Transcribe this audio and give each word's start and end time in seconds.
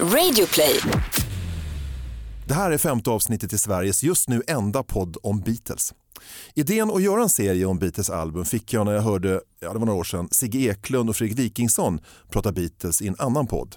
Radioplay. 0.00 0.80
Det 2.46 2.54
här 2.54 2.70
är 2.70 2.78
femte 2.78 3.10
avsnittet 3.10 3.52
i 3.52 3.58
Sveriges 3.58 4.02
just 4.02 4.28
nu 4.28 4.42
enda 4.46 4.82
podd 4.82 5.16
om 5.22 5.40
Beatles. 5.40 5.94
Idén 6.54 6.90
att 6.90 7.02
göra 7.02 7.22
en 7.22 7.28
serie 7.28 7.66
om 7.66 7.78
Beatles 7.78 8.10
album 8.10 8.44
fick 8.44 8.72
jag 8.72 8.86
när 8.86 8.92
jag 8.92 9.02
hörde, 9.02 9.40
ja 9.60 9.72
det 9.72 9.78
var 9.78 9.86
några 9.86 10.00
år 10.00 10.04
sedan, 10.04 10.28
Sigge 10.30 10.58
Eklund 10.58 11.10
och 11.10 11.16
Fredrik 11.16 11.38
Wikingsson 11.38 12.00
prata 12.30 12.52
Beatles 12.52 13.02
i 13.02 13.08
en 13.08 13.16
annan 13.18 13.46
podd. 13.46 13.76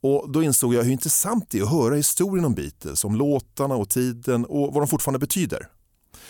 Och 0.00 0.32
då 0.32 0.42
insåg 0.42 0.74
jag 0.74 0.82
hur 0.82 0.92
intressant 0.92 1.50
det 1.50 1.58
är 1.58 1.62
att 1.62 1.70
höra 1.70 1.94
historien 1.94 2.44
om 2.44 2.54
Beatles, 2.54 3.04
om 3.04 3.16
låtarna 3.16 3.74
och 3.74 3.90
tiden 3.90 4.44
och 4.44 4.74
vad 4.74 4.82
de 4.82 4.88
fortfarande 4.88 5.18
betyder. 5.18 5.68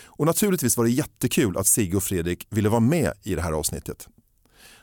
Och 0.04 0.26
naturligtvis 0.26 0.76
var 0.76 0.84
det 0.84 0.90
jättekul 0.90 1.56
att 1.56 1.66
Sigge 1.66 1.96
och 1.96 2.02
Fredrik 2.02 2.46
ville 2.50 2.68
vara 2.68 2.80
med 2.80 3.12
i 3.22 3.34
det 3.34 3.42
här 3.42 3.52
avsnittet. 3.52 4.08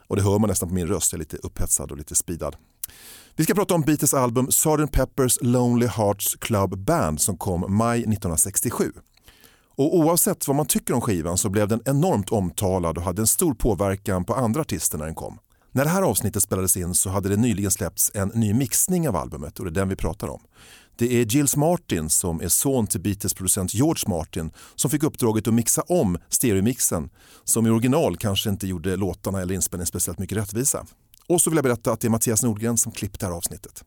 Och 0.07 0.15
det 0.15 0.21
hör 0.21 0.39
man 0.39 0.49
nästan 0.49 0.69
på 0.69 0.75
min 0.75 0.87
röst, 0.87 1.11
jag 1.11 1.17
är 1.17 1.19
lite 1.19 1.37
upphetsad 1.37 1.91
och 1.91 1.97
lite 1.97 2.15
speedad. 2.15 2.55
Vi 3.39 3.43
ska 3.43 3.53
prata 3.53 3.75
om 3.75 3.81
Beatles 3.81 4.13
album 4.13 4.47
Sgt. 4.51 4.91
Peppers 4.91 5.37
Lonely 5.41 5.87
Hearts 5.87 6.35
Club 6.35 6.77
Band 6.77 7.21
som 7.21 7.37
kom 7.37 7.65
maj 7.77 7.99
1967. 7.99 8.91
Och 9.77 9.97
oavsett 9.97 10.47
vad 10.47 10.55
man 10.55 10.65
tycker 10.65 10.93
om 10.93 11.01
skivan 11.01 11.37
så 11.37 11.49
blev 11.49 11.67
den 11.67 11.81
enormt 11.85 12.29
omtalad 12.29 12.97
och 12.97 13.03
hade 13.03 13.21
en 13.21 13.27
stor 13.27 13.53
påverkan 13.53 14.25
på 14.25 14.33
andra 14.33 14.61
artister 14.61 14.97
när 14.97 15.05
den 15.05 15.15
kom. 15.15 15.39
När 15.71 15.83
det 15.83 15.89
här 15.89 16.01
avsnittet 16.01 16.43
spelades 16.43 16.77
in 16.77 16.93
så 16.93 17.09
hade 17.09 17.29
det 17.29 17.37
nyligen 17.37 17.71
släppts 17.71 18.11
en 18.13 18.27
ny 18.27 18.53
mixning 18.53 19.09
av 19.09 19.15
albumet 19.15 19.59
och 19.59 19.65
det 19.65 19.71
är 19.71 19.81
den 19.81 19.89
vi 19.89 19.95
pratar 19.95 20.27
om. 20.27 20.41
Det 20.97 21.21
är 21.21 21.25
Gilles 21.25 21.55
Martin 21.55 22.09
som 22.09 22.41
är 22.41 22.47
son 22.47 22.87
till 22.87 23.01
Beatles 23.01 23.33
producent 23.33 23.73
George 23.73 24.03
Martin 24.07 24.51
som 24.75 24.91
fick 24.91 25.03
uppdraget 25.03 25.47
att 25.47 25.53
mixa 25.53 25.81
om 25.81 26.17
stereomixen 26.29 27.09
som 27.43 27.67
i 27.67 27.69
original 27.69 28.17
kanske 28.17 28.49
inte 28.49 28.67
gjorde 28.67 28.95
låtarna 28.95 29.41
eller 29.41 29.55
inspelningen 29.55 29.87
speciellt 29.87 30.19
mycket 30.19 30.37
rättvisa. 30.37 30.85
Och 31.29 31.41
så 31.41 31.49
vill 31.49 31.57
jag 31.57 31.63
berätta 31.63 31.91
att 31.91 32.01
det 32.01 32.07
är 32.07 32.09
Mattias 32.09 32.43
Nordgren 32.43 32.77
som 32.77 32.91
klippt 32.91 33.19
det 33.19 33.25
här 33.25 33.33
avsnittet. 33.33 33.83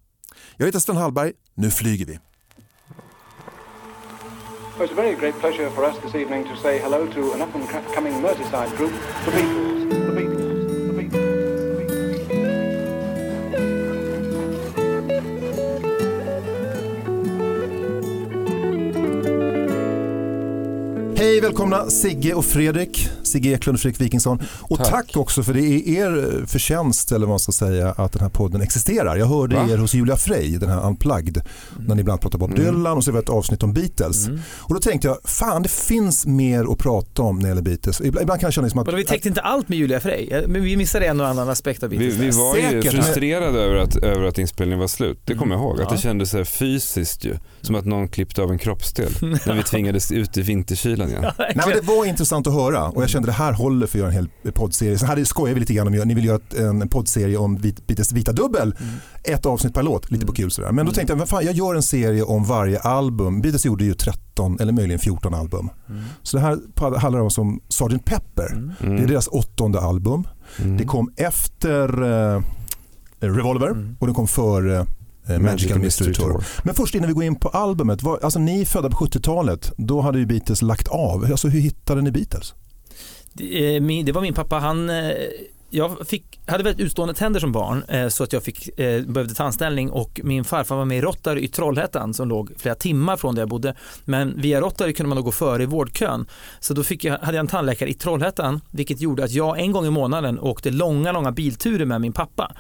Jag 0.56 0.66
heter 0.66 0.78
Sven 0.78 0.96
Hallberg, 0.96 1.33
nu 1.55 1.70
flyger 1.70 2.06
vi. 2.06 2.19
Well, 4.78 4.89
it's 4.89 4.92
a 4.92 4.97
very 4.97 5.14
great 5.14 5.41
pleasure 5.41 5.70
for 5.70 5.84
us 5.84 5.97
this 6.05 6.14
evening 6.14 6.44
to 6.44 6.56
say 6.62 6.78
hello 6.78 7.06
to 7.06 7.33
an 7.34 7.42
up-and-coming 7.42 8.22
Merseyside 8.22 8.77
group, 8.77 8.92
the 9.25 9.31
Beatles. 9.31 9.91
The 9.91 10.12
Beatles. 10.12 10.42
Hej, 21.19 21.41
välkomna 21.41 21.91
Sigge 21.91 22.34
och 22.34 22.44
Fredrik. 22.44 23.22
Sigge 23.33 23.48
Eklund 23.50 23.75
och 23.77 23.80
Fredrik 23.80 24.00
Wikingsson. 24.00 24.42
Och 24.61 24.78
tack. 24.84 25.16
också 25.16 25.42
för 25.42 25.55
det 25.55 25.61
är 25.61 25.88
er 25.88 26.44
förtjänst 26.47 27.12
eller 27.12 27.27
vad 27.27 27.33
man 27.33 27.38
ska 27.38 27.52
säga 27.52 27.91
att 27.91 28.12
den 28.12 28.22
här 28.22 28.28
podden 28.28 28.61
existerar. 28.62 29.16
Jag 29.16 29.27
hörde 29.27 29.56
Va? 29.56 29.66
er 29.70 29.77
hos 29.78 29.94
Julia 29.94 30.16
Frey, 30.16 30.58
den 30.58 30.69
här 30.69 30.86
Unplugged, 30.86 31.42
när 31.86 31.94
ni 31.94 32.00
ibland 32.00 32.20
pratar 32.20 32.38
Bob 32.38 32.55
Dylan 32.56 32.97
och 32.97 33.05
så 33.05 33.10
var 33.12 33.19
det 33.19 33.22
ett 33.22 33.28
avsnitt 33.28 33.62
om 33.62 33.72
Beatles. 33.72 34.28
Och 34.58 34.75
då 34.75 34.80
tänkte 34.80 35.08
jag, 35.08 35.19
fan 35.25 35.62
det 35.62 35.70
finns 35.70 36.27
mer 36.27 36.72
att 36.72 36.78
prata 36.78 37.22
om 37.22 37.36
när 37.36 37.42
det 37.42 37.48
gäller 37.48 37.62
Beatles. 37.62 38.00
Ibland, 38.00 38.22
ibland 38.22 38.41
kan 38.41 38.47
jag 38.47 38.55
känna 38.55 38.64
liksom 38.66 38.80
att 38.80 38.86
Vadå, 38.86 38.97
vi 38.98 39.05
täckte 39.05 39.28
inte 39.28 39.41
allt 39.41 39.69
med 39.69 39.78
Julia 39.78 40.00
Frey, 40.00 40.47
men 40.48 40.62
vi 40.64 40.77
missade 40.77 41.06
en 41.06 41.20
och 41.20 41.28
annan 41.28 41.48
aspekt 41.48 41.83
av 41.83 41.88
Vi, 41.91 41.98
Beatles. 41.98 42.19
vi 42.20 42.27
där. 42.27 42.36
var 42.38 42.56
ju 42.56 42.62
Säkert, 42.62 42.92
men- 42.94 43.03
frustrerade 43.03 43.60
över, 43.60 43.77
att, 43.77 43.97
över 43.97 44.25
att 44.27 44.38
inspelningen 44.38 44.78
var 44.80 44.86
slut. 44.88 45.20
Det 45.25 45.34
kommer 45.34 45.55
jag 45.55 45.62
ihåg. 45.64 45.80
Att 45.80 45.86
Ja. 45.91 45.97
det 45.97 46.03
kändes 46.03 46.30
så 46.30 46.36
här 46.36 46.44
fysiskt 46.44 47.25
ju. 47.25 47.36
Som 47.60 47.75
att 47.75 47.84
någon 47.86 48.08
klippte 48.08 48.42
av 48.42 48.50
en 48.50 48.58
kroppsdel. 48.58 49.12
när 49.20 49.55
vi 49.55 49.62
tvingades 49.70 50.12
ut 50.12 50.36
i 50.36 50.42
vinterkylan 50.42 51.08
igen. 51.08 51.25
Nej, 51.38 51.53
men 51.55 51.69
det 51.69 51.80
var 51.83 52.05
intressant 52.06 52.47
att 52.47 52.53
höra 52.53 52.88
och 52.88 53.03
jag 53.03 53.08
kände 53.10 53.22
det 53.27 53.33
här 53.33 53.53
håller 53.53 53.87
för 53.87 53.98
att 53.98 54.01
göra 54.01 54.09
en 54.09 54.15
hel 54.45 54.53
poddserie. 54.53 54.98
Sen 54.98 55.09
hade 55.09 55.25
skojar 55.25 55.55
vi 55.55 55.61
lite 55.61 55.75
grann 55.75 55.87
om, 55.87 55.92
ni 55.95 56.15
vill 56.15 56.25
göra 56.25 56.41
en 56.59 56.89
poddserie 56.89 57.37
om 57.37 57.59
Beat- 57.59 57.83
Beatles 57.87 58.12
vita 58.12 58.33
dubbel. 58.33 58.75
Ett 59.25 59.47
avsnitt 59.47 59.75
per 59.75 59.83
låt, 59.83 60.11
lite 60.11 60.27
på 60.27 60.33
kul 60.33 60.51
sådär. 60.51 60.73
Men 60.73 60.87
då 60.87 60.92
tänkte 60.92 61.12
jag, 61.12 61.19
vad 61.19 61.28
fan, 61.28 61.45
jag 61.45 61.55
gör 61.55 61.75
en 61.75 61.83
serie 61.83 62.23
om 62.23 62.45
varje 62.45 62.78
album. 62.78 63.41
Beatles 63.41 63.67
gjorde 63.67 63.84
ju 63.84 63.95
13 63.95 64.61
eller 64.61 64.73
möjligen 64.73 64.98
14 64.98 65.34
album. 65.34 65.69
Så 66.23 66.37
det 66.37 66.43
här 66.43 66.98
handlar 66.98 67.20
om 67.20 67.31
som 67.31 67.61
Sgt. 67.69 68.05
Pepper. 68.05 68.72
Det 68.81 69.03
är 69.03 69.06
deras 69.06 69.27
åttonde 69.28 69.81
album. 69.81 70.27
Mm. 70.59 70.77
Det 70.77 70.84
kom 70.84 71.12
efter 71.16 72.03
eh, 72.37 72.43
Revolver 73.21 73.94
och 73.99 74.06
det 74.06 74.12
kom 74.12 74.27
före 74.28 74.77
eh, 75.28 75.38
Magical 75.38 75.78
Mystery 75.78 76.15
Tour. 76.15 76.44
Men 76.62 76.75
först 76.75 76.94
innan 76.94 77.09
vi 77.09 77.15
går 77.15 77.25
in 77.25 77.34
på 77.37 77.49
albumet, 77.49 78.03
vad, 78.03 78.25
alltså 78.25 78.38
ni 78.38 78.65
födda 78.65 78.91
på 78.91 78.97
70-talet, 79.06 79.72
då 79.77 80.00
hade 80.00 80.19
ju 80.19 80.27
Beatles 80.27 80.62
lagt 80.62 80.88
av. 80.88 81.25
Alltså 81.31 81.49
hur 81.49 81.61
hittade 81.61 82.03
ni 82.03 82.11
Beatles? 82.11 82.55
Eh, 83.41 84.04
det, 84.04 84.12
var 84.12 84.20
min 84.20 84.34
pappa, 84.34 84.59
han 84.59 84.91
eh, 84.91 85.28
jag 85.75 86.09
fick, 86.09 86.41
hade 86.47 86.65
väldigt 86.65 86.87
utstående 86.87 87.15
tänder 87.15 87.41
som 87.41 87.53
barn 87.53 87.84
eh, 87.88 88.09
så 88.09 88.25
att 88.25 88.33
jag 88.33 88.43
fick, 88.43 88.78
eh, 88.78 89.03
behövde 89.03 89.34
tandställning 89.34 89.91
och 89.91 90.21
min 90.25 90.44
farfar 90.44 90.77
var 90.77 90.84
med 90.84 90.99
i 90.99 91.00
Rotary 91.00 91.41
i 91.41 91.49
Trollhättan 91.49 92.15
som 92.15 92.28
låg 92.28 92.53
flera 92.56 92.75
timmar 92.75 93.16
från 93.16 93.34
där 93.34 93.43
jag 93.43 93.49
bodde. 93.49 93.75
Men 94.05 94.41
via 94.41 94.61
Rotary 94.61 94.93
kunde 94.93 95.09
man 95.09 95.16
då 95.16 95.22
gå 95.22 95.32
före 95.32 95.62
i 95.62 95.66
vårdkön. 95.66 96.27
Så 96.61 96.75
då 96.75 96.82
fick 96.82 97.05
jag, 97.05 97.19
hade 97.19 97.37
jag 97.37 97.41
en 97.41 97.47
tandläkare 97.47 97.88
i 97.88 97.94
Trollhättan 97.94 98.61
vilket 98.71 99.00
gjorde 99.00 99.25
att 99.25 99.31
jag 99.31 99.59
en 99.59 99.72
gång 99.72 99.87
i 99.87 99.91
månaden 99.91 100.41
åkte 100.41 100.71
långa, 100.71 101.12
långa 101.12 101.32
bilturer 101.32 101.84
med 101.84 102.00
min 102.00 102.12
pappa. 102.12 102.53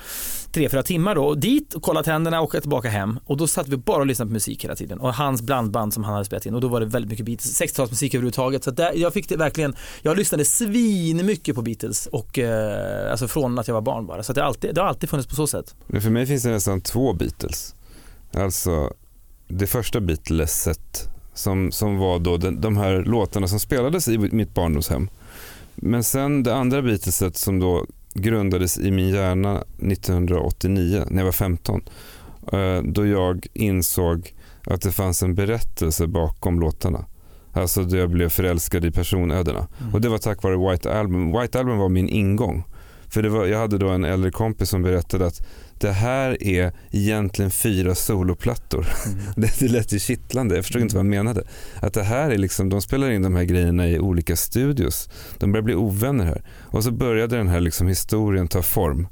Tre, 0.52 0.68
fyra 0.68 0.82
timmar 0.82 1.14
då 1.14 1.24
och 1.24 1.38
dit 1.38 1.74
och 1.74 1.82
kolla 1.82 2.02
tänderna 2.02 2.40
och 2.40 2.46
åka 2.46 2.60
tillbaka 2.60 2.88
hem. 2.88 3.18
Och 3.26 3.36
då 3.36 3.46
satt 3.46 3.68
vi 3.68 3.76
bara 3.76 4.00
och 4.00 4.06
lyssnade 4.06 4.28
på 4.28 4.32
musik 4.32 4.64
hela 4.64 4.74
tiden 4.74 5.00
och 5.00 5.14
hans 5.14 5.42
blandband 5.42 5.94
som 5.94 6.04
han 6.04 6.12
hade 6.12 6.24
spelat 6.24 6.46
in 6.46 6.54
och 6.54 6.60
då 6.60 6.68
var 6.68 6.80
det 6.80 6.86
väldigt 6.86 7.10
mycket 7.10 7.26
Beatles, 7.26 7.60
60-talsmusik 7.60 8.08
överhuvudtaget. 8.08 8.64
Så 8.64 8.70
där, 8.70 8.92
jag 8.94 9.12
fick 9.12 9.28
det 9.28 9.36
verkligen, 9.36 9.74
jag 10.02 10.16
lyssnade 10.16 10.44
svin 10.44 11.26
mycket 11.26 11.54
på 11.54 11.62
Beatles 11.62 12.06
och 12.06 12.38
eh, 12.38 13.01
alltså 13.10 13.28
från 13.28 13.58
att 13.58 13.68
jag 13.68 13.74
var 13.74 13.80
barn 13.82 14.06
bara. 14.06 14.22
Så 14.22 14.32
det, 14.32 14.40
har 14.40 14.48
alltid, 14.48 14.74
det 14.74 14.80
har 14.80 14.88
alltid 14.88 15.08
funnits 15.10 15.28
på 15.28 15.34
så 15.34 15.46
sätt. 15.46 15.74
Men 15.86 16.02
för 16.02 16.10
mig 16.10 16.26
finns 16.26 16.42
det 16.42 16.50
nästan 16.50 16.80
två 16.80 17.12
Beatles. 17.12 17.74
Alltså 18.34 18.92
det 19.48 19.66
första 19.66 20.00
Beatleset 20.00 21.08
som, 21.34 21.72
som 21.72 21.98
var 21.98 22.18
då 22.18 22.36
den, 22.36 22.60
de 22.60 22.76
här 22.76 23.02
låtarna 23.04 23.48
som 23.48 23.60
spelades 23.60 24.08
i 24.08 24.18
mitt 24.18 24.54
barndomshem. 24.54 25.08
Men 25.74 26.04
sen 26.04 26.42
det 26.42 26.54
andra 26.54 26.82
Beatleset 26.82 27.36
som 27.36 27.58
då 27.60 27.86
grundades 28.14 28.78
i 28.78 28.90
min 28.90 29.08
hjärna 29.08 29.64
1989 29.78 31.04
när 31.10 31.18
jag 31.18 31.24
var 31.24 31.32
15. 31.32 31.82
eh, 32.52 32.82
Då 32.84 33.06
jag 33.06 33.46
insåg 33.52 34.34
att 34.66 34.80
det 34.82 34.92
fanns 34.92 35.22
en 35.22 35.34
berättelse 35.34 36.06
bakom 36.06 36.60
låtarna. 36.60 37.04
Alltså 37.52 37.82
då 37.82 37.96
jag 37.96 38.10
blev 38.10 38.28
förälskad 38.28 38.84
i 38.84 38.90
personödena. 38.90 39.66
Och 39.92 40.00
det 40.00 40.08
var 40.08 40.18
tack 40.18 40.42
vare 40.42 40.70
White 40.70 40.98
Album. 40.98 41.40
White 41.40 41.58
Album 41.60 41.78
var 41.78 41.88
min 41.88 42.08
ingång. 42.08 42.64
För 43.12 43.22
det 43.22 43.28
var, 43.28 43.46
jag 43.46 43.58
hade 43.58 43.78
då 43.78 43.88
en 43.88 44.04
äldre 44.04 44.30
kompis 44.30 44.68
som 44.68 44.82
berättade 44.82 45.26
att 45.26 45.46
det 45.78 45.90
här 45.90 46.42
är 46.42 46.72
egentligen 46.90 47.50
fyra 47.50 47.94
soloplattor. 47.94 48.86
Det, 49.36 49.60
det 49.60 49.68
lät 49.68 49.92
ju 49.92 49.98
kittlande, 49.98 50.54
jag 50.54 50.64
förstod 50.64 50.82
inte 50.82 50.94
vad 50.94 51.04
han 51.04 51.10
menade. 51.10 51.44
Att 51.80 51.94
det 51.94 52.02
här 52.02 52.30
är 52.30 52.38
liksom, 52.38 52.68
de 52.68 52.82
spelar 52.82 53.10
in 53.10 53.22
de 53.22 53.36
här 53.36 53.44
grejerna 53.44 53.88
i 53.88 53.98
olika 53.98 54.36
studios. 54.36 55.08
De 55.38 55.52
börjar 55.52 55.62
bli 55.62 55.74
ovänner 55.74 56.24
här. 56.24 56.42
Och 56.60 56.84
så 56.84 56.90
började 56.90 57.36
den 57.36 57.48
här 57.48 57.60
liksom 57.60 57.86
historien 57.86 58.48
ta 58.48 58.62
form. 58.62 59.08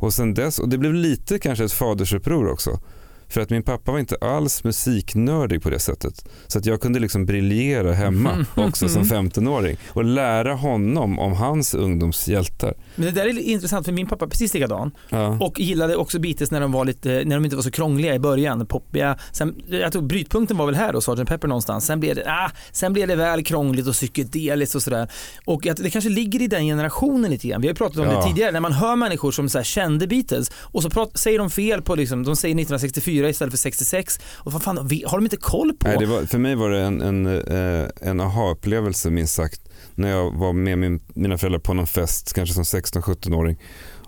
Och 0.00 0.12
sen 0.14 0.34
dess, 0.34 0.58
och 0.58 0.68
det 0.68 0.78
blev 0.78 0.94
lite 0.94 1.38
kanske 1.38 1.64
ett 1.64 1.72
fadersuppror 1.72 2.48
också. 2.48 2.80
För 3.30 3.40
att 3.40 3.50
min 3.50 3.62
pappa 3.62 3.92
var 3.92 3.98
inte 3.98 4.16
alls 4.20 4.64
musiknördig 4.64 5.62
på 5.62 5.70
det 5.70 5.78
sättet. 5.78 6.24
Så 6.46 6.58
att 6.58 6.66
jag 6.66 6.80
kunde 6.80 6.98
liksom 6.98 7.26
briljera 7.26 7.92
hemma 7.92 8.46
också 8.54 8.88
som 8.88 9.02
15-åring 9.04 9.76
och 9.88 10.04
lära 10.04 10.54
honom 10.54 11.18
om 11.18 11.32
hans 11.32 11.74
ungdomshjältar. 11.74 12.74
Men 12.96 13.06
det 13.06 13.10
där 13.12 13.26
är 13.26 13.38
intressant 13.38 13.86
för 13.86 13.92
min 13.92 14.06
pappa 14.06 14.24
är 14.24 14.28
precis 14.28 14.54
likadan 14.54 14.90
Ja. 15.08 15.38
och 15.40 15.60
gillade 15.60 15.96
också 15.96 16.18
Beatles 16.18 16.50
när 16.50 16.60
de 16.60 16.72
var 16.72 16.84
lite, 16.84 17.08
när 17.26 17.36
de 17.36 17.44
inte 17.44 17.56
var 17.56 17.62
så 17.62 17.70
krångliga 17.70 18.14
i 18.14 18.18
början, 18.18 18.66
poppiga. 18.66 19.18
Sen, 19.32 19.54
jag 19.68 19.92
tror 19.92 20.02
brytpunkten 20.02 20.56
var 20.56 20.66
väl 20.66 20.74
här 20.74 20.92
då, 20.92 21.00
Sgt. 21.00 21.26
Pepper 21.28 21.48
någonstans. 21.48 21.86
Sen 21.86 22.00
blev 22.00 22.14
det, 22.16 22.24
ah, 22.26 22.50
sen 22.72 22.92
blev 22.92 23.08
det 23.08 23.16
väl 23.16 23.44
krångligt 23.44 23.86
och 23.86 23.92
psykedeliskt 23.94 24.74
och 24.74 24.82
sådär. 24.82 25.10
Och 25.44 25.66
att 25.66 25.76
det 25.76 25.90
kanske 25.90 26.10
ligger 26.10 26.42
i 26.42 26.46
den 26.46 26.64
generationen 26.64 27.30
lite 27.30 27.48
grann. 27.48 27.60
Vi 27.60 27.66
har 27.68 27.72
ju 27.72 27.76
pratat 27.76 27.98
om 27.98 28.04
Ja. 28.04 28.20
det 28.20 28.26
tidigare, 28.28 28.50
när 28.52 28.60
man 28.60 28.72
hör 28.72 28.96
människor 28.96 29.30
som 29.32 29.48
så 29.48 29.58
här 29.58 29.64
kände 29.64 30.06
Beatles 30.06 30.50
och 30.54 30.82
så 30.82 30.90
prat, 30.90 31.18
säger 31.18 31.38
de 31.38 31.50
fel 31.50 31.82
på, 31.82 31.94
liksom, 31.94 32.22
de 32.24 32.36
säger 32.36 32.54
1964 32.54 33.19
istället 33.28 33.52
för 33.52 33.58
66. 33.58 34.20
Och 34.36 34.52
vad 34.52 34.62
fan, 34.62 34.76
har 34.78 35.18
de 35.18 35.24
inte 35.24 35.36
koll 35.36 35.72
på? 35.72 35.88
Nej, 35.88 35.96
det 35.98 36.06
var, 36.06 36.22
för 36.22 36.38
mig 36.38 36.54
var 36.54 36.70
det 36.70 36.80
en, 36.80 37.00
en, 37.00 37.26
eh, 37.26 37.88
en 38.00 38.20
aha-upplevelse 38.20 39.10
minst 39.10 39.34
sagt. 39.34 39.60
När 39.94 40.10
jag 40.10 40.38
var 40.38 40.52
med 40.52 40.78
min, 40.78 41.00
mina 41.14 41.38
föräldrar 41.38 41.60
på 41.60 41.74
någon 41.74 41.86
fest, 41.86 42.32
kanske 42.32 42.54
som 42.54 42.80
16-17-åring. 42.80 43.58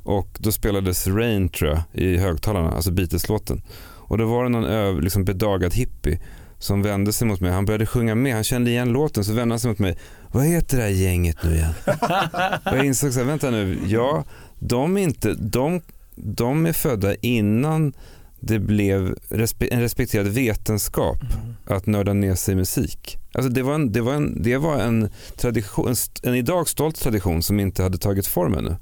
Och 0.04 0.38
då 0.38 0.52
spelades 0.52 1.06
Rain 1.06 1.48
tror 1.48 1.70
jag 1.70 1.82
i 1.92 2.16
högtalarna, 2.16 2.70
alltså 2.72 2.90
Beatles-låten. 2.90 3.62
Och 4.12 4.19
då 4.19 4.26
var 4.26 4.44
det 4.44 4.50
någon 4.50 4.64
ö, 4.64 5.00
liksom 5.00 5.25
bedagad 5.25 5.75
hippie 5.75 6.20
som 6.58 6.82
vände 6.82 7.12
sig 7.12 7.28
mot 7.28 7.40
mig. 7.40 7.52
Han 7.52 7.64
började 7.64 7.87
sjunga 7.87 8.14
med, 8.14 8.34
han 8.34 8.44
kände 8.44 8.70
igen 8.70 8.88
låten 8.88 9.25
så 9.25 9.32
vände 9.32 9.52
han 9.52 9.60
sig 9.60 9.70
mot 9.70 9.78
mig. 9.78 9.98
Vad 10.32 10.46
heter 10.46 10.76
det 10.76 10.82
här 10.82 10.90
gänget 10.90 11.37
nu 11.42 11.54
igen? 11.54 11.75
och 12.64 12.76
jag 12.76 12.84
insåg 12.84 13.12
så 13.12 13.19
här, 13.19 13.26
vänta 13.26 13.50
nu, 13.50 13.78
ja, 13.87 14.25
de 14.58 14.96
är, 14.96 15.02
inte, 15.02 15.34
de, 15.34 15.81
de 16.14 16.66
är 16.66 16.72
födda 16.72 17.14
innan 17.14 17.92
det 18.44 18.58
blev 18.58 19.18
respe 19.28 19.66
en 19.66 19.80
respekterad 19.80 20.26
vetenskap 20.28 21.18
att 21.66 21.86
nörda 21.86 22.12
ner 22.12 22.34
sig 22.34 22.52
i 22.52 22.56
musik. 22.56 23.18
Alltså 23.32 23.52
det 23.52 23.62
var 23.62 23.74
en, 23.74 23.92
det 23.92 24.00
var 24.00 24.14
en, 24.14 24.42
det 24.42 24.56
var 24.56 24.78
en, 24.78 25.08
tradition, 25.36 25.88
en, 25.88 25.94
en 26.22 26.34
idag 26.34 26.68
stolt 26.68 26.96
tradition 26.96 27.42
som 27.42 27.60
inte 27.60 27.82
hade 27.82 27.98
tagit 27.98 28.26
form 28.26 28.54
ännu. 28.54 28.76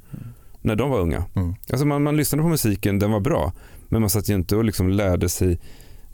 När 0.61 0.77
de 0.77 0.91
var 0.91 1.01
unga. 1.01 1.25
Mm. 1.37 1.55
Alltså 1.71 1.87
man, 1.87 2.03
man 2.03 2.17
lyssnade 2.17 2.43
på 2.43 2.49
musiken, 2.49 2.99
den 2.99 3.13
var 3.13 3.21
bra. 3.21 3.53
Men 3.89 4.01
man 4.01 4.11
satt 4.11 4.29
ju 4.29 4.35
inte 4.35 4.57
och 4.57 4.65
liksom 4.65 4.91
lärde 4.91 5.29
sig 5.29 5.61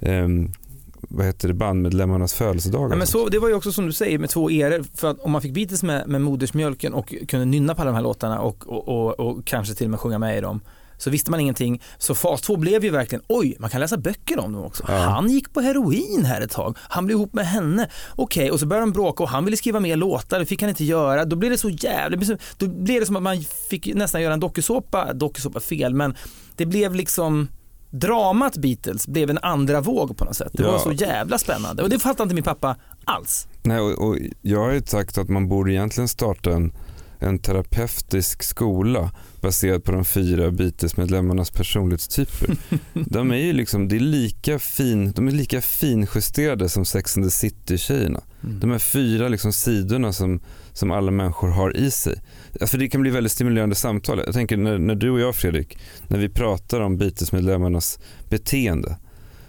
ehm, 0.01 0.53
vad 1.01 1.27
heter 1.27 1.49
det, 1.49 1.55
bandmedlemmarnas 1.55 2.35
födelsedagar. 2.35 2.91
Ja, 2.91 2.97
men 2.97 3.07
så, 3.07 3.29
det 3.29 3.39
var 3.39 3.49
ju 3.49 3.55
också 3.55 3.73
som 3.73 3.87
du 3.87 3.93
säger 3.93 4.19
med 4.19 4.31
två 4.31 4.51
eror. 4.51 4.85
För 4.95 5.11
att 5.11 5.21
om 5.21 5.33
man 5.33 5.43
fick 5.43 5.53
Beatles 5.53 5.83
med, 5.83 6.09
med 6.09 6.21
modersmjölken 6.21 6.95
och 6.95 7.15
kunde 7.29 7.45
nynna 7.45 7.75
på 7.75 7.83
alla 7.83 7.91
de 7.91 7.95
här 7.95 8.03
låtarna 8.03 8.41
och, 8.41 8.69
och, 8.69 8.89
och, 8.89 9.21
och 9.21 9.47
kanske 9.47 9.75
till 9.75 9.87
och 9.87 9.91
med 9.91 10.01
sjunga 10.01 10.19
med 10.19 10.39
i 10.39 10.41
dem 10.41 10.61
så 10.99 11.11
visste 11.11 11.31
man 11.31 11.41
ingenting. 11.41 11.83
Så 11.99 12.15
fas 12.15 12.41
2 12.41 12.57
blev 12.57 12.85
ju 12.85 12.91
verkligen, 12.91 13.25
oj, 13.29 13.57
man 13.59 13.71
kan 13.71 13.81
läsa 13.81 13.97
böcker 13.97 14.39
om 14.39 14.53
dem 14.53 14.65
också. 14.65 14.85
Ja. 14.89 14.95
Han 14.99 15.31
gick 15.31 15.53
på 15.53 15.61
heroin 15.61 16.25
här 16.25 16.41
ett 16.41 16.51
tag, 16.51 16.79
han 16.81 17.07
blev 17.07 17.17
ihop 17.19 17.35
med 17.35 17.47
henne. 17.47 17.89
Okej, 18.17 18.51
och 18.51 18.61
så 18.61 18.67
började 18.67 18.87
de 18.87 18.93
bråka 18.93 19.23
och 19.23 19.29
han 19.29 19.45
ville 19.45 19.57
skriva 19.57 19.81
mer 19.81 19.97
låtar, 19.97 20.39
det 20.39 20.47
fick 20.47 20.61
han 20.61 20.69
inte 20.69 20.85
göra. 20.85 21.25
Då 21.25 21.37
blev 21.37 21.51
det 21.51 21.59
så 21.59 21.71
jävligt, 21.71 22.31
då 22.59 22.67
blev 22.67 23.01
det 23.01 23.07
som 23.07 23.17
att 23.17 23.23
man 23.23 23.37
fick 23.71 23.95
nästan 23.95 24.23
göra 24.23 24.35
en 24.35 24.41
dokusåpa, 24.41 25.13
dokusåpa 25.13 25.61
fel, 25.61 25.95
men 25.95 26.15
det 26.57 26.67
blev 26.67 26.95
liksom 26.95 27.49
Dramat 27.91 28.57
Beatles 28.57 29.07
blev 29.09 29.31
en 29.31 29.39
andra 29.43 29.81
våg 29.81 30.17
på 30.17 30.25
något 30.25 30.37
sätt. 30.37 30.51
Det 30.53 30.63
Ja. 30.63 30.71
var 30.73 30.79
så 30.79 30.93
jävla 30.93 31.39
spännande 31.39 31.83
och 31.83 31.89
det 31.89 31.99
fattade 31.99 32.23
inte 32.23 32.35
min 32.35 32.45
pappa 32.45 32.77
alls. 33.05 33.49
Nej, 33.63 33.81
och, 33.81 34.09
och 34.09 34.17
jag 34.43 34.61
har 34.65 34.73
ju 34.73 34.83
sagt 34.83 35.19
att 35.19 35.29
man 35.29 35.49
borde 35.49 35.73
egentligen 35.73 36.09
starta 36.09 36.51
en, 36.53 36.73
en 37.19 37.39
terapeutisk 37.39 38.43
skola 38.43 39.11
baserad 39.47 39.85
på 39.85 39.93
de 39.93 40.05
fyra 40.05 40.51
Beatles-medlemmarnas 40.51 41.51
personlighetstyper. 41.51 42.57
de 42.95 43.31
är 43.31 43.37
ju 43.37 43.53
liksom, 43.53 43.89
det 43.89 43.97
är 43.97 44.01
lika 44.01 44.59
fin, 44.59 45.13
de 45.13 45.29
är 45.29 45.33
lika 45.33 45.61
finjusterade 45.61 46.69
som 46.69 46.85
Sex 46.85 47.17
and 47.17 47.27
the 47.27 47.31
City-tjejerna. 47.31 48.21
Mm. 48.45 48.61
De 48.61 48.71
här 48.71 48.79
fyra 48.79 49.29
liksom 49.29 49.53
sidorna 49.53 50.13
som, 50.13 50.41
som 50.73 50.91
alla 50.91 51.11
människor 51.11 51.49
har 51.49 51.77
i 51.77 51.91
sig. 51.91 52.21
För 52.61 52.79
det 52.79 52.89
kan 52.89 53.01
bli 53.01 53.11
väldigt 53.11 53.33
stimulerande 53.33 53.75
samtal. 53.75 54.23
Jag 54.27 54.35
tänker 54.35 54.57
när, 54.57 54.79
när 54.79 54.95
du 54.95 55.11
och 55.11 55.21
jag 55.21 55.37
Fredrik, 55.37 55.79
när 56.09 56.19
vi 56.19 56.29
pratar 56.29 56.81
om 56.81 56.99
Beatles-medlemmarnas 56.99 57.99
beteende 58.29 58.97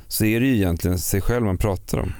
så 0.07 0.25
är 0.25 0.39
det 0.39 0.45
ju 0.45 0.55
egentligen 0.55 0.99
sig 0.99 1.21
själv 1.21 1.45
man 1.45 1.57
pratar 1.57 1.97
om. 1.97 2.13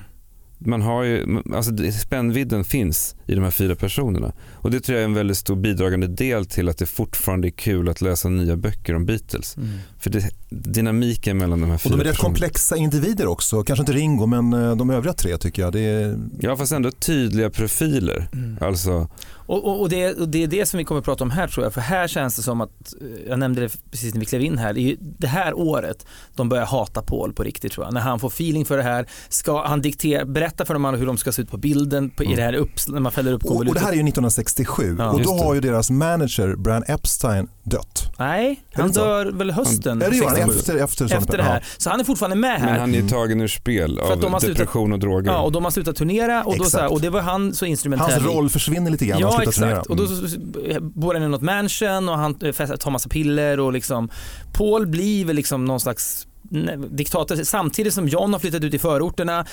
Man 0.57 0.81
har 0.81 1.03
ju, 1.03 1.41
alltså 1.53 1.71
spännvidden 1.91 2.63
finns 2.63 3.15
i 3.27 3.35
de 3.35 3.43
här 3.43 3.51
fyra 3.51 3.75
personerna. 3.75 4.31
Och 4.53 4.71
det 4.71 4.79
tror 4.79 4.95
jag 4.95 5.01
är 5.01 5.05
en 5.07 5.13
väldigt 5.13 5.37
stor 5.37 5.55
bidragande 5.55 6.07
del 6.07 6.45
till 6.45 6.69
att 6.69 6.77
det 6.77 6.85
fortfarande 6.85 7.47
är 7.47 7.51
kul 7.51 7.89
att 7.89 8.01
läsa 8.01 8.29
nya 8.29 8.55
böcker 8.55 8.95
om 8.95 9.05
Beatles. 9.05 9.57
Mm. 9.57 9.69
För 9.99 10.09
det, 10.09 10.29
dynamiken 10.49 11.37
mellan 11.37 11.61
de 11.61 11.67
här 11.67 11.75
Och 11.75 11.81
fyra 11.81 11.95
de 11.95 12.01
är 12.01 12.03
rätt 12.03 12.13
personerna. 12.13 12.33
komplexa 12.33 12.77
individer 12.77 13.27
också. 13.27 13.63
Kanske 13.63 13.81
inte 13.81 13.93
Ringo 13.93 14.25
men 14.25 14.53
eh, 14.53 14.75
de 14.75 14.89
övriga 14.89 15.13
tre 15.13 15.37
tycker 15.37 15.61
jag. 15.61 15.73
Det 15.73 15.79
är... 15.79 16.19
Ja 16.39 16.57
fast 16.57 16.71
ändå 16.71 16.91
tydliga 16.91 17.49
profiler. 17.49 18.27
Mm. 18.33 18.57
Alltså, 18.61 19.07
Och, 19.45 19.65
och, 19.65 19.81
och, 19.81 19.89
det, 19.89 20.13
och 20.13 20.29
det 20.29 20.43
är 20.43 20.47
det 20.47 20.65
som 20.65 20.77
vi 20.77 20.83
kommer 20.83 20.99
att 20.99 21.05
prata 21.05 21.23
om 21.23 21.31
här 21.31 21.47
tror 21.47 21.65
jag, 21.65 21.73
för 21.73 21.81
här 21.81 22.07
känns 22.07 22.35
det 22.35 22.41
som 22.41 22.61
att, 22.61 22.93
eh, 23.01 23.07
jag 23.29 23.39
nämnde 23.39 23.61
det 23.61 23.77
precis 23.91 24.13
när 24.13 24.19
vi 24.19 24.25
klev 24.25 24.41
in 24.41 24.57
här, 24.57 24.73
det 24.73 24.79
är 24.79 24.83
ju 24.83 24.97
det 24.99 25.27
här 25.27 25.53
året 25.53 26.05
de 26.35 26.49
börjar 26.49 26.65
hata 26.65 27.01
Paul 27.01 27.33
på 27.33 27.43
riktigt 27.43 27.71
tror 27.71 27.85
jag. 27.85 27.93
När 27.93 28.01
han 28.01 28.19
får 28.19 28.27
feeling 28.27 28.65
för 28.65 28.77
det 28.77 28.83
här, 28.83 29.05
ska 29.29 29.67
han 29.67 29.81
diktera, 29.81 30.25
berätta 30.25 30.65
för 30.65 30.73
dem 30.73 30.85
alla 30.85 30.97
hur 30.97 31.05
de 31.05 31.17
ska 31.17 31.31
se 31.31 31.41
ut 31.41 31.51
på 31.51 31.57
bilden, 31.57 32.09
på, 32.09 32.23
i 32.23 32.35
det 32.35 32.41
här 32.41 32.53
upps, 32.53 32.87
när 32.87 32.99
man 32.99 33.11
fäller 33.17 33.31
upp 33.33 33.43
och, 33.45 33.49
och 33.51 33.53
det 33.53 33.57
konvolutet. 33.57 33.81
här 33.83 33.89
är 33.89 33.93
ju 33.95 33.99
1967 33.99 34.95
Ja. 34.99 35.09
och 35.11 35.21
då 35.21 35.31
har 35.37 35.53
ju 35.53 35.59
deras 35.61 35.89
manager 35.89 36.55
Brian 36.55 36.83
Epstein 36.87 37.47
dött. 37.63 38.03
Nej, 38.19 38.61
han 38.73 38.91
dör 38.91 39.25
väl 39.25 39.51
hösten 39.51 40.01
Är 40.01 40.09
det 40.09 40.15
gör 40.15 40.25
han 40.25 40.35
67, 40.35 40.59
efter, 40.59 40.83
efter, 41.05 41.17
efter 41.17 41.37
det 41.37 41.43
här. 41.43 41.63
Så 41.77 41.89
han 41.89 41.99
är 41.99 42.03
fortfarande 42.03 42.35
med 42.37 42.59
här. 42.61 42.71
men 42.71 42.79
han 42.79 42.95
är 42.95 43.07
tagen 43.07 43.41
ur 43.41 43.47
spel 43.47 43.99
att 43.99 44.07
de 44.21 44.25
av 44.25 44.31
har 44.31 44.39
slutat- 44.39 44.57
depression 44.57 44.93
och 44.93 44.99
droger. 44.99 45.31
Ja, 45.31 45.41
och 45.41 45.51
de 45.51 45.63
har 45.63 45.71
slutat 45.71 45.95
turnera 45.95 46.43
och, 46.43 46.57
då, 46.57 46.63
så 46.63 46.77
här, 46.77 46.91
och 46.91 47.01
det 47.01 47.09
var 47.09 47.21
han 47.21 47.53
så 47.53 47.65
Ja. 47.65 47.69
instrumentell 47.69 48.11
Hans 48.11 48.25
roll 48.25 48.49
försvinner 48.49 48.91
lite 48.91 49.05
grann. 49.05 49.19
Ja 49.19 49.37
exakt, 49.41 49.57
turnera. 49.57 49.81
och 49.81 49.95
då 49.95 50.03
Mm. 50.71 50.91
bor 50.95 51.13
han 51.13 51.23
i 51.23 51.27
något 51.27 51.41
mansion 51.41 52.09
och 52.09 52.17
han 52.17 52.35
eh, 52.41 52.75
tar 52.75 52.91
massa 52.91 53.09
piller 53.09 53.59
och 53.59 53.73
liksom 53.73 54.09
Paul 54.53 54.87
blir 54.87 55.25
väl 55.25 55.35
liksom 55.35 55.65
någon 55.65 55.79
slags 55.79 56.27
diktator 56.89 57.35
samtidigt 57.43 57.93
som 57.93 58.07
John 58.07 58.33
har 58.33 58.39
flyttat 58.39 58.63
ut 58.63 58.73
i 58.73 58.79
förorterna 58.79 59.45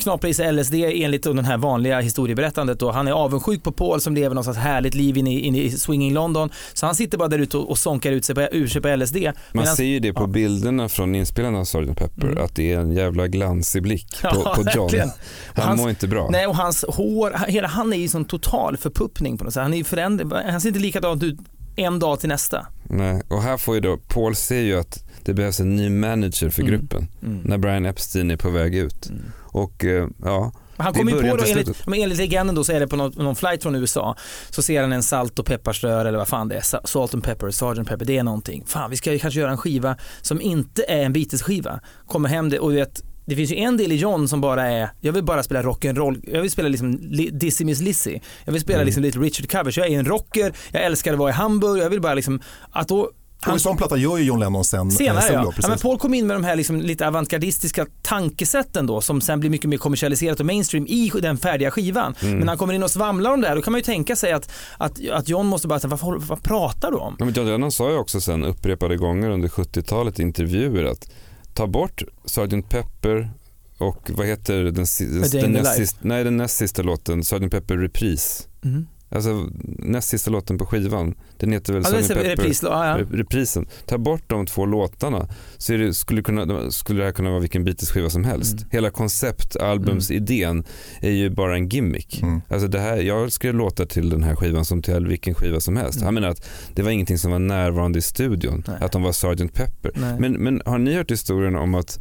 knaprar 0.00 0.30
i 0.30 0.34
sig 0.34 0.52
LSD 0.52 0.74
enligt 0.74 1.22
den 1.22 1.44
här 1.44 1.56
vanliga 1.56 2.00
historieberättandet 2.00 2.82
och 2.82 2.94
han 2.94 3.08
är 3.08 3.12
avundsjuk 3.12 3.62
på 3.62 3.72
Paul 3.72 4.00
som 4.00 4.14
lever 4.14 4.34
något 4.34 4.44
slags 4.44 4.58
härligt 4.58 4.94
liv 4.94 5.16
inne 5.16 5.34
i, 5.34 5.40
inne 5.40 5.58
i 5.58 5.70
swinging 5.70 6.12
London 6.14 6.50
så 6.74 6.86
han 6.86 6.94
sitter 6.94 7.18
bara 7.18 7.28
där 7.28 7.38
ute 7.38 7.56
och, 7.56 7.70
och 7.70 7.78
sonkar 7.78 8.12
ut 8.12 8.24
sig 8.24 8.34
på, 8.34 8.40
ur 8.52 8.66
sig 8.66 8.82
på 8.82 8.96
LSD. 8.96 9.16
Man 9.16 9.32
Medan- 9.52 9.76
ser 9.76 9.84
ju 9.84 10.00
det 10.00 10.12
på 10.12 10.22
ja. 10.22 10.26
bilderna 10.26 10.88
från 10.88 11.14
inspelningen 11.14 11.60
av 11.60 11.64
Sgt. 11.64 11.96
Pepper 11.98 12.26
Mm. 12.26 12.44
att 12.44 12.54
det 12.56 12.72
är 12.72 12.78
en 12.80 12.92
jävla 12.92 13.26
glansig 13.28 13.82
blick 13.82 14.20
på, 14.22 14.28
Ja, 14.44 14.54
på 14.56 14.62
John. 14.62 14.82
verkligen. 14.82 15.10
Han 15.54 15.64
Hans- 15.68 15.80
mår 15.80 15.90
inte 15.90 16.08
bra. 16.08 16.28
Nej 16.30 16.46
och 16.46 16.56
hans 16.56 16.84
hår, 16.88 17.36
hela 17.48 17.68
han 17.68 17.92
är 17.92 17.96
ju 17.96 18.08
sån 18.08 18.24
total 18.24 18.76
förpuppning 18.76 19.38
på 19.38 19.44
något 19.44 19.52
sätt. 19.54 19.62
Han 19.62 19.74
är 19.74 19.84
förändrad, 19.84 20.32
han 20.50 20.60
ser 20.60 20.68
inte 20.68 20.80
likadant 20.80 21.22
ut 21.22 21.38
en 21.76 21.98
dag 21.98 22.20
till 22.20 22.28
nästa. 22.28 22.66
Nej. 22.84 23.22
Och 23.28 23.42
här 23.42 23.56
får 23.56 23.74
ju 23.74 23.80
då, 23.80 23.96
Paul 24.08 24.36
ser 24.36 24.60
ju 24.60 24.78
att 24.80 25.04
det 25.24 25.34
behövs 25.34 25.60
en 25.60 25.76
ny 25.76 25.88
manager 25.90 26.50
för 26.50 26.62
Mm. 26.62 26.72
gruppen 26.74 27.08
Mm. 27.22 27.38
när 27.44 27.58
Brian 27.58 27.86
Epstein 27.86 28.30
är 28.30 28.36
på 28.36 28.50
väg 28.50 28.74
ut. 28.74 29.10
Och 29.52 29.84
eh, 29.84 30.08
ja, 30.24 30.52
Han 30.76 30.92
kommer 30.92 31.12
ju 31.12 31.30
på 31.30 31.36
då, 31.36 31.44
enligt, 31.48 31.86
men 31.86 32.02
enligt 32.02 32.18
legenden 32.18 32.54
då 32.54 32.64
så 32.64 32.72
är 32.72 32.80
det 32.80 32.88
på 32.88 32.96
någon, 32.96 33.12
någon 33.24 33.36
flight 33.36 33.62
från 33.62 33.74
USA 33.74 34.16
så 34.50 34.62
ser 34.62 34.80
han 34.82 34.92
en 34.92 35.02
salt 35.02 35.38
och 35.38 35.46
pepparsrör 35.46 36.04
eller 36.04 36.18
vad 36.18 36.28
fan 36.28 36.48
det 36.48 36.56
är, 36.56 36.60
Sa- 36.60 36.80
salt 36.84 37.14
and 37.14 37.24
pepper, 37.24 37.50
Sgt. 37.50 37.88
Pepper, 37.88 38.04
det 38.04 38.18
är 38.18 38.22
någonting. 38.22 38.64
Fan 38.66 38.90
vi 38.90 38.96
ska 38.96 39.12
ju 39.12 39.18
kanske 39.18 39.40
göra 39.40 39.50
en 39.50 39.58
skiva 39.58 39.96
som 40.22 40.40
inte 40.40 40.84
är 40.88 41.02
en 41.02 41.12
Beatles-skiva. 41.12 41.80
Kommer 42.06 42.28
hem 42.28 42.50
det 42.50 42.58
och 42.58 42.74
vet 42.76 43.02
det 43.24 43.36
finns 43.36 43.50
ju 43.52 43.56
en 43.56 43.76
del 43.76 43.92
i 43.92 43.96
John 43.96 44.28
som 44.28 44.40
bara 44.40 44.66
är, 44.70 44.90
jag 45.00 45.12
vill 45.12 45.24
bara 45.24 45.42
spela 45.42 45.62
rock'n'roll, 45.62 46.20
jag 46.32 46.42
vill 46.42 46.50
spela 46.50 46.68
liksom 46.68 46.98
Li- 47.02 47.30
Dizzy 47.32 47.64
Miss 47.64 47.80
Lizzy. 47.80 48.18
Jag 48.44 48.52
vill 48.52 48.62
spela 48.62 48.76
Mm. 48.78 48.86
liksom 48.86 49.02
lite 49.02 49.18
Richard 49.18 49.50
covers, 49.50 49.78
jag 49.78 49.86
är 49.86 49.98
en 49.98 50.04
rocker, 50.04 50.52
jag 50.72 50.82
älskar 50.84 51.12
att 51.12 51.18
vara 51.18 51.30
i 51.30 51.32
Hamburg, 51.32 51.82
jag 51.82 51.90
vill 51.90 52.00
bara 52.00 52.14
liksom, 52.14 52.40
att 52.70 52.88
då 52.88 53.10
Och 53.46 53.52
en 53.52 53.60
sån 53.60 53.76
platta 53.76 53.96
gör 53.96 54.18
ju 54.18 54.24
John 54.24 54.40
Lennon 54.40 54.64
sen. 54.64 54.88
eh, 54.88 54.90
Senare 54.90 55.22
solo, 55.22 55.38
ja. 55.38 55.52
ja 55.62 55.68
men 55.68 55.78
Paul 55.78 55.98
kom 55.98 56.14
in 56.14 56.26
med 56.26 56.36
de 56.36 56.44
här 56.44 56.56
liksom 56.56 56.80
lite 56.80 57.06
avantgardistiska 57.06 57.86
tankesätten 58.02 58.86
då 58.86 59.00
som 59.00 59.20
sen 59.20 59.40
blir 59.40 59.50
mycket 59.50 59.70
mer 59.70 59.76
kommersialiserat 59.76 60.40
och 60.40 60.46
mainstream 60.46 60.86
i 60.86 61.10
den 61.22 61.36
färdiga 61.36 61.70
skivan. 61.70 62.14
Mm. 62.20 62.32
Men 62.32 62.40
när 62.40 62.48
han 62.48 62.58
kommer 62.58 62.74
in 62.74 62.82
och 62.82 62.90
svamlar 62.90 63.32
om 63.32 63.40
det 63.40 63.48
här 63.48 63.56
då 63.56 63.62
kan 63.62 63.72
man 63.72 63.78
ju 63.78 63.84
tänka 63.84 64.16
sig 64.16 64.32
att, 64.32 64.52
att, 64.78 65.08
att 65.10 65.28
John 65.28 65.46
måste 65.46 65.68
bara 65.68 65.80
säga, 65.80 65.96
vad, 66.02 66.22
vad, 66.22 66.42
pratar 66.42 66.90
du 66.90 66.96
om? 66.96 67.16
Ja, 67.18 67.24
men 67.24 67.34
John 67.34 67.46
Lennon 67.46 67.72
sa 67.72 67.90
ju 67.90 67.96
också 67.96 68.20
sen 68.20 68.44
upprepade 68.44 68.96
gånger 68.96 69.30
under 69.30 69.48
70-talet 69.48 70.20
i 70.20 70.22
intervjuer 70.22 70.84
att 70.84 71.10
ta 71.54 71.66
bort 71.66 72.02
Sgt. 72.24 72.68
Pepper 72.68 73.30
och 73.78 74.10
vad 74.10 74.26
heter 74.26 74.56
den, 74.56 74.74
den, 74.74 75.30
the 75.30 75.48
näst, 75.48 75.76
sista, 75.76 75.98
nej, 76.00 76.24
den 76.24 76.36
näst 76.36 76.56
sista 76.56 76.82
låten, 76.82 77.24
Sgt. 77.24 77.50
Pepper 77.50 77.76
Reprise. 77.76 78.44
Mm. 78.64 78.86
Alltså 79.12 79.48
näst 79.78 80.08
sista 80.08 80.30
låten 80.30 80.58
på 80.58 80.66
skivan, 80.66 81.14
den 81.36 81.52
heter 81.52 81.72
väl 81.72 81.82
Ja, 81.84 81.98
är 81.98 82.08
Pepper 82.08 82.24
repris, 82.24 82.62
ja, 82.62 82.86
ja. 82.86 83.04
Re- 83.04 83.16
reprisen. 83.16 83.66
Ta 83.86 83.98
bort 83.98 84.22
de 84.26 84.46
två 84.46 84.66
låtarna 84.66 85.28
så 85.58 85.72
är 85.72 85.78
det, 85.78 85.94
skulle, 85.94 86.22
kunna, 86.22 86.70
skulle 86.70 87.00
det 87.00 87.04
här 87.04 87.12
kunna 87.12 87.30
vara 87.30 87.40
vilken 87.40 87.64
Beatles-skiva 87.64 88.10
som 88.10 88.24
helst. 88.24 88.52
Mm. 88.52 88.68
Hela 88.70 88.90
konceptalbumsidén 88.90 90.64
är 91.00 91.10
ju 91.10 91.30
bara 91.30 91.54
en 91.54 91.68
gimmick. 91.68 92.22
Mm. 92.22 92.40
Alltså 92.48 92.68
det 92.68 92.80
här, 92.80 92.96
jag 92.96 93.32
skrev 93.32 93.54
låtar 93.54 93.86
till 93.86 94.10
den 94.10 94.22
här 94.22 94.36
skivan 94.36 94.64
som 94.64 94.82
till 94.82 95.06
vilken 95.06 95.34
skiva 95.34 95.60
som 95.60 95.76
helst. 95.76 95.96
Mm. 95.96 96.04
Han 96.04 96.14
menar 96.14 96.28
att 96.28 96.48
det 96.74 96.82
var 96.82 96.90
ingenting 96.90 97.18
som 97.18 97.30
var 97.30 97.38
närvarande 97.38 97.98
i 97.98 98.02
studion, 98.02 98.64
Nej. 98.66 98.76
att 98.80 98.92
de 98.92 99.02
var 99.02 99.12
Sgt. 99.12 99.54
Pepper. 99.54 99.92
Nej. 99.94 100.20
Men, 100.20 100.32
men 100.32 100.62
har 100.64 100.78
ni 100.78 100.94
hört 100.94 101.10
historien 101.10 101.56
om 101.56 101.74
att 101.74 102.00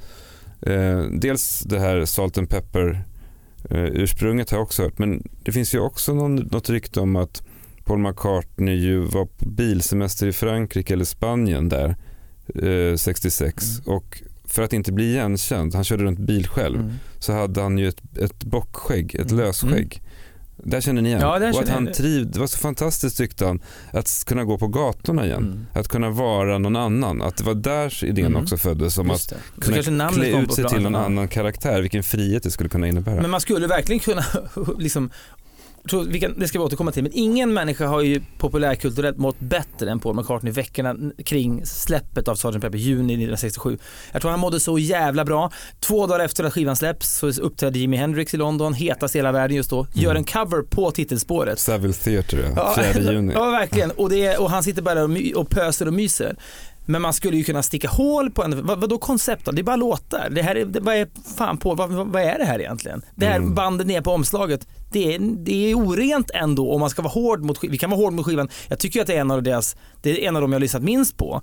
eh, 0.62 1.02
dels 1.02 1.60
det 1.60 1.80
här 1.80 2.06
Salt 2.06 2.38
and 2.38 2.50
Pepper 2.50 3.04
ursprunget 3.70 4.50
har 4.50 4.58
jag 4.58 4.64
också 4.64 4.84
hört, 4.84 4.98
men 5.00 5.24
det 5.44 5.52
finns 5.52 5.74
ju 5.76 5.80
också 5.80 6.14
någon, 6.14 6.36
något 6.36 6.70
rykte 6.70 7.00
om 7.00 7.16
att 7.16 7.44
Paul 7.84 8.00
McCartney 8.00 8.76
ju 8.76 9.00
var 9.00 9.26
på 9.26 9.46
bilsemester 9.50 10.28
i 10.28 10.32
Frankrike 10.34 10.94
eller 10.94 11.06
Spanien 11.06 11.70
där 11.70 11.96
eh, 12.56 12.96
66 12.96 13.66
Mm. 13.86 13.98
och 13.98 14.22
för 14.46 14.62
att 14.62 14.74
inte 14.74 14.92
bli 14.92 15.10
igenkänd, 15.12 15.76
han 15.76 15.84
körde 15.84 16.04
runt 16.04 16.20
bil 16.20 16.48
själv, 16.48 16.80
Mm. 16.80 16.92
så 17.20 17.34
hade 17.34 17.62
han 17.62 17.78
ju 17.78 17.88
ett, 17.88 18.18
ett 18.18 18.44
bockskägg, 18.44 19.16
ett 19.16 19.32
Mm. 19.32 19.46
lösskägg. 19.46 20.02
Där 20.64 20.82
känner 20.82 21.02
ni 21.02 21.10
igen. 21.10 21.22
Ja, 21.22 21.50
och 21.54 21.62
att 21.62 21.70
han 21.70 21.86
jag. 21.86 21.94
triv, 21.96 22.32
det 22.32 22.40
var 22.40 22.48
så 22.48 22.58
fantastiskt 22.58 23.18
tyckte 23.18 23.46
han 23.46 23.60
att 23.94 24.24
kunna 24.26 24.44
gå 24.44 24.58
på 24.58 24.68
gatorna 24.68 25.26
igen. 25.26 25.38
Mm. 25.44 25.66
Att 25.74 25.88
kunna 25.88 26.10
vara 26.10 26.58
någon 26.58 26.76
annan. 26.76 27.22
Att 27.22 27.38
det 27.38 27.44
var 27.44 27.54
där 27.54 28.04
idén 28.06 28.26
Mm. 28.26 28.42
också 28.44 28.58
föddes. 28.58 28.98
Om 28.98 29.08
Just 29.08 29.32
att 29.32 29.40
det. 29.56 29.82
Kunna 29.82 30.10
klä 30.10 30.42
ut 30.42 30.54
sig 30.54 30.66
till 30.66 30.82
någon 30.82 30.96
annan 30.96 31.28
karaktär. 31.28 31.82
Vilken 31.82 32.04
frihet 32.04 32.44
det 32.44 32.52
skulle 32.52 32.70
kunna 32.70 32.88
innebära. 32.88 33.22
Men 33.22 33.30
man 33.30 33.42
skulle 33.42 33.68
verkligen 33.68 34.00
kunna, 34.00 34.24
liksom, 34.78 35.10
tror, 35.90 36.04
vi 36.04 36.20
kan, 36.20 36.40
det 36.40 36.48
ska 36.48 36.60
vi 36.60 36.66
återkomma 36.66 36.92
till, 36.92 37.04
men 37.04 37.12
ingen 37.16 37.54
människa 37.54 37.88
har 37.88 38.02
ju 38.02 38.22
populärkulturellt 38.38 39.18
mått 39.18 39.40
bättre 39.40 39.92
än 39.92 40.00
Paul 40.00 40.16
McCartney 40.16 40.54
veckorna 40.54 40.96
kring 41.26 41.66
släppet 41.66 42.28
av 42.28 42.36
Sgt. 42.36 42.62
Pepper, 42.62 42.78
juni 42.78 43.14
1967. 43.14 43.78
Jag 44.12 44.22
tror 44.22 44.32
han 44.32 44.40
mådde 44.40 44.60
så 44.60 44.80
jävla 44.80 45.26
bra. 45.26 45.52
Två 45.80 46.08
dagar 46.08 46.26
efter 46.26 46.44
att 46.44 46.54
skivan 46.54 46.76
släpps 46.76 47.18
så 47.18 47.28
uppträdde 47.28 47.80
Jimi 47.80 47.98
Hendrix 47.98 48.34
i 48.34 48.38
London, 48.38 48.74
hetast 48.74 49.16
i 49.16 49.18
hela 49.18 49.32
världen 49.32 49.58
just 49.58 49.70
då, 49.70 49.88
gör 49.94 50.16
en 50.16 50.24
cover 50.24 50.62
på 50.62 50.92
titelspåret. 50.92 51.60
Savile 51.60 51.94
Theatre, 51.94 52.54
ja. 52.56 52.74
Ja, 52.78 52.94
4 52.94 53.12
juni. 53.12 53.34
Ja, 53.40 53.52
verkligen. 53.52 53.92
Och, 53.92 54.10
det 54.10 54.38
och 54.38 54.50
han 54.50 54.64
sitter 54.64 54.82
bara 54.82 55.04
och, 55.04 55.10
my, 55.10 55.34
och 55.34 55.50
pöser 55.50 55.88
och 55.88 55.94
myser. 55.94 56.36
Men 56.90 57.02
man 57.02 57.14
skulle 57.14 57.38
ju 57.38 57.44
kunna 57.44 57.64
sticka 57.64 57.88
hål 57.88 58.32
på 58.32 58.44
en, 58.44 58.66
vad, 58.66 58.82
vadå 58.82 58.98
koncept 58.98 59.46
då? 59.46 59.52
Det 59.52 59.62
är 59.62 59.64
bara 59.64 59.76
låtar. 59.76 60.30
Det 60.30 60.42
här 60.42 60.56
är, 60.56 60.66
det, 60.66 60.80
vad 60.80 60.96
är 60.96 61.08
fan 61.38 61.58
på, 61.58 61.76
vad, 61.76 61.90
vad 61.92 62.22
är 62.22 62.38
det 62.40 62.46
här 62.46 62.60
egentligen? 62.60 63.02
Det 63.16 63.26
här 63.26 63.36
Mm. 63.36 63.56
bandet 63.56 63.88
ner 63.88 64.02
på 64.02 64.12
omslaget, 64.12 64.68
det 64.92 65.16
är, 65.16 65.20
det 65.20 65.72
är 65.72 65.76
orent 65.76 66.32
ändå 66.34 66.72
om 66.72 66.80
man 66.80 66.90
ska 66.90 67.02
vara 67.02 67.12
hård 67.14 67.44
mot 67.44 67.58
skivan. 67.58 67.72
Vi 67.72 67.78
kan 67.78 67.90
vara 67.90 68.00
hård 68.00 68.14
mot 68.14 68.26
skivan. 68.26 68.50
Jag 68.68 68.80
tycker 68.80 69.02
att 69.02 69.08
det 69.08 69.16
är 69.16 69.22
en 69.22 69.32
av 69.32 69.44
deras, 69.44 69.76
det 70.02 70.10
är 70.24 70.28
en 70.28 70.36
av 70.36 70.42
dem 70.42 70.52
jag 70.52 70.56
har 70.56 70.62
lyssnat 70.62 70.84
minst 70.84 71.18
på. 71.18 71.42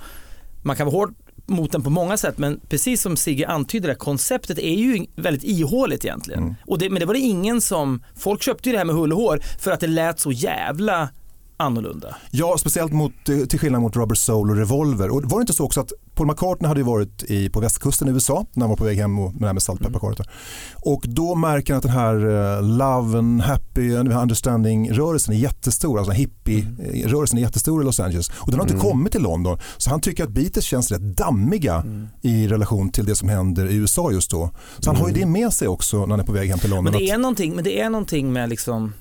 Man 0.62 0.76
kan 0.76 0.86
vara 0.86 0.96
hård 0.96 1.14
mot 1.46 1.72
den 1.72 1.82
på 1.82 1.90
många 1.90 2.16
sätt 2.16 2.38
men 2.38 2.60
precis 2.68 3.02
som 3.02 3.16
Sigge 3.16 3.48
antydde, 3.48 3.88
det, 3.88 3.94
konceptet 3.94 4.58
är 4.58 4.74
ju 4.74 5.06
väldigt 5.16 5.44
ihåligt 5.44 6.04
egentligen. 6.04 6.42
Mm. 6.42 6.54
Och 6.66 6.78
det, 6.78 6.90
men 6.90 7.00
det 7.00 7.06
var 7.06 7.14
det 7.14 7.20
ingen 7.20 7.60
som, 7.60 8.02
folk 8.16 8.42
köpte 8.42 8.68
ju 8.68 8.72
det 8.72 8.78
här 8.78 8.84
med 8.84 8.94
hull 8.94 9.12
och 9.12 9.18
hår 9.18 9.40
för 9.60 9.70
att 9.70 9.80
det 9.80 9.86
lät 9.86 10.20
så 10.20 10.32
jävla 10.32 11.08
annorlunda. 11.56 12.16
Ja, 12.30 12.56
speciellt 12.58 12.92
mot, 12.92 13.28
eh, 13.28 13.38
till 13.38 13.58
skillnad 13.58 13.82
mot 13.82 13.96
Rubber 13.96 14.14
Soul 14.14 14.50
och 14.50 14.56
Revolver. 14.56 15.10
Och 15.10 15.22
var 15.24 15.38
det 15.38 15.42
inte 15.42 15.52
så 15.52 15.64
också 15.64 15.80
att 15.80 15.92
Paul 16.14 16.26
McCartney 16.26 16.68
hade 16.68 16.80
ju 16.80 16.86
varit 16.86 17.22
i, 17.22 17.48
på 17.48 17.60
västkusten 17.60 18.08
i 18.08 18.10
USA 18.10 18.46
när 18.52 18.60
han 18.60 18.70
var 18.70 18.76
på 18.76 18.84
väg 18.84 18.98
hem 18.98 19.18
och, 19.18 19.34
med 19.34 19.54
med 19.54 19.62
saltpepparkortet. 19.62 20.26
Och 20.74 21.04
då 21.06 21.34
märker 21.34 21.72
han 21.72 21.78
att 21.78 21.82
den 21.82 21.92
här 21.92 22.14
eh, 22.16 22.62
Love 22.62 23.18
and 23.18 23.40
Happy 23.40 23.96
and 23.96 24.12
Understanding-rörelsen 24.12 25.34
är 25.34 25.38
jättestor, 25.38 25.98
alltså 25.98 26.12
hippie-rörelsen 26.12 27.38
är 27.38 27.42
jättestor 27.42 27.82
i 27.82 27.84
Los 27.84 28.00
Angeles. 28.00 28.28
Och 28.34 28.50
den 28.50 28.60
har 28.60 28.66
inte 28.66 28.78
kommit 28.78 29.12
till 29.12 29.22
London. 29.22 29.58
Så 29.76 29.90
han 29.90 30.00
tycker 30.00 30.24
att 30.24 30.30
Beatles 30.30 30.64
känns 30.64 30.90
rätt 30.90 31.16
dammiga 31.16 31.84
i 32.22 32.48
relation 32.48 32.90
till 32.90 33.06
det 33.06 33.16
som 33.16 33.28
händer 33.28 33.66
i 33.66 33.74
USA 33.74 34.12
just 34.12 34.30
då. 34.30 34.50
Så 34.78 34.90
han 34.90 35.00
har 35.00 35.08
ju 35.08 35.14
det 35.14 35.26
med 35.26 35.52
sig 35.52 35.68
också 35.68 36.00
när 36.00 36.10
han 36.10 36.20
är 36.20 36.24
på 36.24 36.32
väg 36.32 36.50
hem 36.50 36.58
till 36.58 36.70
London. 36.70 36.92
Men 36.92 37.02
det 37.02 37.10
är 37.10 37.18
någonting, 37.18 37.54
men 37.54 37.64
det 37.64 37.80
är 37.80 37.90
någonting 37.90 38.32
med 38.32 38.48
liksom, 38.48 38.92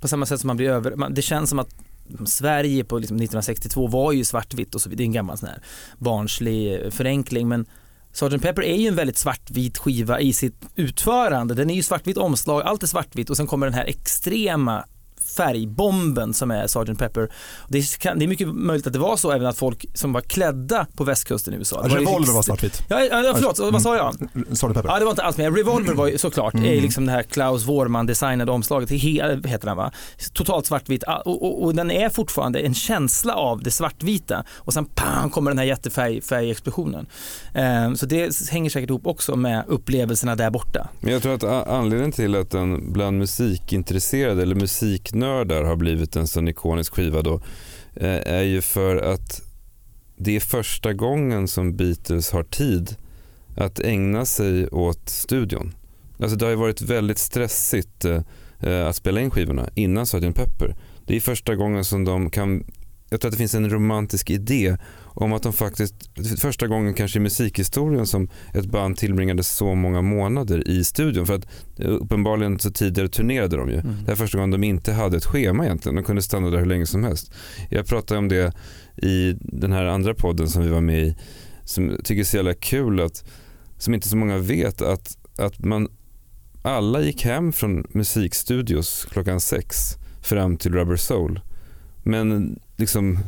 på 0.00 0.08
samma 0.08 0.26
sätt 0.26 0.40
som 0.40 0.46
man 0.46 0.56
blir 0.56 0.68
över, 0.68 1.10
det 1.10 1.22
känns 1.22 1.50
som 1.50 1.58
att 1.58 1.68
Sverige 2.26 2.84
på 2.84 2.98
liksom 2.98 3.16
1962 3.16 3.86
var 3.86 4.12
ju 4.12 4.24
svartvitt 4.24 4.74
och 4.74 4.80
så 4.80 4.88
vidare, 4.88 4.98
det 4.98 5.02
är 5.02 5.06
en 5.06 5.12
gammal 5.12 5.38
sån 5.38 5.48
här 5.48 5.62
barnslig 5.98 6.84
eh, 6.84 6.90
förenkling 6.90 7.48
men 7.48 7.66
Sgt. 8.12 8.42
Pepper 8.42 8.62
är 8.62 8.76
ju 8.76 8.88
en 8.88 8.96
väldigt 8.96 9.18
svartvit 9.18 9.78
skiva 9.78 10.20
i 10.20 10.32
sitt 10.32 10.62
utförande. 10.74 11.54
Den 11.54 11.70
är 11.70 11.74
ju 11.74 11.82
svartvitt 11.82 12.16
omslag, 12.16 12.62
allt 12.62 12.82
är 12.82 12.86
svartvitt 12.86 13.30
och 13.30 13.36
sen 13.36 13.46
kommer 13.46 13.66
den 13.66 13.74
här 13.74 13.84
extrema 13.84 14.84
färgbomben 15.36 16.34
som 16.34 16.50
är 16.50 16.66
Sgt. 16.66 16.98
Pepper. 16.98 17.28
Det, 17.68 17.98
kan, 17.98 18.18
det 18.18 18.24
är 18.24 18.28
mycket 18.28 18.48
möjligt 18.48 18.86
att 18.86 18.92
det 18.92 18.98
var 18.98 19.16
så 19.16 19.30
även 19.32 19.46
att 19.46 19.58
folk 19.58 19.84
som 19.94 20.12
var 20.12 20.20
klädda 20.20 20.86
på 20.96 21.04
västkusten 21.04 21.54
i 21.54 21.56
USA. 21.56 21.82
Det 21.82 21.88
var 21.88 21.98
ju 21.98 22.04
Revolver 22.04 22.32
var 22.32 22.38
ex- 22.40 22.46
svartvit. 22.46 22.82
Ja, 22.88 23.00
ja, 23.04 23.32
förlåt, 23.36 23.58
vad 23.58 23.82
sa 23.82 23.96
jag? 23.96 24.14
Sgt. 24.56 24.60
Pepper. 24.74 24.84
Ja 24.88 24.98
det 24.98 25.04
var 25.04 25.12
inte 25.12 25.22
alls 25.22 25.36
med. 25.36 25.56
Revolver 25.56 25.94
var 25.94 26.06
ju 26.08 26.18
såklart, 26.18 26.54
Mm. 26.54 26.66
är 26.66 26.80
liksom 26.80 27.06
det 27.06 27.12
här 27.12 27.22
Klaus 27.22 27.66
Wårman 27.66 28.06
designade 28.06 28.52
omslaget, 28.52 28.90
he- 28.90 29.46
heter 29.46 29.66
den 29.66 29.76
va? 29.76 29.92
Totalt 30.32 30.66
svartvitt 30.66 31.04
Ah, 31.06 31.16
och, 31.20 31.42
och, 31.42 31.64
och 31.64 31.74
den 31.74 31.90
är 31.90 32.08
fortfarande 32.08 32.58
en 32.60 32.74
känsla 32.74 33.34
av 33.34 33.62
det 33.62 33.70
svartvita 33.70 34.44
och 34.54 34.72
sen 34.72 34.84
pang 34.84 35.30
kommer 35.30 35.50
den 35.50 35.58
här 35.58 35.64
jättefärgexplosionen. 35.64 37.06
Eh, 37.54 37.94
så 37.94 38.06
det 38.06 38.36
hänger 38.50 38.70
säkert 38.70 38.90
ihop 38.90 39.06
också 39.06 39.36
med 39.36 39.64
upplevelserna 39.68 40.36
där 40.36 40.50
borta. 40.50 40.88
Men 41.00 41.12
jag 41.12 41.22
tror 41.22 41.34
att 41.34 41.68
anledningen 41.68 42.12
till 42.12 42.34
att 42.34 42.50
den 42.50 42.92
bland 42.92 43.18
musikintresserade 43.18 44.42
eller 44.42 44.54
musiknördar 44.54 45.23
har 45.26 45.76
blivit 45.76 46.16
en 46.16 46.26
sån 46.26 46.48
ikonisk 46.48 46.94
skiva 46.94 47.22
då 47.22 47.34
eh, 47.94 48.34
är 48.34 48.42
ju 48.42 48.60
för 48.60 48.96
att 48.96 49.42
det 50.16 50.36
är 50.36 50.40
första 50.40 50.92
gången 50.92 51.48
som 51.48 51.76
Beatles 51.76 52.30
har 52.30 52.42
tid 52.42 52.96
att 53.56 53.80
ägna 53.80 54.26
sig 54.26 54.68
åt 54.68 55.08
studion. 55.08 55.74
Alltså 56.18 56.36
det 56.36 56.44
har 56.44 56.50
ju 56.50 56.56
varit 56.56 56.82
väldigt 56.82 57.18
stressigt 57.18 58.04
eh, 58.04 58.20
eh, 58.60 58.86
att 58.86 58.96
spela 58.96 59.20
in 59.20 59.30
skivorna 59.30 59.68
innan 59.74 60.06
Sgt. 60.06 60.34
Pepper. 60.34 60.76
Det 61.06 61.16
är 61.16 61.20
första 61.20 61.54
gången 61.54 61.84
som 61.84 62.04
de 62.04 62.30
kan, 62.30 62.64
jag 63.10 63.20
tror 63.20 63.28
att 63.28 63.32
det 63.32 63.38
finns 63.38 63.54
en 63.54 63.70
romantisk 63.70 64.30
idé 64.30 64.76
om 65.14 65.32
att 65.32 65.42
de 65.42 65.52
faktiskt, 65.52 65.94
första 66.38 66.66
gången 66.66 66.94
kanske 66.94 67.18
i 67.18 67.22
musikhistorien 67.22 68.06
som 68.06 68.28
ett 68.54 68.66
band 68.66 68.96
tillbringade 68.96 69.42
så 69.42 69.74
många 69.74 70.02
månader 70.02 70.68
i 70.68 70.84
studion. 70.84 71.26
För 71.26 71.34
att 71.34 71.46
eh, 71.78 71.88
uppenbarligen 71.88 72.58
så 72.58 72.70
tidigare 72.70 73.08
turnerade 73.08 73.56
de 73.56 73.68
ju. 73.68 73.78
Mm. 73.78 73.96
Det 74.06 74.12
är 74.12 74.16
första 74.16 74.38
gången 74.38 74.50
de 74.50 74.64
inte 74.64 74.92
hade 74.92 75.16
ett 75.16 75.24
schema 75.24 75.64
egentligen. 75.64 75.96
De 75.96 76.04
kunde 76.04 76.22
stanna 76.22 76.50
där 76.50 76.58
hur 76.58 76.66
länge 76.66 76.86
som 76.86 77.04
helst. 77.04 77.32
Jag 77.70 77.86
pratade 77.86 78.18
om 78.18 78.28
det 78.28 78.52
i 78.96 79.36
den 79.40 79.72
här 79.72 79.84
andra 79.84 80.14
podden 80.14 80.48
som 80.48 80.62
vi 80.62 80.68
var 80.68 80.80
med 80.80 81.02
i. 81.02 81.16
Som 81.64 81.90
jag 81.90 82.04
tycker 82.04 82.20
är 82.20 82.24
så 82.24 82.36
jävla 82.36 82.54
kul 82.54 83.00
att, 83.00 83.24
som 83.78 83.94
inte 83.94 84.08
så 84.08 84.16
många 84.16 84.38
vet, 84.38 84.82
att, 84.82 85.18
att 85.38 85.58
man 85.58 85.88
alla 86.62 87.00
gick 87.00 87.24
hem 87.24 87.52
från 87.52 87.86
musikstudios 87.90 89.06
klockan 89.10 89.40
sex 89.40 89.76
fram 90.22 90.56
till 90.56 90.72
Rubber 90.72 90.96
Soul. 90.96 91.40
Men 92.02 92.58
liksom 92.76 93.18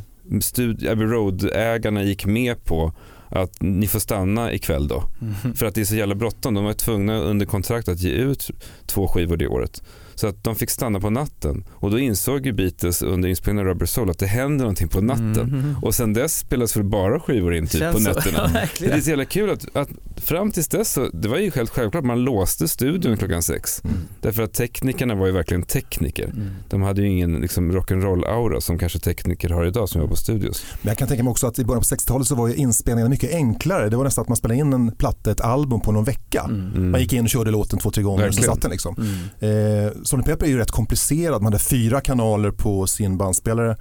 Abbey 0.90 1.06
Road-ägarna 1.06 2.02
gick 2.02 2.26
med 2.26 2.64
på 2.64 2.92
att 3.28 3.62
ni 3.62 3.86
får 3.86 3.98
stanna 3.98 4.52
ikväll 4.52 4.88
då. 4.88 5.04
För 5.54 5.66
att 5.66 5.74
det 5.74 5.80
är 5.80 5.84
så 5.84 5.96
jävla 5.96 6.14
bråttom. 6.14 6.54
De 6.54 6.64
var 6.64 6.72
tvungna 6.72 7.18
under 7.18 7.46
kontrakt 7.46 7.88
att 7.88 8.00
ge 8.00 8.10
ut 8.10 8.50
två 8.86 9.08
skivor 9.08 9.36
det 9.36 9.46
året. 9.46 9.82
Så 10.16 10.26
att 10.26 10.44
de 10.44 10.56
fick 10.56 10.70
stanna 10.70 11.00
på 11.00 11.10
natten. 11.10 11.64
Och 11.72 11.90
då 11.90 11.98
insåg 11.98 12.46
ju 12.46 12.52
Beatles 12.52 13.02
under 13.02 13.28
inspelningen 13.28 13.66
av 13.66 13.72
Rubber 13.72 13.86
Soul 13.86 14.10
att 14.10 14.18
det 14.18 14.26
händer 14.26 14.64
någonting 14.64 14.88
på 14.88 15.00
natten. 15.00 15.34
Mhm. 15.48 15.76
Och 15.82 15.94
sen 15.94 16.12
dess 16.12 16.38
spelas 16.38 16.76
väl 16.76 16.84
bara 16.84 17.20
skivor 17.20 17.54
in 17.54 17.66
typ 17.66 17.80
Känns 17.80 17.94
på 17.96 18.00
så. 18.02 18.08
nätterna. 18.08 18.50
Ja, 18.54 18.66
Det 18.80 18.86
är 18.92 19.00
så 19.00 19.08
jävla 19.10 19.24
kul 19.24 19.50
att, 19.50 19.76
att 19.76 19.88
fram 20.16 20.50
tills 20.50 20.68
dess 20.68 20.92
så, 20.92 21.08
det 21.12 21.28
var 21.28 21.38
ju 21.38 21.50
helt 21.50 21.70
självklart, 21.70 22.04
man 22.04 22.20
låste 22.20 22.68
studion 22.68 23.16
klockan 23.16 23.42
sex. 23.42 23.84
Mm. 23.84 23.96
Därför 24.20 24.42
att 24.42 24.52
teknikerna 24.52 25.14
var 25.14 25.26
ju 25.26 25.32
verkligen 25.32 25.62
tekniker. 25.62 26.24
Mm. 26.24 26.48
De 26.68 26.82
hade 26.82 27.02
ju 27.02 27.08
ingen 27.08 27.34
liksom, 27.34 27.72
rock'n'roll-aura 27.72 28.60
som 28.60 28.78
kanske 28.78 28.98
tekniker 28.98 29.48
har 29.50 29.66
idag 29.66 29.88
som 29.88 30.00
jobbar 30.00 30.10
på 30.10 30.16
studios. 30.16 30.64
Men 30.82 30.88
jag 30.90 30.98
kan 30.98 31.08
tänka 31.08 31.22
mig 31.24 31.30
också 31.30 31.46
att 31.46 31.58
i 31.58 31.64
början 31.64 31.80
på 31.82 31.86
60-talet 31.86 32.26
så 32.26 32.34
var 32.34 32.48
ju 32.48 32.54
inspelningarna 32.54 33.10
mycket 33.10 33.34
enklare. 33.34 33.88
Det 33.88 33.96
var 33.96 34.04
nästan 34.04 34.22
att 34.22 34.28
man 34.28 34.36
spelade 34.36 34.60
in 34.60 34.72
en 34.72 34.92
platta, 34.92 35.30
ett 35.30 35.40
album 35.40 35.80
på 35.80 35.92
någon 35.92 36.04
vecka. 36.04 36.42
Mm. 36.48 36.66
Mm. 36.74 36.90
Man 36.90 37.00
gick 37.00 37.12
in 37.12 37.22
och 37.24 37.30
körde 37.30 37.50
låten 37.50 37.78
två, 37.78 37.90
tre 37.90 38.02
gånger 38.02 38.28
och 38.28 38.34
så 38.34 38.42
satt 38.42 38.62
den 38.62 38.70
liksom. 38.70 38.96
Mm. 39.40 39.86
Eh, 39.86 39.92
Sony 40.06 40.22
Pepper 40.22 40.46
är 40.46 40.50
ju 40.50 40.58
rätt 40.58 40.70
komplicerad. 40.70 41.42
Man 41.42 41.52
hade 41.52 41.64
fyra 41.64 42.00
kanaler 42.00 42.50
på 42.50 42.86
sin 42.86 43.16
bandspelare. 43.18 43.76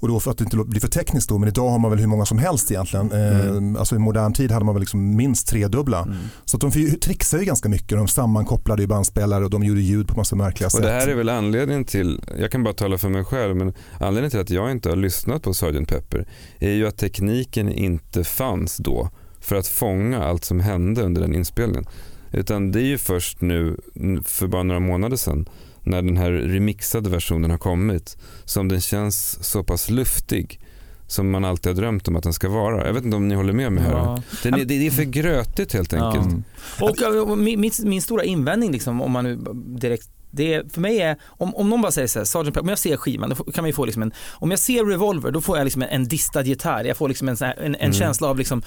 Och 0.00 0.08
då 0.08 0.20
för 0.20 0.30
att 0.30 0.38
det 0.38 0.44
inte 0.44 0.56
blir 0.56 0.80
för 0.80 0.88
tekniskt 0.88 1.28
då, 1.28 1.38
men 1.38 1.48
idag 1.48 1.68
har 1.70 1.78
man 1.78 1.90
väl 1.90 2.00
hur 2.00 2.06
många 2.06 2.24
som 2.26 2.38
helst 2.38 2.70
egentligen. 2.70 3.12
Eh, 3.12 3.78
Alltså 3.80 3.96
i 3.96 3.98
modern 3.98 4.32
tid 4.32 4.50
hade 4.50 4.64
man 4.64 4.74
väl 4.74 4.80
liksom 4.80 5.16
minst 5.16 5.48
tredubbla. 5.48 6.02
Mm. 6.02 6.16
Så 6.44 6.56
att 6.56 6.60
de 6.60 6.96
trixar 6.96 7.38
ju 7.38 7.44
ganska 7.44 7.68
mycket. 7.68 7.88
De 7.98 8.08
sammankopplade 8.08 8.82
ju 8.82 8.88
bandspelare 8.88 9.44
och 9.44 9.50
de 9.50 9.64
gjorde 9.64 9.80
ljud 9.80 10.08
på 10.08 10.16
massa 10.16 10.36
märkliga 10.36 10.66
Och 10.66 10.72
sätt. 10.72 10.82
det 10.82 10.90
här 10.90 11.08
är 11.08 11.14
väl 11.14 11.28
anledningen 11.28 11.84
till, 11.84 12.20
jag 12.38 12.50
kan 12.50 12.62
bara 12.64 12.74
tala 12.74 12.98
för 12.98 13.08
mig 13.08 13.24
själv, 13.24 13.56
men 13.56 13.72
anledningen 14.00 14.30
till 14.30 14.40
att 14.40 14.50
jag 14.50 14.70
inte 14.70 14.88
har 14.88 14.96
lyssnat 14.96 15.42
på 15.42 15.54
Sgt. 15.54 15.88
Pepper 15.88 16.26
är 16.58 16.72
ju 16.72 16.86
att 16.86 16.98
tekniken 16.98 17.68
inte 17.68 18.24
fanns 18.24 18.76
då 18.76 19.10
för 19.40 19.56
att 19.56 19.66
fånga 19.66 20.24
allt 20.24 20.44
som 20.44 20.60
hände 20.60 21.02
under 21.02 21.20
den 21.20 21.34
inspelningen. 21.34 21.84
Utan 22.32 22.72
det 22.72 22.80
är 22.80 22.86
ju 22.86 22.98
först 22.98 23.40
nu, 23.40 23.76
för 24.24 24.46
bara 24.46 24.62
några 24.62 24.80
månader 24.80 25.16
sedan, 25.16 25.48
när 25.84 26.02
den 26.02 26.16
här 26.16 26.30
remixade 26.30 27.10
versionen 27.10 27.50
har 27.50 27.58
kommit, 27.58 28.16
som 28.44 28.68
den 28.68 28.80
känns 28.80 29.44
så 29.44 29.64
pass 29.64 29.90
luftig 29.90 30.60
som 31.06 31.30
man 31.30 31.44
alltid 31.44 31.72
har 31.72 31.82
drömt 31.82 32.08
om 32.08 32.16
att 32.16 32.22
den 32.22 32.32
ska 32.32 32.48
vara. 32.48 32.86
Jag 32.86 32.94
vet 32.94 33.04
inte 33.04 33.16
om 33.16 33.28
ni 33.28 33.34
håller 33.34 33.52
med 33.52 33.72
mig 33.72 33.84
här. 33.84 33.92
Ja. 33.92 34.22
Den 34.42 34.54
är, 34.54 34.64
det 34.64 34.86
är 34.86 34.90
för 34.90 35.02
grötigt 35.02 35.72
helt 35.72 35.92
enkelt. 35.92 36.26
Mm. 36.26 36.44
Och, 36.80 37.30
och 37.30 37.38
min, 37.38 37.70
min, 37.84 38.02
stora 38.02 38.24
invändning 38.24 38.72
liksom, 38.72 39.00
om 39.02 39.12
man 39.12 39.24
nu 39.24 39.36
direkt 39.80 40.08
det 40.30 40.54
är, 40.54 40.64
för 40.72 40.80
mig 40.80 41.00
är, 41.00 41.16
om, 41.24 41.54
om 41.54 41.70
någon 41.70 41.82
bara 41.82 41.92
säger 41.92 42.08
så 42.08 42.18
här, 42.18 42.24
Sgt. 42.24 42.44
Pepper, 42.44 42.60
om 42.60 42.68
jag 42.68 42.78
ser 42.78 42.96
skivan, 42.96 43.28
då 43.28 43.52
kan 43.52 43.62
man 43.62 43.66
ju 43.66 43.72
få 43.72 43.84
liksom 43.84 44.02
en, 44.02 44.12
om 44.32 44.50
jag 44.50 44.60
ser 44.60 44.84
Revolver, 44.84 45.30
då 45.30 45.40
får 45.40 45.56
jag 45.56 45.64
liksom 45.64 45.82
en, 45.82 45.88
en 45.88 46.08
distad 46.08 46.42
gitarr, 46.42 46.84
jag 46.84 46.96
får 46.96 47.08
liksom 47.08 47.28
en, 47.28 47.36
här, 47.40 47.54
en, 47.58 47.64
en 47.64 47.74
Mm. 47.74 47.92
känsla 47.92 48.28
av 48.28 48.38
liksom 48.38 48.62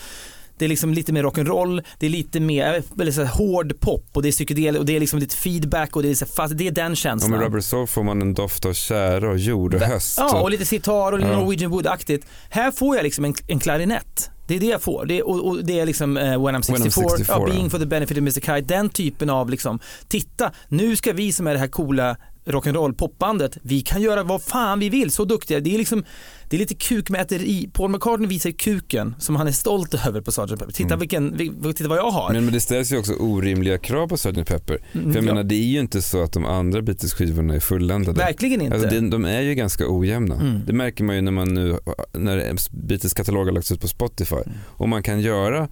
det 0.58 0.66
är 0.66 0.70
liksom 0.70 0.94
lite 0.94 1.14
mer 1.14 1.24
rock'n'roll, 1.24 1.84
det 2.00 2.06
är 2.06 2.10
lite 2.10 2.40
mer 2.40 2.84
eller 3.02 3.12
så 3.12 3.24
här, 3.24 3.34
hård 3.34 3.80
pop 3.80 4.10
och 4.14 4.22
det 4.22 4.30
är 4.30 4.32
psykedel 4.32 4.78
och 4.78 4.86
det 4.86 4.96
är 4.96 5.00
liksom 5.00 5.20
lite 5.20 5.36
feedback 5.36 5.96
och 5.96 6.04
det 6.04 6.10
är, 6.10 6.16
så 6.16 6.26
här, 6.26 6.32
fast 6.32 6.58
det 6.58 6.68
är 6.68 6.72
den 6.72 6.96
känslan. 6.96 7.32
med 7.32 7.42
Rubber 7.42 7.60
Soul 7.60 7.88
får 7.88 8.04
man 8.04 8.22
en 8.22 8.34
doft 8.34 8.66
av 8.66 8.74
tjära 8.74 9.30
och 9.30 9.38
jord 9.38 9.74
och 9.74 9.82
höst. 9.82 10.18
Ja, 10.18 10.42
och 10.42 10.52
lite 10.52 10.66
sitar 10.66 11.12
och 11.12 11.20
lite 11.20 11.32
Ja. 11.32 11.40
Norwegian 11.40 11.72
Wood-aktigt. 11.72 12.26
Här 12.50 12.72
får 12.72 12.96
jag 12.96 13.04
liksom 13.04 13.26
en, 13.26 13.34
en 13.48 13.60
klarinett. 13.60 14.32
Det 14.48 14.56
är 14.56 14.60
det 14.60 14.66
jag 14.66 14.82
får. 14.82 15.06
Det 15.06 15.18
är, 15.18 15.28
och, 15.28 15.48
och 15.48 15.66
det 15.66 15.80
är 15.80 15.86
liksom 15.86 16.18
eh, 16.18 16.24
When 16.24 16.56
I'm 16.56 16.62
64, 16.62 16.74
When 16.74 16.88
I'm 16.88 17.18
64, 17.18 17.36
ja, 17.36 17.48
ja. 17.48 17.54
Being 17.54 17.70
for 17.70 17.80
the 17.80 17.86
benefit 17.86 18.18
of 18.18 18.22
Mr. 18.22 18.32
Kite, 18.32 18.62
den 18.62 18.90
typen 18.90 19.30
av 19.30 19.50
liksom, 19.50 19.80
titta, 20.08 20.52
nu 20.68 20.96
ska 20.96 21.14
vi 21.14 21.32
som 21.32 21.48
är 21.48 21.54
det 21.54 21.60
här 21.60 21.68
coola 21.68 22.18
rock'n'roll 22.48 22.94
popbandet, 22.94 23.58
vi 23.62 23.82
kan 23.82 24.01
göra 24.01 24.24
vad 24.24 24.42
fan 24.44 24.80
vi 24.80 24.89
vill, 24.89 25.12
så 25.12 25.25
duktiga. 25.25 25.60
Det 25.60 25.74
är 25.74 25.77
liksom, 25.77 26.04
det 26.50 26.56
är 26.56 26.60
lite 26.60 26.75
kukmäteri. 26.75 27.70
Paul 27.74 27.89
McCartney 27.92 28.27
visar 28.27 28.51
kuken 28.51 29.16
som 29.20 29.36
han 29.36 29.48
är 29.48 29.51
stolt 29.51 29.94
över 30.08 30.22
på 30.22 30.32
Sgt. 30.32 30.50
Pepper. 30.50 30.72
Titta, 30.72 30.88
Mm. 30.88 31.00
vilken, 31.00 31.38
vi- 31.38 31.74
titta 31.74 31.89
vad 31.89 31.98
jag 31.98 32.12
har. 32.12 32.34
Men, 32.34 32.44
men 32.46 32.54
det 32.54 32.60
ställs 32.60 32.92
ju 32.92 32.98
också 32.98 33.13
orimliga 33.13 33.77
krav 33.77 34.08
på 34.08 34.18
Sgt. 34.18 34.46
Pepper. 34.48 34.82
Mm, 34.94 35.06
För 35.13 35.20
jag 35.20 35.24
ja. 35.24 35.34
menar 35.34 35.44
det 35.44 35.56
är 35.56 35.63
ju 35.68 35.80
inte 35.80 36.01
så 36.01 36.24
att 36.24 36.34
de 36.34 36.46
andra 36.46 36.82
Beatles-skivorna 36.82 37.56
är 37.56 37.60
fulländade. 37.60 38.18
Verkligen 38.20 38.62
inte. 38.62 38.74
Alltså, 38.75 38.89
de, 38.89 39.10
de 39.10 39.25
är 39.25 39.42
ju 39.42 39.56
ganska 39.56 39.84
ojämna. 39.88 40.36
Mm. 40.36 40.62
Det 40.68 40.74
märker 40.74 41.04
man 41.04 41.16
ju 41.16 41.22
när 41.22 41.32
man 41.32 41.54
nu, 41.54 41.77
när 42.13 42.56
Beatles 42.88 43.13
katalog 43.13 43.46
har 43.46 43.51
lagts 43.51 43.72
ut 43.72 43.82
på 43.82 43.88
Spotify. 43.88 44.36
Mm. 44.36 44.58
Och 44.66 44.89
man 44.89 45.04
kan 45.04 45.20
göra 45.22 45.68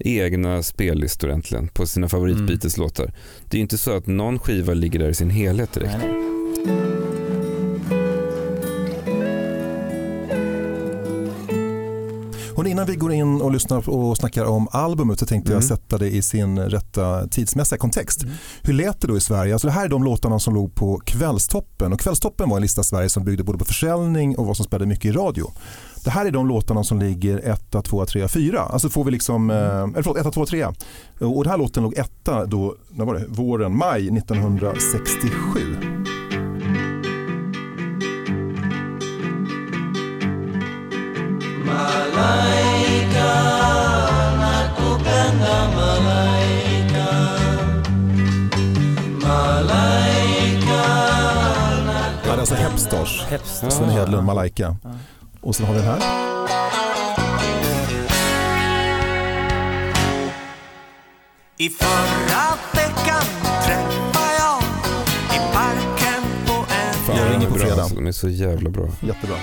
egna 0.00 0.62
spellistor 0.62 1.30
äntligen 1.30 1.68
på 1.68 1.86
sina 1.86 2.08
favorit 2.08 2.36
Mm. 2.36 2.46
Det 3.48 3.56
är 3.56 3.58
ju 3.58 3.62
inte 3.62 3.78
så 3.78 3.96
att 3.96 4.06
någon 4.06 4.38
skiva 4.38 4.74
ligger 4.74 4.98
där 4.98 5.08
i 5.08 5.14
sin 5.14 5.30
helhet 5.30 5.72
direkt. 5.72 5.92
Nej, 5.98 6.08
nej. 6.66 7.30
Och 12.56 12.66
innan 12.66 12.86
vi 12.86 12.94
går 12.96 13.12
in 13.12 13.40
och 13.42 13.52
lyssnar 13.52 13.88
och 13.88 14.16
snackar 14.16 14.44
om 14.44 14.68
albumet 14.70 15.18
så 15.18 15.26
tänkte 15.26 15.52
jag 15.52 15.56
Mm. 15.62 15.68
sätta 15.68 15.98
det 15.98 16.08
i 16.10 16.22
sin 16.22 16.58
rätta 16.58 17.26
tidsmässiga 17.28 17.78
kontext. 17.78 18.22
Mm. 18.22 18.34
Hur 18.62 18.72
lät 18.72 19.00
det 19.00 19.06
då 19.06 19.16
i 19.16 19.20
Sverige? 19.20 19.52
Alltså 19.52 19.66
det 19.68 19.72
här 19.72 19.84
är 19.84 19.88
de 19.88 20.04
låtarna 20.04 20.38
som 20.38 20.54
låg 20.54 20.74
på 20.74 21.00
Kvällstoppen 21.04 21.92
och 21.92 22.00
Kvällstoppen 22.00 22.48
var 22.48 22.56
en 22.56 22.62
lista 22.62 22.80
i 22.80 22.84
Sverige 22.84 23.08
som 23.08 23.24
byggde 23.24 23.44
både 23.44 23.58
på 23.58 23.64
försäljning 23.64 24.36
och 24.38 24.46
vad 24.46 24.56
som 24.56 24.64
spelade 24.64 24.86
mycket 24.86 25.04
i 25.04 25.12
radio. 25.12 25.52
Det 26.04 26.10
här 26.10 26.26
är 26.26 26.30
de 26.30 26.48
låtarna 26.48 26.84
som 26.84 26.98
ligger 26.98 27.38
1, 27.38 27.84
2, 27.84 28.06
3, 28.06 28.28
4. 28.28 28.60
Alltså 28.60 28.88
får 28.88 29.04
vi 29.04 29.10
liksom, 29.10 29.50
eh, 29.50 29.56
eller 29.56 30.02
förlåt, 30.02 30.26
1, 30.26 30.32
2, 30.34 30.46
3. 30.46 30.66
Och 31.20 31.44
den 31.44 31.50
här 31.50 31.58
låten 31.58 31.82
låg 31.82 31.98
etta 31.98 32.46
då, 32.46 32.74
när 32.90 33.04
var 33.04 33.14
det? 33.14 33.24
våren, 33.28 33.76
maj 33.76 34.10
1967. 34.18 35.60
Ja, 52.24 52.26
det 52.26 52.32
är 52.32 52.38
alltså 52.38 52.54
Hepstars, 52.54 53.24
Hepstars. 53.28 53.72
Sven 53.72 53.88
Hedlund, 53.88 54.26
Malaika. 54.26 54.76
Och 55.40 55.56
sen 55.56 55.66
har 55.66 55.74
vi 55.74 55.80
den 55.80 55.88
här. 55.88 56.00
I 61.58 61.68
förra 61.68 62.44
veckan 62.74 63.22
träffade 63.64 64.34
jag 64.38 64.62
i 65.36 65.54
parken 65.54 66.22
på 66.46 66.52
en 66.52 66.94
Fan, 66.94 67.16
jag 67.16 67.34
ringer 67.34 67.48
på 67.50 67.54
fredag. 67.58 67.82
alltså, 67.82 67.94
de 67.96 68.06
är 68.06 68.12
så 68.12 68.28
jävla 68.28 68.70
bra. 68.70 68.88
Jättebra. 69.00 69.36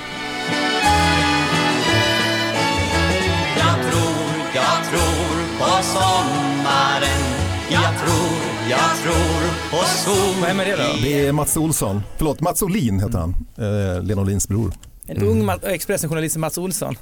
Jag 3.58 3.92
tror, 3.92 4.28
jag 4.56 4.90
tror 4.90 5.60
på 5.60 5.84
sommaren 5.84 7.22
Jag 7.70 8.00
tror, 8.00 8.38
jag 8.70 8.98
tror 9.04 9.72
på 9.72 9.88
sol 9.88 10.36
Vad 10.42 10.50
är 10.50 10.66
det 10.66 10.76
då? 10.76 11.02
Det 11.04 11.28
är 11.28 11.32
Mats 11.32 11.58
Olsson, 11.58 12.02
förlåt 12.18 12.42
Mats 12.42 12.62
Olin 12.62 13.00
heter 13.00 13.18
han, 13.20 13.36
eh, 13.58 14.04
Lena 14.04 14.22
Olins 14.22 14.48
bror. 14.48 14.72
En 15.08 15.24
ung 15.24 15.44
Ma- 15.50 15.68
Expressen-journalist 15.68 16.38
Mats 16.38 16.58
Olsson. 16.58 16.96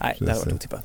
Nej, 0.00 0.16
det 0.18 0.26
här 0.26 0.34
var 0.34 0.42
Precis. 0.42 0.54
otippat. 0.58 0.84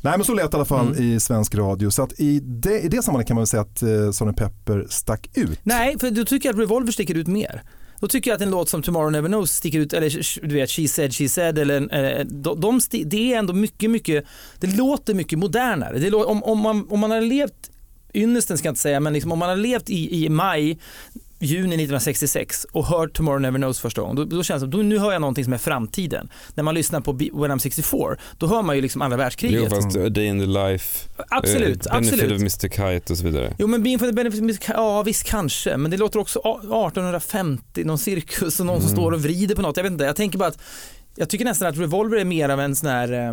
Nej 0.00 0.18
men 0.18 0.24
så 0.24 0.34
lät 0.34 0.50
det 0.50 0.54
i 0.54 0.56
alla 0.56 0.64
fall 0.64 0.86
Mm. 0.92 1.02
i 1.12 1.20
svensk 1.20 1.54
radio. 1.54 1.90
Så 1.90 2.02
att 2.02 2.20
i 2.20 2.40
det, 2.40 2.80
i 2.80 2.88
det 2.88 3.02
sammanhanget 3.02 3.28
kan 3.28 3.34
man 3.34 3.40
väl 3.40 3.46
säga 3.46 3.60
att 3.62 3.82
eh, 3.82 4.10
Sonny 4.10 4.32
Pepper 4.32 4.86
stack 4.90 5.28
ut. 5.34 5.58
Nej, 5.62 5.98
för 5.98 6.10
då 6.10 6.24
tycker 6.24 6.48
jag 6.48 6.54
att 6.54 6.60
Revolver 6.60 6.92
sticker 6.92 7.14
ut 7.14 7.26
mer. 7.26 7.62
Då 8.00 8.08
tycker 8.08 8.30
jag 8.30 8.36
att 8.36 8.42
en 8.42 8.50
låt 8.50 8.68
som 8.68 8.82
Tomorrow 8.82 9.12
Never 9.12 9.28
Knows 9.28 9.52
sticker 9.52 9.78
ut, 9.78 9.92
eller 9.92 10.46
du 10.48 10.54
vet 10.54 10.70
She 10.70 10.88
Said 10.88 11.14
She 11.14 11.28
Said, 11.28 11.58
eller, 11.58 11.94
eh, 12.20 12.24
de, 12.24 12.60
de 12.60 12.80
det 13.04 13.34
är 13.34 13.38
ändå 13.38 13.52
mycket, 13.52 13.90
mycket, 13.90 14.24
det 14.60 14.66
låter 14.76 15.14
mycket 15.14 15.38
modernare. 15.38 15.98
Det 15.98 16.12
om, 16.12 16.42
om, 16.42 16.58
man, 16.58 16.86
om 16.90 17.00
man 17.00 17.10
har 17.10 17.20
levt, 17.20 17.70
ynnesten 18.14 18.58
ska 18.58 18.68
jag 18.68 18.70
inte 18.72 18.80
säga, 18.80 19.00
men 19.00 19.12
liksom, 19.12 19.32
om 19.32 19.38
man 19.38 19.48
har 19.48 19.56
levt 19.56 19.90
i, 19.90 20.24
i 20.24 20.28
maj, 20.28 20.78
juni 21.42 21.66
1966 21.74 22.66
och 22.72 22.86
hört 22.86 23.12
Tomorrow 23.12 23.40
Never 23.40 23.58
Knows 23.58 23.80
första 23.80 24.00
gången, 24.00 24.16
då, 24.16 24.24
då 24.24 24.42
känns 24.42 24.62
det 24.62 24.70
som, 24.70 24.88
nu 24.88 24.98
hör 24.98 25.12
jag 25.12 25.20
någonting 25.20 25.44
som 25.44 25.52
är 25.52 25.58
framtiden. 25.58 26.28
När 26.54 26.62
man 26.64 26.74
lyssnar 26.74 27.00
på 27.00 27.12
Be- 27.12 27.28
When 27.32 27.50
I'm 27.50 27.58
64, 27.58 28.16
då 28.38 28.46
hör 28.46 28.62
man 28.62 28.76
ju 28.76 28.82
liksom 28.82 29.02
andra 29.02 29.16
Jo, 29.16 29.18
världskriget. 29.18 29.68
fast 29.70 29.96
A 29.96 30.08
Day 30.08 30.24
in 30.26 30.40
the 30.40 30.46
Life, 30.46 31.08
Absolut, 31.28 31.86
eh, 31.86 31.92
Benefit 31.92 32.12
absolut. 32.12 32.32
of 32.32 32.40
Mr 32.40 32.68
Kite 32.98 33.12
och 33.12 33.18
så 33.18 33.24
vidare. 33.24 33.54
Jo 33.58 33.66
men 33.66 33.82
Being 33.82 33.98
for 33.98 34.06
the 34.06 34.12
benefit, 34.12 34.64
ja 34.68 35.02
visst 35.02 35.24
kanske, 35.24 35.76
men 35.76 35.90
det 35.90 35.96
låter 35.96 36.18
också 36.18 36.38
a- 36.44 36.60
1850, 36.62 37.84
någon 37.84 37.98
cirkus 37.98 38.60
och 38.60 38.66
någon 38.66 38.80
som 38.80 38.88
Mm. 38.88 38.96
står 38.96 39.12
och 39.12 39.22
vrider 39.22 39.54
på 39.54 39.62
något. 39.62 39.76
Jag 39.76 39.84
vet 39.84 39.92
inte, 39.92 40.04
jag 40.04 40.16
tänker 40.16 40.38
bara 40.38 40.48
att 40.48 40.58
jag 41.16 41.28
tycker 41.28 41.44
nästan 41.44 41.68
att 41.68 41.78
Revolver 41.78 42.18
är 42.18 42.24
mer 42.24 42.48
av 42.48 42.60
en 42.60 42.76
sån 42.76 42.88
här 42.88 43.12
eh, 43.12 43.32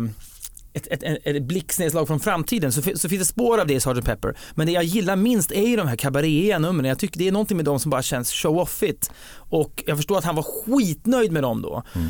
ett, 0.72 0.86
ett, 0.86 1.02
ett, 1.02 1.18
ett 1.24 1.42
blixtnedslag 1.42 2.06
från 2.06 2.20
framtiden 2.20 2.72
så, 2.72 2.82
så 2.82 3.08
finns 3.08 3.20
det 3.20 3.24
spår 3.24 3.58
av 3.60 3.66
det 3.66 3.74
i 3.74 3.80
Sgt. 3.80 4.04
Pepper. 4.04 4.36
Men 4.54 4.66
det 4.66 4.72
jag 4.72 4.84
gillar 4.84 5.16
minst 5.16 5.52
är 5.52 5.66
ju 5.66 5.76
de 5.76 5.88
här 5.88 5.96
kabaréiga 5.96 6.58
numren. 6.58 6.84
Jag 6.88 6.98
tycker 6.98 7.18
det 7.18 7.28
är 7.28 7.32
någonting 7.32 7.56
med 7.56 7.64
dem 7.66 7.80
som 7.80 7.90
bara 7.90 8.02
känns 8.02 8.32
show-offigt. 8.32 9.10
Och 9.34 9.82
jag 9.86 9.96
förstår 9.96 10.18
att 10.18 10.24
han 10.24 10.34
var 10.36 10.42
skitnöjd 10.42 11.32
med 11.32 11.42
dem 11.42 11.62
då. 11.62 11.82
Mm. 11.94 12.08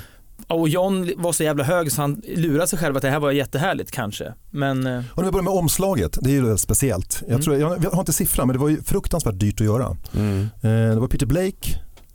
Och 0.48 0.68
John 0.68 1.10
var 1.16 1.32
så 1.32 1.42
jävla 1.42 1.64
hög 1.64 1.92
så 1.92 2.00
han 2.00 2.22
lurade 2.36 2.66
sig 2.66 2.78
själv 2.78 2.96
att 2.96 3.02
det 3.02 3.10
här 3.10 3.20
var 3.20 3.30
jättehärligt 3.32 3.90
kanske. 3.90 4.34
Men 4.50 4.86
eh, 4.86 5.02
Och 5.12 5.16
när 5.16 5.24
vi 5.24 5.30
börjar 5.30 5.44
med 5.44 5.52
omslaget, 5.52 6.18
det 6.20 6.30
är 6.30 6.34
ju 6.34 6.56
speciellt. 6.56 7.18
Jag, 7.20 7.30
Mm. 7.30 7.42
tror, 7.42 7.56
jag, 7.56 7.84
jag 7.84 7.90
har 7.90 8.00
inte 8.00 8.12
siffran 8.12 8.46
men 8.46 8.54
det 8.54 8.60
var 8.60 8.68
ju 8.68 8.82
fruktansvärt 8.82 9.38
dyrt 9.40 9.60
att 9.60 9.66
göra. 9.66 9.96
Mm. 10.16 10.40
Eh, 10.62 10.70
det 10.94 11.00
var 11.00 11.08
Peter 11.08 11.26
Blake, 11.26 11.68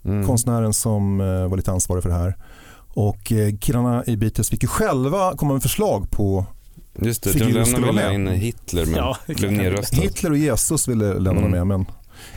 Mm. 0.06 0.28
konstnären 0.28 0.74
som 0.74 1.22
eh, 1.22 1.48
var 1.50 1.58
lite 1.58 1.72
ansvarig 1.72 2.04
för 2.04 2.10
det 2.10 2.16
här. 2.16 2.36
Och 2.96 3.32
eh, 3.32 3.56
killarna 3.60 4.04
i 4.08 4.18
Beatles 4.18 4.50
fick 4.50 4.62
ju 4.64 4.68
själva 4.68 5.36
komma 5.38 5.54
med 5.54 5.62
förslag 5.62 6.12
på 6.12 6.46
Just 7.02 7.24
det, 7.24 7.30
figur 7.30 7.46
John 7.46 7.54
Lennon 7.54 7.66
skulle 7.66 7.86
ville 7.88 8.02
vara 8.02 8.08
ha 8.08 8.14
in 8.14 8.24
med. 8.24 8.38
Hitler 8.40 8.86
men 8.86 8.96
Ja, 8.96 9.18
blev 9.28 9.52
nerröstad. 9.52 10.02
Hitler 10.02 10.32
och 10.32 10.38
Jesus 10.38 10.88
ville 10.88 11.06
ha 11.06 11.16
Mm. 11.38 11.52
med. 11.52 11.68
Men, 11.68 11.86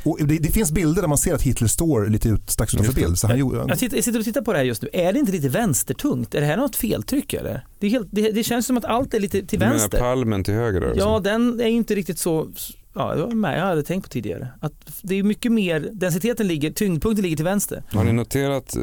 och 0.05 0.19
det, 0.27 0.39
det 0.39 0.49
finns 0.49 0.73
bilder 0.73 1.03
där 1.03 1.09
man 1.09 1.19
ser 1.19 1.35
att 1.35 1.43
Hitler 1.43 1.69
står 1.69 2.07
lite 2.07 2.29
ut, 2.29 2.51
strax 2.51 2.75
utanför 2.75 2.93
bild. 2.95 3.19
Så 3.19 3.27
han 3.27 3.39
gjorde, 3.39 3.65
Jag, 3.69 3.79
tittar, 3.79 3.97
jag 3.97 4.05
sitter 4.05 4.19
och 4.19 4.25
tittar 4.25 4.41
på 4.43 4.53
det 4.53 4.59
här 4.59 4.65
just 4.65 4.83
nu. 4.83 4.89
Är 4.93 5.13
det 5.13 5.19
inte 5.19 5.33
lite 5.33 5.49
vänstertungt? 5.49 6.35
Är 6.35 6.41
det 6.41 6.47
här 6.47 6.57
något 6.57 6.77
feltryck 6.77 7.33
eller? 7.33 7.67
Det, 7.79 7.87
är 7.87 7.91
helt, 7.91 8.09
det, 8.11 8.31
det 8.31 8.45
känns 8.45 8.67
som 8.67 8.77
att 8.79 8.85
allt 8.85 9.15
är 9.15 9.21
lite 9.21 9.39
till 9.47 9.59
Du 9.59 9.65
menar 9.65 9.79
vänster. 9.79 9.99
palmen 9.99 10.45
till 10.45 10.55
höger 10.55 10.81
där? 10.81 10.95
Ja, 10.97 11.15
alltså? 11.17 11.31
den 11.31 11.61
är 11.61 11.67
inte 11.67 11.95
riktigt 11.95 12.19
så, 12.19 12.49
ja, 12.95 13.15
det 13.15 13.23
var 13.23 13.31
med, 13.31 13.59
jag 13.59 13.65
hade 13.65 13.83
tänkt 13.83 14.05
på 14.05 14.09
tidigare. 14.09 14.49
Att 14.61 14.73
det 15.03 15.15
är 15.15 15.23
mycket 15.23 15.53
mer, 15.53 15.89
densiteten 15.93 16.47
ligger, 16.47 16.71
tyngdpunkten 16.71 17.23
ligger 17.23 17.37
till 17.37 17.45
vänster. 17.45 17.83
Har 17.93 18.05
ni 18.05 18.13
noterat 18.13 18.77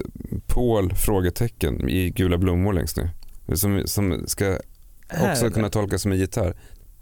Paul? 0.47 0.93
frågetecken 0.93 1.89
i 1.89 2.09
gula 2.09 2.37
blommor 2.37 2.73
längst 2.73 2.97
ner? 2.97 3.09
Som, 3.55 3.81
som 3.85 4.23
ska 4.27 4.57
också 5.31 5.49
kunna 5.49 5.69
tolkas 5.69 6.01
som 6.01 6.11
en 6.11 6.17
gitarr. 6.17 6.55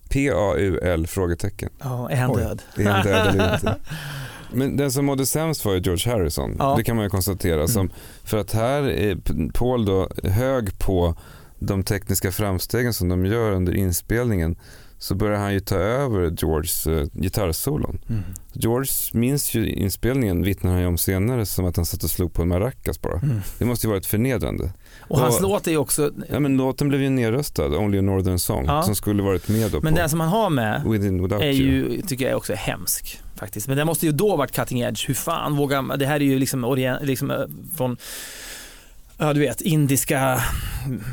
P-A-U-L? 0.09 1.07
frågetecken. 1.07 1.69
Ja, 1.79 2.09
är 2.09 2.15
han 2.15 2.31
Oj. 2.31 2.41
död? 2.41 2.61
Är 2.77 2.85
han 2.85 3.05
död 3.05 3.27
eller 3.27 3.53
inte? 3.53 3.75
Men 4.53 4.77
den 4.77 4.91
som 4.91 5.05
mådde 5.05 5.25
sämst 5.25 5.65
var 5.65 5.73
ju 5.73 5.79
George 5.79 6.13
Harrison. 6.13 6.55
Ja. 6.59 6.75
Det 6.77 6.83
kan 6.83 6.95
man 6.95 7.05
ju 7.05 7.09
konstatera. 7.09 7.67
Som, 7.67 7.89
för 8.23 8.37
att 8.37 8.51
här 8.51 8.83
är 8.83 9.17
Paul 9.53 9.85
då 9.85 10.09
hög 10.23 10.79
på 10.79 11.15
de 11.59 11.83
tekniska 11.83 12.31
framstegen 12.31 12.93
som 12.93 13.09
de 13.09 13.25
gör 13.25 13.51
under 13.51 13.75
inspelningen 13.75 14.55
så 15.03 15.15
börjar 15.15 15.39
han 15.39 15.53
ju 15.53 15.59
ta 15.59 15.75
över 15.75 16.31
Georges 16.37 16.87
uh, 16.87 17.05
gitarrsolon. 17.13 17.99
Mm. 18.09 18.23
George 18.53 18.91
minns 19.13 19.53
ju 19.55 19.69
inspelningen, 19.69 20.43
vittnar 20.43 20.71
han 20.71 20.81
ju 20.81 20.87
om 20.87 20.97
senare, 20.97 21.45
som 21.45 21.65
att 21.65 21.75
han 21.75 21.85
satt 21.85 22.03
och 22.03 22.09
slog 22.09 22.33
på 22.33 22.41
en 22.41 22.47
maracas 22.47 23.01
bara. 23.01 23.19
Mm. 23.19 23.41
Det 23.59 23.65
måste 23.65 23.87
ju 23.87 23.91
varit 23.91 24.05
förnedrande. 24.05 24.71
Och 24.99 25.19
hans 25.19 25.35
Ja. 25.41 25.47
låt 25.47 25.67
är 25.67 25.71
ju 25.71 25.77
också, 25.77 26.11
Ja, 26.29 26.39
men 26.39 26.57
låten 26.57 26.89
blev 26.89 27.01
ju 27.01 27.09
nerröstad, 27.09 27.77
Only 27.77 27.97
a 27.97 28.01
Northern 28.01 28.39
Song, 28.39 28.65
Ja. 28.65 28.83
som 28.83 28.95
skulle 28.95 29.23
varit 29.23 29.47
med 29.49 29.71
då 29.71 29.79
men 29.81 29.93
på 29.93 29.99
den 29.99 30.09
som 30.09 30.19
han 30.19 30.29
har 30.29 30.49
med 30.49 30.83
Within 30.85 31.31
är 31.31 31.43
You. 31.43 31.91
ju, 31.91 32.01
tycker 32.01 32.27
jag 32.29 32.37
också 32.37 32.53
är 32.53 32.57
hemsk 32.57 33.21
faktiskt. 33.35 33.67
Men 33.67 33.77
den 33.77 33.87
måste 33.87 34.05
ju 34.05 34.11
då 34.11 34.35
varit 34.35 34.51
cutting 34.51 34.79
edge. 34.79 35.07
Hur 35.07 35.13
fan 35.13 35.55
vågar 35.55 35.81
man, 35.81 35.99
det 35.99 36.05
här 36.05 36.15
är 36.15 36.25
ju 36.25 36.39
liksom, 36.39 36.63
orien, 36.63 36.97
liksom 37.01 37.31
eh, 37.31 37.37
från 37.77 37.97
Ja 39.17 39.33
du 39.33 39.39
vet, 39.39 39.61
indiska 39.61 40.41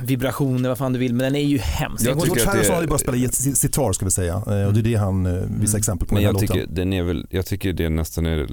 vibrationer, 0.04 0.68
vad 0.68 0.78
fan 0.78 0.92
du 0.92 0.98
vill, 0.98 1.14
men 1.14 1.24
den 1.24 1.34
är 1.36 1.44
ju 1.48 1.58
hemsk. 1.58 2.06
Jag 2.06 2.20
tycker 2.20 2.48
att 2.48 2.62
det 2.68 2.74
hade 2.74 2.86
bara 2.86 2.98
spelat 2.98 3.34
sitar 3.34 3.92
ska 3.92 4.04
vi 4.04 4.10
säga. 4.10 4.32
Eh, 4.34 4.66
Och 4.66 4.72
det 4.74 4.80
är 4.80 4.82
det 4.82 4.94
han 4.94 5.26
eh, 5.26 5.42
visar 5.60 5.78
exempel 5.78 6.08
på 6.08 6.14
Men 6.14 6.22
den 6.24 6.32
jag 6.32 6.40
tycker, 6.40 6.66
den 6.68 6.92
är 6.92 7.02
väl, 7.02 7.26
jag 7.30 7.46
tycker 7.46 7.72
det 7.72 7.88
nästan 7.88 8.26
är 8.26 8.46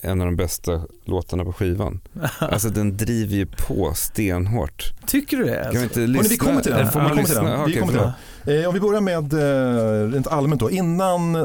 en 0.00 0.20
av 0.20 0.26
de 0.26 0.36
bästa 0.36 0.82
låtarna 1.04 1.44
på 1.44 1.52
skivan. 1.52 2.00
Alltså 2.38 2.68
den 2.68 2.96
driver 2.96 3.34
ju 3.36 3.46
på 3.46 3.92
stenhårt. 3.94 4.92
Tycker 5.06 5.36
du 5.36 5.44
det? 5.44 5.68
Kan 5.72 5.80
vi 5.80 5.82
inte 5.82 6.00
lyssna? 6.00 6.16
Hörni, 6.22 6.28
vi 6.28 6.36
kommer 6.36 6.60
till 6.60 6.72
den. 6.72 6.90
Får 6.92 7.00
man 7.00 7.16
Vi 7.16 7.16
kommer 7.16 7.26
till 7.26 7.34
lyssna? 7.34 7.50
den. 7.56 7.66
Vi 7.66 7.72
kommer 7.74 7.92
till 7.92 8.00
förlåt. 8.00 8.14
Eh, 8.46 8.68
om 8.68 8.74
vi 8.74 8.80
börjar 8.80 9.00
med 9.00 9.32
eh, 9.32 10.10
rent 10.12 10.26
allmänt 10.26 10.60
då. 10.60 10.70
Innan, 10.70 11.34
eh, 11.34 11.42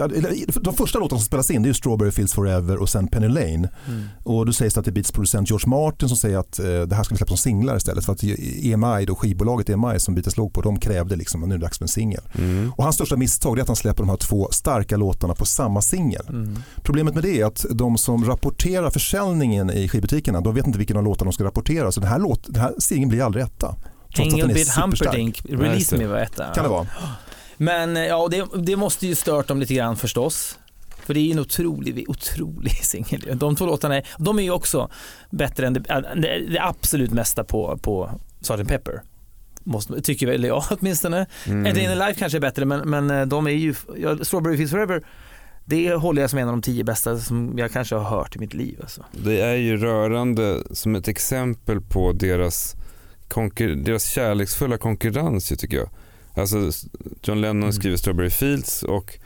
eller, 0.00 0.60
de 0.60 0.74
första 0.74 0.98
låtarna 0.98 1.18
som 1.18 1.26
spelas 1.26 1.50
in 1.50 1.62
det 1.62 1.68
är 1.68 1.72
Strawberry 1.72 2.10
Fields 2.10 2.34
Forever 2.34 2.76
och 2.76 2.88
sen 2.88 3.08
Penny 3.08 3.28
Lane. 3.28 3.68
Mm. 3.88 4.04
Och 4.24 4.46
då 4.46 4.52
sägs 4.52 4.74
det 4.74 4.80
att 4.80 4.84
det 4.84 4.90
är 4.90 4.92
Beats 4.92 5.12
producent 5.12 5.50
George 5.50 5.68
Martin 5.68 6.08
som 6.08 6.16
säger 6.16 6.38
att 6.38 6.58
eh, 6.58 6.64
det 6.64 6.94
här 6.94 7.02
ska 7.02 7.14
vi 7.14 7.16
släppa 7.16 7.28
som 7.28 7.36
singlar 7.36 7.76
istället. 7.76 8.04
För 8.04 8.12
att 8.12 8.22
EMI, 8.62 9.04
då, 9.06 9.14
skivbolaget 9.14 9.70
EMI 9.70 10.00
som 10.00 10.14
Beatles 10.14 10.36
låg 10.36 10.52
på, 10.52 10.60
de 10.60 10.78
krävde 10.78 11.16
liksom 11.16 11.42
att 11.42 11.48
nu 11.48 11.54
är 11.54 11.58
det 11.58 11.64
dags 11.64 11.78
för 11.78 11.84
en 11.84 11.88
singel. 11.88 12.22
Mm. 12.38 12.72
Och 12.76 12.84
hans 12.84 12.96
största 12.96 13.16
misstag 13.16 13.58
är 13.58 13.62
att 13.62 13.68
han 13.68 13.76
släpper 13.76 14.02
de 14.02 14.08
här 14.08 14.16
två 14.16 14.48
starka 14.50 14.96
låtarna 14.96 15.34
på 15.34 15.44
samma 15.44 15.82
singel. 15.82 16.26
Mm. 16.28 16.58
Problemet 16.82 17.14
med 17.14 17.22
det 17.22 17.40
är 17.40 17.44
att 17.44 17.66
de 17.70 17.98
som 17.98 18.24
rapporterar 18.24 18.90
försäljningen 18.90 19.70
i 19.70 19.88
skivbutikerna, 19.88 20.40
de 20.40 20.54
vet 20.54 20.66
inte 20.66 20.78
vilken 20.78 20.96
av 20.96 21.04
låtarna 21.04 21.30
de 21.30 21.32
ska 21.32 21.44
rapportera. 21.44 21.92
Så 21.92 22.00
den 22.00 22.08
här, 22.08 22.18
låt, 22.18 22.44
den 22.46 22.62
här 22.62 22.74
singeln 22.78 23.08
blir 23.08 23.22
aldrig 23.22 23.44
etta. 23.44 23.76
Superstark. 24.14 24.84
Humperdinck, 24.84 25.42
Release. 25.44 25.96
Me 25.96 26.06
var 26.06 26.18
etta. 26.18 26.54
Kan 26.54 26.64
det 26.64 26.70
vara. 26.70 26.86
Men 27.56 27.96
eh, 27.96 28.04
ja, 28.04 28.28
det, 28.30 28.46
det 28.56 28.76
måste 28.76 29.06
ju 29.06 29.14
stört 29.14 29.48
dem 29.48 29.60
lite 29.60 29.74
grann 29.74 29.96
förstås. 29.96 30.58
För 31.06 31.14
det 31.14 31.20
är 31.20 31.24
ju 31.24 31.32
en 31.32 31.38
otrolig, 31.38 32.10
otrolig 32.10 32.72
singel. 32.84 33.38
De 33.38 33.56
två 33.56 33.66
låtarna 33.66 33.96
är, 33.96 34.06
de 34.18 34.38
är 34.38 34.42
ju 34.42 34.50
också 34.50 34.90
bättre 35.30 35.66
än 35.66 35.72
det, 35.72 35.90
äh, 35.90 36.00
det, 36.16 36.38
det 36.48 36.62
absolut 36.62 37.10
mesta 37.10 37.44
på, 37.44 37.78
på 37.82 38.10
Sgt. 38.40 38.68
Pepper. 38.68 39.02
Måste, 39.64 40.00
tycker 40.00 40.26
väl 40.26 40.44
jag 40.44 40.64
åtminstone. 40.70 41.26
Mm. 41.46 41.66
In 41.66 41.74
the 41.74 41.94
Life 41.94 42.14
kanske 42.14 42.38
är 42.38 42.40
bättre 42.40 42.64
men, 42.64 42.90
men 42.90 43.10
eh, 43.10 43.26
de 43.26 43.46
är 43.46 43.50
ju, 43.50 43.74
ja, 43.96 44.16
Strawberry 44.24 44.56
Fields 44.56 44.72
Forever 44.72 45.02
det 45.64 45.94
håller 45.94 46.22
jag 46.22 46.30
som 46.30 46.38
en 46.38 46.48
av 46.48 46.52
de 46.52 46.62
tio 46.62 46.84
bästa 46.84 47.18
som 47.18 47.58
jag 47.58 47.72
kanske 47.72 47.94
har 47.94 48.16
hört 48.18 48.36
i 48.36 48.38
mitt 48.38 48.54
liv. 48.54 48.78
Alltså. 48.82 49.04
Det 49.12 49.40
är 49.40 49.54
ju 49.54 49.76
rörande 49.76 50.62
som 50.70 50.94
ett 50.94 51.08
exempel 51.08 51.80
på 51.80 52.12
deras, 52.12 52.76
konkur- 53.28 53.84
deras 53.84 54.04
kärleksfulla 54.04 54.78
konkurrens 54.78 55.48
tycker 55.48 55.76
jag. 55.76 55.88
Alltså 56.34 56.70
John 57.22 57.40
Lennon 57.40 57.62
Mm. 57.62 57.72
skriver 57.72 57.96
Strawberry 57.96 58.30
Fields 58.30 58.82
och 58.82 59.18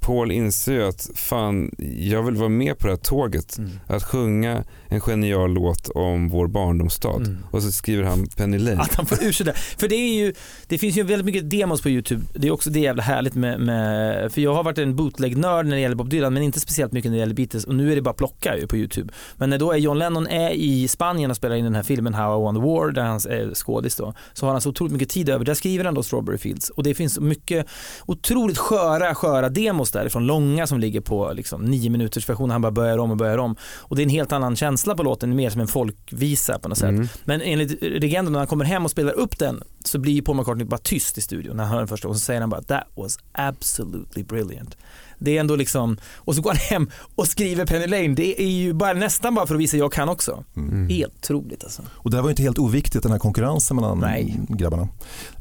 Paul 0.00 0.32
inser 0.32 0.72
ju 0.72 0.82
att 0.86 1.10
fan, 1.14 1.70
jag 1.98 2.22
vill 2.22 2.36
vara 2.36 2.48
med 2.48 2.78
på 2.78 2.86
det 2.86 2.92
här 2.92 2.98
tåget. 2.98 3.58
Mm. 3.58 3.70
Att 3.86 4.02
sjunga 4.02 4.64
en 4.92 5.00
genial 5.00 5.52
låt 5.52 5.88
om 5.88 6.28
vår 6.28 6.46
barndomsstad. 6.46 7.16
Mm. 7.16 7.38
Och 7.50 7.62
så 7.62 7.72
skriver 7.72 8.04
han 8.04 8.26
Penny 8.36 8.58
Lane. 8.58 8.80
Att 8.80 8.94
han 8.94 9.06
får 9.06 9.24
ur 9.24 9.32
sig 9.32 9.46
det. 9.46 9.52
För 9.52 9.88
det 9.88 9.94
är 9.94 10.14
ju, 10.14 10.34
det 10.66 10.78
finns 10.78 10.96
ju 10.96 11.02
väldigt 11.02 11.26
mycket 11.26 11.50
demos 11.50 11.82
på 11.82 11.88
YouTube. 11.88 12.22
Det 12.34 12.48
är 12.48 12.50
också 12.50 12.70
det 12.70 12.80
jävla 12.80 13.02
härligt 13.02 13.34
med, 13.34 13.60
med 13.60 14.32
för 14.32 14.40
jag 14.40 14.54
har 14.54 14.64
varit 14.64 14.78
en 14.78 14.96
bootleg-nörd 14.96 15.66
när 15.66 15.76
det 15.76 15.80
gäller 15.80 15.96
Bob 15.96 16.08
Dylan 16.08 16.34
men 16.34 16.42
inte 16.42 16.60
speciellt 16.60 16.92
mycket 16.92 17.10
när 17.10 17.16
det 17.16 17.20
gäller 17.20 17.34
Beatles 17.34 17.64
och 17.64 17.74
nu 17.74 17.92
är 17.92 17.96
det 17.96 18.02
bara 18.02 18.14
plocka 18.14 18.56
ju 18.56 18.66
på 18.66 18.76
YouTube. 18.76 19.12
Men 19.36 19.50
när 19.50 19.58
då 19.58 19.72
är 19.72 19.76
John 19.76 19.98
Lennon 19.98 20.26
är 20.26 20.50
i 20.50 20.88
Spanien 20.88 21.30
och 21.30 21.36
spelar 21.36 21.56
in 21.56 21.64
den 21.64 21.74
här 21.74 21.82
filmen 21.82 22.14
How 22.14 22.38
I 22.38 22.42
Won 22.42 22.54
the 22.54 22.60
War 22.60 22.90
där 22.90 23.02
han 23.02 23.16
är 23.16 23.54
skådis 23.54 23.96
då, 23.96 24.14
så 24.32 24.46
har 24.46 24.52
han 24.52 24.60
så 24.60 24.70
otroligt 24.70 24.92
mycket 24.92 25.08
tid 25.08 25.28
över. 25.28 25.44
Där 25.44 25.54
skriver 25.54 25.84
han 25.84 25.94
då 25.94 26.02
Strawberry 26.02 26.38
Fields 26.38 26.70
och 26.70 26.82
det 26.82 26.94
finns 26.94 27.20
mycket 27.20 27.66
otroligt 28.06 28.58
sköra, 28.58 29.14
sköra 29.14 29.48
demos 29.48 29.90
därifrån, 29.90 30.26
långa 30.26 30.66
som 30.66 30.80
ligger 30.80 31.00
på 31.00 31.32
liksom 31.32 31.62
nio 31.62 31.90
minuters 31.90 32.28
version. 32.28 32.50
Han 32.50 32.62
bara 32.62 32.72
börjar 32.72 32.98
om 32.98 33.10
och 33.10 33.16
börjar 33.16 33.38
om. 33.38 33.56
Och 33.62 33.96
det 33.96 34.02
är 34.02 34.04
en 34.04 34.10
helt 34.10 34.32
annan 34.32 34.56
känsla 34.56 34.81
på 34.96 35.02
låten, 35.02 35.36
mer 35.36 35.50
som 35.50 35.60
en 35.60 35.68
folkvisa 35.68 36.58
på 36.58 36.68
något 36.68 36.78
sätt. 36.78 36.88
Mm. 36.88 37.08
Men 37.24 37.40
enligt 37.42 37.82
legenden 37.82 38.32
när 38.32 38.40
han 38.40 38.46
kommer 38.48 38.64
hem 38.64 38.84
och 38.84 38.90
spelar 38.90 39.12
upp 39.12 39.38
den 39.38 39.62
så 39.84 39.98
blir 39.98 40.12
ju 40.12 40.22
Paul 40.22 40.36
McCartney 40.36 40.66
bara 40.66 40.78
tyst 40.78 41.18
i 41.18 41.20
studion 41.20 41.56
när 41.56 41.64
han 41.64 41.72
hör 41.72 41.78
den 41.78 41.88
första 41.88 42.08
och 42.08 42.14
så 42.16 42.20
säger 42.20 42.40
han 42.40 42.50
bara 42.50 42.62
that 42.62 42.84
was 42.94 43.18
absolutely 43.32 44.22
brilliant. 44.22 44.76
Det 45.18 45.36
är 45.36 45.40
ändå 45.40 45.56
liksom, 45.56 45.96
och 46.16 46.34
så 46.34 46.42
går 46.42 46.50
han 46.50 46.56
hem 46.56 46.90
och 47.14 47.26
skriver 47.28 47.66
Penny 47.66 47.86
Lane. 47.86 48.08
Det 48.14 48.42
är 48.42 48.48
ju 48.48 48.72
bara, 48.72 48.92
nästan 48.92 49.34
bara 49.34 49.46
för 49.46 49.54
att 49.54 49.60
visa 49.60 49.76
jag 49.76 49.92
kan 49.92 50.08
också. 50.08 50.44
Mm. 50.56 50.88
Helt 50.88 51.14
otroligt 51.18 51.64
alltså. 51.64 51.82
Och 51.92 52.10
det 52.10 52.16
här 52.16 52.22
var 52.22 52.30
inte 52.30 52.42
helt 52.42 52.58
oviktigt 52.58 53.02
den 53.02 53.12
här 53.12 53.18
konkurrensen 53.18 53.76
mellan 53.76 53.98
Nej. 53.98 54.40
grabbarna. 54.48 54.88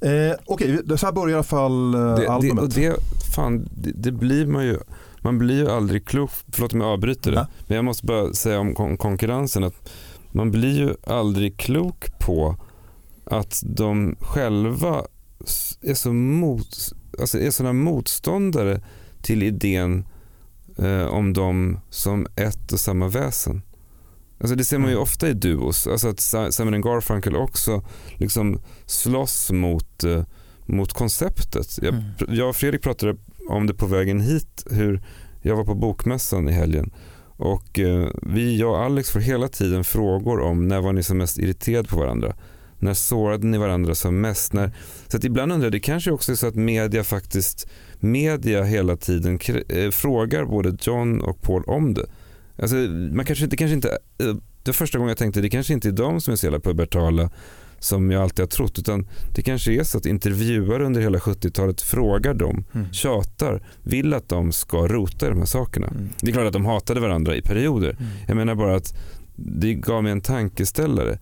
Eh, 0.02 0.36
Okej, 0.46 0.80
det- 0.86 0.98
så 0.98 1.06
här 1.06 1.14
börjar 1.14 1.30
i 1.30 1.34
alla 1.34 1.44
fall 1.44 1.94
eh, 1.94 2.00
Det, 2.02 2.16
det, 2.22 2.28
albumet. 2.28 2.64
och 2.64 2.70
det, 2.70 2.96
fan, 3.36 3.70
det, 3.78 3.92
det 3.96 4.12
blir 4.12 4.46
man 4.46 4.66
ju. 4.66 4.80
Man 5.24 5.38
blir 5.38 5.56
ju 5.56 5.70
aldrig 5.72 6.06
klok, 6.08 6.32
förlåt 6.54 6.74
om 6.74 6.82
jag 6.82 6.90
avbryter 6.90 7.32
det, 7.32 7.38
Ja. 7.38 7.48
men 7.68 7.76
jag 7.76 7.86
måste 7.86 8.06
bara 8.06 8.34
säga 8.34 8.60
om 8.60 8.76
kon- 8.76 8.98
konkurrensen 8.98 9.64
att 9.64 9.90
man 10.32 10.52
blir 10.52 10.78
ju 10.80 10.96
aldrig 11.08 11.58
klok 11.58 12.20
på 12.20 12.56
att 13.26 13.64
de 13.66 14.16
själva 14.20 15.06
är 15.82 15.94
så 15.94 16.14
mot, 16.14 16.68
alltså 17.20 17.40
är 17.40 17.52
sådana 17.52 17.74
motståndare 17.74 18.82
till 19.22 19.44
idén 19.44 20.06
eh, 20.78 21.06
om 21.06 21.34
dem 21.34 21.80
som 21.90 22.28
ett 22.36 22.72
och 22.72 22.80
samma 22.80 23.08
väsen. 23.08 23.62
Alltså 24.40 24.56
det 24.56 24.64
ser 24.64 24.78
man 24.78 24.88
ju 24.90 24.94
Mm. 24.96 25.04
ofta 25.04 25.30
i 25.30 25.34
duos, 25.34 25.88
alltså 25.88 26.08
att 26.10 26.54
Simon 26.54 26.82
Garfunkel 26.82 27.36
också 27.36 27.84
liksom 28.16 28.60
slåss 28.86 29.52
mot, 29.52 30.04
eh, 30.04 30.24
mot 30.66 30.94
konceptet. 30.94 31.80
Jag, 31.82 31.94
Mm. 31.94 32.04
jag 32.38 32.50
och 32.50 32.56
Fredrik 32.56 32.82
pratade 32.82 33.16
om 33.50 33.68
det 33.68 33.74
på 33.74 33.86
vägen 33.86 34.22
hit, 34.22 34.64
hur 34.72 35.02
jag 35.42 35.56
var 35.56 35.64
på 35.64 35.76
bokmässan 35.76 36.50
i 36.50 36.52
helgen 36.52 36.92
och 37.42 37.80
eh, 37.80 38.08
vi, 38.22 38.60
jag 38.60 38.70
och 38.70 38.80
Alex 38.80 39.12
får 39.12 39.20
hela 39.20 39.48
tiden 39.48 39.84
frågor 39.84 40.40
om 40.40 40.68
när 40.68 40.82
var 40.82 40.94
ni 40.94 41.04
som 41.04 41.18
mest 41.18 41.40
irriterade 41.40 41.88
på 41.88 41.98
varandra? 41.98 42.36
När 42.80 42.94
sårade 42.94 43.48
ni 43.48 43.58
varandra 43.58 43.96
som 43.96 44.22
mest? 44.22 44.54
När, 44.54 44.72
så 45.08 45.18
att 45.18 45.24
ibland 45.24 45.52
undrar 45.52 45.66
jag, 45.66 45.72
det 45.72 45.80
kanske 45.80 46.12
också 46.12 46.32
är 46.32 46.36
så 46.36 46.48
att 46.48 46.56
media 46.56 47.04
faktiskt, 47.04 47.70
media 48.00 48.64
hela 48.64 48.98
tiden 48.98 49.40
kr- 49.40 49.86
eh, 49.86 49.92
frågar 49.92 50.46
både 50.46 50.78
John 50.82 51.22
och 51.22 51.42
Paul 51.42 51.64
om 51.64 51.94
det. 51.94 52.06
Alltså, 52.58 52.76
man 52.76 53.26
kanske, 53.26 53.46
det 53.46 53.58
kanske 53.58 53.76
inte, 53.76 53.90
eh, 53.90 54.36
det 54.64 54.68
var 54.68 54.74
första 54.74 54.98
gången 54.98 55.10
jag 55.10 55.18
tänkte, 55.18 55.42
det 55.42 55.50
kanske 55.50 55.74
inte 55.74 55.88
är 55.88 55.92
de 55.92 56.22
som 56.22 56.32
är 56.32 56.36
så 56.36 56.46
jävla 56.46 56.60
pubertala 56.60 57.30
som 57.82 58.12
jag 58.12 58.22
alltid 58.24 58.40
har 58.40 58.48
trott, 58.48 58.80
utan 58.80 59.08
det 59.36 59.42
kanske 59.42 59.74
är 59.74 59.84
så 59.84 59.98
att 59.98 60.06
intervjuare 60.06 60.86
under 60.86 61.02
hela 61.02 61.20
70-talet 61.20 61.82
frågar 61.82 62.34
dem, 62.34 62.64
Mm. 62.74 62.94
tjatar, 62.94 63.62
vill 63.84 64.14
att 64.14 64.30
de 64.30 64.52
ska 64.52 64.88
rota 64.88 65.26
i 65.26 65.30
de 65.30 65.38
här 65.38 65.46
sakerna. 65.46 65.88
Mm. 65.88 66.10
Det 66.22 66.28
är 66.30 66.34
klart 66.34 66.48
att 66.48 66.54
de 66.54 66.66
hatade 66.66 67.00
varandra 67.00 67.36
i 67.36 67.42
perioder. 67.42 67.90
Mm. 68.00 68.12
Jag 68.28 68.38
menar 68.38 68.56
bara 68.56 68.76
att 68.76 68.98
det 69.36 69.74
gav 69.74 70.04
mig 70.04 70.12
en 70.12 70.22
tankeställare. 70.22 71.20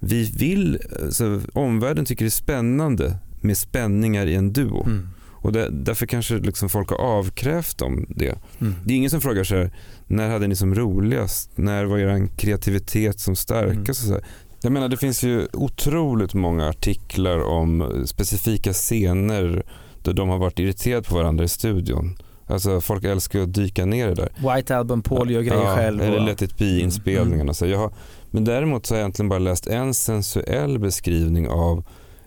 Vi 0.00 0.32
vill, 0.38 0.78
alltså, 1.02 1.40
omvärlden 1.52 2.04
tycker 2.04 2.24
det 2.24 2.28
är 2.28 2.30
spännande 2.30 3.16
med 3.40 3.56
spänningar 3.56 4.26
i 4.26 4.34
en 4.34 4.52
duo. 4.52 4.84
Mm. 4.86 5.08
Och 5.42 5.52
det, 5.52 5.68
därför 5.70 6.06
kanske 6.06 6.38
liksom 6.38 6.68
folk 6.68 6.90
har 6.90 6.96
avkrävt 6.96 7.78
dem 7.78 8.06
det. 8.08 8.38
Mm. 8.60 8.74
Det 8.84 8.92
är 8.92 8.96
ingen 8.96 9.10
som 9.10 9.20
frågar 9.20 9.44
så 9.44 9.54
här, 9.56 9.70
när 10.06 10.30
hade 10.30 10.46
ni 10.46 10.56
som 10.56 10.74
roligast? 10.74 11.50
När 11.58 11.84
var 11.84 11.98
er 11.98 12.26
kreativitet 12.36 13.20
som 13.20 13.36
starkast? 13.36 14.08
Här. 14.08 14.24
Jag 14.62 14.72
menar 14.72 14.88
det 14.88 14.96
finns 14.96 15.22
ju 15.24 15.46
otroligt 15.52 16.34
många 16.34 16.68
artiklar 16.68 17.38
om 17.38 18.02
specifika 18.06 18.72
scener 18.72 19.62
där 20.02 20.12
de 20.12 20.28
har 20.28 20.38
varit 20.38 20.58
irriterade 20.58 21.02
på 21.08 21.14
varandra 21.14 21.44
i 21.44 21.48
studion. 21.48 22.16
Alltså 22.46 22.80
folk 22.80 23.04
älskar 23.04 23.40
att 23.40 23.54
dyka 23.54 23.86
ner 23.86 24.06
i 24.06 24.14
det 24.14 24.28
där. 24.42 24.54
White 24.56 24.76
Album, 24.76 25.02
Paul 25.02 25.30
gör 25.30 25.40
grejer 25.42 25.62
Ja, 25.64 25.76
själv. 25.76 26.02
Eller 26.02 26.18
och- 26.20 26.26
Let 26.26 26.42
it 26.42 26.58
be 26.58 26.80
inspelningarna. 26.80 27.54
Så 27.54 27.66
jag 27.66 27.78
har, 27.78 27.92
men 28.30 28.44
däremot 28.44 28.86
så 28.86 28.94
har 28.94 28.98
jag 28.98 29.04
egentligen 29.04 29.28
bara 29.28 29.38
läst 29.38 29.66
en 29.66 29.94
sensuell 29.94 30.78
beskrivning 30.78 31.48
av 31.48 31.84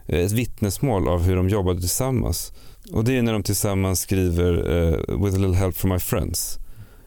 eh, 0.07 0.19
ett 0.19 0.31
vittnesmål 0.31 1.07
av 1.07 1.21
hur 1.23 1.35
de 1.35 1.49
jobbade 1.49 1.79
tillsammans. 1.79 2.53
Och 2.93 3.03
det 3.03 3.17
är 3.17 3.21
när 3.21 3.33
de 3.33 3.43
tillsammans 3.43 3.99
skriver 3.99 4.53
eh, 4.77 5.15
“With 5.23 5.35
a 5.35 5.39
little 5.39 5.55
help 5.55 5.75
from 5.77 5.89
my 5.91 5.99
friends”. 5.99 6.59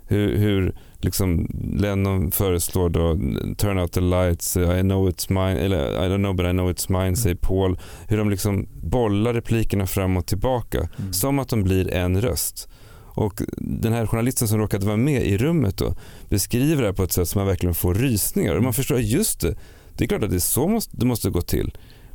Hur, 0.06 0.36
hur 0.36 0.74
liksom 1.00 1.46
Lennon 1.76 2.30
föreslår 2.30 2.88
då 2.88 3.18
“Turn 3.54 3.78
out 3.78 3.92
the 3.92 4.00
lights, 4.00 4.56
I 4.56 4.80
know 4.80 5.10
it's 5.10 5.28
mine” 5.32 5.60
eller 5.60 6.06
“I 6.06 6.08
don't 6.08 6.16
know 6.16 6.34
but 6.36 6.46
I 6.46 6.50
know 6.50 6.70
it's 6.70 7.02
mine” 7.02 7.16
säger 7.16 7.36
Paul. 7.36 7.78
Hur 8.08 8.18
de 8.18 8.30
liksom 8.30 8.66
bollar 8.82 9.34
replikerna 9.34 9.86
fram 9.86 10.16
och 10.16 10.26
tillbaka. 10.26 10.88
Mm. 10.98 11.12
Som 11.12 11.38
att 11.38 11.48
de 11.48 11.62
blir 11.62 11.94
en 11.94 12.20
röst. 12.20 12.68
Och 13.14 13.42
den 13.56 13.92
här 13.92 14.06
journalisten 14.06 14.48
som 14.48 14.58
råkade 14.58 14.86
vara 14.86 14.96
med 14.96 15.26
i 15.26 15.38
rummet 15.38 15.76
då 15.76 15.94
beskriver 16.28 16.82
det 16.82 16.88
här 16.88 16.94
på 16.94 17.02
ett 17.02 17.12
sätt 17.12 17.28
som 17.28 17.38
man 17.38 17.46
verkligen 17.48 17.74
får 17.74 17.94
rysningar. 17.94 18.54
Och 18.54 18.62
man 18.62 18.72
förstår, 18.72 18.98
just 18.98 19.40
det, 19.40 19.54
det 19.96 20.04
är 20.04 20.08
klart 20.08 20.22
att 20.22 20.30
det 20.30 20.36
är 20.36 20.40
så 20.40 20.68
måste, 20.68 20.96
det 20.96 21.06
måste 21.06 21.30
gå 21.30 21.40
till. 21.40 21.72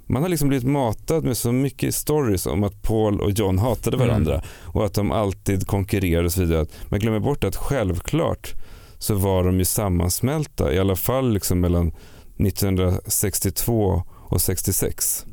Man 0.07 0.21
har 0.21 0.29
liksom 0.29 0.47
blivit 0.49 0.67
matad 0.67 1.23
med 1.23 1.37
så 1.37 1.51
mycket 1.51 1.95
stories 1.95 2.45
om 2.45 2.63
att 2.63 2.81
Paul 2.81 3.21
och 3.21 3.31
John 3.31 3.57
hatade 3.59 3.97
Mm. 3.97 4.07
varandra 4.07 4.41
och 4.61 4.85
att 4.85 4.93
de 4.93 5.11
alltid 5.11 5.67
konkurrerade 5.67 6.25
och 6.25 6.31
så 6.31 6.41
vidare. 6.41 6.65
Man 6.89 6.99
glömmer 6.99 7.19
bort 7.19 7.43
att 7.43 7.55
självklart 7.55 8.53
så 9.03 9.15
var 9.15 9.43
de 9.43 9.59
ju 9.59 9.65
sammansmälta, 9.65 10.73
i 10.73 10.79
alla 10.79 10.95
fall 10.95 11.33
liksom 11.33 11.59
mellan 11.59 11.91
1962 12.37 14.03
och 14.29 14.41
66. 14.41 15.25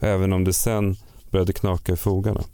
Även 0.00 0.32
om 0.32 0.44
det 0.44 0.52
sen 0.52 0.96
började 1.30 1.52
knaka 1.52 1.92
i 1.92 1.96
fogarna. 1.96 2.44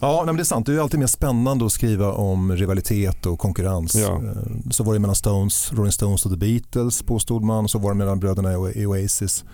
Ja, 0.00 0.16
nej, 0.16 0.26
men 0.26 0.36
det 0.36 0.42
är 0.42 0.44
sant. 0.44 0.66
Det 0.66 0.72
är 0.74 0.78
alltid 0.78 1.00
mer 1.00 1.06
spännande 1.06 1.66
att 1.66 1.72
skriva 1.72 2.12
om 2.12 2.56
rivalitet 2.56 3.26
och 3.26 3.38
konkurrens. 3.38 3.94
Ja. 3.94 4.14
Eh, 4.14 4.70
Så 4.70 4.84
var 4.84 4.92
det 4.92 4.98
mellan 4.98 5.16
Stones, 5.16 5.72
Rolling 5.72 5.92
Stones 5.92 6.26
och 6.26 6.32
The 6.32 6.36
Beatles 6.38 7.02
påstod 7.02 7.42
man. 7.42 7.68
Så 7.68 7.78
var 7.78 7.90
det 7.90 7.96
mellan 7.96 8.20
bröderna 8.20 8.52
i 8.52 8.82
i 8.82 8.86
Oasis. 8.86 9.44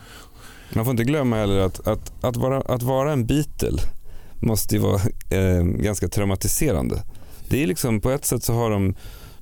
Man 0.75 0.85
får 0.85 0.91
inte 0.93 1.05
glömma 1.05 1.37
heller 1.37 1.59
att, 1.59 1.89
att, 1.89 2.25
att, 2.25 2.37
vara, 2.37 2.61
att 2.61 2.83
vara 2.83 3.13
en 3.13 3.27
Beatle 3.27 3.79
måste 4.41 4.75
ju 4.75 4.81
vara 4.81 5.01
eh, 5.31 5.63
ganska 5.63 6.09
traumatiserande. 6.09 7.03
Det 7.49 7.63
är 7.63 7.67
liksom, 7.67 8.01
på 8.01 8.11
ett 8.11 8.25
sätt 8.25 8.43
så 8.45 8.53
har 8.55 8.71
de 8.71 8.95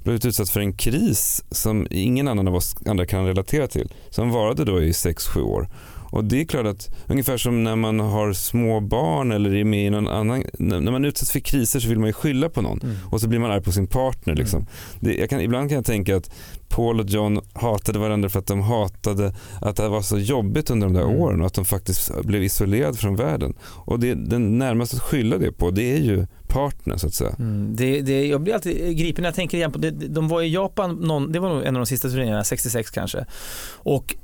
blivit 0.04 0.24
utsatt 0.24 0.50
för 0.50 0.60
en 0.60 0.72
kris 0.72 1.44
som 1.50 1.86
ingen 1.90 2.28
annan 2.28 2.48
av 2.48 2.54
oss 2.54 2.74
andra 2.86 3.06
kan 3.06 3.26
relatera 3.26 3.66
till. 3.66 3.92
Som 4.10 4.30
varade 4.30 4.64
då 4.64 4.82
i 4.82 4.90
6-7 4.90 5.40
år. 5.40 5.68
Och 6.14 6.24
det 6.24 6.40
är 6.40 6.44
klart 6.44 6.66
att 6.66 6.90
ungefär 7.06 7.36
som 7.36 7.64
när 7.64 7.76
man 7.76 8.00
har 8.00 8.32
små 8.32 8.80
barn 8.80 9.32
eller 9.32 9.54
är 9.54 9.64
med 9.64 9.86
i 9.86 9.90
någon 9.90 10.08
annan, 10.08 10.44
när 10.58 10.92
man 10.92 11.04
utsätts 11.04 11.32
för 11.32 11.40
kriser 11.40 11.80
så 11.80 11.88
vill 11.88 11.98
man 11.98 12.06
ju 12.06 12.12
skylla 12.12 12.48
på 12.48 12.62
någon 12.62 12.80
Mm. 12.82 12.96
och 13.10 13.20
så 13.20 13.28
blir 13.28 13.38
man 13.38 13.50
arg 13.50 13.62
på 13.62 13.72
sin 13.72 13.86
partner. 13.86 14.34
Liksom. 14.34 14.66
Det, 15.00 15.14
jag 15.16 15.30
kan, 15.30 15.40
ibland 15.40 15.68
kan 15.68 15.76
jag 15.76 15.84
tänka 15.84 16.16
att 16.16 16.30
Paul 16.68 17.00
och 17.00 17.06
John 17.10 17.40
hatade 17.52 17.98
varandra 17.98 18.28
för 18.28 18.38
att 18.38 18.46
de 18.46 18.60
hatade 18.60 19.34
att 19.60 19.76
det 19.76 19.88
var 19.88 20.02
så 20.02 20.18
jobbigt 20.18 20.70
under 20.70 20.86
de 20.86 20.94
där 20.94 21.02
Mm. 21.02 21.16
åren 21.16 21.40
och 21.40 21.46
att 21.46 21.54
de 21.54 21.64
faktiskt 21.64 22.22
blev 22.22 22.42
isolerade 22.42 22.96
från 22.96 23.16
världen. 23.16 23.54
Och 23.62 24.00
det, 24.00 24.14
den 24.14 24.58
närmaste 24.58 24.96
att 24.96 25.02
skylla 25.02 25.38
det 25.38 25.52
på 25.52 25.70
det 25.70 25.92
är 25.96 26.00
ju 26.00 26.26
partnern 26.48 26.98
så 26.98 27.06
att 27.06 27.14
säga. 27.14 27.34
Mm, 27.38 27.76
det, 27.76 28.00
det, 28.00 28.26
jag 28.26 28.40
blir 28.40 28.54
alltid 28.54 28.96
gripen 28.98 29.22
när 29.22 29.28
jag 29.28 29.34
tänker 29.34 29.58
igen 29.58 29.72
på 29.72 29.78
det. 29.78 29.90
De 29.90 30.28
var 30.28 30.42
i 30.42 30.52
Japan, 30.52 30.94
någon, 30.94 31.32
det 31.32 31.38
var 31.40 31.48
nog 31.48 31.64
en 31.64 31.76
av 31.76 31.80
de 31.80 31.86
sista 31.86 32.08
turnéerna, 32.08 32.44
66 32.44 32.90
kanske. 32.90 33.24
Och 33.72 34.14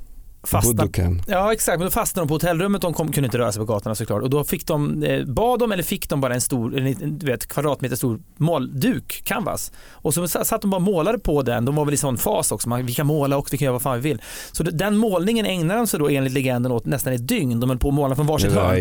fastnade. 0.43 0.81
Ja 1.27 1.53
exakt, 1.53 1.77
men 1.79 1.85
då 1.85 1.91
fastnade 1.91 2.23
de 2.23 2.27
på 2.27 2.33
hotellrummet, 2.33 2.81
de 2.81 2.93
kom, 2.93 3.11
kunde 3.11 3.25
inte 3.27 3.37
röra 3.37 3.51
sig 3.51 3.59
på 3.59 3.65
gatorna 3.73 3.95
såklart. 3.95 4.23
Och 4.23 4.29
då 4.29 4.43
fick 4.43 4.67
de, 4.67 5.03
eh, 5.03 5.25
bad 5.25 5.59
de 5.59 5.71
eller 5.71 5.83
fick 5.83 6.09
de 6.09 6.21
bara 6.21 6.33
en 6.33 6.41
stor, 6.41 6.77
en, 6.77 7.19
du 7.19 7.25
vet, 7.25 7.47
kvadratmeter 7.47 7.95
stor 7.95 8.19
målduk, 8.37 9.21
canvas. 9.25 9.71
Och 9.91 10.13
så 10.13 10.27
sa- 10.27 10.43
satt 10.43 10.61
de 10.61 10.69
bara 10.69 10.75
och 10.77 10.81
målade 10.81 11.19
på 11.19 11.41
den, 11.41 11.65
de 11.65 11.75
var 11.75 11.85
väl 11.85 11.93
i 11.93 11.97
sån 11.97 12.17
fas 12.17 12.51
också, 12.51 12.69
man, 12.69 12.85
vi 12.85 12.93
kan 12.93 13.07
måla 13.07 13.37
och 13.37 13.47
vi 13.51 13.57
kan 13.57 13.65
göra 13.65 13.73
vad 13.73 13.81
fan 13.81 13.95
vi 14.01 14.09
vill. 14.09 14.21
Så 14.51 14.63
det- 14.63 14.71
den 14.71 14.97
målningen 14.97 15.45
ägnade 15.45 15.79
de 15.79 15.87
sig 15.87 15.99
då 15.99 16.09
enligt 16.09 16.33
legenden 16.33 16.71
åt 16.71 16.85
nästan 16.85 17.13
ett 17.13 17.27
dygn, 17.27 17.59
de 17.59 17.69
höll 17.69 17.79
på 17.79 17.87
att 17.87 17.93
måla 17.93 18.15
från 18.15 18.25
varsitt 18.27 18.51
hörn. 18.51 18.75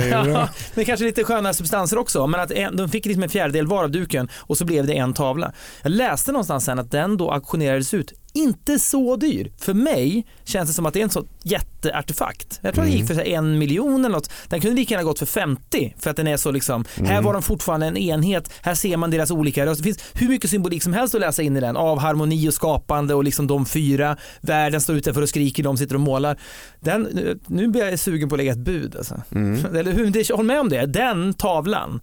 Ja, 0.32 0.48
men 0.74 0.84
kanske 0.84 1.04
lite 1.06 1.24
sköna 1.24 1.52
substanser 1.52 1.98
också. 1.98 2.26
Men 2.26 2.40
att 2.40 2.50
en, 2.50 2.76
de 2.76 2.88
fick 2.88 3.06
liksom 3.06 3.22
en 3.22 3.28
fjärdedel 3.28 3.66
var 3.66 3.84
av 3.84 3.90
duken 3.90 4.28
och 4.36 4.56
så 4.58 4.64
blev 4.64 4.86
det 4.86 4.94
en 4.98 5.14
tavla. 5.14 5.52
Jag 5.82 5.92
läste 5.92 6.32
någonstans 6.32 6.64
sen 6.64 6.78
att 6.78 6.90
den 6.90 7.16
då 7.16 7.30
auktionerades 7.30 7.94
ut 7.94 8.12
inte 8.32 8.78
så 8.78 9.16
dyr. 9.16 9.52
För 9.58 9.74
mig 9.74 10.26
känns 10.44 10.70
det 10.70 10.74
som 10.74 10.86
att 10.86 10.94
det 10.94 11.00
är 11.00 11.04
en 11.04 11.10
sån 11.10 11.28
jätteartefakt. 11.42 12.60
Jag 12.62 12.74
tror 12.74 12.84
mm. 12.84 12.92
det 12.92 12.98
gick 12.98 13.06
för 13.06 13.14
så 13.14 13.20
här, 13.20 13.26
en 13.26 13.58
miljon 13.58 14.04
eller 14.04 14.08
något. 14.08 14.30
Den 14.48 14.60
kunde 14.60 14.76
lika 14.76 14.94
gärna 14.94 15.04
gått 15.04 15.18
för 15.18 15.26
50 15.26 15.94
för 15.98 16.10
att 16.10 16.16
den 16.16 16.26
är 16.26 16.36
så 16.36 16.50
liksom, 16.50 16.84
mm. 16.96 17.10
här 17.10 17.22
var 17.22 17.32
de 17.32 17.42
fortfarande 17.42 17.86
en 17.86 17.96
enhet, 17.96 18.50
här 18.62 18.74
ser 18.74 18.96
man 18.96 19.10
deras 19.10 19.30
olika 19.30 19.66
röster. 19.66 19.84
Det 19.84 19.94
finns 19.94 20.04
hur 20.14 20.28
mycket 20.28 20.50
symbolik 20.50 20.82
som 20.82 20.92
helst 20.92 21.14
att 21.14 21.20
läsa 21.20 21.42
in 21.42 21.56
i 21.56 21.60
den 21.60 21.76
av 21.76 21.98
harmoni 21.98 22.48
och 22.48 22.54
skapande 22.54 23.14
och 23.14 23.24
liksom 23.24 23.46
de 23.46 23.66
fyra, 23.66 24.16
världen 24.40 24.80
står 24.80 24.96
utanför 24.96 25.22
och 25.22 25.28
skriker, 25.28 25.62
de 25.62 25.76
sitter 25.76 25.94
och 25.94 26.00
målar. 26.00 26.38
Den, 26.80 27.08
nu 27.46 27.68
blir 27.68 27.88
jag 27.88 27.98
sugen 27.98 28.28
på 28.28 28.34
att 28.34 28.38
lägga 28.38 28.52
ett 28.52 28.58
bud 28.58 28.96
alltså. 28.96 29.22
Mm. 29.30 29.64
Eller 29.76 29.92
hur? 29.92 30.36
Håll 30.36 30.46
med 30.46 30.60
om 30.60 30.68
det, 30.68 30.86
den 30.86 31.34
tavlan 31.34 32.00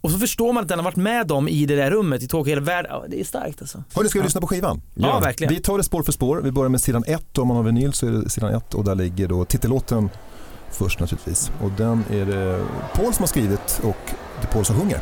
och 0.00 0.10
så 0.10 0.18
förstår 0.18 0.52
man 0.52 0.62
att 0.62 0.68
den 0.68 0.78
har 0.78 0.84
varit 0.84 0.96
med 0.96 1.26
dem 1.26 1.48
i 1.48 1.66
det 1.66 1.76
där 1.76 1.90
rummet 1.90 2.22
i 2.22 2.28
Tokyo 2.28 2.50
hela 2.50 2.60
världen. 2.60 2.90
Ja, 2.94 3.04
det 3.08 3.20
är 3.20 3.24
starkt 3.24 3.60
alltså. 3.60 3.84
Hörni, 3.94 4.08
ska 4.08 4.18
vi 4.18 4.22
ja. 4.22 4.24
lyssna 4.24 4.40
på 4.40 4.46
skivan? 4.46 4.82
Ja, 4.94 5.08
ja, 5.08 5.20
verkligen. 5.20 5.54
Vi 5.54 5.60
tar 5.60 5.78
det 5.78 5.84
spår 5.84 6.02
för 6.02 6.12
spår. 6.12 6.40
Vi 6.44 6.52
börjar 6.52 6.68
med 6.68 6.80
sidan 6.80 7.04
1. 7.06 7.38
Om 7.38 7.48
man 7.48 7.56
har 7.56 7.64
vinyl 7.64 7.92
så 7.92 8.06
är 8.06 8.10
det 8.10 8.30
sidan 8.30 8.54
1 8.54 8.74
och 8.74 8.84
där 8.84 8.94
ligger 8.94 9.28
då 9.28 9.44
titellåten 9.44 10.10
först 10.70 11.00
naturligtvis. 11.00 11.50
Och 11.62 11.70
den 11.70 12.04
är 12.10 12.26
det 12.26 12.64
Paul 12.94 13.14
som 13.14 13.22
har 13.22 13.26
skrivit 13.26 13.80
och 13.82 13.96
det 14.40 14.48
är 14.48 14.52
Paul 14.52 14.64
som 14.64 14.80
sjunger. 14.80 15.00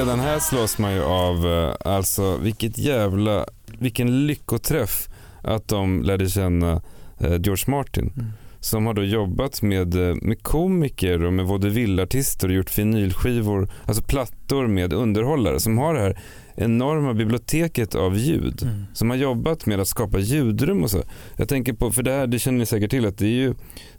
Redan 0.00 0.20
här 0.20 0.38
slås 0.38 0.78
man 0.78 0.94
ju 0.94 1.02
av, 1.02 1.46
eh, 1.46 1.92
alltså 1.92 2.36
vilket 2.36 2.78
jävla, 2.78 3.46
vilken 3.78 4.26
lyckoträff 4.26 5.08
att 5.42 5.68
de 5.68 6.02
lärde 6.02 6.28
känna 6.28 6.82
eh, 7.18 7.40
George 7.40 7.64
Martin. 7.66 8.12
Mm. 8.16 8.30
Som 8.60 8.86
har 8.86 8.94
då 8.94 9.04
jobbat 9.04 9.62
med, 9.62 9.94
eh, 9.94 10.16
med 10.22 10.42
komiker 10.42 11.24
och 11.24 11.32
med 11.32 11.46
vaudevillartister 11.46 12.48
och 12.48 12.54
gjort 12.54 12.78
vinylskivor, 12.78 13.68
alltså 13.84 14.02
plattor 14.02 14.66
med 14.66 14.92
underhållare 14.92 15.60
som 15.60 15.78
har 15.78 15.94
det 15.94 16.00
här 16.00 16.18
enorma 16.54 17.14
biblioteket 17.14 17.94
av 17.94 18.16
ljud. 18.16 18.62
Mm. 18.62 18.84
Som 18.94 19.10
har 19.10 19.16
jobbat 19.16 19.66
med 19.66 19.80
att 19.80 19.88
skapa 19.88 20.18
ljudrum 20.18 20.82
och 20.82 20.90
så. 20.90 21.02
Jag 21.36 21.48
tänker 21.48 21.72
på, 21.72 21.90
för 21.90 22.02
det 22.02 22.12
här, 22.12 22.26
det 22.26 22.38
känner 22.38 22.58
ni 22.58 22.66
säkert 22.66 22.90
till 22.90 23.06
att 23.06 23.18
det 23.18 23.26
är 23.26 23.40
ju 23.40 23.54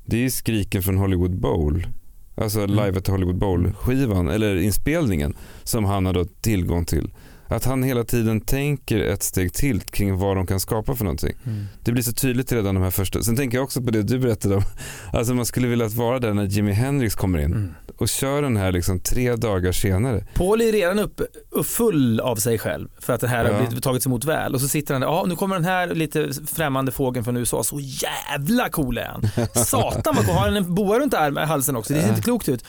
det 0.05 0.25
är 0.25 0.29
skriken 0.29 0.83
från 0.83 0.97
Hollywood 0.97 1.39
Bowl. 1.39 1.85
Alltså 2.35 2.59
mm. 2.59 2.75
Live 2.75 2.97
at 2.97 3.07
Hollywood 3.07 3.37
Bowl-skivan, 3.37 4.27
eller 4.27 4.55
inspelningen, 4.55 5.33
som 5.63 5.85
han 5.85 6.05
har 6.05 6.13
då 6.13 6.25
tillgång 6.25 6.85
till. 6.85 7.11
Att 7.51 7.65
han 7.65 7.83
hela 7.83 8.03
tiden 8.03 8.41
tänker 8.41 8.99
ett 8.99 9.23
steg 9.23 9.53
till 9.53 9.81
kring 9.81 10.17
vad 10.17 10.37
de 10.37 10.47
kan 10.47 10.59
skapa 10.59 10.95
för 10.95 11.03
någonting. 11.03 11.35
Mm. 11.45 11.65
Det 11.83 11.91
blir 11.91 12.03
så 12.03 12.13
tydligt 12.13 12.51
redan 12.51 12.75
de 12.75 12.83
här 12.83 12.91
första. 12.91 13.21
Sen 13.21 13.35
tänker 13.35 13.57
jag 13.57 13.63
också 13.63 13.81
på 13.81 13.91
det 13.91 14.03
du 14.03 14.19
berättade 14.19 14.55
om. 14.55 14.63
Alltså 15.13 15.33
man 15.33 15.45
skulle 15.45 15.67
vilja 15.67 15.87
vara 15.87 16.19
där 16.19 16.33
när 16.33 16.45
Jimi 16.45 16.71
Hendrix 16.71 17.15
kommer 17.15 17.39
in 17.39 17.45
mm. 17.45 17.73
och 17.97 18.09
kör 18.09 18.41
den 18.41 18.57
här 18.57 18.71
liksom 18.71 18.99
tre 18.99 19.35
dagar 19.35 19.71
senare. 19.71 20.25
Paul 20.33 20.61
är 20.61 20.71
redan 20.71 20.99
upp, 20.99 21.21
upp 21.49 21.65
full 21.65 22.19
av 22.19 22.35
sig 22.35 22.59
själv 22.59 22.89
för 22.99 23.13
att 23.13 23.21
det 23.21 23.27
här 23.27 23.45
ja. 23.45 23.53
har 23.53 23.65
blivit 23.65 23.83
tagits 23.83 24.05
emot 24.05 24.25
väl. 24.25 24.53
Och 24.53 24.61
så 24.61 24.67
sitter 24.67 24.93
han 24.93 25.01
där, 25.01 25.07
ja 25.07 25.25
nu 25.27 25.35
kommer 25.35 25.55
den 25.55 25.65
här 25.65 25.87
lite 25.87 26.29
främmande 26.47 26.91
fågeln 26.91 27.23
från 27.23 27.37
USA. 27.37 27.63
Så 27.63 27.79
jävla 27.79 28.69
cool 28.69 28.97
är 28.97 29.05
han. 29.05 29.47
Satan 29.65 30.15
vad 30.15 30.25
cool. 30.25 30.35
Har 30.35 30.45
han 30.45 30.57
en 30.57 30.75
boa 30.75 30.99
runt 30.99 31.13
halsen 31.13 31.75
också? 31.75 31.93
Det 31.93 32.01
ser 32.01 32.09
inte 32.09 32.21
klokt 32.21 32.49
ut. 32.49 32.65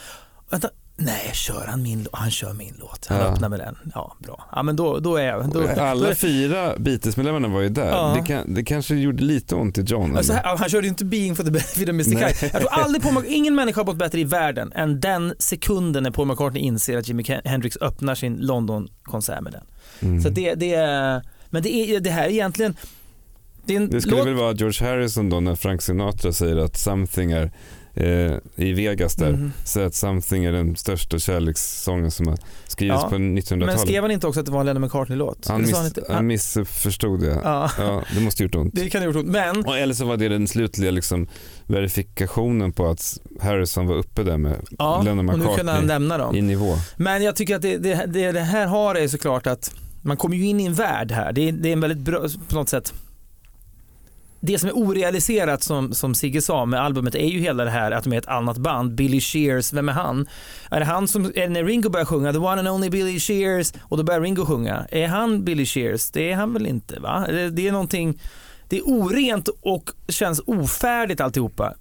Vänta, 0.49 0.69
Nej, 0.95 1.31
kör 1.33 1.65
han 1.67 1.83
min 1.83 2.07
Han 2.11 2.31
kör 2.31 2.53
min 2.53 2.75
låt. 2.79 3.05
Han 3.05 3.17
ja. 3.17 3.23
öppnar 3.23 3.49
med 3.49 3.59
den. 3.59 3.77
Ja, 3.95 4.15
bra. 4.19 4.49
Ja, 4.51 4.63
men 4.63 4.75
då, 4.75 4.99
då 4.99 5.15
är 5.15 5.25
jag... 5.25 5.49
Då, 5.49 5.67
Alla 5.67 6.09
då 6.09 6.15
fyra 6.15 6.73
Beatles-medlemmarna 6.77 7.47
var 7.47 7.61
ju 7.61 7.69
där. 7.69 7.89
Ja. 7.89 8.17
Det, 8.19 8.27
kan, 8.27 8.53
det 8.53 8.63
kanske 8.63 8.95
gjorde 8.95 9.23
lite 9.23 9.55
ont 9.55 9.77
i 9.77 9.81
John. 9.81 10.17
Alltså, 10.17 10.33
han 10.43 10.69
körde 10.69 10.87
ju 10.87 10.89
inte 10.89 11.05
Being 11.05 11.35
for 11.35 11.43
the 11.43 11.51
benefit 11.51 11.89
of 11.89 11.89
Mr. 11.89 12.03
Kite. 12.03 12.49
Jag 12.53 12.61
tror 12.61 12.71
aldrig 12.71 13.03
Paul 13.03 13.23
ingen 13.27 13.55
människa 13.55 13.79
har 13.79 13.85
mått 13.85 13.97
bättre 13.97 14.19
i 14.19 14.23
världen 14.23 14.71
än 14.75 14.99
den 14.99 15.33
sekunden 15.39 16.03
när 16.03 16.11
Paul 16.11 16.27
McCartney 16.27 16.63
inser 16.63 16.97
att 16.97 17.07
Jimi 17.07 17.41
Hendrix 17.45 17.77
öppnar 17.81 18.15
sin 18.15 18.37
London-konsert 18.37 19.41
med 19.41 19.53
den. 19.53 19.63
Mm. 20.01 20.21
Så 20.21 20.29
det, 20.29 20.55
det 20.55 20.73
är... 20.73 21.21
Men 21.49 21.63
det, 21.63 21.73
är, 21.75 21.99
det 21.99 22.09
här 22.09 22.23
är 22.23 22.29
egentligen... 22.29 22.75
Det, 23.65 23.79
det 23.79 24.01
skulle 24.01 24.17
låt... 24.17 24.27
väl 24.27 24.33
vara 24.33 24.53
George 24.53 24.89
Harrison 24.89 25.29
då 25.29 25.39
när 25.39 25.55
Frank 25.55 25.81
Sinatra 25.81 26.33
säger 26.33 26.57
att 26.57 26.77
something 26.77 27.31
är 27.31 27.51
eh, 27.95 28.33
i 28.55 28.73
Vegas 28.73 29.15
där. 29.15 29.29
Mm. 29.29 29.51
Så 29.65 29.81
att 29.81 29.95
Something 29.95 30.45
är 30.45 30.51
den 30.51 30.75
största 30.75 31.19
kärlekssången 31.19 32.11
som 32.11 32.27
har 32.27 32.37
skrivits 32.67 33.01
ja. 33.03 33.09
på 33.09 33.15
1900-talet. 33.15 33.65
Men 33.65 33.79
skrev 33.79 34.01
han 34.01 34.11
inte 34.11 34.27
också 34.27 34.39
att 34.39 34.45
det 34.45 34.51
var 34.51 34.59
en 34.59 34.65
Lennon 34.65 34.81
McCartney-låt? 34.81 35.47
Han, 35.47 35.61
miss, 35.61 35.75
han, 35.75 35.85
inte, 35.85 36.03
han 36.09 36.27
missförstod 36.27 37.19
det. 37.19 37.39
Ja. 37.43 37.71
ja. 37.77 38.03
det 38.15 38.21
måste 38.21 38.43
gjort 38.43 38.55
ont. 38.55 38.75
Det 38.75 38.89
kan 38.89 39.01
ha 39.01 39.05
gjort 39.05 39.15
ont. 39.15 39.27
Men... 39.27 39.65
Och 39.65 39.77
eller 39.77 39.93
så 39.93 40.05
var 40.05 40.17
det 40.17 40.29
den 40.29 40.47
slutliga 40.47 40.91
liksom, 40.91 41.27
verifikationen 41.67 42.71
på 42.71 42.87
att 42.87 43.19
Harrison 43.41 43.87
var 43.87 43.95
uppe 43.95 44.23
där 44.23 44.37
med 44.37 44.55
ja, 44.77 45.01
Lennon 45.01 45.25
McCartney 45.25 45.45
och 45.45 45.51
nu 45.51 45.57
kunde 45.57 45.71
han 45.71 45.87
lämna 45.87 46.17
dem. 46.17 46.35
i 46.35 46.41
nivå. 46.41 46.75
Men 46.97 47.23
jag 47.23 47.35
tycker 47.35 47.55
att 47.55 47.61
det, 47.61 47.77
det, 47.77 48.05
det, 48.07 48.31
det 48.31 48.39
här 48.39 48.67
har 48.67 48.95
är 48.95 49.07
såklart 49.07 49.47
att 49.47 49.71
man 50.01 50.17
kommer 50.17 50.35
ju 50.35 50.45
in 50.45 50.59
i 50.59 50.65
en 50.65 50.73
värld 50.73 51.11
här. 51.11 51.33
Det 51.33 51.51
det 51.51 51.69
är 51.69 51.73
en 51.73 51.81
väldigt 51.81 51.99
bra, 51.99 52.27
på 52.47 52.55
något 52.55 52.69
sätt 52.69 52.93
det 54.45 54.59
som 54.59 54.69
är 54.69 54.73
orealiserat 54.73 55.63
som, 55.63 55.93
som 55.93 56.15
Sigge 56.15 56.41
sa 56.41 56.65
med 56.65 56.81
albumet 56.81 57.15
är 57.15 57.27
ju 57.27 57.39
hela 57.39 57.63
det 57.63 57.69
här 57.69 57.91
att 57.91 58.03
de 58.03 58.13
är 58.13 58.17
ett 58.17 58.27
annat 58.27 58.57
band. 58.57 58.95
Billy 58.95 59.21
Shears, 59.21 59.73
vem 59.73 59.89
är 59.89 59.93
han? 59.93 60.27
Är 60.71 60.79
det 60.79 60.85
han 60.85 61.07
som, 61.07 61.31
är 61.35 61.49
när 61.49 61.63
Ringo 61.63 61.89
börjar 61.89 62.05
sjunga, 62.05 62.31
the 62.31 62.37
one 62.37 62.59
and 62.59 62.67
only 62.67 62.89
Billy 62.89 63.19
Shears, 63.19 63.73
och 63.81 63.97
då 63.97 64.03
börjar 64.03 64.21
Ringo 64.21 64.45
sjunga. 64.45 64.85
Är 64.91 65.07
han 65.07 65.43
Billy 65.43 65.65
Shears? 65.65 66.11
Det 66.11 66.31
är 66.31 66.35
han 66.35 66.53
väl 66.53 66.67
inte 66.67 66.99
va? 66.99 67.25
Det, 67.27 67.49
det 67.49 67.67
är 67.67 67.71
någonting, 67.71 68.21
det 68.69 68.77
är 68.77 68.81
orent 68.81 69.47
och 69.61 69.89
känns 70.07 70.41
ofärdigt 70.45 71.21
alltihopa. 71.21 71.73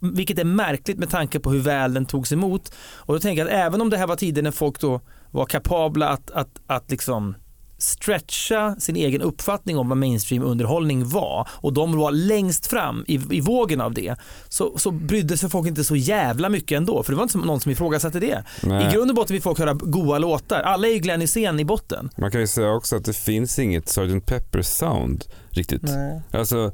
Vilket 0.00 0.38
är 0.38 0.44
märkligt 0.44 0.98
med 0.98 1.10
tanke 1.10 1.40
på 1.40 1.50
hur 1.50 1.60
väl 1.60 1.94
den 1.94 2.06
togs 2.06 2.32
emot. 2.32 2.72
Och 2.92 3.14
då 3.14 3.20
tänker 3.20 3.42
jag 3.44 3.52
att 3.52 3.66
även 3.66 3.80
om 3.80 3.90
det 3.90 3.96
här 3.96 4.06
var 4.06 4.16
tiden 4.16 4.44
när 4.44 4.50
folk 4.50 4.80
då 4.80 5.00
var 5.30 5.46
kapabla 5.46 6.08
att, 6.08 6.30
att, 6.30 6.60
att 6.66 6.90
liksom 6.90 7.34
stretcha 7.82 8.76
sin 8.78 8.96
egen 8.96 9.22
uppfattning 9.22 9.78
om 9.78 9.88
vad 9.88 9.98
mainstream-underhållning 9.98 11.08
var 11.08 11.48
och 11.52 11.72
de 11.72 11.96
var 11.96 12.10
längst 12.10 12.66
fram 12.66 13.04
i, 13.08 13.20
i 13.30 13.40
vågen 13.40 13.80
av 13.80 13.94
det 13.94 14.16
så, 14.48 14.78
så 14.78 14.90
brydde 14.90 15.36
sig 15.36 15.50
folk 15.50 15.68
inte 15.68 15.84
så 15.84 15.96
jävla 15.96 16.48
mycket 16.48 16.76
ändå 16.76 17.02
för 17.02 17.12
det 17.12 17.16
var 17.16 17.22
inte 17.22 17.38
någon 17.38 17.60
som 17.60 17.72
ifrågasatte 17.72 18.20
det. 18.20 18.44
Nej. 18.62 18.88
I 18.88 18.92
grund 18.92 19.10
och 19.10 19.14
botten 19.16 19.34
vill 19.34 19.42
folk 19.42 19.58
höra 19.58 19.74
goa 19.74 20.18
låtar. 20.18 20.60
Alla 20.60 20.88
är 20.88 20.92
ju 20.92 20.98
Glenn 20.98 21.20
Hysén 21.20 21.60
i 21.60 21.64
botten. 21.64 22.10
Man 22.16 22.30
kan 22.30 22.40
ju 22.40 22.46
säga 22.46 22.72
också 22.72 22.96
att 22.96 23.04
det 23.04 23.16
finns 23.16 23.58
inget 23.58 23.88
Sgt. 23.88 24.26
Pepper 24.26 24.62
sound 24.62 25.24
riktigt. 25.50 25.82
Nej. 25.82 26.22
Alltså, 26.32 26.72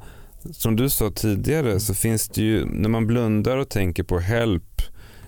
som 0.53 0.77
du 0.77 0.90
sa 0.90 1.11
tidigare 1.11 1.81
så 1.81 1.95
finns 1.95 2.29
det 2.29 2.42
ju, 2.42 2.64
när 2.64 2.88
man 2.88 3.07
blundar 3.07 3.57
och 3.57 3.69
tänker 3.69 4.03
på 4.03 4.19
Help 4.19 4.83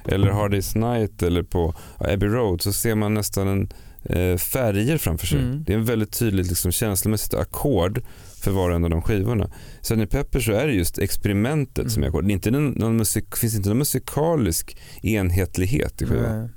eller 0.04 0.30
Hard 0.30 0.54
Day's 0.54 0.78
Night 0.78 1.22
eller 1.22 1.42
på 1.42 1.74
Abbey 1.98 2.28
Road 2.28 2.62
så 2.62 2.72
ser 2.72 2.94
man 2.94 3.14
nästan 3.14 3.48
en 3.48 3.68
färger 4.38 4.98
framför 4.98 5.26
sig. 5.26 5.38
Mm. 5.38 5.64
Det 5.64 5.72
är 5.72 5.76
en 5.76 5.84
väldigt 5.84 6.18
tydligt 6.18 6.48
liksom, 6.48 6.72
känslomässigt 6.72 7.34
ackord 7.34 8.02
för 8.40 8.50
var 8.50 8.70
och 8.70 8.76
en 8.76 8.84
av 8.84 8.90
de 8.90 9.02
skivorna. 9.02 9.50
Sunny 9.80 10.06
Pepper 10.06 10.40
så 10.40 10.52
är 10.52 10.66
det 10.66 10.72
just 10.72 10.98
experimentet 10.98 11.78
mm. 11.78 11.90
som 11.90 12.02
är 12.02 12.08
ackord. 12.08 12.24
Det 12.24 12.32
inte 12.32 12.50
någon 12.50 12.96
musik, 12.96 13.36
finns 13.36 13.56
inte 13.56 13.68
någon 13.68 13.78
musikalisk 13.78 14.76
enhetlighet 15.02 16.02
i 16.02 16.06
skivan. 16.06 16.50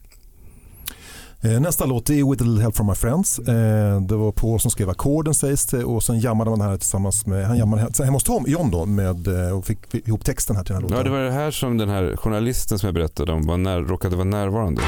Eh, 1.43 1.59
nästa 1.59 1.85
låt 1.85 2.09
är 2.09 2.31
With 2.31 2.43
a 2.43 2.45
little 2.45 2.61
help 2.61 2.75
from 2.75 2.87
my 2.87 2.95
friends. 2.95 3.39
Eh, 3.39 4.01
det 4.01 4.15
var 4.15 4.31
Paul 4.31 4.59
som 4.59 4.71
skrev 4.71 4.89
ackorden 4.89 5.33
sägs 5.33 5.65
det 5.65 5.83
och 5.83 6.03
sen 6.03 6.19
jammade 6.19 6.49
man 6.49 6.61
här 6.61 6.77
tillsammans 6.77 7.25
med, 7.25 7.47
han 7.47 7.57
jammade 7.57 8.03
hemma 8.03 8.11
hos 8.11 8.23
Tom, 8.23 8.45
John 8.47 8.71
då 8.71 8.85
med, 8.85 9.27
och 9.53 9.65
fick 9.65 9.95
ihop 10.07 10.25
texten 10.25 10.55
här 10.55 10.63
till 10.63 10.73
den 10.73 10.75
här 10.75 10.81
låten. 10.81 10.97
Ja 10.97 11.03
det 11.03 11.09
var 11.09 11.19
det 11.19 11.31
här 11.31 11.51
som 11.51 11.77
den 11.77 11.89
här 11.89 12.15
journalisten 12.15 12.79
som 12.79 12.87
jag 12.87 12.93
berättade 12.93 13.31
om 13.31 13.47
var 13.47 13.57
när, 13.57 13.81
råkade 13.81 14.15
vara 14.15 14.25
närvarande. 14.25 14.81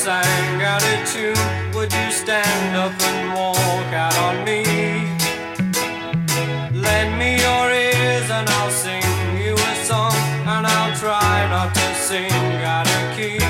sang 0.00 0.62
out 0.62 0.82
a 0.82 0.96
tune, 1.12 1.36
would 1.74 1.92
you 1.92 2.10
stand 2.10 2.74
up 2.74 2.94
and 3.02 3.34
walk 3.34 3.92
out 3.92 4.16
on 4.26 4.36
me? 4.46 4.64
Lend 6.72 7.18
me 7.18 7.30
your 7.46 7.66
ears 7.70 8.30
and 8.30 8.48
I'll 8.48 8.70
sing 8.70 9.04
you 9.44 9.52
a 9.52 9.74
song, 9.84 10.16
and 10.54 10.66
I'll 10.66 10.96
try 10.96 11.46
not 11.50 11.74
to 11.74 11.86
sing 12.08 12.32
out 12.64 12.88
of 12.96 13.02
key. 13.14 13.40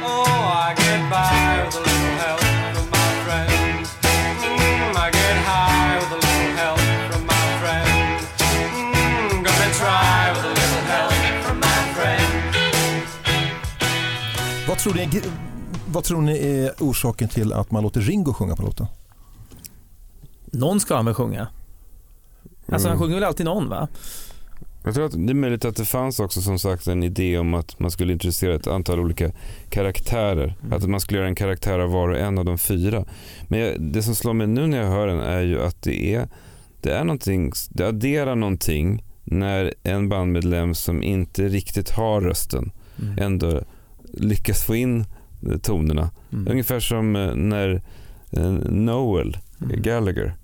Oh, 0.00 0.24
I 0.64 0.72
get 0.82 1.00
by 1.10 1.66
with 1.66 1.76
a 1.76 1.84
little 1.88 2.14
help 2.24 2.40
from 2.74 2.86
my 2.96 3.08
mm, 4.00 4.96
I 5.04 5.10
get 5.20 5.36
high 5.50 5.98
with 6.00 6.12
a 6.16 6.20
little 6.26 6.52
help 6.60 6.80
from 7.08 7.22
my 7.30 7.44
mm, 8.48 9.44
gonna 9.44 9.70
try 9.82 10.32
with 10.32 10.46
a 10.50 10.54
little 10.60 10.84
help 10.92 11.12
from 11.44 11.60
my. 11.60 11.66
Wat 14.66 14.80
soort 14.80 14.96
dingen 14.96 15.45
vad 15.92 16.04
tror 16.04 16.20
ni 16.22 16.38
är 16.38 16.72
orsaken 16.80 17.28
till 17.28 17.52
att 17.52 17.70
man 17.70 17.82
låter 17.82 18.00
Ringo 18.00 18.32
sjunga 18.32 18.56
på 18.56 18.62
låten? 18.62 18.86
Någon 20.52 20.80
ska 20.80 20.96
han 20.96 21.04
väl 21.04 21.14
sjunga? 21.14 21.48
Alltså 22.68 22.88
han 22.88 22.96
Mm. 22.96 22.98
sjunger 22.98 23.14
väl 23.14 23.24
alltid 23.24 23.46
någon 23.46 23.68
va? 23.68 23.88
Jag 24.84 24.94
tror 24.94 25.06
att 25.06 25.12
det 25.12 25.32
är 25.32 25.34
möjligt 25.34 25.64
att 25.64 25.76
det 25.76 25.84
fanns 25.84 26.20
också 26.20 26.42
som 26.42 26.58
sagt 26.58 26.86
en 26.86 27.02
idé 27.02 27.38
om 27.38 27.54
att 27.54 27.78
man 27.80 27.90
skulle 27.90 28.12
introducera 28.12 28.54
ett 28.54 28.66
antal 28.66 29.00
olika 29.00 29.30
karaktärer. 29.70 30.56
Mm. 30.62 30.72
Att 30.72 30.88
man 30.88 31.00
skulle 31.00 31.18
göra 31.18 31.28
en 31.28 31.34
karaktär 31.34 31.78
av 31.78 31.90
var 31.90 32.08
och 32.08 32.18
en 32.18 32.38
av 32.38 32.44
de 32.44 32.58
fyra. 32.58 33.04
Men 33.48 33.60
jag, 33.60 33.80
det 33.80 34.02
som 34.02 34.14
slår 34.14 34.32
mig 34.32 34.46
nu 34.46 34.66
när 34.66 34.78
jag 34.78 34.88
hör 34.90 35.06
den 35.06 35.20
är 35.20 35.40
ju 35.40 35.62
att 35.62 35.82
det 35.82 36.14
är, 36.14 36.28
det 36.80 36.90
är 36.92 37.04
någonting, 37.04 37.52
det 37.70 37.88
adderar 37.88 38.34
någonting 38.36 39.04
när 39.24 39.74
en 39.82 40.08
bandmedlem 40.08 40.74
som 40.74 41.02
inte 41.02 41.48
riktigt 41.48 41.90
har 41.90 42.20
rösten 42.20 42.70
Mm. 43.02 43.18
ändå 43.18 43.60
lyckas 44.12 44.64
få 44.64 44.74
in 44.76 45.04
tonerna. 45.62 46.10
Mm. 46.32 46.48
Ungefär 46.50 46.80
som 46.80 47.16
eh, 47.16 47.34
när 47.34 47.82
eh, 48.30 48.50
Noel 48.70 49.36
Mm. 49.62 49.82
Gallagher 49.82 50.34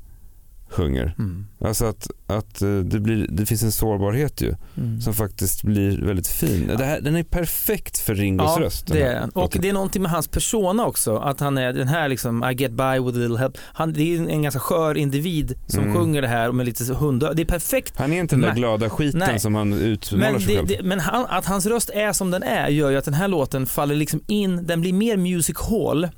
sjunger. 0.73 1.15
Mm. 1.19 1.47
Alltså 1.61 1.85
att, 1.87 2.11
att 2.27 2.63
eh, 2.63 2.77
det, 2.79 3.01
blir, 3.01 3.27
det 3.31 3.47
finns 3.47 3.63
en 3.63 3.73
sårbarhet 3.73 4.41
ju 4.41 4.55
Mm. 4.77 5.01
som 5.01 5.15
faktiskt 5.15 5.63
blir 5.63 6.03
väldigt 6.03 6.29
fin. 6.29 6.71
Det 6.79 6.85
här, 6.85 7.01
den 7.01 7.17
är 7.17 7.23
perfekt 7.23 7.99
för 7.99 8.15
Ringos 8.15 8.53
Ja, 8.57 8.63
röst. 8.65 8.87
det 8.87 9.03
är. 9.03 9.23
Och 9.25 9.31
låten. 9.43 9.63
det 9.63 9.69
är 9.69 9.73
någonting 9.73 10.03
med 10.03 10.11
hans 10.11 10.29
persona 10.29 10.87
också. 10.87 11.17
Att 11.17 11.41
han 11.41 11.59
är 11.59 11.73
den 11.73 11.89
här 11.89 12.09
liksom, 12.09 12.45
I 12.45 12.55
get 12.63 12.73
by 12.73 12.99
with 12.99 13.19
a 13.19 13.21
little 13.21 13.39
help. 13.39 13.59
Han, 13.63 13.93
det 13.93 14.03
är 14.03 14.29
en 14.29 14.43
ganska 14.43 14.61
skör 14.61 14.97
individ 14.97 15.55
som 15.67 15.81
Mm. 15.83 15.95
sjunger 15.97 16.23
det 16.23 16.29
här 16.29 16.53
med 16.53 16.67
lite 16.67 16.95
hund. 16.95 17.21
Det 17.35 17.43
är 17.43 17.47
perfekt. 17.47 17.95
Han 17.97 18.13
är 18.13 18.21
inte 18.21 18.35
den 18.35 18.41
där 18.43 18.55
glada 18.55 18.91
skiten 18.91 19.19
Nej. 19.21 19.39
som 19.41 19.55
han 19.55 19.73
utmålar 19.73 20.33
Men, 20.33 20.41
sig 20.41 20.49
det, 20.49 20.57
själv. 20.57 20.69
det, 20.69 20.83
men 20.83 21.01
han, 21.01 21.27
att 21.29 21.47
hans 21.47 21.67
röst 21.67 21.91
är 21.91 22.13
som 22.13 22.31
den 22.31 22.43
är 22.43 22.69
gör 22.69 22.91
ju 22.91 22.97
att 22.97 23.05
den 23.05 23.15
här 23.15 23.29
låten 23.29 23.67
faller 23.67 23.95
liksom 23.95 24.21
in. 24.27 24.67
Den 24.67 24.81
blir 24.81 24.93
mer 24.93 25.17
music 25.17 25.57
hall. 25.71 26.09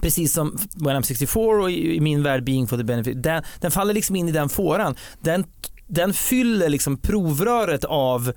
Precis 0.00 0.32
som 0.32 0.58
When 0.74 0.96
I'm 0.96 1.02
64 1.02 1.62
och 1.62 1.70
i, 1.70 1.96
i 1.96 2.00
min 2.00 2.22
värld 2.22 2.44
Being 2.44 2.66
for 2.66 2.76
the 2.76 2.84
Benefit. 2.84 3.22
Den, 3.22 3.42
den 3.60 3.70
faller 3.70 3.94
liksom 3.94 4.16
in 4.16 4.28
i 4.28 4.32
den 4.32 4.48
fåran. 4.48 4.94
Den, 5.20 5.44
den 5.86 6.12
fyller 6.12 6.68
liksom 6.68 6.96
provröret 6.96 7.84
av 7.84 8.32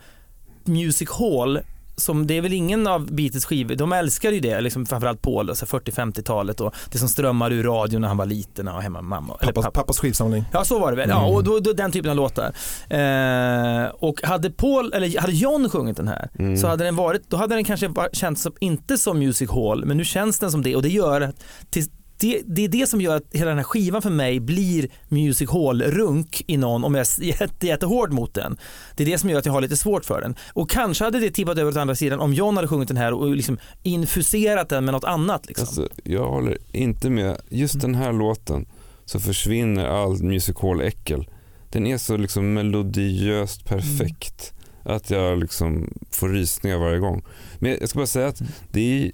music 0.66 1.10
hall 1.12 1.60
som 1.98 2.28
det 2.28 2.38
är 2.38 2.42
väl 2.42 2.54
ingen 2.54 2.88
av 2.88 3.12
Beatles 3.14 3.46
skivor, 3.46 3.76
de 3.76 3.94
älskar 3.94 4.32
ju 4.32 4.40
det, 4.40 4.62
liksom 4.62 4.86
framförallt 4.86 5.22
Paul, 5.22 5.50
alltså 5.50 5.66
40-50-talet 5.66 6.62
och 6.62 6.74
det 6.92 6.98
som 6.98 7.10
strömmar 7.10 7.52
ur 7.54 7.64
radion 7.64 8.02
när 8.02 8.08
han 8.08 8.18
var 8.18 8.26
liten 8.26 8.68
och 8.68 8.82
hemma 8.82 9.02
med 9.02 9.10
mamma. 9.10 9.38
eller 9.42 9.52
Pappas, 9.54 9.66
pappa. 9.66 9.80
pappas 9.82 10.00
skivsamling. 10.00 10.44
Ja 10.54 10.64
så 10.66 10.80
var 10.80 10.92
det 10.92 10.98
väl, 10.98 11.10
ja, 11.10 11.18
Mm. 11.24 11.36
och 11.36 11.44
då, 11.44 11.60
då, 11.60 11.74
den 11.74 11.92
typen 11.92 12.10
av 12.12 12.16
låtar. 12.18 12.54
Eh, 12.90 13.86
och 14.00 14.22
hade 14.24 14.50
Paul, 14.52 14.94
eller 14.94 15.20
hade 15.22 15.34
John 15.34 15.70
sjungit 15.70 15.98
den 15.98 16.08
här 16.08 16.30
Mm. 16.40 16.58
så 16.58 16.68
hade 16.68 16.84
den 16.84 16.96
varit, 16.96 17.30
då 17.30 17.38
hade 17.38 17.56
den 17.56 17.64
kanske 17.64 17.92
känts 18.14 18.42
som, 18.42 18.54
inte 18.60 18.98
som 18.98 19.20
Music 19.20 19.50
Hall, 19.52 19.86
men 19.86 19.98
nu 19.98 20.06
känns 20.06 20.40
den 20.40 20.52
som 20.52 20.62
det 20.64 20.76
och 20.76 20.82
det 20.82 20.90
gör 20.90 21.22
att 21.22 21.36
till, 21.70 21.84
det, 22.18 22.42
det 22.46 22.64
är 22.64 22.68
det 22.68 22.88
som 22.88 23.02
gör 23.02 23.16
att 23.16 23.24
hela 23.32 23.50
den 23.50 23.58
här 23.58 23.64
skivan 23.64 24.02
för 24.02 24.10
mig 24.10 24.40
blir 24.40 24.88
Music 25.08 25.50
Hall-runk 25.50 26.44
i 26.48 26.58
någon 26.58 26.84
om 26.84 26.96
jag 26.96 27.02
är 27.02 27.24
jätte, 27.42 27.68
jättehård 27.68 28.12
mot 28.12 28.34
den. 28.34 28.58
Det 28.96 29.04
är 29.04 29.08
det 29.08 29.18
som 29.18 29.30
gör 29.30 29.40
att 29.40 29.46
jag 29.46 29.54
har 29.54 29.62
lite 29.62 29.78
svårt 29.78 30.06
för 30.06 30.22
den. 30.22 30.36
Och 30.54 30.70
kanske 30.70 31.04
hade 31.04 31.20
det 31.20 31.32
tippat 31.32 31.58
över 31.58 31.72
åt 31.72 31.78
andra 31.78 31.96
sidan 31.96 32.20
om 32.20 32.34
John 32.34 32.56
hade 32.56 32.68
sjungit 32.68 32.88
den 32.88 32.98
här 32.98 33.14
och 33.14 33.36
liksom 33.36 33.58
infuserat 33.84 34.70
den 34.70 34.86
med 34.86 34.94
något 34.94 35.04
annat. 35.04 35.46
Liksom. 35.46 35.64
Alltså, 35.64 35.88
jag 36.04 36.28
håller 36.28 36.58
inte 36.72 37.10
med. 37.10 37.42
Just 37.50 37.82
den 37.82 37.96
här 37.96 38.14
låten 38.14 38.66
så 39.06 39.20
försvinner 39.20 39.86
all 39.86 40.24
music 40.24 40.56
hall-äckel. 40.62 41.30
Den 41.70 41.88
är 41.88 41.98
så 41.98 42.18
liksom 42.18 42.54
melodiöst 42.54 43.66
perfekt 43.66 44.54
att 44.84 45.10
jag 45.10 45.40
liksom 45.40 45.94
får 46.12 46.30
rysningar 46.30 46.78
varje 46.78 47.00
gång. 47.00 47.24
Men 47.60 47.78
jag 47.80 47.90
ska 47.90 48.00
bara 48.00 48.08
säga 48.08 48.28
att 48.28 48.42
det 48.72 48.82
är, 48.82 49.12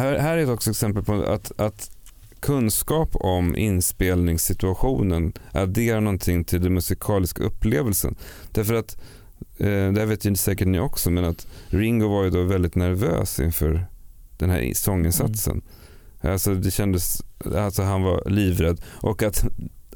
här, 0.00 0.18
här 0.18 0.38
är 0.38 0.42
ett 0.42 0.48
också 0.48 0.70
exempel 0.70 1.04
på 1.04 1.22
att, 1.22 1.60
att 1.60 1.90
kunskap 2.40 3.08
om 3.12 3.56
inspelningssituationen 3.56 5.32
adderar 5.52 6.00
någonting 6.00 6.44
till 6.44 6.62
den 6.62 6.74
musikaliska 6.74 7.44
upplevelsen. 7.44 8.16
Därför 8.52 8.74
att, 8.74 8.96
eh, 9.58 9.92
det 9.92 10.00
här 10.00 10.06
vet 10.06 10.24
ju 10.24 10.36
säkert 10.36 10.68
ni 10.68 10.80
också, 10.80 11.10
men 11.10 11.24
att 11.24 11.46
Ringo 11.68 12.08
var 12.08 12.24
ju 12.24 12.30
då 12.30 12.42
väldigt 12.42 12.74
nervös 12.74 13.40
inför 13.40 13.86
den 14.38 14.50
här 14.50 14.72
sånginsatsen. 14.74 15.62
Alltså 16.20 16.54
det 16.54 16.70
kändes, 16.70 17.22
alltså 17.56 17.82
han 17.82 18.02
var 18.02 18.30
livrädd 18.30 18.80
och 18.84 19.22
att, 19.22 19.44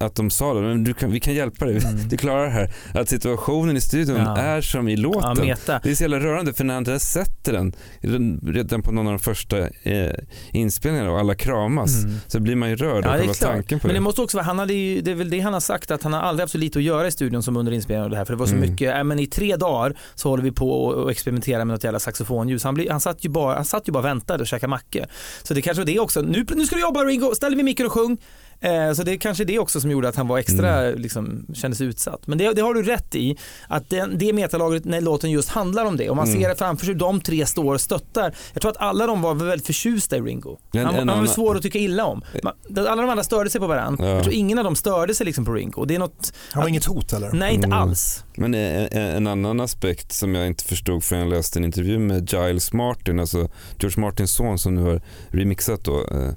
att 0.00 0.14
de 0.14 0.30
sa 0.30 0.54
det, 0.54 0.60
men 0.60 0.94
kan, 0.94 1.10
vi 1.10 1.20
kan 1.20 1.34
hjälpa 1.34 1.64
dig, 1.64 1.76
Mm. 1.84 2.08
du 2.08 2.16
klarar 2.16 2.44
det 2.44 2.50
här. 2.50 2.70
Att 2.94 3.08
situationen 3.08 3.76
i 3.76 3.80
studion 3.80 4.16
Ja. 4.16 4.36
är 4.36 4.60
som 4.60 4.88
i 4.88 4.94
Ja, 4.94 5.00
låten. 5.00 5.46
meta. 5.46 5.80
Det 5.82 5.90
är 5.90 5.94
så 5.94 6.02
jävla 6.02 6.20
rörande 6.20 6.52
för 6.52 6.64
när 6.64 6.80
där 6.80 6.98
sätter 6.98 7.52
den 7.52 8.40
redan- 8.46 8.82
på 8.82 8.92
någon 8.92 9.06
av 9.06 9.12
de 9.12 9.18
första 9.18 9.58
eh, 9.82 10.12
inspelningarna 10.52 11.10
och 11.12 11.18
alla 11.20 11.34
kramas 11.34 12.02
Mm. 12.04 12.16
så 12.26 12.40
blir 12.40 12.56
man 12.56 12.70
ju 12.70 12.76
rörd 12.76 13.04
Ja, 13.04 13.08
av 13.10 13.14
det 13.14 13.20
själva 13.20 13.34
tanken 13.34 13.80
på 13.80 13.86
Men 13.86 13.94
det 13.94 13.98
det. 14.00 14.02
måste 14.04 14.20
också 14.20 14.36
vara, 14.36 14.44
han 14.44 14.58
hade 14.58 14.74
ju, 14.74 15.00
det 15.00 15.10
är 15.10 15.14
väl 15.14 15.30
det 15.30 15.40
han 15.40 15.52
har 15.52 15.60
sagt 15.60 15.90
att 15.90 16.02
han 16.02 16.12
har 16.12 16.20
aldrig 16.20 16.42
haft 16.42 16.52
så 16.52 16.58
lite 16.58 16.78
att 16.78 16.82
göra 16.82 17.06
i 17.06 17.10
studion 17.10 17.42
som 17.42 17.56
under 17.56 17.72
inspelningen 17.72 18.04
av 18.04 18.10
det 18.10 18.16
här 18.16 18.24
för 18.24 18.32
det 18.32 18.38
var 18.38 18.46
så 18.46 18.54
Mm. 18.54 18.70
mycket, 18.70 18.96
äh, 18.96 19.04
men 19.04 19.18
i 19.18 19.26
tre 19.26 19.56
dagar 19.56 19.96
så 20.14 20.28
håller 20.28 20.42
vi 20.44 20.52
på 20.52 20.70
och, 20.84 20.94
och 20.94 21.10
experimenterar 21.10 21.64
med 21.64 21.74
något 21.74 21.84
jävla 21.84 21.98
saxofonljus. 21.98 22.64
Han, 22.64 22.74
blir, 22.74 22.90
han, 22.90 23.00
satt 23.00 23.24
ju 23.24 23.28
bara, 23.28 23.54
han 23.54 23.64
satt 23.64 23.88
ju 23.88 23.92
bara 23.92 23.98
och 23.98 24.04
väntade 24.04 24.40
och 24.40 24.46
käkade 24.46 24.70
macka. 24.70 25.06
Så 25.42 25.54
det 25.54 25.62
kanske 25.62 25.80
var 25.80 25.86
det 25.86 25.98
också, 25.98 26.20
nu, 26.20 26.46
nu 26.54 26.66
ska 26.66 26.76
du 26.76 26.82
jobba 26.82 27.00
Ringo, 27.04 27.34
ställ 27.34 27.50
dig 27.50 27.56
vid 27.56 27.64
micken 27.64 27.86
och 27.86 27.92
sjung. 27.92 28.18
Eh, 28.62 28.92
så 28.92 29.02
det 29.02 29.12
är 29.12 29.16
kanske 29.16 29.44
det 29.44 29.58
också 29.58 29.80
som 29.80 29.90
gjorde 29.90 30.08
att 30.08 30.16
han 30.16 30.28
var 30.28 30.38
extra, 30.38 30.82
Mm. 30.82 31.00
liksom, 31.00 31.46
kändes 31.54 31.80
utsatt. 31.80 32.26
Men 32.26 32.38
det, 32.38 32.52
det 32.52 32.60
har 32.62 32.74
du 32.74 32.82
rätt 32.82 33.14
i, 33.14 33.36
att 33.68 33.90
den, 33.90 34.18
det 34.18 34.32
metalagret 34.32 34.84
när 34.84 35.00
låten 35.00 35.30
just 35.30 35.48
handlar 35.48 35.84
om 35.84 35.96
det 35.96 36.10
och 36.10 36.16
man 36.16 36.28
Mm. 36.28 36.40
ser 36.42 36.48
det 36.48 36.54
framför 36.56 36.86
sig, 36.86 36.94
de 36.94 37.20
tre 37.20 37.46
står 37.46 37.74
och 37.74 37.80
stöttar. 37.80 38.34
Jag 38.52 38.62
tror 38.62 38.70
att 38.70 38.76
alla 38.76 39.06
de 39.06 39.22
var 39.22 39.34
väldigt 39.34 39.66
förtjusta 39.66 40.16
i 40.16 40.20
Ringo. 40.20 40.58
En- 40.72 40.86
han, 40.86 40.94
en 40.94 41.08
han 41.08 41.18
var 41.18 41.26
svår 41.26 41.56
att 41.56 41.62
tycka 41.62 41.78
illa 41.78 42.04
om. 42.04 42.22
Man, 42.42 42.52
alla 42.76 43.02
de 43.02 43.10
andra 43.10 43.24
störde 43.24 43.50
sig 43.50 43.60
på 43.60 43.66
varandra. 43.66 44.08
Ja. 44.08 44.14
Jag 44.14 44.22
tror 44.22 44.34
ingen 44.34 44.58
av 44.58 44.64
dem 44.64 44.76
störde 44.76 45.14
sig 45.14 45.26
liksom 45.26 45.44
på 45.44 45.52
Ringo. 45.52 45.84
Det 45.84 45.94
är 45.94 45.98
något, 45.98 46.32
Han 46.52 46.60
var 46.62 46.68
inget 46.68 46.84
hot 46.84 47.12
eller? 47.12 47.32
nej 47.32 47.54
inte 47.54 47.66
Mm. 47.66 47.78
alls. 47.78 48.24
Men 48.36 48.54
en, 48.54 48.88
en 48.92 49.02
en 49.12 49.26
annan 49.26 49.60
aspekt 49.60 50.12
som 50.12 50.34
jag 50.34 50.46
inte 50.46 50.64
förstod 50.64 51.04
förrän 51.04 51.22
jag 51.22 51.30
läste 51.30 51.58
en 51.58 51.64
intervju 51.64 51.98
med 51.98 52.32
Giles 52.32 52.72
Martin, 52.72 53.20
alltså 53.20 53.48
George 53.78 54.00
Martins 54.00 54.32
son 54.32 54.58
som 54.58 54.74
nu 54.74 54.82
har 54.82 55.00
remixat 55.28 55.84
då. 55.84 55.98
eh, 56.00 56.32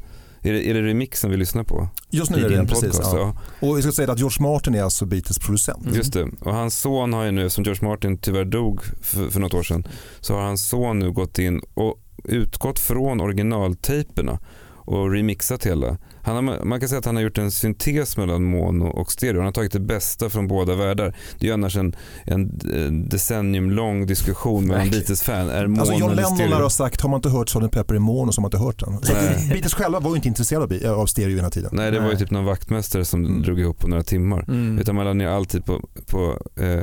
Är 0.46 0.54
det, 0.54 0.70
är 0.70 0.74
det 0.74 0.82
remixen 0.82 1.32
vi 1.32 1.38
lyssnar 1.38 1.64
på? 1.64 1.88
Just 2.10 2.32
nu 2.32 2.38
I 2.38 2.44
är 2.44 2.50
det 2.50 2.56
den, 2.56 2.68
precis. 2.68 2.84
podcast, 2.84 3.14
Ja. 3.14 3.38
Och 3.60 3.78
vi 3.78 3.82
ska 3.82 3.92
säga 3.92 4.12
att 4.12 4.20
George 4.20 4.42
Martin 4.52 4.76
är 4.76 4.84
alltså 4.84 5.06
Beatles 5.06 5.40
producent. 5.40 5.84
Mm. 5.84 5.96
Just 5.96 6.14
det. 6.14 6.28
Och 6.42 6.54
hans 6.54 6.80
son 6.80 7.14
har 7.14 7.24
ju 7.24 7.32
nu, 7.32 7.50
som 7.50 7.64
George 7.64 7.88
Martin 7.90 8.18
tyvärr 8.18 8.46
dog 8.46 8.82
för, 9.02 9.30
för 9.30 9.40
något 9.40 9.54
år 9.54 9.64
sedan, 9.64 9.88
så 10.20 10.34
har 10.34 10.42
hans 10.42 10.68
son 10.68 11.00
nu 11.00 11.12
gått 11.12 11.40
in 11.40 11.62
och 11.74 12.02
utgått 12.24 12.80
från 12.80 13.22
originaltejperna 13.22 14.40
och 14.74 15.12
remixat 15.12 15.66
hela. 15.66 15.98
Han 16.26 16.48
har, 16.48 16.64
man 16.66 16.80
kan 16.80 16.90
säga 16.90 17.00
att 17.00 17.06
han 17.06 17.16
har 17.16 17.24
gjort 17.24 17.38
en 17.38 17.52
syntes 17.52 18.18
mellan 18.18 18.44
mono 18.44 18.86
och 18.86 19.12
stereo. 19.12 19.36
Han 19.38 19.46
har 19.46 19.52
tagit 19.52 19.72
det 19.72 19.80
bästa 19.80 20.30
från 20.30 20.48
båda 20.48 20.76
världar. 20.76 21.16
Det 21.40 21.46
är 21.46 21.48
ju 21.48 21.54
annars 21.54 21.78
en, 21.78 21.96
en 22.24 22.60
eh, 22.74 23.10
decennium 23.10 23.72
lång 23.72 24.06
diskussion 24.06 24.64
mellan 24.68 24.80
Verkligen. 24.82 25.00
Beatles-fan. 25.02 25.50
Är 25.50 25.68
mono 25.68 25.80
Alltså 25.80 25.94
John 25.96 26.04
eller 26.12 26.16
Lennon 26.16 26.36
stereo? 26.36 26.50
lär 26.50 26.62
ha 26.62 26.70
sagt, 26.70 27.02
har 27.02 27.10
man 27.10 27.18
inte 27.18 27.30
hört 27.30 27.50
Sgt. 27.50 27.72
Pepper 27.72 27.96
i 27.96 28.00
mono 28.00 28.32
så 28.32 28.42
har 28.42 28.44
man 28.44 28.48
inte 28.48 28.58
hört 28.58 28.80
den. 28.80 28.98
Så. 29.04 29.14
Beatles 29.54 29.74
själva 29.74 30.00
var 30.00 30.10
ju 30.10 30.16
inte 30.16 30.28
intresserade 30.28 30.92
av 30.92 31.06
stereo 31.06 31.30
i 31.30 31.36
den 31.36 31.44
här 31.44 31.52
tiden. 31.52 31.70
Nej, 31.74 31.92
det 31.92 31.98
var 32.00 32.06
ju 32.06 32.12
Nej. 32.12 32.20
typ 32.20 32.32
någon 32.32 32.46
vaktmästare 32.46 33.06
som 33.06 33.26
Mm. 33.26 33.42
drog 33.42 33.60
ihop 33.60 33.80
på 33.80 33.88
några 33.88 34.04
timmar. 34.04 34.46
Mm. 34.48 34.80
Utan 34.80 34.96
man 34.96 35.06
la 35.06 35.14
ner 35.14 35.28
alltid 35.28 35.66
på, 35.66 35.82
på, 36.08 36.40
eh, 36.62 36.82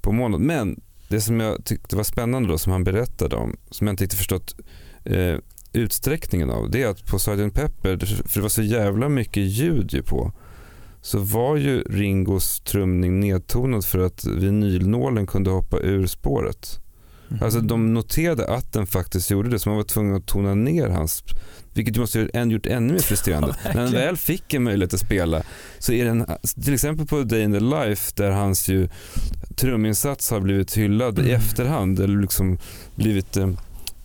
på 0.00 0.12
månad. 0.12 0.40
Men 0.40 0.80
det 1.08 1.20
som 1.20 1.40
jag 1.40 1.64
tyckte 1.64 1.96
var 1.96 2.04
spännande 2.04 2.48
då 2.48 2.58
som 2.58 2.72
han 2.72 2.84
berättade 2.84 3.36
om, 3.36 3.56
som 3.70 3.86
jag 3.86 3.92
inte 3.92 4.04
riktigt 4.04 4.18
förstått 4.18 4.54
eh, 5.04 5.34
utsträckningen 5.72 6.50
av, 6.50 6.70
det 6.70 6.82
är 6.82 6.86
att 6.88 7.06
på 7.06 7.18
Sgt. 7.18 7.54
Pepper, 7.54 7.98
för 8.26 8.34
det 8.34 8.42
var 8.42 8.48
så 8.48 8.62
jävla 8.62 9.08
mycket 9.08 9.42
ljud 9.42 9.92
ju 9.92 10.02
på, 10.02 10.32
så 11.02 11.18
var 11.18 11.56
ju 11.56 11.80
Ringos 11.82 12.60
trumning 12.60 13.20
nedtonad 13.20 13.84
för 13.84 13.98
att 13.98 14.24
vinylnålen 14.24 15.26
kunde 15.26 15.50
hoppa 15.50 15.78
ur 15.78 16.06
spåret. 16.06 16.80
Mm. 17.30 17.42
Alltså 17.42 17.60
de 17.60 17.94
noterade 17.94 18.48
att 18.48 18.72
den 18.72 18.86
faktiskt 18.86 19.30
gjorde 19.30 19.50
det 19.50 19.58
så 19.58 19.68
man 19.68 19.76
var 19.76 19.84
tvungen 19.84 20.14
att 20.16 20.26
tona 20.26 20.54
ner 20.54 20.88
hans 20.88 21.22
vilket 21.74 21.96
måste 21.96 22.28
ha 22.34 22.44
gjort 22.44 22.66
ännu 22.66 22.92
mer 22.92 23.00
frustrerande. 23.00 23.54
Ja, 23.64 23.70
När 23.74 23.82
han 23.82 23.92
väl 23.92 24.16
fick 24.16 24.54
en 24.54 24.62
möjlighet 24.62 24.94
att 24.94 25.00
spela 25.00 25.42
så 25.78 25.92
är 25.92 26.04
den, 26.04 26.26
till 26.64 26.74
exempel 26.74 27.06
på 27.06 27.22
Day 27.22 27.42
in 27.42 27.52
the 27.52 27.60
Life 27.60 28.12
där 28.16 28.30
hans 28.30 28.68
ju 28.68 28.88
truminsats 29.56 30.30
har 30.30 30.40
blivit 30.40 30.76
hyllad 30.76 31.18
i 31.18 31.22
Mm. 31.22 31.34
efterhand 31.34 32.00
eller 32.00 32.20
liksom 32.20 32.58
blivit 32.94 33.36
eh, 33.36 33.50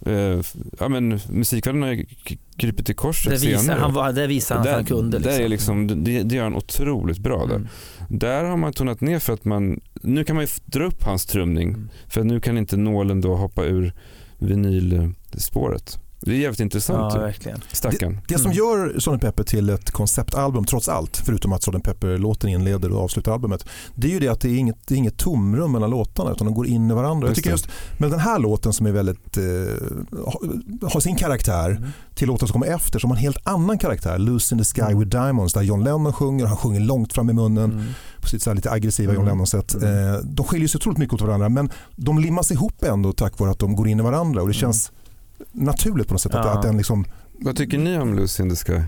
eh, 0.05 0.41
ja 0.79 0.89
men 0.89 1.19
musikvärlden 1.29 1.81
har 1.81 1.89
ju 1.91 2.05
k- 2.05 2.35
krupit 2.57 2.85
till 2.85 2.95
korset 2.95 3.41
det, 3.41 3.47
visar, 3.47 3.75
han 3.77 3.93
var, 3.93 4.13
det 4.13 4.27
visar 4.27 4.55
han 4.55 4.61
att 4.61 4.65
där, 4.67 4.73
han 4.73 4.85
kunde. 4.85 5.19
där 5.19 5.39
är 5.41 5.47
liksom, 5.47 6.03
det, 6.03 6.23
det 6.23 6.35
gör 6.35 6.43
han 6.43 6.55
otroligt 6.55 7.17
bra 7.19 7.45
där. 7.45 7.55
Mm. 7.55 7.67
Där 8.09 8.43
har 8.43 8.57
man 8.57 8.73
tonat 8.73 9.01
ner 9.01 9.19
för 9.19 9.33
att 9.33 9.45
man, 9.45 9.79
nu 10.01 10.23
kan 10.23 10.35
man 10.35 10.45
ju 10.45 10.51
dra 10.65 10.83
upp 10.85 11.03
hans 11.03 11.25
trumning 11.25 11.69
Mm. 11.69 11.89
för 12.07 12.23
nu 12.23 12.39
kan 12.39 12.57
inte 12.57 12.77
nålen 12.77 13.21
då 13.21 13.35
hoppa 13.35 13.65
ur 13.65 13.93
vinylspåret. 14.39 15.99
Det 16.25 16.31
är 16.31 16.35
jävligt 16.35 16.59
intressant. 16.59 17.13
Ja, 17.13 17.15
ju. 17.19 17.25
verkligen. 17.25 17.61
Stackarn. 17.71 18.19
Det 18.27 18.37
som 18.37 18.51
gör 18.51 18.99
Sgt. 18.99 19.21
Pepper 19.21 19.43
till 19.43 19.69
ett 19.69 19.91
konceptalbum 19.91 20.65
trots 20.65 20.89
allt, 20.89 21.17
förutom 21.25 21.53
att 21.53 21.63
Sgt. 21.63 21.83
Pepper-låten 21.83 22.49
inleder 22.49 22.91
och 22.91 23.03
avslutar 23.03 23.31
albumet, 23.33 23.65
det 23.95 24.07
är 24.07 24.11
ju 24.11 24.19
det 24.19 24.27
att 24.27 24.41
det 24.41 24.49
är 24.49 24.55
inget, 24.57 24.77
det 24.87 24.93
är 24.95 24.97
inget 24.97 25.17
tomrum 25.17 25.71
mellan 25.71 25.89
låtarna 25.89 26.31
utan 26.31 26.45
de 26.47 26.53
går 26.53 26.67
in 26.67 26.91
i 26.91 26.93
varandra. 26.93 27.27
Jag 27.27 27.29
Just 27.31 27.35
tycker 27.35 27.49
det. 27.49 27.53
just 27.53 27.67
med 27.99 28.11
den 28.11 28.19
här 28.19 28.39
låten 28.39 28.73
som 28.73 28.85
är 28.85 28.91
väldigt, 28.91 29.37
eh, 29.37 29.43
har- 30.89 30.99
sin 30.99 31.15
karaktär 31.15 31.87
till 32.15 32.27
låten 32.27 32.47
som 32.47 32.53
kommer 32.53 32.67
efter 32.75 32.99
som 32.99 33.09
har 33.09 33.17
en 33.17 33.23
helt 33.23 33.37
annan 33.47 33.77
karaktär, 33.77 34.17
Loose 34.17 34.55
in 34.55 34.59
the 34.63 34.65
Sky 34.65 34.93
with 34.95 35.09
Diamonds 35.09 35.53
där 35.53 35.61
John 35.61 35.83
Lennon 35.83 36.13
sjunger, 36.13 36.45
han 36.45 36.57
sjunger 36.57 36.79
långt 36.79 37.13
fram 37.13 37.29
i 37.29 37.33
munnen 37.33 37.71
Mm. 37.71 37.85
på 38.21 38.27
sitt 38.27 38.41
så 38.41 38.49
här 38.49 38.55
lite 38.55 38.71
aggressiva 38.71 39.13
John 39.13 39.21
Mm. 39.23 39.33
Lennon-sätt. 39.33 39.75
Eh, 39.83 39.89
de 40.23 40.45
skiljer 40.45 40.67
sig 40.67 40.77
otroligt 40.79 40.97
mycket 40.99 41.13
åt 41.13 41.21
varandra 41.21 41.49
men 41.49 41.69
de 41.95 42.19
limmas 42.19 42.51
ihop 42.51 42.83
ändå 42.83 43.13
tack 43.13 43.39
vare 43.39 43.51
att 43.51 43.59
de 43.59 43.75
går 43.75 43.87
in 43.87 43.99
i 43.99 44.03
varandra 44.03 44.41
och 44.41 44.47
det 44.47 44.53
känns 44.53 44.91
naturligt 45.51 46.07
på 46.07 46.13
något 46.13 46.21
sätt 46.21 46.35
att, 46.35 46.45
Ja. 46.45 46.51
att 46.51 46.61
den 46.61 46.77
liksom 46.77 47.05
Vad 47.39 47.55
tycker 47.57 47.77
ni 47.77 47.97
om 47.97 48.13
Lucy 48.15 48.43
in 48.43 48.49
the 48.49 48.55
Sky? 48.55 48.81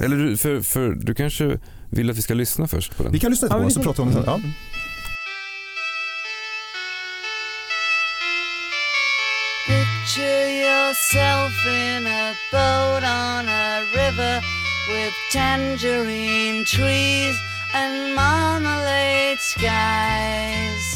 Eller 0.00 0.16
du, 0.16 0.36
för, 0.36 0.60
för, 0.60 0.88
du 0.90 1.14
kanske 1.14 1.58
vill 1.90 2.10
att 2.10 2.16
vi 2.16 2.22
ska 2.22 2.34
lyssna 2.34 2.66
först 2.68 2.96
på 2.96 3.02
den? 3.02 3.12
Vi 3.12 3.18
kan 3.18 3.30
lyssna 3.30 3.48
Ja, 3.48 3.52
på 3.54 3.58
den 3.58 3.68
vi 3.68 3.74
så 3.74 3.82
pratar 3.82 4.04
vi 4.04 4.08
om 4.10 4.14
det 4.16 4.24
sen. 4.24 4.24
Ja. 4.26 4.40
Picture 9.66 10.48
yourself 10.62 11.52
in 11.66 12.06
a 12.06 12.34
boat 12.52 13.02
on 13.02 13.48
a 13.48 13.82
river 13.94 14.40
with 14.88 15.14
tangerine 15.32 16.64
trees 16.64 17.36
and 17.74 18.14
marmalade 18.14 19.38
skies. 19.38 20.95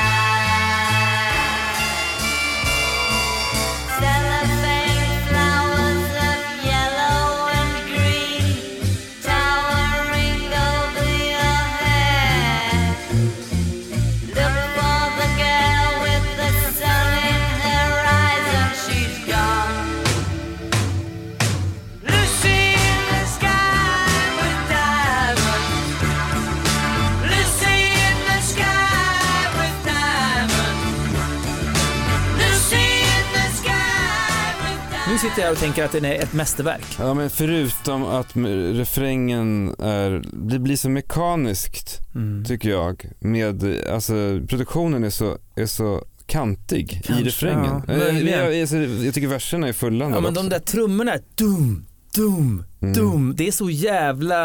Sitter 35.21 35.41
jag 35.41 35.51
och 35.51 35.57
tänker 35.57 35.85
att 35.85 35.91
den 35.91 36.05
är 36.05 36.15
ett 36.15 36.33
mästerverk. 36.33 36.85
Ja 36.99 37.13
men 37.13 37.29
förutom 37.29 38.03
att 38.05 38.35
refrängen 38.75 39.75
är, 39.79 40.23
det 40.33 40.59
blir 40.59 40.75
så 40.75 40.89
mekaniskt 40.89 41.97
Mm. 42.15 42.45
tycker 42.45 42.69
jag. 42.69 43.05
Med, 43.19 43.85
alltså 43.89 44.13
produktionen 44.47 45.03
är 45.03 45.09
så, 45.09 45.37
är 45.55 45.65
så 45.65 46.03
kantig 46.25 47.01
Kanske, 47.05 47.23
i 47.23 47.27
refrängen. 47.27 47.81
ja, 47.87 47.93
jag, 47.93 48.13
jag, 48.23 48.55
jag, 48.55 48.89
jag 49.05 49.13
tycker 49.13 49.27
verserna 49.27 49.67
är 49.67 49.73
fulländade 49.73 50.17
Ja 50.17 50.21
men 50.21 50.33
de 50.33 50.49
där 50.49 50.59
trummorna, 50.59 51.11
dum, 51.35 51.85
dum, 52.15 52.63
Mm. 52.81 52.93
dum. 52.93 53.33
Det 53.37 53.47
är 53.47 53.51
så 53.51 53.69
jävla, 53.69 54.35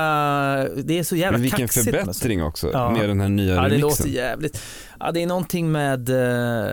det 0.85 0.99
är 0.99 1.03
så 1.03 1.17
jävla 1.17 1.33
Men 1.33 1.43
vilken 1.43 1.59
kaxigt. 1.61 1.85
förbättring 1.85 2.43
också 2.43 2.71
Ja. 2.73 2.91
med 2.91 3.09
den 3.09 3.21
här 3.21 3.29
nya 3.29 3.55
Ja 3.55 3.61
det 3.61 3.67
remixen. 3.69 3.81
låter 3.81 4.09
jävligt. 4.09 4.63
Ja 5.01 5.13
det 5.13 5.23
är 5.23 5.27
någonting 5.27 5.73
med, 5.73 6.09
eh, 6.09 6.73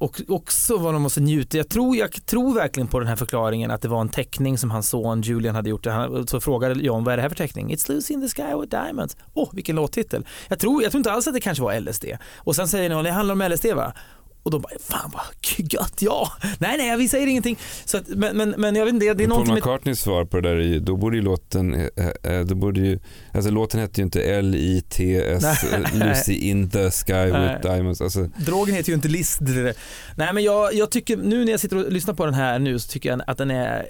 och 0.00 0.20
också 0.28 0.76
vad 0.78 0.92
de 0.94 1.02
måste 1.02 1.20
njuta. 1.20 1.56
Jag 1.56 1.68
tror, 1.68 1.96
jag 1.96 2.26
tror 2.26 2.54
verkligen 2.54 2.86
på 2.86 2.98
den 2.98 3.08
här 3.08 3.16
förklaringen 3.16 3.70
att 3.70 3.82
det 3.82 3.88
var 3.88 4.00
en 4.00 4.08
teckning 4.08 4.58
som 4.58 4.70
hans 4.70 4.88
son 4.88 5.22
Julian 5.22 5.54
hade 5.54 5.70
gjort. 5.70 5.86
Han, 5.86 6.26
så 6.26 6.40
frågade 6.40 6.74
John 6.82 7.04
vad 7.04 7.12
är 7.12 7.16
det 7.16 7.22
här 7.22 7.28
för 7.28 7.36
teckning? 7.36 7.74
It's 7.74 7.92
Lucy 7.92 8.14
in 8.14 8.20
the 8.20 8.28
sky 8.28 8.54
with 8.60 8.70
diamonds. 8.84 9.16
Åh 9.34 9.48
vilken 9.52 9.76
låttitel. 9.76 10.26
Jag 10.48 10.58
tror, 10.58 10.82
jag 10.82 10.92
tror 10.92 10.98
inte 10.98 11.12
alls 11.12 11.26
att 11.26 11.34
det 11.34 11.40
kanske 11.40 11.62
var 11.64 11.80
LSD. 11.80 12.04
Och 12.36 12.56
sen 12.56 12.68
säger 12.68 12.90
någon 12.90 13.04
det 13.04 13.10
handlar 13.10 13.32
om 13.32 13.42
LSD 13.52 13.66
va? 13.74 13.92
Och 14.42 14.50
då 14.50 14.58
bara, 14.58 14.72
fan 14.80 15.10
vad 15.14 15.22
gött, 15.72 16.02
ja. 16.02 16.32
Nej 16.58 16.78
nej 16.78 16.96
vi 16.96 17.08
säger 17.08 17.26
ingenting. 17.26 17.58
Så 17.84 17.96
att, 17.96 18.08
men, 18.08 18.36
men, 18.36 18.54
men 18.58 18.76
jag 18.76 18.84
vet 18.84 18.94
inte, 18.94 19.06
det, 19.06 19.14
det 19.14 19.24
är 19.24 19.28
Paul 19.28 19.28
någonting 19.28 19.54
med 19.54 19.62
McCartneys 19.62 20.00
svar 20.00 20.24
på 20.24 20.40
det 20.40 20.48
där 20.48 20.80
då 20.80 20.96
borde 20.96 21.16
ju 21.16 21.22
låten, 21.22 21.74
eh, 21.74 22.32
eh, 22.32 22.40
då 22.40 22.54
borde 22.54 22.80
ju, 22.80 22.98
alltså 23.34 23.50
låten 23.50 23.80
hette 23.80 24.00
ju 24.00 24.04
inte 24.04 24.22
L-I-T-S, 24.22 25.64
eh, 25.64 25.94
Lucy 25.94 26.34
in 26.34 26.70
the 26.70 26.90
sky 26.90 27.12
Nej. 27.12 27.54
with 27.54 27.68
diamonds. 27.68 28.00
Alltså, 28.00 28.28
Drogen 28.36 28.74
heter 28.74 28.88
ju 28.88 28.94
inte 28.94 29.08
Lister. 29.08 29.74
Nej 30.16 30.32
men 30.32 30.42
jag, 30.42 30.74
jag 30.74 30.90
tycker, 30.90 31.16
nu 31.16 31.44
när 31.44 31.50
jag 31.50 31.60
sitter 31.60 31.76
och 31.86 31.92
lyssnar 31.92 32.14
på 32.14 32.24
den 32.24 32.34
här 32.34 32.58
nu 32.58 32.78
så 32.78 32.88
tycker 32.88 33.08
jag 33.08 33.20
att 33.26 33.38
den 33.38 33.50
är, 33.50 33.86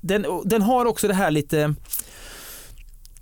den, 0.00 0.26
den 0.44 0.62
har 0.62 0.84
också 0.84 1.08
det 1.08 1.14
här 1.14 1.30
lite, 1.30 1.74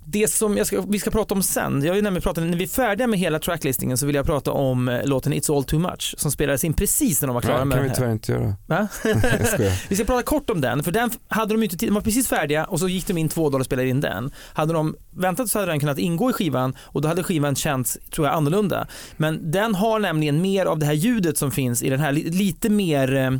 det 0.09 0.27
som 0.27 0.65
ska, 0.65 0.81
vi 0.81 0.99
ska 0.99 1.11
prata 1.11 1.33
om 1.33 1.43
sen, 1.43 1.83
jag 1.85 1.93
vill 1.93 2.03
nämligen 2.03 2.21
prata, 2.21 2.41
när 2.41 2.57
vi 2.57 2.63
är 2.63 2.67
färdiga 2.67 3.07
med 3.07 3.19
hela 3.19 3.39
tracklistingen 3.39 3.97
så 3.97 4.05
vill 4.05 4.15
jag 4.15 4.25
prata 4.25 4.51
om 4.51 4.87
eh, 4.89 5.05
låten 5.05 5.33
It's 5.33 5.55
all 5.57 5.63
too 5.63 5.79
much 5.79 6.15
som 6.17 6.31
spelades 6.31 6.63
in 6.63 6.73
precis 6.73 7.21
när 7.21 7.27
de 7.27 7.33
var 7.33 7.41
klara 7.41 7.57
nej, 7.57 7.65
med 7.65 7.75
kan 7.77 7.83
den 7.83 7.83
vi 7.83 7.89
här. 7.89 7.95
tyvärr 7.95 8.11
inte 8.11 8.31
göra. 8.31 8.55
Va? 8.67 8.87
Jag 9.39 9.47
skojar. 9.47 9.81
Vi 9.89 9.95
ska 9.95 10.05
prata 10.05 10.23
kort 10.23 10.49
om 10.49 10.61
den, 10.61 10.83
för 10.83 10.91
den 10.91 11.09
hade 11.27 11.53
de 11.53 11.63
inte 11.63 11.77
tid, 11.77 11.89
de 11.89 11.93
var 11.93 12.01
precis 12.01 12.27
färdiga 12.27 12.65
och 12.65 12.79
så 12.79 12.87
gick 12.87 13.07
de 13.07 13.17
in 13.17 13.29
två 13.29 13.49
dagar 13.49 13.59
och 13.59 13.65
spelade 13.65 13.89
in 13.89 14.01
den. 14.01 14.31
Hade 14.53 14.73
de 14.73 14.95
väntat 15.15 15.49
så 15.49 15.59
hade 15.59 15.71
den 15.71 15.79
kunnat 15.79 15.97
ingå 15.99 16.29
i 16.29 16.33
skivan 16.33 16.75
och 16.79 17.01
då 17.01 17.07
hade 17.07 17.23
skivan 17.23 17.55
känts, 17.55 17.97
tror 18.11 18.27
jag, 18.27 18.35
annorlunda. 18.35 18.87
Men 19.17 19.51
den 19.51 19.75
har 19.75 19.99
nämligen 19.99 20.41
mer 20.41 20.65
av 20.65 20.79
det 20.79 20.85
här 20.85 20.93
ljudet 20.93 21.37
som 21.37 21.51
finns 21.51 21.83
i 21.83 21.89
den 21.89 21.99
här, 21.99 22.11
li- 22.11 22.29
lite 22.29 22.69
mer 22.69 23.15
eh, 23.15 23.31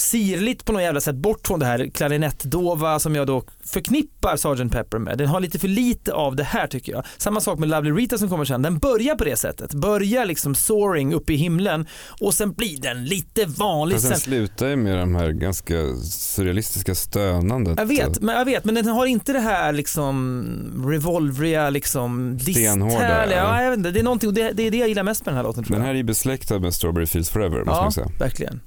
sirligt 0.00 0.64
på 0.64 0.72
något 0.72 0.82
jävla 0.82 1.00
sätt 1.00 1.16
bort 1.16 1.46
från 1.46 1.60
det 1.60 1.66
här 1.66 1.90
klarinettdova 1.94 2.98
som 2.98 3.14
jag 3.14 3.26
då 3.26 3.42
förknippar 3.64 4.36
Sgt. 4.36 4.72
Pepper 4.72 4.98
med. 4.98 5.18
Den 5.18 5.26
har 5.28 5.40
lite 5.40 5.58
för 5.58 5.68
lite 5.68 6.12
av 6.12 6.36
det 6.36 6.44
här 6.44 6.66
tycker 6.66 6.92
jag. 6.92 7.04
Samma 7.18 7.40
sak 7.40 7.58
med 7.58 7.68
Lovely 7.68 7.90
Rita 7.90 8.18
som 8.18 8.28
kommer 8.28 8.44
sen. 8.44 8.62
Den 8.62 8.78
börjar 8.78 9.14
på 9.14 9.24
det 9.24 9.36
sättet. 9.36 9.74
Börjar 9.74 10.24
liksom 10.24 10.54
soaring 10.54 11.14
uppe 11.14 11.32
i 11.32 11.36
himlen 11.36 11.86
och 12.20 12.34
sen 12.34 12.52
blir 12.52 12.80
den 12.80 13.04
lite 13.04 13.46
vanlig. 13.46 13.94
Fast 13.94 14.08
den 14.08 14.18
Sen, 14.18 14.20
slutar 14.20 14.66
ju 14.68 14.76
med 14.76 14.98
de 14.98 15.14
här 15.14 15.30
ganska 15.30 15.74
surrealistiska 16.10 16.94
stönandet. 16.94 17.78
jag 17.78 17.86
vet, 17.86 18.20
men 18.20 18.36
jag 18.36 18.44
vet, 18.44 18.64
men 18.64 18.74
den 18.74 18.86
har 18.86 19.06
inte 19.06 19.32
det 19.32 19.40
här 19.40 19.72
liksom 19.72 20.44
revolvriga 20.86 21.70
liksom 21.70 22.38
Stenhårda, 22.40 23.26
ja. 23.26 23.36
Ja, 23.36 23.62
jag 23.62 23.70
vet 23.70 23.78
inte, 23.78 23.90
det 23.90 24.00
är 24.00 24.04
någonting, 24.04 24.34
det, 24.34 24.52
det 24.52 24.62
är 24.66 24.70
det 24.70 24.76
jag 24.76 24.88
gillar 24.88 25.02
mest 25.02 25.26
med 25.26 25.32
den 25.32 25.36
här 25.36 25.44
låten 25.44 25.64
tror 25.64 25.74
Den 25.76 25.80
jag. 25.82 25.86
här 25.86 25.94
är 25.94 25.98
ju 25.98 26.04
besläktad 26.04 26.58
med 26.58 26.74
Strawberry 26.74 27.06
Fields 27.06 27.30
Forever 27.30 27.58
måste 27.58 27.70
ja, 27.70 27.82
man 27.82 27.92
säga. 27.92 28.08
verkligen. 28.18 28.60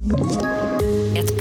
Thank 0.00 0.82
you. 0.82 0.87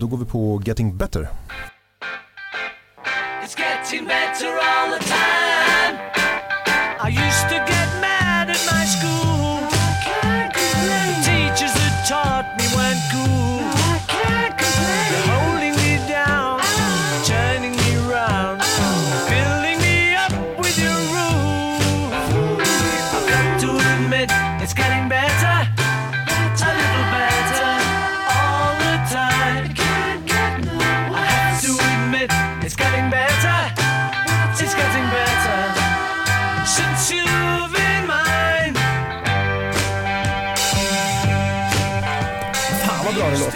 Då 0.00 0.06
går 0.06 0.16
vi 0.16 0.24
på 0.24 0.62
Getting 0.64 0.96
Better. 0.96 1.28
It's 3.42 3.58
getting 3.58 4.06
better 4.06 4.46
all 4.46 4.90
the 4.98 5.04
time. 5.04 5.98
I 7.00 7.08
used 7.08 7.48
to 7.48 7.69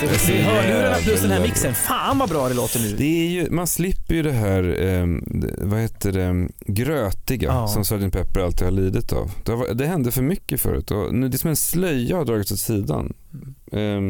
låter. 0.02 0.32
Det 0.32 0.38
är 0.38 0.42
hörlurarna 0.42 0.96
plus 0.96 1.20
den 1.20 1.30
här 1.30 1.40
mixen. 1.42 1.74
Fan 1.74 2.18
vad 2.18 2.28
bra 2.28 2.48
det 2.48 2.54
låter 2.54 2.80
nu. 2.80 2.96
Det 2.96 3.04
är 3.26 3.28
ju, 3.30 3.50
man 3.50 3.66
slipper 3.66 4.14
ju 4.14 4.22
det 4.22 4.32
här, 4.32 4.82
eh, 4.82 5.06
vad 5.58 5.80
heter 5.80 6.12
det, 6.12 6.48
grötiga 6.66 7.48
Ja. 7.48 7.68
som 7.68 7.84
Sgt. 7.84 8.12
Pepper 8.12 8.40
alltid 8.40 8.62
har 8.64 8.70
lidit 8.70 9.12
av. 9.12 9.30
Det, 9.44 9.52
har, 9.52 9.74
det 9.74 9.86
hände 9.86 10.10
för 10.10 10.22
mycket 10.22 10.60
förut 10.60 10.90
och 10.90 11.14
nu, 11.14 11.28
det 11.28 11.36
är 11.36 11.38
som 11.38 11.50
en 11.50 11.56
slöja 11.56 12.16
har 12.16 12.24
dragits 12.24 12.52
åt 12.52 12.58
sidan. 12.58 13.12
Eh, 13.72 14.00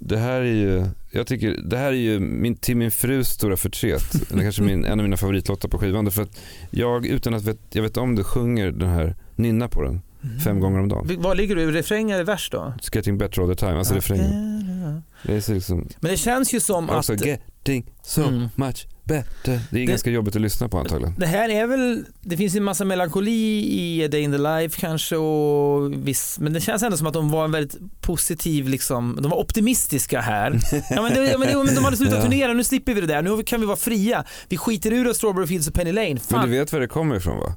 det 0.00 0.18
här 0.18 0.40
är 0.40 0.44
ju, 0.54 0.84
jag 1.10 1.26
tycker, 1.26 1.56
det 1.64 1.76
här 1.76 1.86
är 1.88 1.92
ju 1.92 2.20
min, 2.20 2.56
till 2.56 2.76
min 2.76 2.90
frus 2.90 3.28
stora 3.28 3.56
förtret. 3.56 4.02
det 4.28 4.34
är 4.34 4.42
kanske 4.42 4.62
min, 4.62 4.84
en 4.84 4.98
av 5.00 5.04
mina 5.04 5.16
favoritlåtar 5.16 5.68
på 5.68 5.78
skivan. 5.78 6.10
För 6.10 6.22
att 6.22 6.40
jag, 6.70 7.06
utan 7.06 7.34
att 7.34 7.42
vet, 7.42 7.58
jag 7.72 7.82
vet 7.82 7.96
om 7.96 8.14
det, 8.14 8.24
sjunger 8.24 8.70
den 8.70 8.88
här, 8.88 9.16
nynnar 9.36 9.68
på 9.68 9.82
den 9.82 10.00
fem 10.44 10.60
gånger 10.60 10.80
om 10.80 10.88
dagen. 10.88 11.22
Var 11.22 11.34
ligger 11.34 11.56
du? 11.56 11.72
Refräng 11.72 12.10
eller 12.10 12.24
vers 12.24 12.48
då? 12.52 12.72
It's 12.80 12.96
getting 12.96 13.18
better 13.18 13.42
all 13.42 13.48
the 13.48 13.54
time, 13.56 13.78
alltså 13.78 13.94
refrängen. 13.94 15.02
Det 15.22 15.48
är 15.48 15.54
liksom, 15.54 15.88
Men 16.00 16.10
det 16.10 16.16
känns 16.16 16.54
ju 16.54 16.60
som 16.60 16.90
att 16.90 16.96
alltså 16.96 17.14
getting 17.14 17.92
so 18.02 18.22
Mm. 18.22 18.48
much 18.54 18.86
better. 19.04 19.26
Det 19.44 19.52
är 19.52 19.60
Det- 19.70 19.84
ganska 19.84 20.10
jobbigt 20.10 20.36
att 20.36 20.42
lyssna 20.42 20.68
på 20.68 20.78
antagligen. 20.78 21.14
det 21.18 21.26
här 21.26 21.48
är 21.48 21.66
väl, 21.66 22.04
det 22.20 22.36
finns 22.36 22.54
en 22.56 22.64
massa 22.64 22.84
melankoli 22.84 23.64
i 23.70 24.04
A 24.04 24.08
Day 24.08 24.20
in 24.20 24.32
the 24.32 24.38
Life 24.38 24.80
kanske 24.80 25.16
och 25.16 25.92
viss, 26.08 26.38
men 26.40 26.52
det 26.52 26.60
känns 26.60 26.82
ändå 26.82 26.96
som 26.96 27.06
att 27.06 27.12
de 27.14 27.30
var 27.30 27.44
en 27.44 27.52
väldigt 27.52 27.76
positiv 28.00 28.68
liksom, 28.68 29.18
de 29.22 29.30
var 29.30 29.38
optimistiska 29.38 30.20
här. 30.20 30.50
Ja 30.90 31.02
men, 31.02 31.14
det, 31.14 31.20
men, 31.38 31.48
det, 31.48 31.64
men 31.64 31.74
de 31.74 31.84
hade 31.84 31.96
slutat 31.96 32.16
Ja. 32.16 32.22
turnera, 32.22 32.52
nu 32.52 32.64
slipper 32.64 32.94
vi 32.94 33.00
det 33.00 33.06
där, 33.06 33.22
nu 33.22 33.42
kan 33.42 33.60
vi 33.60 33.66
vara 33.66 33.76
fria. 33.76 34.24
Vi 34.48 34.56
skiter 34.56 34.92
ur 34.92 35.08
oss 35.08 35.16
Strawberry 35.16 35.46
Fields 35.46 35.68
och 35.68 35.74
Penny 35.74 35.92
Lane. 35.92 36.08
Men 36.08 36.18
Fan. 36.18 36.50
du 36.50 36.58
vet 36.58 36.72
var 36.72 36.80
det 36.80 36.86
kommer 36.88 37.16
ifrån 37.16 37.38
va? 37.38 37.54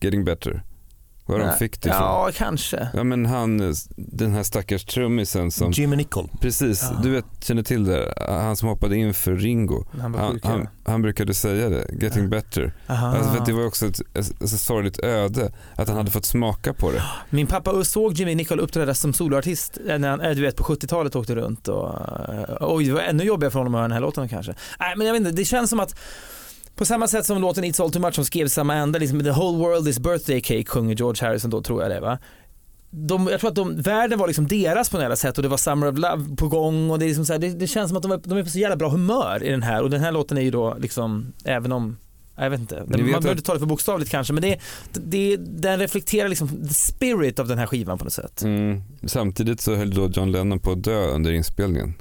Getting 0.00 0.24
better. 0.24 0.62
Var 1.26 1.38
de 1.38 1.52
fick 1.58 1.82
det. 1.82 1.88
Ja, 1.88 2.30
kanske. 2.34 2.88
Ja 2.94 3.04
men 3.04 3.26
han, 3.26 3.74
den 3.96 4.32
här 4.32 4.42
stackars 4.42 4.84
trummisen 4.84 5.50
som, 5.50 5.70
Jimmy 5.72 5.96
Nicol. 5.96 6.28
precis, 6.40 6.82
Ja. 6.82 7.00
du 7.02 7.10
vet, 7.10 7.24
känner 7.40 7.62
till 7.62 7.84
det, 7.84 8.14
han 8.28 8.56
som 8.56 8.68
hoppade 8.68 8.96
in 8.96 9.14
för 9.14 9.34
Ringo. 9.36 9.84
Han 10.00 10.14
Han, 10.14 10.40
han, 10.42 10.68
han 10.84 11.02
brukade 11.02 11.34
säga 11.34 11.68
det, 11.68 11.86
getting 12.00 12.28
better. 12.30 12.74
Aha. 12.86 13.06
Alltså 13.16 13.30
för 13.30 13.38
att 13.38 13.46
det 13.46 13.52
var 13.52 13.66
också 13.66 13.86
ett, 13.86 14.00
ett, 14.14 14.42
ett 14.42 14.50
sorgligt 14.60 14.98
öde 14.98 15.52
att 15.76 15.88
han 15.88 15.96
hade 15.96 16.10
fått 16.10 16.24
smaka 16.24 16.72
på 16.74 16.90
det. 16.92 17.02
Min 17.30 17.46
pappa 17.46 17.84
såg 17.84 18.12
Jimmy 18.12 18.34
Nicol 18.34 18.60
uppträda 18.60 18.94
som 18.94 19.12
soloartist 19.12 19.78
när 19.84 20.08
han, 20.10 20.20
eh, 20.20 20.30
du 20.30 20.42
vet, 20.42 20.56
på 20.56 20.64
70-talet 20.64 21.16
åkte 21.16 21.34
runt 21.34 21.68
och 21.68 21.88
eh, 21.88 22.56
oj, 22.60 22.84
det 22.86 22.92
var 22.92 23.00
ännu 23.00 23.24
jobbigare 23.24 23.50
för 23.50 23.58
honom 23.58 23.74
att 23.74 23.78
höra 23.78 23.88
den 23.88 23.92
här 23.92 24.00
låten 24.00 24.28
kanske. 24.28 24.54
Nej, 24.80 24.94
men 24.96 25.06
jag 25.06 25.14
vet 25.14 25.20
inte, 25.20 25.32
det 25.32 25.44
känns 25.44 25.70
som 25.70 25.80
att 25.80 25.96
på 26.74 26.84
samma 26.84 27.08
sätt 27.08 27.26
som 27.26 27.40
låten 27.40 27.64
It's 27.64 27.82
All 27.82 27.92
Too 27.92 28.02
Much 28.02 28.14
som 28.14 28.24
skrevs 28.24 28.52
samma 28.52 28.74
ända, 28.74 28.98
liksom 28.98 29.20
The 29.20 29.30
Whole 29.30 29.58
World 29.58 29.88
Is 29.88 29.98
Birthday 29.98 30.40
Cake 30.40 30.64
sjunger 30.66 30.94
George 30.94 31.26
Harrison 31.26 31.50
då 31.50 31.62
tror 31.62 31.82
jag 31.82 31.90
det 31.90 32.00
va. 32.00 32.18
De, 32.90 33.26
jag 33.26 33.40
tror 33.40 33.50
att 33.50 33.56
de, 33.56 33.82
världen 33.82 34.18
var 34.18 34.26
liksom 34.26 34.48
deras 34.48 34.90
på 34.90 34.98
något 34.98 35.18
sätt 35.18 35.36
och 35.36 35.42
det 35.42 35.48
var 35.48 35.56
Summer 35.56 35.88
of 35.88 35.98
Love 35.98 36.36
på 36.36 36.48
gång 36.48 36.90
och 36.90 36.98
det, 36.98 37.04
är 37.04 37.06
liksom 37.06 37.24
så 37.24 37.32
här, 37.32 37.40
det, 37.40 37.50
det 37.50 37.66
känns 37.66 37.88
som 37.88 37.96
att 37.96 38.02
de 38.02 38.12
är, 38.12 38.20
de 38.24 38.38
är 38.38 38.42
på 38.42 38.48
så 38.48 38.58
jävla 38.58 38.76
bra 38.76 38.88
humör 38.88 39.42
i 39.42 39.50
den 39.50 39.62
här 39.62 39.82
och 39.82 39.90
den 39.90 40.00
här 40.00 40.12
låten 40.12 40.38
är 40.38 40.42
ju 40.42 40.50
då 40.50 40.76
liksom, 40.80 41.32
även 41.44 41.72
om 41.72 41.96
jag 42.36 42.50
vet 42.50 42.60
inte, 42.60 42.76
man 42.76 42.86
behöver 42.86 43.30
inte 43.30 43.42
ta 43.42 43.52
det 43.52 43.58
för 43.58 43.66
bokstavligt 43.66 44.10
kanske 44.10 44.32
men 44.32 44.42
det, 44.42 44.58
det, 44.92 45.36
den 45.36 45.78
reflekterar 45.78 46.28
liksom 46.28 46.48
the 46.48 46.74
spirit 46.74 47.38
av 47.38 47.48
den 47.48 47.58
här 47.58 47.66
skivan 47.66 47.98
på 47.98 48.04
något 48.04 48.12
sätt. 48.12 48.42
Mm. 48.42 48.82
Samtidigt 49.06 49.60
så 49.60 49.74
höll 49.74 49.94
då 49.94 50.08
John 50.08 50.32
Lennon 50.32 50.60
på 50.60 50.72
att 50.72 50.82
dö 50.82 51.06
under 51.06 51.32
inspelningen. 51.32 51.94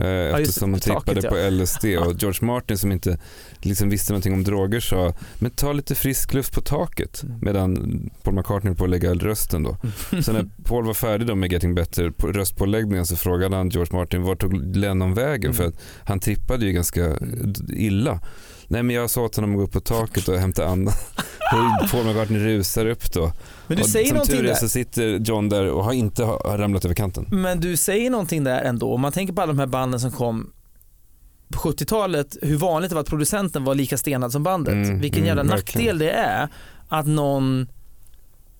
Eh, 0.00 0.38
just 0.38 0.48
eftersom 0.48 0.72
han 0.72 0.80
taket, 0.80 1.04
trippade 1.04 1.26
ja. 1.40 1.48
på 1.50 1.50
LSD 1.62 1.84
och 2.06 2.14
George 2.22 2.46
Martin 2.46 2.78
som 2.78 2.92
inte 2.92 3.18
liksom 3.60 3.88
visste 3.90 4.12
någonting 4.12 4.32
om 4.34 4.44
droger 4.44 4.80
sa 4.80 5.12
men 5.38 5.50
ta 5.50 5.72
lite 5.72 5.94
frisk 5.94 6.34
luft 6.34 6.52
på 6.54 6.60
taket 6.60 7.22
Mm. 7.22 7.38
medan 7.42 8.00
Paul 8.22 8.34
McCartney 8.34 8.74
på 8.74 8.84
att 8.84 8.90
lägga 8.90 9.14
rösten 9.14 9.62
då. 9.62 9.76
Så 10.22 10.32
när 10.32 10.48
Paul 10.64 10.84
var 10.86 10.94
färdig 10.94 11.26
då 11.28 11.34
med 11.34 11.52
Getting 11.52 11.74
Better 11.74 12.10
på 12.10 12.26
röstpåläggningen 12.26 13.06
så 13.06 13.16
frågade 13.16 13.56
han 13.56 13.68
George 13.68 13.96
Martin 13.98 14.22
vart 14.22 14.40
tog 14.40 14.76
Lennon 14.76 15.14
vägen 15.14 15.44
Mm. 15.50 15.54
för 15.54 15.64
att 15.64 15.74
han 16.04 16.20
trippade 16.20 16.66
ju 16.66 16.72
ganska 16.72 17.16
illa. 17.68 18.20
Nej 18.68 18.82
men 18.82 18.96
jag 18.96 19.10
sa 19.10 19.22
åt 19.24 19.36
honom 19.36 19.50
att 19.50 19.56
gå 19.56 19.62
upp 19.62 19.72
på 19.72 19.80
taket 19.80 20.28
och 20.28 20.38
hämta 20.38 20.66
andan. 20.66 20.94
Paul 21.90 22.04
McCartney 22.06 22.38
rusar 22.44 22.86
upp 22.86 23.12
då. 23.12 23.32
Men 23.66 23.76
du 23.76 23.82
och 23.82 23.88
säger 23.88 24.14
som 24.14 24.26
tur 24.26 24.38
är 24.38 24.42
där. 24.42 24.54
så 24.54 24.68
sitter 24.68 25.18
John 25.18 25.48
där 25.48 25.66
och 25.70 25.84
har 25.84 25.92
inte 25.92 26.24
har 26.24 26.58
ramlat 26.58 26.84
över 26.84 26.94
kanten. 26.94 27.26
Men 27.30 27.60
du 27.60 27.76
säger 27.76 28.10
någonting 28.10 28.44
där 28.44 28.62
ändå. 28.62 28.94
Om 28.94 29.00
man 29.00 29.12
tänker 29.12 29.34
på 29.34 29.42
alla 29.42 29.52
de 29.52 29.58
här 29.58 29.66
banden 29.66 30.00
som 30.00 30.10
kom 30.10 30.52
på 31.48 31.58
70-talet, 31.58 32.36
hur 32.42 32.56
vanligt 32.56 32.90
det 32.90 32.94
var 32.94 33.00
att 33.02 33.08
producenten 33.08 33.64
var 33.64 33.74
lika 33.74 33.96
stenad 33.98 34.32
som 34.32 34.42
bandet. 34.42 34.74
Mm, 34.74 35.00
Vilken 35.00 35.18
mm, 35.18 35.26
jävla 35.26 35.42
verkligen. 35.42 35.86
nackdel 35.86 35.98
det 35.98 36.10
är 36.10 36.48
att 36.88 37.06
någon 37.06 37.66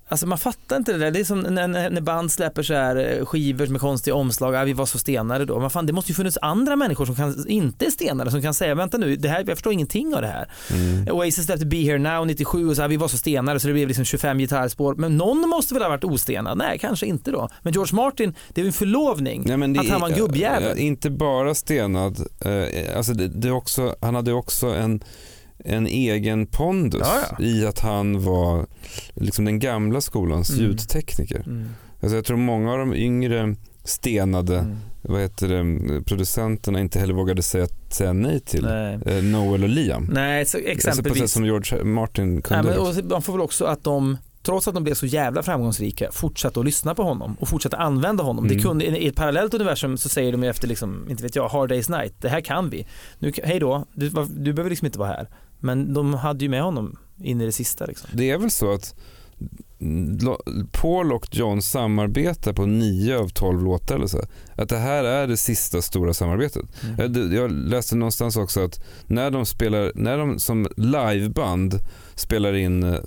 Alltså 0.09 0.27
man 0.27 0.39
fattar 0.39 0.77
inte 0.77 0.93
det 0.93 0.99
där. 0.99 1.11
Det 1.11 1.21
är 1.21 1.25
som 1.25 1.41
när, 1.41 1.69
när 1.69 2.01
band 2.01 2.33
släpper 2.33 2.63
så 2.63 2.75
här 2.75 3.19
eh, 3.19 3.27
skivor 3.27 3.67
med 3.67 3.81
konstiga 3.81 4.15
omslag. 4.15 4.55
Ah, 4.57 4.65
vi 4.65 4.73
var 4.73 4.87
så 4.87 4.99
stenade 4.99 5.45
då. 5.45 5.61
Men 5.61 5.71
fan, 5.71 5.87
det 5.87 5.93
måste 5.93 6.11
ju 6.11 6.15
funnits 6.17 6.39
andra 6.43 6.77
människor 6.77 7.07
som 7.07 7.15
kan, 7.15 7.45
inte 7.49 7.87
är 7.87 7.91
stenade 7.91 8.31
som 8.31 8.43
kan 8.43 8.55
säga 8.55 8.75
vänta 8.75 8.99
nu, 8.99 9.17
det 9.17 9.29
här, 9.29 9.39
jag 9.47 9.57
förstår 9.57 9.73
ingenting 9.73 10.15
av 10.15 10.21
det 10.21 10.27
här. 10.29 10.51
Mm. 10.71 11.09
Oasis 11.17 11.45
släppte 11.47 11.67
Be 11.67 11.77
Here 11.77 11.99
Now 11.99 12.27
97 12.27 12.69
och 12.69 12.77
så 12.77 12.83
här, 12.83 12.89
vi 12.89 12.97
var 12.97 13.09
så 13.09 13.17
stenade 13.19 13.61
så 13.61 13.67
det 13.67 13.73
blev 13.73 13.89
liksom 13.89 14.05
25 14.05 14.39
gitarrspår. 14.39 14.95
Men 14.95 15.17
någon 15.17 15.49
måste 15.49 15.75
väl 15.75 15.83
ha 15.83 15.91
varit 15.91 16.05
ostenad? 16.05 16.59
Nej, 16.59 16.79
kanske 16.79 17.07
inte 17.07 17.31
då. 17.31 17.49
Men 17.63 17.73
George 17.73 17.95
Martin, 17.97 18.35
det 18.49 18.61
är 18.61 18.63
ju 18.63 18.69
en 18.69 18.73
förlovning. 18.73 19.43
Nej, 19.47 19.79
att 19.79 19.89
han 19.89 20.01
var 20.01 20.09
en 20.09 20.15
gubbjävel. 20.17 20.79
eh, 20.79 20.85
Inte 20.87 21.11
bara 21.11 21.55
stenad, 21.55 22.27
eh, 22.41 22.97
alltså 22.97 23.13
det, 23.13 23.29
det 23.29 23.51
också, 23.51 23.97
han 24.01 24.15
hade 24.15 24.33
också 24.33 24.67
en, 24.67 25.01
en 25.67 25.87
egen 25.87 26.47
pondus 26.47 27.01
Ja, 27.05 27.21
ja. 27.39 27.45
i 27.45 27.67
att 27.67 27.79
han 27.81 28.25
var 28.25 28.67
liksom 29.15 29.45
den 29.45 29.59
gamla 29.59 30.01
skolans 30.01 30.51
Mm. 30.51 30.63
ljudtekniker. 30.65 31.43
Mm. 31.47 31.69
Alltså 32.01 32.17
jag 32.17 32.25
tror 32.25 32.37
många 32.37 32.73
av 32.73 32.79
de 32.79 32.95
yngre 32.95 33.55
stenade 33.85 34.59
Mm. 34.59 34.77
vad 35.03 35.21
heter 35.21 35.49
det, 35.49 36.03
producenterna 36.05 36.81
inte 36.81 36.99
heller 36.99 37.15
vågade 37.15 37.43
säga, 37.43 37.67
säga 37.91 38.13
nej 38.13 38.41
till 38.41 38.65
Nej. 38.65 38.99
eh, 39.07 39.23
Noel 39.25 39.63
och 39.63 39.69
Liam. 39.69 40.11
Nej, 40.13 40.47
så 40.47 40.57
Alltså 40.59 40.69
på 40.69 40.73
exempelvis. 40.73 41.19
sätt 41.19 41.31
som 41.31 41.45
George 41.45 41.85
Martin 41.85 42.33
Nej, 42.35 42.43
kunde. 42.43 42.63
men, 42.71 42.79
också. 42.79 43.01
och 43.01 43.07
man 43.11 43.23
får 43.23 43.33
väl 43.33 43.43
också 43.43 43.65
att 43.65 43.85
de 43.85 44.17
Trots 44.43 44.69
att 44.69 44.75
de 44.75 44.85
blev 44.85 44.95
så 44.95 45.07
jävla 45.07 45.43
framgångsrika 45.43 46.09
fortsatte 46.13 46.61
att 46.61 46.67
lyssna 46.67 46.95
på 46.95 47.03
honom 47.03 47.37
och 47.41 47.49
fortsatte 47.49 47.77
använda 47.77 48.25
honom. 48.25 48.45
Mm. 48.45 48.57
Det 48.57 48.63
kunde, 48.63 48.85
I 48.87 49.07
ett 49.09 49.17
parallellt 49.17 49.55
universum 49.55 49.99
så 49.99 50.09
säger 50.09 50.33
de 50.33 50.43
ju 50.43 50.49
efter, 50.51 50.69
liksom, 50.69 51.07
inte 51.11 51.23
vet 51.23 51.37
jag, 51.37 51.49
Hard 51.49 51.73
Day's 51.73 51.99
Night, 52.01 52.15
det 52.21 52.29
här 52.29 52.41
kan 52.41 52.71
vi. 52.71 52.87
Nu, 53.19 53.33
hej 53.45 53.61
då, 53.61 53.85
du, 53.95 54.11
du 54.37 54.53
behöver 54.53 54.71
liksom 54.71 54.87
inte 54.87 54.99
vara 54.99 55.09
här. 55.09 55.29
Men 55.67 55.95
de 55.95 56.15
hade 56.15 56.45
ju 56.45 56.49
med 56.49 56.63
honom 56.63 56.99
in 57.23 57.41
i 57.41 57.47
det 57.47 57.53
sista. 57.53 57.87
Liksom. 57.87 58.11
Det 58.13 58.31
är 58.31 58.39
väl 58.39 58.51
så 58.51 58.73
att 58.73 58.95
Paul 60.73 61.13
och 61.13 61.29
John 61.31 61.63
samarbetar 61.63 62.53
på 62.53 62.67
nio 62.67 63.19
av 63.19 63.29
tolv 63.29 63.63
låtar 63.63 63.95
eller 63.95 64.07
så. 64.07 64.23
Att 64.55 64.69
det 64.69 64.79
här 64.79 65.05
är 65.05 65.27
det 65.27 65.37
sista 65.37 65.83
stora 65.83 66.15
samarbetet. 66.15 66.63
Mm. 66.99 67.33
Jag, 67.35 67.51
läste 67.51 67.97
någonstans 67.97 68.37
också 68.37 68.65
att 68.65 68.81
när 69.07 69.31
de 69.31 69.47
spelar, 69.47 69.93
när 69.95 70.19
de 70.19 70.39
som 70.39 70.67
liveband 70.77 71.81
spelar 72.15 72.55
in 72.55 72.83
eh, 72.83 73.01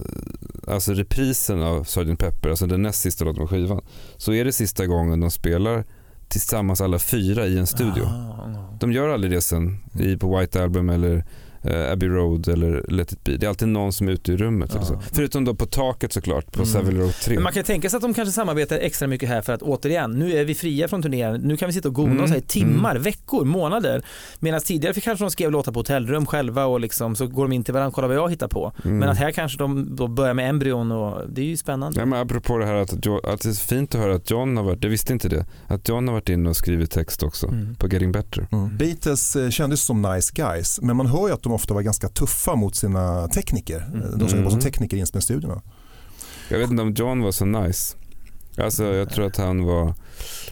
alltså 0.68 0.93
reprisen 0.93 1.64
av 1.64 1.84
Sgt. 1.84 2.20
Pepper, 2.20 2.49
alltså 2.49 2.68
den 2.68 2.82
näst 2.82 3.01
sista 3.01 3.26
låten 3.26 3.41
på 3.41 3.47
skivan, 3.47 3.82
så 4.18 4.34
är 4.34 4.45
det 4.45 4.51
sista 4.51 4.86
gången 4.86 5.20
de 5.20 5.32
spelar 5.32 5.86
tillsammans 6.28 6.82
alla 6.82 6.99
fyra 6.99 7.47
i 7.47 7.57
en 7.57 7.68
studio. 7.68 8.03
Ah, 8.03 8.10
ah. 8.10 8.78
De 8.80 8.91
gör 8.91 9.10
aldrig 9.10 9.32
det 9.32 9.41
sen 9.41 9.78
i, 9.99 10.18
på 10.18 10.39
White 10.39 10.64
Album 10.64 10.89
eller 10.89 11.26
eh, 11.62 11.91
Abbey 11.91 12.10
Road 12.10 12.47
eller 12.47 12.86
Let 12.88 13.12
It 13.12 13.24
Be. 13.24 13.38
Det 13.38 13.45
är 13.45 13.49
alltid 13.49 13.68
någon 13.68 13.93
som 13.93 14.07
är 14.07 14.12
ute 14.12 14.32
i 14.34 14.38
rummet. 14.38 14.76
Eller 14.76 14.86
så. 14.86 14.93
Ja. 14.93 15.01
Förutom 15.14 15.45
då 15.45 15.55
på 15.55 15.66
taket 15.66 16.14
såklart, 16.14 16.51
på 16.51 16.60
Mm. 16.60 16.74
Savile 16.74 16.99
Row 16.99 17.12
3. 17.12 17.34
Men 17.34 17.43
man 17.43 17.53
kan 17.53 17.64
tänka 17.64 17.89
sig 17.89 17.97
att 17.97 18.01
de 18.03 18.14
kanske 18.14 18.32
samarbetar 18.32 18.78
extra 18.78 19.07
mycket 19.07 19.30
här 19.30 19.41
för 19.41 19.53
att 19.53 19.62
återigen, 19.62 20.12
nu 20.12 20.38
är 20.38 20.45
vi 20.45 20.55
fria 20.55 20.88
från 20.88 21.01
turneringen. 21.01 21.41
Nu 21.41 21.57
kan 21.57 21.68
vi 21.68 21.74
sitta 21.74 21.88
och 21.88 21.95
gona 21.95 22.12
Mm, 22.12 22.24
oss 22.24 22.30
här 22.32 22.38
i 22.38 22.41
timmar, 22.41 22.95
veckor, 22.95 23.45
månader. 23.45 24.01
Medan 24.39 24.62
tidigare 24.62 24.93
fick 24.93 25.03
kanske 25.03 25.26
de 25.26 25.32
skrev 25.32 25.51
låtar 25.51 25.72
på 25.72 25.80
hotellrum 25.80 26.26
själva 26.26 26.66
och 26.66 26.80
liksom, 26.80 27.16
så 27.16 27.28
går 27.28 27.43
de 27.43 27.51
in 27.53 27.64
till 27.64 27.74
varandra 27.74 27.88
och 27.88 27.93
kollar 27.93 28.07
vad 28.07 28.18
jag 28.18 28.30
hittar 28.30 28.47
på. 28.47 28.74
Mm. 28.86 28.97
Men 28.97 29.10
att 29.10 29.18
här 29.18 29.32
kanske 29.32 29.57
de 29.57 29.95
då 29.95 30.07
börjar 30.07 30.34
med 30.34 30.49
embryon 30.49 30.91
och 30.91 31.30
det 31.30 31.41
är 31.41 31.45
ju 31.45 31.57
spännande. 31.57 31.99
Ja, 31.99 32.05
men 32.05 32.20
apropå 32.20 32.57
det 32.57 32.66
här 32.66 32.76
att, 32.76 32.91
att 32.93 33.41
det 33.41 33.49
är 33.49 33.68
fint 33.68 33.95
att 33.95 34.01
höra 34.01 34.16
att 34.16 34.32
John 34.32 34.57
har 34.57 34.64
varit, 34.64 34.84
jag 34.84 34.89
visste 34.91 35.14
inte 35.14 35.30
det, 35.30 35.45
att 35.68 35.89
John 35.89 36.07
har 36.07 36.14
varit 36.16 36.30
inne 36.30 36.49
och 36.49 36.55
skrivit 36.57 36.91
text 36.91 37.24
också 37.24 37.47
Mm. 37.47 37.76
på 37.76 37.88
Getting 37.88 38.12
Better. 38.12 38.47
Beatles 38.78 39.36
eh, 39.36 39.49
kändes 39.49 39.82
som 39.84 40.01
nice 40.01 40.32
guys, 40.36 40.80
men 40.82 40.97
man 40.97 41.05
hör 41.07 41.28
ju 41.28 41.34
att 41.34 41.41
de 41.50 41.56
ofta 41.56 41.74
var 41.74 41.82
ganska 41.82 42.10
tuffa 42.10 42.56
mot 42.56 42.76
sina 42.76 43.28
tekniker. 43.28 43.78
Mm. 43.93 44.02
De 44.20 44.30
som 44.30 44.38
jobbar 44.38 44.50
som 44.52 44.60
Mm. 44.60 44.72
tekniker 44.72 44.97
i 44.97 45.00
inspelningsstudiorna. 45.00 45.62
Jag 46.50 46.60
vet 46.60 46.70
inte 46.70 46.82
om 46.84 46.93
John 46.93 47.22
var 47.22 47.32
så 47.32 47.45
nice. 47.45 47.95
Alltså 48.58 48.84
jag 48.86 49.10
tror 49.10 49.26
att 49.26 49.38
han 49.38 49.64
var 49.64 49.93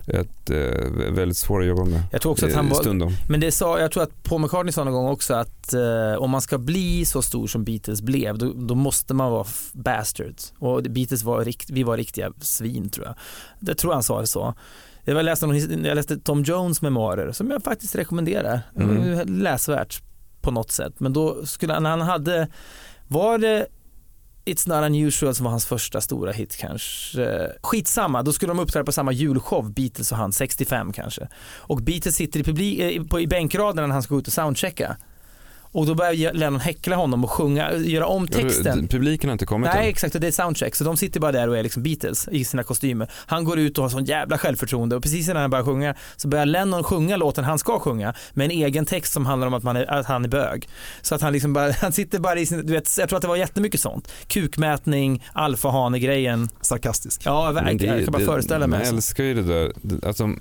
ett, 0.07 0.49
eh, 0.49 1.11
väldigt 1.11 1.37
svår 1.37 1.61
att 1.61 1.67
jobba 1.67 1.85
med. 1.85 2.03
Jag 2.11 2.21
tror 2.21 2.31
också 2.31 2.45
att 2.45 2.53
han 2.53 2.69
var, 2.69 2.75
Stundom. 2.81 3.11
men 3.29 3.39
det 3.39 3.51
sa, 3.51 3.79
jag 3.79 3.91
tror 3.91 4.03
att 4.03 4.23
Paul 4.23 4.41
McCartney 4.41 4.71
sa 4.71 4.83
någon 4.83 4.93
gång 4.93 5.07
också 5.07 5.33
att 5.33 5.73
eh, 5.73 6.13
om 6.19 6.29
man 6.31 6.41
ska 6.41 6.57
bli 6.57 7.05
så 7.05 7.21
stor 7.21 7.47
som 7.47 7.63
Beatles 7.63 8.01
blev, 8.01 8.37
då, 8.37 8.53
då 8.53 8.75
måste 8.75 9.13
man 9.13 9.31
vara 9.31 9.45
bastards. 9.73 10.53
Och 10.59 10.83
Beatles 10.83 11.23
var, 11.23 11.45
rikt, 11.45 11.69
vi 11.69 11.83
var 11.83 11.97
riktiga 11.97 12.31
svin 12.41 12.89
tror 12.89 13.05
jag. 13.05 13.15
Det 13.59 13.75
tror 13.75 13.93
han 13.93 14.03
sa 14.03 14.21
det 14.21 14.27
så. 14.27 14.53
Jag 15.03 15.15
var- 15.15 15.23
läste, 15.23 15.47
någon, 15.47 15.85
jag 15.85 15.95
läste 15.95 16.17
Tom 16.17 16.43
Jones 16.43 16.81
memoarer 16.81 17.31
som 17.31 17.51
jag 17.51 17.63
faktiskt 17.63 17.95
rekommenderar. 17.95 18.61
Mm. 18.75 19.27
Läsvärt 19.43 20.01
på 20.47 20.51
något 20.51 20.71
sätt. 20.71 20.99
Men 20.99 21.13
då 21.13 21.45
skulle 21.45 21.73
han, 21.73 21.85
han 21.85 22.01
hade, 22.01 22.47
var 23.07 23.37
det 23.37 23.67
It's 24.45 24.69
Not 24.69 24.85
Unusual 24.85 25.35
som 25.35 25.43
var 25.43 25.51
hans 25.51 25.65
första 25.65 26.01
stora 26.01 26.31
hit 26.31 26.55
kanske. 26.57 27.51
Skitsamma, 27.63 28.23
då 28.23 28.33
skulle 28.33 28.49
de 28.49 28.59
uppträda 28.59 28.85
på 28.85 28.91
samma 28.91 29.11
julshow, 29.11 29.71
Beatles 29.73 30.11
och 30.11 30.17
han, 30.17 30.31
65 30.31 30.93
kanske. 30.93 31.27
Och 31.57 31.77
Beatles 31.77 32.15
sitter 32.15 32.39
i, 32.39 32.43
publik, 32.43 32.79
eh, 32.79 33.03
på, 33.03 33.19
i 33.19 33.27
bänkraden 33.27 33.87
när 33.87 33.93
han 33.93 34.03
ska 34.03 34.13
gå 34.13 34.19
ut 34.19 34.27
och 34.27 34.33
soundchecka. 34.33 34.97
Och 35.77 35.85
då 35.85 35.95
börjar 35.95 36.33
Lennon 36.33 36.59
häckla 36.59 36.95
honom 36.95 37.23
och 37.23 37.31
sjunga, 37.31 37.73
göra 37.73 38.05
om 38.05 38.27
texten. 38.27 38.87
Publiken 38.87 39.29
har 39.29 39.33
inte 39.33 39.45
kommit 39.45 39.69
Nej 39.73 39.83
än. 39.83 39.89
exakt, 39.89 40.15
och 40.15 40.21
det 40.21 40.27
är 40.27 40.31
soundcheck. 40.31 40.75
Så 40.75 40.83
de 40.83 40.97
sitter 40.97 41.19
bara 41.19 41.31
där 41.31 41.49
och 41.49 41.57
är 41.57 41.63
liksom 41.63 41.83
Beatles 41.83 42.27
i 42.31 42.45
sina 42.45 42.63
kostymer. 42.63 43.11
Han 43.13 43.43
går 43.43 43.59
ut 43.59 43.77
och 43.77 43.83
har 43.83 43.89
sån 43.89 44.05
jävla 44.05 44.37
självförtroende 44.37 44.95
och 44.95 45.03
precis 45.03 45.29
innan 45.29 45.41
han 45.41 45.49
börjar 45.49 45.65
sjunga 45.65 45.95
så 46.15 46.27
börjar 46.27 46.45
Lennon 46.45 46.83
sjunga 46.83 47.17
låten 47.17 47.43
han 47.43 47.59
ska 47.59 47.79
sjunga 47.79 48.13
med 48.33 48.45
en 48.45 48.51
egen 48.51 48.85
text 48.85 49.13
som 49.13 49.25
handlar 49.25 49.47
om 49.47 49.53
att, 49.53 49.63
man 49.63 49.75
är, 49.75 49.91
att 49.91 50.05
han 50.05 50.25
är 50.25 50.29
bög. 50.29 50.69
Så 51.01 51.15
att 51.15 51.21
han 51.21 51.33
liksom 51.33 51.53
bara, 51.53 51.71
han 51.81 51.91
sitter 51.91 52.19
bara 52.19 52.39
i 52.39 52.45
sin, 52.45 52.65
du 52.65 52.73
vet, 52.73 52.97
jag 52.97 53.09
tror 53.09 53.17
att 53.17 53.21
det 53.21 53.27
var 53.27 53.35
jättemycket 53.35 53.79
sånt. 53.79 54.11
Kukmätning, 54.27 55.25
alfahane-grejen. 55.33 56.49
Sarkastisk. 56.61 57.21
Ja, 57.25 57.51
verkligen. 57.51 57.95
Jag 57.95 58.05
kan 58.05 58.11
bara 58.11 58.25
föreställa 58.25 58.67
mig. 58.67 58.79
Man 58.79 58.95
älskar 58.95 59.23
ju 59.23 59.33
det 59.33 59.43
där. 59.43 59.73
Att 60.09 60.17
de, 60.17 60.39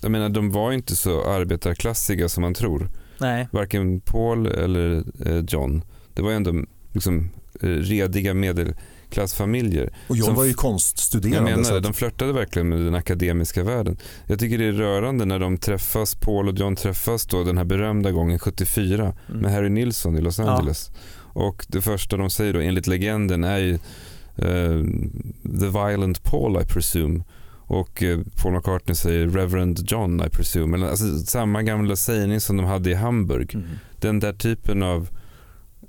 jag 0.00 0.10
menar, 0.10 0.28
de 0.28 0.50
var 0.50 0.72
inte 0.72 0.96
så 0.96 1.30
arbetarklassiga 1.30 2.28
som 2.28 2.40
man 2.40 2.54
tror. 2.54 2.88
Nej. 3.18 3.48
Varken 3.50 4.00
Paul 4.00 4.46
eller 4.46 5.04
eh, 5.26 5.44
John. 5.48 5.82
Det 6.14 6.22
var 6.22 6.30
ju 6.30 6.36
ändå 6.36 6.64
liksom 6.92 7.30
eh, 7.62 7.66
rediga 7.68 8.34
medelklassfamiljer. 8.34 9.92
Och 10.08 10.16
jag 10.16 10.24
Som- 10.26 10.34
var 10.34 10.44
ju 10.44 10.50
Jag 10.50 10.56
konststuderande. 10.58 11.50
menar 11.50 11.64
så 11.64 11.70
det, 11.72 11.76
att- 11.78 11.84
de 11.84 11.92
flörtade 11.92 12.32
verkligen 12.32 12.68
med 12.68 12.80
den 12.80 12.94
akademiska 12.94 13.62
världen. 13.62 13.96
Jag 14.26 14.38
tycker 14.38 14.58
det 14.58 14.64
är 14.64 14.72
rörande 14.72 15.24
när 15.24 15.38
de 15.38 15.58
träffas, 15.58 16.14
Paul 16.14 16.48
och 16.48 16.58
John 16.58 16.76
träffas 16.76 17.26
då 17.26 17.44
den 17.44 17.58
här 17.58 17.64
berömda 17.64 18.10
gången 18.12 18.38
74 18.38 19.12
Mm. 19.28 19.40
med 19.40 19.52
Harry 19.52 19.68
Nilsson 19.68 20.16
i 20.16 20.20
Los 20.20 20.38
Ja. 20.38 20.50
Angeles. 20.50 20.90
Och 21.16 21.66
det 21.68 21.82
första 21.82 22.16
de 22.16 22.30
säger 22.30 22.52
då 22.52 22.60
enligt 22.60 22.86
legenden 22.86 23.44
är 23.44 23.58
ju 23.58 23.74
eh, 24.36 24.82
The 25.60 25.66
Violent 25.68 26.22
Paul 26.22 26.62
I 26.62 26.64
presume. 26.64 27.24
Och 27.66 28.02
eh, 28.02 28.20
Paul 28.42 28.52
McCartney 28.52 28.94
säger 28.94 29.28
Reverend 29.28 29.90
John 29.90 30.22
I 30.26 30.30
presume. 30.30 30.76
Eller, 30.76 30.86
alltså, 30.86 31.18
samma 31.18 31.62
gamla 31.62 31.96
sägning 31.96 32.40
som 32.40 32.56
de 32.56 32.66
hade 32.66 32.90
i 32.90 32.94
Hamburg. 32.94 33.54
Mm. 33.54 33.66
Den 34.00 34.20
där 34.20 34.32
typen 34.32 34.82
av 34.82 35.08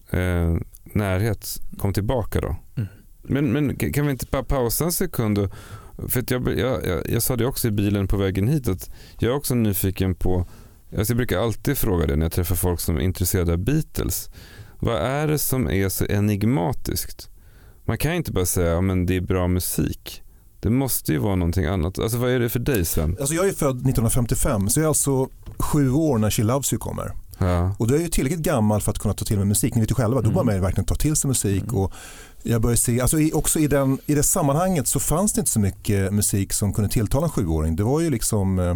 eh, 0.09 0.55
närhet 0.83 1.61
kom 1.77 1.93
tillbaka 1.93 2.41
då. 2.41 2.55
Mm. 2.75 2.87
Men, 3.21 3.51
men 3.51 3.75
kan 3.75 4.05
vi 4.05 4.11
inte 4.11 4.25
bara 4.31 4.43
pausa 4.43 4.85
en 4.85 4.91
sekund? 4.91 5.37
Och, 5.37 5.51
för 6.09 6.23
jag, 6.27 6.59
jag, 6.59 6.85
jag, 6.85 7.09
jag 7.09 7.23
sa 7.23 7.35
det 7.35 7.45
också 7.45 7.67
i 7.67 7.71
bilen 7.71 8.07
på 8.07 8.17
vägen 8.17 8.47
hit 8.47 8.67
att 8.67 8.89
jag 9.19 9.31
är 9.31 9.35
också 9.35 9.55
nyfiken 9.55 10.15
på, 10.15 10.47
alltså 10.97 11.11
jag 11.11 11.17
brukar 11.17 11.39
alltid 11.39 11.77
fråga 11.77 12.07
det 12.07 12.15
när 12.15 12.25
jag 12.25 12.31
träffar 12.31 12.55
folk 12.55 12.79
som 12.79 12.97
är 12.97 13.01
intresserade 13.01 13.53
av 13.53 13.57
Beatles. 13.57 14.29
Vad 14.79 14.97
är 14.97 15.27
det 15.27 15.37
som 15.37 15.69
är 15.69 15.89
så 15.89 16.05
enigmatiskt? 16.05 17.29
Man 17.85 17.97
kan 17.97 18.13
inte 18.13 18.31
bara 18.31 18.45
säga 18.45 18.77
att 18.77 19.07
det 19.07 19.15
är 19.15 19.21
bra 19.21 19.47
musik. 19.47 20.23
Det 20.65 20.71
måste 20.71 21.11
ju 21.11 21.17
vara 21.17 21.35
någonting 21.35 21.65
annat. 21.65 21.99
Alltså 21.99 22.17
vad 22.17 22.29
är 22.31 22.39
det 22.39 22.49
för 22.49 22.59
dig 22.59 22.85
Sven? 22.85 23.17
Alltså 23.19 23.35
jag 23.35 23.47
är 23.47 23.53
född 23.53 23.75
1955 23.75 24.69
så 24.69 24.79
jag 24.79 24.83
är 24.83 24.87
alltså 24.87 25.29
sju 25.59 25.91
år 25.91 26.17
när 26.17 26.29
She 26.29 26.43
Loves 26.43 26.73
You 26.73 26.79
kommer. 26.79 27.11
Ja. 27.37 27.75
Och 27.79 27.87
då 27.87 27.93
är 27.93 27.97
jag 27.97 28.03
ju 28.03 28.09
tillräckligt 28.09 28.41
gammal 28.41 28.81
för 28.81 28.91
att 28.91 28.99
kunna 28.99 29.13
ta 29.13 29.25
till 29.25 29.37
mig 29.37 29.45
musik. 29.45 29.75
Ni 29.75 29.81
vet 29.81 29.91
ju 29.91 29.95
själva, 29.95 30.21
då 30.21 30.29
Mm. 30.29 30.33
börjar 30.33 30.45
man 30.45 30.61
verkligen 30.61 30.85
ta 30.85 30.95
till 30.95 31.15
sig 31.15 31.27
musik. 31.27 31.63
Mm. 31.63 31.75
Och 31.75 31.91
jag 32.43 32.61
börjar 32.61 32.75
se, 32.75 33.01
alltså 33.01 33.19
i, 33.19 33.31
också 33.33 33.59
i, 33.59 33.67
den, 33.67 33.97
i 34.05 34.15
det 34.15 34.23
sammanhanget 34.23 34.87
så 34.87 34.99
fanns 34.99 35.33
det 35.33 35.39
inte 35.39 35.51
så 35.51 35.59
mycket 35.59 36.13
musik 36.13 36.53
som 36.53 36.73
kunde 36.73 36.89
tilltala 36.89 37.25
en 37.25 37.31
sjuåring. 37.31 37.75
Det 37.75 37.83
var 37.83 37.99
ju 38.01 38.09
liksom, 38.09 38.59
eh, 38.59 38.75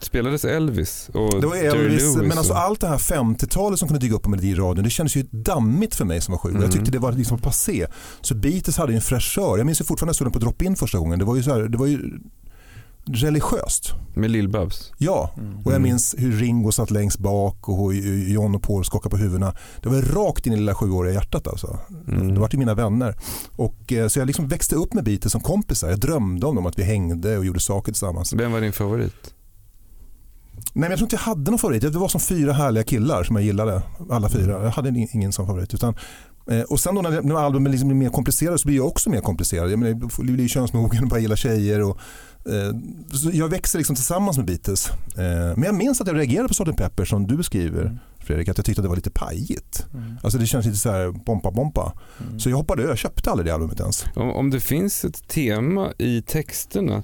Spelades 0.00 0.44
Elvis 0.44 1.10
och 1.14 1.40
det 1.40 1.46
var 1.46 1.56
Jerry 1.56 1.84
Elvis, 1.84 2.02
Lewis 2.02 2.16
men 2.16 2.38
alltså 2.38 2.52
och- 2.52 2.58
allt 2.58 2.80
det 2.80 2.88
här 2.88 2.98
50-talet 2.98 3.78
som 3.78 3.88
kunde 3.88 4.00
dyka 4.00 4.14
upp 4.14 4.22
på 4.22 4.30
Melodiradion, 4.30 4.84
det 4.84 4.90
kändes 4.90 5.16
ju 5.16 5.22
dammigt 5.30 5.94
för 5.94 6.04
mig 6.04 6.20
som 6.20 6.32
var 6.32 6.38
sju. 6.38 6.48
Mm. 6.48 6.62
Jag 6.62 6.72
tyckte 6.72 6.90
det 6.90 6.98
var 6.98 7.12
liksom 7.12 7.38
passé. 7.38 7.86
Så 8.20 8.34
Beatles 8.34 8.76
hade 8.76 8.92
ju 8.92 8.96
en 8.96 9.02
fräschör. 9.02 9.58
Jag 9.58 9.66
minns 9.66 9.80
ju 9.80 9.84
fortfarande 9.84 10.08
när 10.08 10.10
jag 10.10 10.16
såg 10.16 10.26
den 10.26 10.32
på 10.32 10.38
drop-in 10.38 10.76
första 10.76 10.98
gången. 10.98 11.18
Det 11.18 11.24
var 11.24 11.36
ju, 11.36 11.42
så 11.42 11.50
här, 11.54 11.60
det 11.60 11.78
var 11.78 11.86
ju 11.86 12.18
religiöst. 13.12 13.92
med 14.14 14.30
Lill-Babs. 14.30 14.92
Ja, 14.98 15.30
Mm. 15.36 15.58
och 15.66 15.72
jag 15.72 15.80
minns 15.80 16.14
hur 16.18 16.32
Ringo 16.32 16.72
satt 16.72 16.90
längst 16.90 17.18
bak 17.18 17.68
och 17.68 17.92
hur 17.92 18.28
John 18.32 18.54
och 18.54 18.62
Paul 18.62 18.84
skakade 18.84 19.10
på 19.10 19.16
huvudena. 19.16 19.54
Det 19.82 19.88
var 19.88 20.02
rakt 20.02 20.46
in 20.46 20.52
i 20.52 20.56
lilla 20.56 20.74
sjuåriga 20.74 21.14
hjärtat 21.14 21.48
alltså. 21.48 21.78
Mm. 22.08 22.34
Det 22.34 22.40
var 22.40 22.48
ju 22.52 22.58
mina 22.58 22.74
vänner. 22.74 23.14
Och, 23.56 23.92
eh, 23.92 24.08
så 24.08 24.18
jag 24.18 24.26
liksom 24.26 24.48
växte 24.48 24.76
upp 24.76 24.94
med 24.94 25.04
Beatles 25.04 25.32
som 25.32 25.40
kompisar. 25.40 25.88
Jag 25.90 25.98
drömde 26.00 26.46
om 26.46 26.54
dem, 26.54 26.66
att 26.66 26.78
vi 26.78 26.82
hängde 26.82 27.38
och 27.38 27.44
gjorde 27.44 27.60
saker 27.60 27.92
tillsammans. 27.92 28.32
Vem 28.32 28.52
var 28.52 28.60
din 28.60 28.72
favorit? 28.72 29.34
Nej, 30.72 30.80
men 30.80 30.90
jag 30.90 30.98
tror 30.98 31.06
inte 31.06 31.16
jag 31.16 31.20
hade 31.20 31.50
någon 31.50 31.58
favorit. 31.58 31.82
Det 31.82 31.90
var 31.90 32.08
som 32.08 32.20
fyra 32.20 32.52
härliga 32.52 32.84
killar 32.84 33.24
som 33.24 33.36
jag 33.36 33.44
gillade. 33.44 33.82
Alla 34.10 34.28
fyra. 34.28 34.62
Jag 34.64 34.70
hade 34.70 34.90
ing- 34.90 35.08
ingen 35.12 35.32
som 35.32 35.46
favorit. 35.46 35.74
Utan, 35.74 35.94
eh, 36.50 36.60
och 36.60 36.80
sen 36.80 36.94
då 36.94 37.02
när, 37.02 37.22
när 37.22 37.34
albumen 37.34 37.72
liksom 37.72 37.88
blir 37.88 37.96
mer 37.98 38.08
komplicerade 38.10 38.58
så 38.58 38.68
blir 38.68 38.76
jag 38.76 38.86
också 38.86 39.10
mer 39.10 39.20
komplicerad. 39.20 39.70
Jag 39.70 39.78
menar, 39.78 40.00
jag 40.18 40.26
blir 40.26 40.48
könsmogen 40.48 41.02
och 41.04 41.08
bara 41.10 41.20
gillar 41.20 41.36
tjejer. 41.36 41.82
Och, 41.82 41.98
eh, 42.46 42.74
så 43.12 43.30
jag 43.32 43.48
växer 43.48 43.78
liksom 43.78 43.96
tillsammans 43.96 44.36
med 44.36 44.46
Beatles. 44.46 44.88
Eh, 44.90 45.56
men 45.56 45.62
jag 45.62 45.74
minns 45.74 46.00
att 46.00 46.06
jag 46.06 46.16
reagerade 46.16 46.48
på 46.48 46.54
Sgt. 46.54 46.76
Pepper 46.76 47.04
som 47.04 47.26
du 47.26 47.36
beskriver. 47.36 47.82
Mm. 47.82 47.98
Fredrik, 48.18 48.48
att 48.48 48.58
jag 48.58 48.64
tyckte 48.66 48.80
att 48.80 48.84
det 48.84 48.88
var 48.88 48.96
lite 48.96 49.10
pajigt. 49.10 49.86
Mm. 49.94 50.16
Alltså 50.22 50.38
det 50.38 50.46
känns 50.46 50.66
lite 50.66 50.78
så 50.78 50.90
här 50.90 51.10
bompa 51.10 51.50
bompa. 51.50 51.92
Mm. 52.26 52.40
Så 52.40 52.50
jag 52.50 52.56
hoppade 52.56 52.82
över, 52.82 52.90
jag 52.90 52.98
köpte 52.98 53.30
aldrig 53.30 53.46
det 53.46 53.54
albumet 53.54 53.80
ens. 53.80 54.04
Om, 54.16 54.30
om 54.30 54.50
det 54.50 54.60
finns 54.60 55.04
ett 55.04 55.28
tema 55.28 55.88
i 55.98 56.22
texterna 56.22 57.02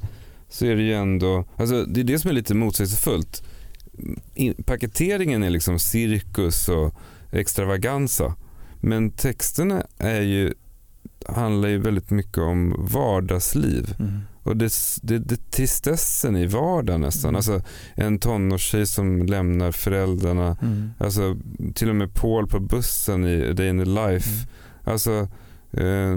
så 0.48 0.66
är 0.66 0.76
det 0.76 0.82
ju 0.82 0.94
ändå, 0.94 1.44
alltså 1.56 1.84
det 1.84 2.00
är 2.00 2.04
det 2.04 2.18
som 2.18 2.30
är 2.30 2.34
lite 2.34 2.54
motsägelsefullt. 2.54 3.42
In, 4.34 4.54
paketeringen 4.64 5.42
är 5.42 5.50
liksom 5.50 5.78
cirkus 5.78 6.68
och 6.68 6.94
extravaganza. 7.30 8.34
Men 8.80 9.10
texterna 9.10 9.86
är 9.98 10.20
ju, 10.20 10.54
handlar 11.26 11.68
ju 11.68 11.78
väldigt 11.78 12.10
mycket 12.10 12.38
om 12.38 12.74
vardagsliv. 12.78 13.94
Mm. 13.98 14.20
Och 14.42 14.56
det, 14.56 14.72
det, 15.02 15.18
det 15.18 15.50
tristessen 15.50 16.36
i 16.36 16.46
vardagen 16.46 17.00
nästan. 17.00 17.28
Mm. 17.28 17.36
Alltså 17.36 17.60
en 17.94 18.18
tonårstjej 18.18 18.86
som 18.86 19.26
lämnar 19.26 19.72
föräldrarna. 19.72 20.56
Mm. 20.62 20.90
Alltså 20.98 21.36
till 21.74 21.88
och 21.88 21.96
med 21.96 22.14
Paul 22.14 22.46
på 22.48 22.60
bussen 22.60 23.24
i 23.24 23.52
Day 23.52 23.68
in 23.68 23.78
the 23.78 23.84
Life. 23.84 24.30
Mm. 24.30 24.46
Alltså 24.84 25.28
eh, 25.72 26.16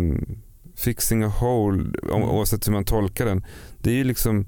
fixing 0.76 1.24
a 1.24 1.28
hole, 1.28 1.84
Mm. 2.04 2.24
oavsett 2.24 2.68
hur 2.68 2.72
man 2.72 2.86
tolkar 2.86 3.26
den. 3.26 3.46
Det 3.82 3.90
är 3.90 3.96
ju 3.96 4.04
liksom, 4.04 4.48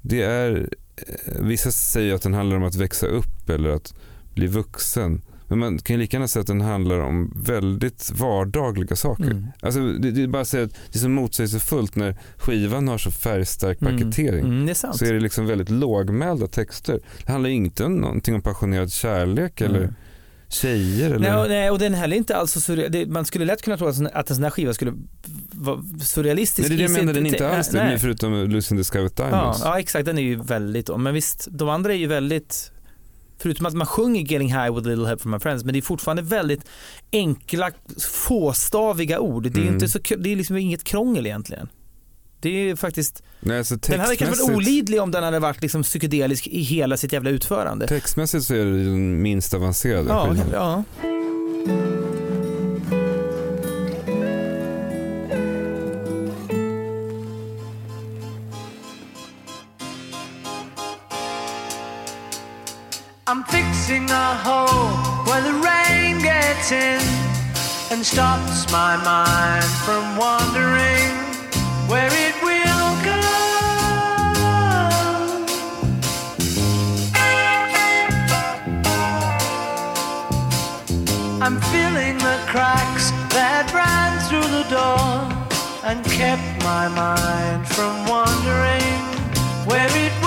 det 0.00 0.22
är, 0.22 0.68
vissa 1.40 1.70
säger 1.70 2.14
att 2.14 2.22
den 2.22 2.34
handlar 2.34 2.56
om 2.56 2.64
att 2.64 2.74
växa 2.74 3.06
upp 3.06 3.50
eller 3.50 3.70
att 3.70 3.94
bli 4.34 4.46
vuxen. 4.46 5.22
Men 5.48 5.58
man 5.58 5.78
kan 5.78 5.96
ju 5.96 6.02
lika 6.02 6.16
gärna 6.16 6.28
säga 6.28 6.40
att 6.40 6.46
den 6.46 6.60
handlar 6.60 6.98
om 6.98 7.32
väldigt 7.36 8.12
vardagliga 8.18 8.96
saker. 8.96 9.24
Mm. 9.24 9.46
Alltså, 9.60 9.80
det, 9.80 10.10
det 10.10 10.22
är 10.22 10.26
bara 10.26 10.42
att 10.42 10.48
säga 10.48 10.64
att 10.64 10.74
det 10.92 10.98
är 10.98 11.00
så 11.00 11.08
motsägelsefullt 11.08 11.96
när 11.96 12.16
skivan 12.36 12.88
har 12.88 12.98
så 12.98 13.10
färgstark 13.10 13.82
Mm. 13.82 13.92
paketering. 13.98 14.44
Mm, 14.44 14.68
är 14.68 14.74
sant. 14.74 14.96
Så 14.96 15.04
är 15.04 15.12
det 15.12 15.20
liksom 15.20 15.46
väldigt 15.46 15.70
lågmälda 15.70 16.46
texter. 16.46 17.00
Det 17.26 17.32
handlar 17.32 17.50
inte 17.50 17.84
om 17.84 17.96
någonting 17.96 18.34
om 18.34 18.42
passionerad 18.42 18.92
kärlek 18.92 19.60
eller 19.60 19.94
Tjejer. 20.48 21.10
Eller... 21.10 21.18
Nej, 21.38 21.48
nej, 21.48 21.70
och 21.70 21.78
den 21.78 21.94
är 21.94 21.98
heller 21.98 22.16
inte 22.16 22.36
alls 22.36 22.52
så 22.52 22.60
surreal. 22.60 22.92
det, 22.92 23.06
Man 23.06 23.24
skulle 23.24 23.44
lätt 23.44 23.62
kunna 23.62 23.76
tro 23.76 23.86
att, 23.86 24.00
att 24.12 24.30
en 24.30 24.36
sån 24.36 24.42
här 24.44 24.50
skiva 24.50 24.74
skulle 24.74 24.92
vara 25.50 25.82
surrealistisk. 26.00 26.68
Nej, 26.68 26.78
det 26.78 26.84
är 26.84 26.88
det 26.88 26.92
jag 26.94 27.00
menar, 27.00 27.12
den 27.14 27.26
är 27.26 27.30
inte 27.30 27.50
alls 27.56 27.68
det, 27.68 27.84
nej. 27.84 27.98
förutom 27.98 28.32
Lucy 28.50 28.76
the 28.76 28.84
Sky 28.84 28.98
with 28.98 29.14
Ja, 29.18 29.26
Diamonds. 29.28 29.60
ja, 29.64 29.78
exakt. 29.78 30.06
Den 30.06 30.18
är 30.18 30.22
ju 30.22 30.42
väldigt, 30.42 30.98
men 30.98 31.14
visst, 31.14 31.48
de 31.50 31.68
andra 31.68 31.92
är 31.92 31.96
ju 31.98 32.06
väldigt, 32.06 32.72
förutom 33.38 33.66
att 33.66 33.74
man 33.74 33.86
sjunger 33.86 34.20
Getting 34.20 34.48
High 34.48 34.74
with 34.74 34.86
a 34.86 34.90
little 34.90 35.06
help 35.08 35.20
from 35.22 35.30
my 35.32 35.38
friends, 35.38 35.64
men 35.64 35.72
det 35.72 35.78
är 35.78 35.82
fortfarande 35.82 36.22
väldigt 36.22 36.60
enkla, 37.12 37.70
fåstaviga 38.28 39.20
ord. 39.20 39.42
Det 39.42 39.58
är, 39.60 39.62
Mm. 39.62 39.74
inte 39.74 39.88
så, 39.88 39.98
det 40.18 40.32
är 40.32 40.36
liksom 40.36 40.56
inget 40.56 40.84
krångel 40.84 41.26
egentligen. 41.26 41.68
Det 42.40 42.70
är 42.70 42.76
faktiskt, 42.76 43.22
Nej, 43.40 43.64
så 43.64 43.74
den 43.74 44.00
hade 44.00 44.16
kanske 44.16 44.42
varit 44.42 44.56
olidlig 44.56 45.02
om 45.02 45.10
den 45.10 45.24
hade 45.24 45.38
varit 45.38 45.62
liksom 45.62 45.82
psykedelisk 45.82 46.46
i 46.46 46.60
hela 46.60 46.96
sitt 46.96 47.12
jävla 47.12 47.30
utförande. 47.30 47.88
Textmässigt 47.88 48.44
så 48.44 48.54
är 48.54 48.64
det 48.64 48.84
den 48.84 49.22
minst 49.22 49.54
avancerade 49.54 50.08
Ja, 50.08 50.36
ja. 50.52 50.84
I'm 63.28 63.42
fixing 63.44 64.08
a 64.10 64.34
hole 64.44 65.26
where 65.26 65.42
the 65.42 65.58
rain 65.58 66.18
gets 66.20 66.70
in 66.70 67.00
and 67.90 68.06
stops 68.06 68.70
my 68.70 68.96
mind 68.96 69.64
from 69.84 70.16
wandering 70.16 71.25
I'm 81.46 81.60
filling 81.70 82.18
the 82.18 82.38
cracks 82.48 83.12
that 83.30 83.70
ran 83.72 84.18
through 84.26 84.48
the 84.50 84.66
door 84.68 84.98
and 85.84 86.04
kept 86.06 86.42
my 86.64 86.88
mind 86.88 87.68
from 87.68 88.04
wandering 88.08 88.98
where 89.64 89.86
it 89.96 90.25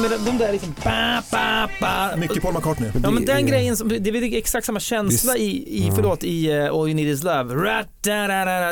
Med 0.00 0.10
de 0.26 0.38
där 0.38 0.52
liksom 0.52 0.74
ba, 0.84 1.22
ba, 1.30 1.68
ba. 1.80 2.16
Mycket 2.16 2.42
Paul 2.42 2.54
McCartney. 2.54 2.90
Ja 3.02 3.10
men 3.10 3.24
den 3.24 3.46
grejen, 3.46 3.76
som, 3.76 3.88
det 3.88 4.10
är 4.10 4.34
exakt 4.36 4.66
samma 4.66 4.80
känsla 4.80 5.36
i, 5.36 5.78
i 5.86 5.92
förlåt, 5.94 6.24
i 6.24 6.52
uh, 6.52 6.64
All 6.64 6.88
You 6.88 6.94
Need 6.94 7.08
Is 7.08 7.22
Love. 7.22 7.84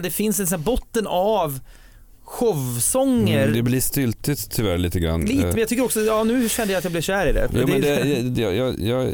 Det 0.03 0.11
finns 0.11 0.41
en 0.41 0.47
sån 0.47 0.59
här 0.59 0.65
botten 0.65 1.07
av 1.07 1.61
showsånger. 2.29 3.43
Mm, 3.43 3.57
det 3.57 3.63
blir 3.63 3.81
styltigt 3.81 4.51
tyvärr 4.51 4.79
lite 4.79 5.01
grann. 5.01 5.21
Lite, 5.21 5.43
Eh, 5.43 5.51
men 5.51 5.59
jag 5.59 5.69
tycker 5.69 5.85
också, 5.85 6.01
ja 6.01 6.25
nu 6.25 6.49
kände 6.49 6.73
jag 6.73 6.79
att 6.79 6.85
jag 6.85 6.93
blev 6.93 7.03
kär 7.03 7.27
i 7.27 7.33
det. 7.33 7.49
Ja, 7.53 7.67
men 7.67 7.81
det, 7.81 8.23
det, 8.23 8.41
jag, 8.43 8.81
jag, 8.81 9.13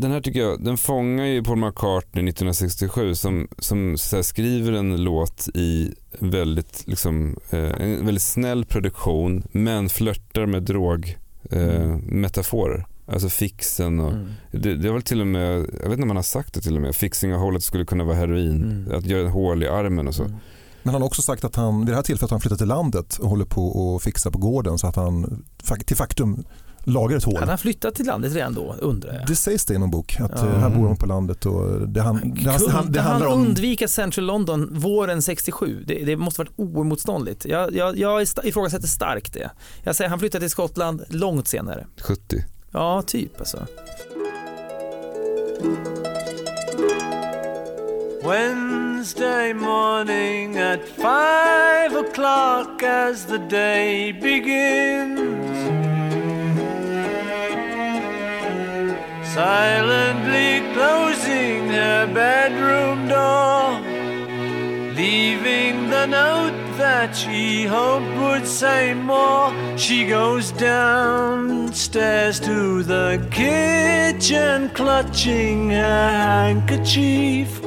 den 0.00 0.10
här 0.10 0.20
tycker 0.20 0.40
jag, 0.40 0.64
den 0.64 0.76
fångar 0.76 1.24
ju 1.24 1.42
Paul 1.42 1.56
McCartney 1.58 2.28
1967 2.28 3.14
som, 3.14 3.48
som 3.58 3.96
skriver 4.22 4.72
en 4.72 5.04
låt 5.04 5.48
i 5.54 5.94
väldigt, 6.18 6.82
liksom, 6.86 7.36
eh, 7.50 7.80
en 7.80 8.06
väldigt 8.06 8.22
snäll 8.22 8.64
produktion 8.64 9.42
men 9.52 9.88
flörtar 9.88 10.46
med 10.46 10.62
drog 10.62 11.16
eh, 11.50 11.96
metaforer. 11.96 12.86
Alltså 13.08 13.28
fixen 13.28 14.00
och 14.00 14.12
Mm. 14.12 14.28
det, 14.50 14.74
det 14.76 14.88
var 14.88 14.92
väl 14.94 15.02
till 15.02 15.20
och 15.20 15.26
med, 15.26 15.58
jag 15.58 15.62
vet 15.88 15.92
inte 15.92 16.02
om 16.02 16.08
man 16.08 16.16
har 16.16 16.22
sagt 16.22 16.54
det 16.54 16.60
till 16.60 16.76
och 16.76 16.82
med, 16.82 16.94
fixing 16.96 17.32
a 17.32 17.36
hole 17.38 17.56
att 17.56 17.62
det 17.62 17.66
skulle 17.66 17.84
kunna 17.84 18.04
vara 18.04 18.16
heroin, 18.16 18.62
Mm. 18.86 18.98
att 18.98 19.06
göra 19.06 19.28
hål 19.28 19.62
i 19.62 19.68
armen 19.68 20.08
och 20.08 20.14
så. 20.14 20.22
Mm. 20.24 20.36
Men 20.82 20.92
han 20.92 21.02
har 21.02 21.06
också 21.06 21.22
sagt 21.22 21.44
att 21.44 21.56
han 21.56 21.78
vid 21.78 21.86
det 21.88 21.94
här 21.94 22.02
tillfället 22.02 22.30
har 22.30 22.34
han 22.36 22.40
flyttat 22.40 22.58
till 22.58 22.68
landet 22.68 23.18
och 23.18 23.28
håller 23.28 23.44
på 23.44 23.66
och 23.66 24.02
fixar 24.02 24.30
på 24.30 24.38
gården 24.38 24.78
så 24.78 24.86
att 24.86 24.96
han 24.96 25.44
till 25.86 25.96
faktum 25.96 26.44
lagar 26.86 27.16
ett 27.16 27.24
hål. 27.24 27.36
Han 27.36 27.58
flyttat 27.58 27.94
till 27.94 28.06
landet 28.06 28.34
redan 28.34 28.54
då, 28.54 28.74
undrar 28.78 29.14
jag? 29.14 29.26
Det 29.26 29.36
sägs 29.36 29.64
det 29.64 29.74
i 29.74 29.78
någon 29.78 29.90
bok 29.90 30.20
att 30.20 30.42
eh, 30.42 30.58
här 30.58 30.70
bor 30.70 30.86
han 30.86 30.96
på 30.96 31.06
landet 31.06 31.46
och 31.46 31.88
det, 31.88 32.00
han, 32.00 32.34
det, 32.34 32.50
han, 32.50 32.60
han, 32.60 32.60
det 32.60 32.70
Kunde 32.70 33.00
handlar 33.00 33.28
han 33.28 33.38
om 33.38 33.46
undvika 33.46 33.88
Central 33.88 34.26
London 34.26 34.68
våren 34.70 35.22
67? 35.22 35.84
Det, 35.86 36.04
det 36.04 36.16
måste 36.16 36.40
varit 36.40 36.52
oemotståndligt. 36.56 37.44
Jag, 37.44 37.74
jag, 37.74 37.98
jag 37.98 38.22
ifrågasätter 38.22 38.88
starkt 38.88 39.32
det. 39.32 39.50
Jag 39.82 39.96
säger 39.96 40.10
han 40.10 40.18
flyttade 40.18 40.42
till 40.42 40.50
Skottland 40.50 41.04
långt 41.08 41.48
senare. 41.48 41.86
70. 42.00 42.44
Ja, 42.70 43.02
typ 43.02 43.38
alltså. 43.38 43.66
Wednesday 48.22 49.54
morning 49.54 50.58
at 50.58 50.80
five 50.96 51.94
o'clock 51.94 52.82
as 52.82 53.26
the 53.26 53.38
day 53.38 54.12
begins. 54.12 56.05
Silently 59.36 60.62
closing 60.72 61.68
her 61.68 62.06
bedroom 62.06 63.06
door, 63.06 63.82
leaving 64.96 65.90
the 65.90 66.06
note 66.06 66.56
that 66.78 67.14
she 67.14 67.64
hoped 67.66 68.16
would 68.16 68.46
say 68.46 68.94
more. 68.94 69.52
She 69.76 70.06
goes 70.06 70.52
downstairs 70.52 72.40
to 72.40 72.82
the 72.82 73.28
kitchen, 73.30 74.70
clutching 74.70 75.68
her 75.68 76.08
handkerchief. 76.08 77.60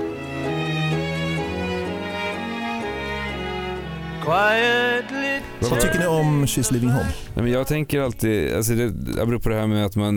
Vad 4.29 5.79
tycker 5.81 5.99
ni 5.99 6.05
om 6.07 6.45
She's 6.45 6.71
Leaving 6.73 6.89
Home? 6.89 7.09
Nej, 7.33 7.43
men 7.43 7.51
jag 7.51 7.67
tänker 7.67 7.99
alltid, 8.01 8.53
alltså 8.55 8.73
det, 8.75 9.21
apropå 9.21 9.49
det 9.49 9.55
här 9.55 9.67
med 9.67 9.85
att 9.85 9.95
man, 9.95 10.15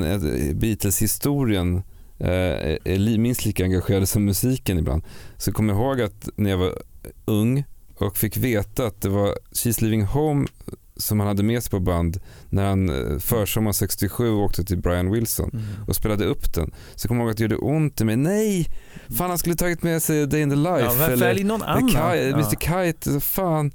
Beatles-historien 0.55 1.77
eh, 2.19 2.29
är, 2.85 3.19
minst 3.19 3.45
lika 3.45 3.65
engagerad 3.65 4.09
som 4.09 4.25
musiken 4.25 4.79
ibland. 4.79 5.03
Så 5.37 5.53
kommer 5.53 5.75
jag 5.75 5.81
ihåg 5.83 6.01
att 6.01 6.29
när 6.37 6.51
jag 6.51 6.59
var 6.59 6.73
ung 7.25 7.65
och 7.97 8.17
fick 8.17 8.37
veta 8.37 8.87
att 8.87 9.01
det 9.03 9.09
var 9.09 9.35
She's 9.53 9.81
Leaving 9.83 10.05
Home 10.05 10.47
som 10.97 11.21
han 11.21 11.27
hade 11.29 11.43
med 11.43 11.63
sig 11.63 11.71
på 11.71 11.81
band 11.81 12.21
när 12.51 12.65
han 12.65 12.89
eh, 13.13 13.19
försommaren 13.19 13.75
67 13.75 14.31
åkte 14.31 14.65
till 14.65 14.79
Brian 14.79 15.11
Wilson 15.11 15.51
Mm. 15.53 15.65
och 15.89 15.97
spelade 15.97 16.25
upp 16.25 16.55
den. 16.55 16.71
Så 16.95 17.09
kommer 17.09 17.21
jag 17.21 17.25
ihåg 17.27 17.31
att 17.31 17.37
det 17.37 17.43
gjorde 17.43 17.57
ont 17.57 18.01
i 18.01 18.05
mig. 18.05 18.17
Nej! 18.17 18.69
Fan 19.19 19.29
han 19.31 19.39
skulle 19.39 19.55
tagit 19.55 19.83
med 19.83 20.03
sig 20.03 20.27
Day 20.27 20.41
in 20.43 20.51
the 20.51 20.57
Life. 20.57 21.11
Ja, 21.11 21.17
välj 21.17 21.45
någon 21.45 21.63
annan? 21.63 21.89
Kite, 21.89 21.99
Ja. 22.01 22.15
Mr 22.15 22.57
Kite, 22.93 23.13
så 23.13 23.21
fan. 23.21 23.71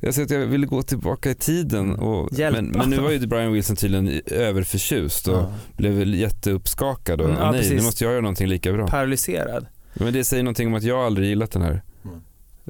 Jag 0.00 0.14
säger 0.14 0.26
att 0.26 0.30
jag 0.30 0.46
ville 0.46 0.66
gå 0.66 0.82
tillbaka 0.82 1.30
i 1.30 1.34
tiden. 1.34 1.94
Och, 1.94 2.28
men, 2.38 2.66
men 2.66 2.90
nu 2.90 2.98
var 3.00 3.10
ju 3.10 3.26
Brian 3.26 3.52
Wilson 3.52 3.76
tydligen 3.76 4.20
överförtjust 4.26 5.28
och 5.28 5.34
Ja. 5.34 5.52
blev 5.76 5.92
väl 5.92 6.14
jätteuppskakad. 6.14 7.20
Och, 7.20 7.28
Mm, 7.28 7.40
ja, 7.40 7.50
nej, 7.50 7.60
nu 7.60 7.68
precis. 7.68 7.84
måste 7.84 8.04
jag 8.04 8.10
göra 8.10 8.20
någonting 8.22 8.46
lika 8.46 8.72
bra. 8.72 8.86
Paralyserad. 8.88 9.66
Men 9.94 10.12
det 10.12 10.24
säger 10.24 10.42
någonting 10.42 10.68
om 10.68 10.74
att 10.74 10.82
jag 10.82 10.98
aldrig 10.98 11.28
gillat 11.28 11.50
den 11.50 11.62
här. 11.62 11.82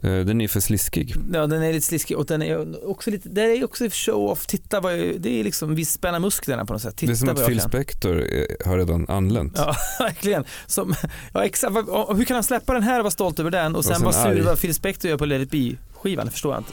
Eh, 0.03 0.18
Den 0.24 0.41
är 0.41 0.49
för 0.49 0.61
sliskig. 0.61 1.14
Ja, 1.33 1.47
den 1.47 1.62
är 1.62 1.72
lite 1.72 1.87
sliskig 1.87 2.16
och 2.16 2.26
den 2.26 2.43
är 2.43 2.89
också 2.91 3.11
lite, 3.11 3.29
det 3.29 3.43
är 3.43 3.64
också 3.64 3.85
show-off. 3.91 4.47
Titta 4.47 4.81
vad 4.81 4.99
jag, 4.99 5.20
det 5.20 5.41
är 5.41 5.45
liksom, 5.45 5.74
vi 5.74 5.85
spänner 5.85 6.18
musklerna 6.18 6.64
på 6.64 6.72
något 6.72 6.83
sätt. 6.83 6.97
Titta 6.97 7.11
det 7.12 7.14
är 7.14 7.16
som 7.16 7.29
att 7.29 7.47
Phil. 7.47 7.61
Spector 7.61 8.16
eh, 8.18 8.66
har 8.68 8.79
redan 8.79 9.07
anlänt. 9.09 9.53
Ja, 9.57 9.74
verkligen. 9.99 10.45
Som, 10.66 10.95
ja, 11.35 11.45
exakt. 11.45 11.74
Hur 12.16 12.24
kan 12.24 12.35
han 12.35 12.45
släppa 12.45 12.72
den 12.74 12.83
här 12.83 12.99
och 12.99 13.05
vara 13.05 13.11
stolt 13.11 13.39
över 13.41 13.51
den 13.51 13.76
och 13.76 13.85
sen 13.85 13.95
sen 13.97 14.05
vara 14.05 14.35
sur 14.35 14.43
vad 14.43 14.61
Phil 14.61 14.74
Spector 14.74 15.11
gör 15.11 15.18
på 15.18 15.24
Let 15.26 15.43
it 15.43 15.51
be-skivan? 15.51 16.26
Det 16.26 16.33
förstår 16.33 16.53
jag 16.55 16.61
inte. 16.61 16.72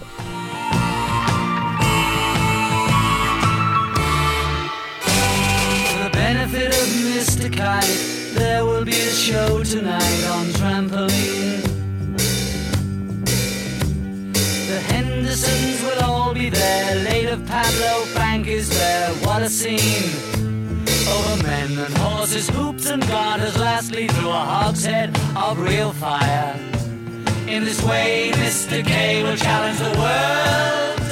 Mr. 7.26 7.52
Kite, 7.52 8.36
there 8.36 8.64
will 8.64 8.86
be 8.86 8.92
a 8.92 9.10
show 9.10 9.64
tonight 9.64 10.24
on 10.26 10.46
trampoline. 10.60 11.64
The 14.68 14.80
Hendersons 14.92 15.82
will 15.82 16.04
all 16.04 16.36
be 16.36 16.52
there. 16.52 16.96
Late 17.04 17.30
of 17.30 17.44
Pablo 17.48 18.06
Frank 18.14 18.46
is 18.46 18.70
there. 18.70 19.10
What 19.26 19.42
a 19.42 19.50
scene! 19.50 20.12
Over 21.10 21.42
men 21.42 21.80
and 21.80 21.98
horses, 21.98 22.48
hoops 22.48 22.86
and 22.92 23.02
garters. 23.08 23.58
Lastly, 23.58 24.08
through 24.08 24.30
a 24.30 24.46
hogshead 24.54 25.18
of 25.36 25.58
real 25.58 25.94
fire. 25.94 26.54
In 27.48 27.64
this 27.64 27.82
way, 27.82 28.34
Mr. 28.36 28.86
K 28.86 29.24
will 29.24 29.36
challenge 29.36 29.80
the 29.80 29.98
world. 30.00 31.05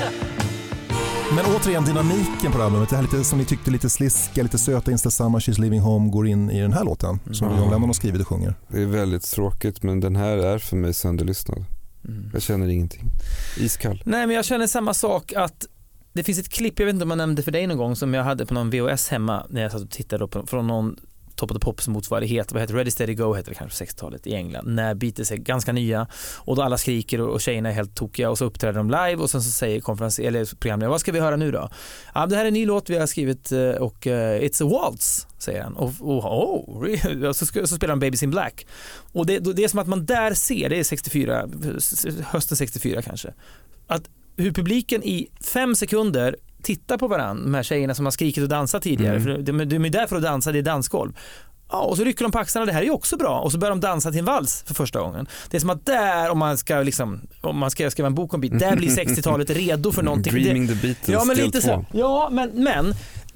Men 1.36 1.46
återigen 1.46 1.86
dynamiken 1.86 2.52
på 2.52 2.58
det 2.58 2.64
här 2.64 2.66
albumet, 2.66 2.90
det 2.90 2.96
här 2.96 3.04
lite, 3.04 3.24
som 3.24 3.40
ni 3.40 3.46
tyckte 3.46 3.72
lite 3.72 3.90
sliska, 3.90 4.44
lite 4.44 4.58
söta 4.58 4.92
inställsamma 4.92 5.40
She's 5.40 5.60
Leaving 5.60 5.80
Home 5.80 6.10
går 6.10 6.28
in 6.28 6.52
i 6.52 6.62
den 6.62 6.74
här 6.74 6.84
låten 6.84 7.20
som 7.32 7.48
Mm. 7.48 7.60
John 7.60 7.70
Lennon 7.70 7.90
har 7.90 7.94
skrivit 7.94 8.22
och 8.22 8.28
sjunger. 8.28 8.56
Det 8.68 8.82
är 8.82 8.86
väldigt 8.86 9.24
tråkigt 9.24 9.84
men 9.84 10.00
den 10.00 10.16
här 10.16 10.38
är 10.38 10.58
för 10.58 10.76
mig 10.76 10.94
sönderlyssnad. 10.94 11.66
Mm. 12.08 12.30
Jag 12.34 12.42
känner 12.42 12.68
ingenting. 12.68 13.04
Iskall. 13.58 14.04
Nej 14.06 14.28
men 14.28 14.36
jag 14.36 14.46
känner 14.46 14.68
samma 14.68 14.94
sak 14.94 15.34
att 15.36 15.66
det 16.14 16.24
finns 16.24 16.40
ett 16.40 16.50
klipp, 16.50 16.80
jag 16.80 16.86
vet 16.86 16.94
inte 16.94 17.04
om 17.04 17.10
jag 17.10 17.18
nämnde 17.18 17.44
för 17.44 17.52
dig 17.52 17.68
någon 17.68 17.78
gång, 17.78 17.96
som 17.96 18.14
jag 18.14 18.24
hade 18.24 18.46
på 18.46 18.54
någon 18.54 18.70
VHS 18.70 19.10
hemma 19.10 19.46
när 19.50 19.62
jag 19.62 19.72
satt 19.72 19.82
och 19.82 19.90
tittade 19.90 20.28
på, 20.28 20.46
från 20.48 20.68
någon 20.68 20.96
Top 21.36 21.52
of 21.52 21.56
the 21.56 21.60
Pops 21.60 21.88
motsvarighet, 21.88 22.52
vad 22.52 22.62
heter 22.62 22.74
det? 22.74 22.80
Ready 22.80 22.92
Steady 22.92 23.14
Go 23.14 23.34
heter 23.34 23.50
det 23.50 23.56
kanske 23.56 23.86
på 23.86 23.92
60-talet 23.92 24.28
i 24.28 24.34
England, 24.34 24.68
när 24.68 24.94
Beatles 24.94 25.32
är 25.32 25.36
ganska 25.36 25.72
nya 25.72 26.08
och 26.38 26.56
då 26.56 26.62
alla 26.62 26.78
skriker 26.78 27.22
och, 27.22 27.34
och 27.34 27.42
tjejerna 27.42 27.70
är 27.70 27.74
helt 27.74 27.96
tokiga 27.96 28.30
och 28.30 28.38
så 28.38 28.46
uppträder 28.46 28.78
de 28.78 28.90
live 28.90 29.16
och 29.16 29.30
sen 29.30 29.42
så 29.42 29.52
säger 29.52 29.82
konferens, 29.82 30.20
eller 30.20 30.56
programledaren, 30.60 30.92
vad 30.92 31.02
ska 31.02 31.12
vi 31.12 31.20
höra 31.20 31.36
nu 31.36 31.52
då? 31.52 31.70
Ja, 32.14 32.26
det 32.26 32.36
här 32.36 32.44
är 32.44 32.48
en 32.48 32.54
ny 32.54 32.66
låt 32.66 32.90
vi 32.90 32.98
har 32.98 33.08
skrivit 33.08 33.52
eh, 33.52 33.70
och 33.70 34.08
uh, 34.08 34.12
It's 34.12 34.64
a 34.64 34.70
Waltz, 34.72 35.28
säger 35.38 35.64
han. 35.64 35.74
Och, 35.74 35.94
och 36.00 36.26
oh, 36.26 36.82
really? 36.82 37.34
så, 37.34 37.46
så 37.46 37.68
spelar 37.68 37.96
de 37.96 38.00
Babies 38.00 38.24
in 38.24 38.32
Black. 38.32 38.66
Och 39.12 39.26
det, 39.26 39.40
det 39.40 39.64
är 39.64 39.68
som 39.68 39.80
att 39.80 39.88
man 39.88 40.06
där 40.06 40.34
ser, 40.34 40.70
det 40.70 40.80
är 40.80 40.84
64, 40.84 41.50
hösten 42.24 42.58
64 42.58 43.02
kanske, 43.02 43.34
att 43.88 44.10
hur 44.38 44.52
publiken 44.52 45.04
i 45.04 45.28
fem 45.54 45.76
sekunder 45.76 46.36
tittar 46.64 46.98
på 46.98 47.08
varandra, 47.08 47.44
de 47.44 47.54
här 47.54 47.64
tjejerna 47.64 47.96
som 47.96 48.06
har 48.06 48.12
skrikit 48.12 48.44
och 48.44 48.50
dansat 48.50 48.84
tidigare, 48.84 49.16
Mm. 49.16 49.24
för 49.24 49.42
de, 49.42 49.66
de 49.66 49.86
är 49.86 49.90
där 49.90 50.08
för 50.08 50.16
att 50.16 50.24
dansa, 50.24 50.52
det 50.52 50.60
är 50.60 50.64
dansgolv. 50.64 51.12
Ja, 51.72 51.80
och 51.82 51.98
så 51.98 52.04
rycker 52.04 52.24
de 52.26 52.32
på 52.32 52.40
axlarna, 52.40 52.66
det 52.66 52.72
här 52.72 52.82
är 52.82 52.86
ju 52.86 52.92
också 52.92 53.18
bra. 53.18 53.40
Och 53.40 53.52
så 53.52 53.58
börjar 53.58 53.70
de 53.70 53.80
dansa 53.80 54.10
till 54.12 54.20
en 54.20 54.26
vals 54.26 54.64
för 54.68 54.74
första 54.74 55.00
gången. 55.00 55.28
Det 55.50 55.58
är 55.58 55.62
som 55.62 55.70
att 55.70 55.86
där, 55.86 56.30
om 56.30 56.38
man 56.38 56.58
ska, 56.58 56.76
liksom, 56.82 57.22
om 57.42 57.58
man 57.58 57.72
ska 57.72 57.92
skriva 57.92 58.08
en 58.08 58.16
bok 58.16 58.34
om 58.34 58.42
beat, 58.42 58.60
där 58.60 58.76
blir 58.76 58.90
60-talet 59.06 59.50
redo 59.50 59.92
för 59.92 60.04
någonting. 60.04 60.34
Dreaming 60.34 60.68
the 60.68 60.74
Beatles 60.76 61.10
Ja, 61.10 61.24
men 61.26 61.38
lite 61.38 61.62
så. 61.62 61.86
Ja, 61.92 62.30
men, 62.32 62.64
men 62.64 62.94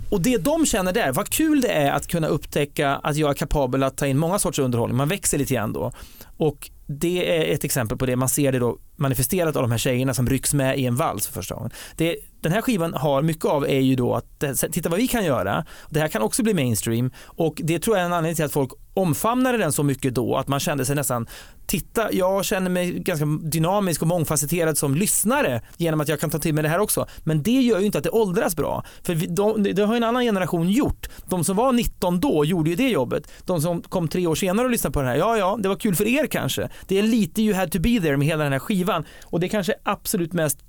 och 0.10 0.22
det 0.22 0.38
de 0.38 0.66
känner 0.66 0.94
där, 0.94 1.12
vad 1.12 1.30
kul 1.30 1.62
det 1.62 1.72
är 1.72 1.92
att 1.92 2.08
kunna 2.08 2.28
upptäcka 2.28 2.96
att 2.96 3.18
jag 3.18 3.30
är 3.30 3.34
kapabel 3.34 3.84
att 3.84 3.98
ta 3.98 4.08
in 4.08 4.18
många 4.18 4.40
sorters 4.40 4.60
underhållning. 4.60 4.98
Man 4.98 5.08
växer 5.08 5.38
lite 5.38 5.54
grann 5.54 5.74
då. 5.74 5.92
Och 6.38 6.70
det 6.88 7.38
är 7.38 7.54
ett 7.54 7.64
exempel 7.64 7.98
på 7.98 8.06
det. 8.06 8.16
Man 8.16 8.30
ser 8.30 8.52
det 8.52 8.60
då 8.60 8.78
manifesterat 8.96 9.56
av 9.56 9.62
de 9.62 9.72
här 9.72 9.78
tjejerna 9.78 10.14
som 10.14 10.30
rycks 10.30 10.54
med 10.54 10.80
i 10.80 10.86
en 10.86 10.96
vals 10.96 11.28
för 11.28 11.34
första 11.34 11.56
gången. 11.56 11.72
Det, 11.96 12.16
den 12.42 12.52
här 12.52 12.62
skivan 12.62 12.94
har 12.94 13.22
mycket 13.22 13.46
av 13.46 13.66
är 13.66 13.80
ju 13.80 13.96
då 13.96 14.16
att 14.16 14.44
titta 14.72 14.90
vad 14.90 15.00
vi 15.00 15.08
kan 15.08 15.26
göra. 15.26 15.66
Det 15.90 16.00
här 16.00 16.08
kan 16.08 16.22
också 16.22 16.44
bli 16.44 16.54
mainstream 16.54 17.12
och 17.26 17.62
det 17.64 17.80
tror 17.80 17.98
jag 17.98 18.02
är 18.02 18.06
en 18.06 18.14
anledning 18.14 18.36
till 18.36 18.46
att 18.46 18.52
folk 18.52 18.72
omfamnade 18.98 19.58
den 19.58 19.72
så 19.72 19.84
mycket 19.84 20.16
då 20.16 20.36
att 20.36 20.48
man 20.48 20.60
kände 20.60 20.86
sig 20.86 20.96
nästan 20.96 21.28
Titta, 21.68 22.14
jag 22.14 22.46
känner 22.46 22.70
mig 22.70 23.00
ganska 23.00 23.26
dynamisk 23.26 24.02
och 24.02 24.08
mångfacetterad 24.08 24.78
som 24.78 24.96
lyssnare 24.96 25.62
genom 25.78 26.02
att 26.02 26.08
jag 26.08 26.20
kan 26.20 26.30
ta 26.30 26.40
till 26.40 26.54
mig 26.54 26.64
det 26.64 26.70
här 26.70 26.80
också. 26.80 27.08
Men 27.24 27.44
det 27.44 27.62
gör 27.62 27.80
ju 27.80 27.86
inte 27.86 27.98
att 27.98 28.04
det 28.04 28.10
åldras 28.10 28.56
bra. 28.56 28.84
För 29.04 29.16
vi, 29.16 29.26
de, 29.26 29.64
det 29.64 29.82
har 29.82 29.94
ju 29.94 29.98
en 29.98 30.04
annan 30.04 30.24
generation 30.24 30.70
gjort. 30.70 31.10
De 31.26 31.44
som 31.44 31.56
var 31.56 31.72
19 31.72 32.20
då 32.20 32.46
gjorde 32.46 32.70
ju 32.70 32.76
det 32.76 32.90
jobbet. 32.90 33.32
De 33.46 33.62
som 33.62 33.82
kom 33.82 34.08
tre 34.08 34.28
år 34.28 34.36
senare 34.36 34.66
och 34.66 34.72
lyssnade 34.72 34.94
på 34.94 35.00
den 35.00 35.10
här, 35.10 35.16
ja 35.16 35.38
ja, 35.38 35.60
det 35.62 35.70
var 35.70 35.76
kul 35.76 35.96
för 35.96 36.08
er 36.08 36.28
kanske. 36.28 36.70
Det 36.88 37.00
är 37.00 37.04
lite 37.04 37.42
you 37.42 37.56
had 37.56 37.72
to 37.72 37.80
be 37.80 38.00
there 38.02 38.18
med 38.18 38.28
hela 38.28 38.44
den 38.44 38.54
här 38.54 38.60
skivan. 38.60 39.06
Och 39.24 39.40
det 39.40 39.46
är 39.46 39.50
kanske 39.50 39.74
absolut 39.84 40.34
mest 40.34 40.60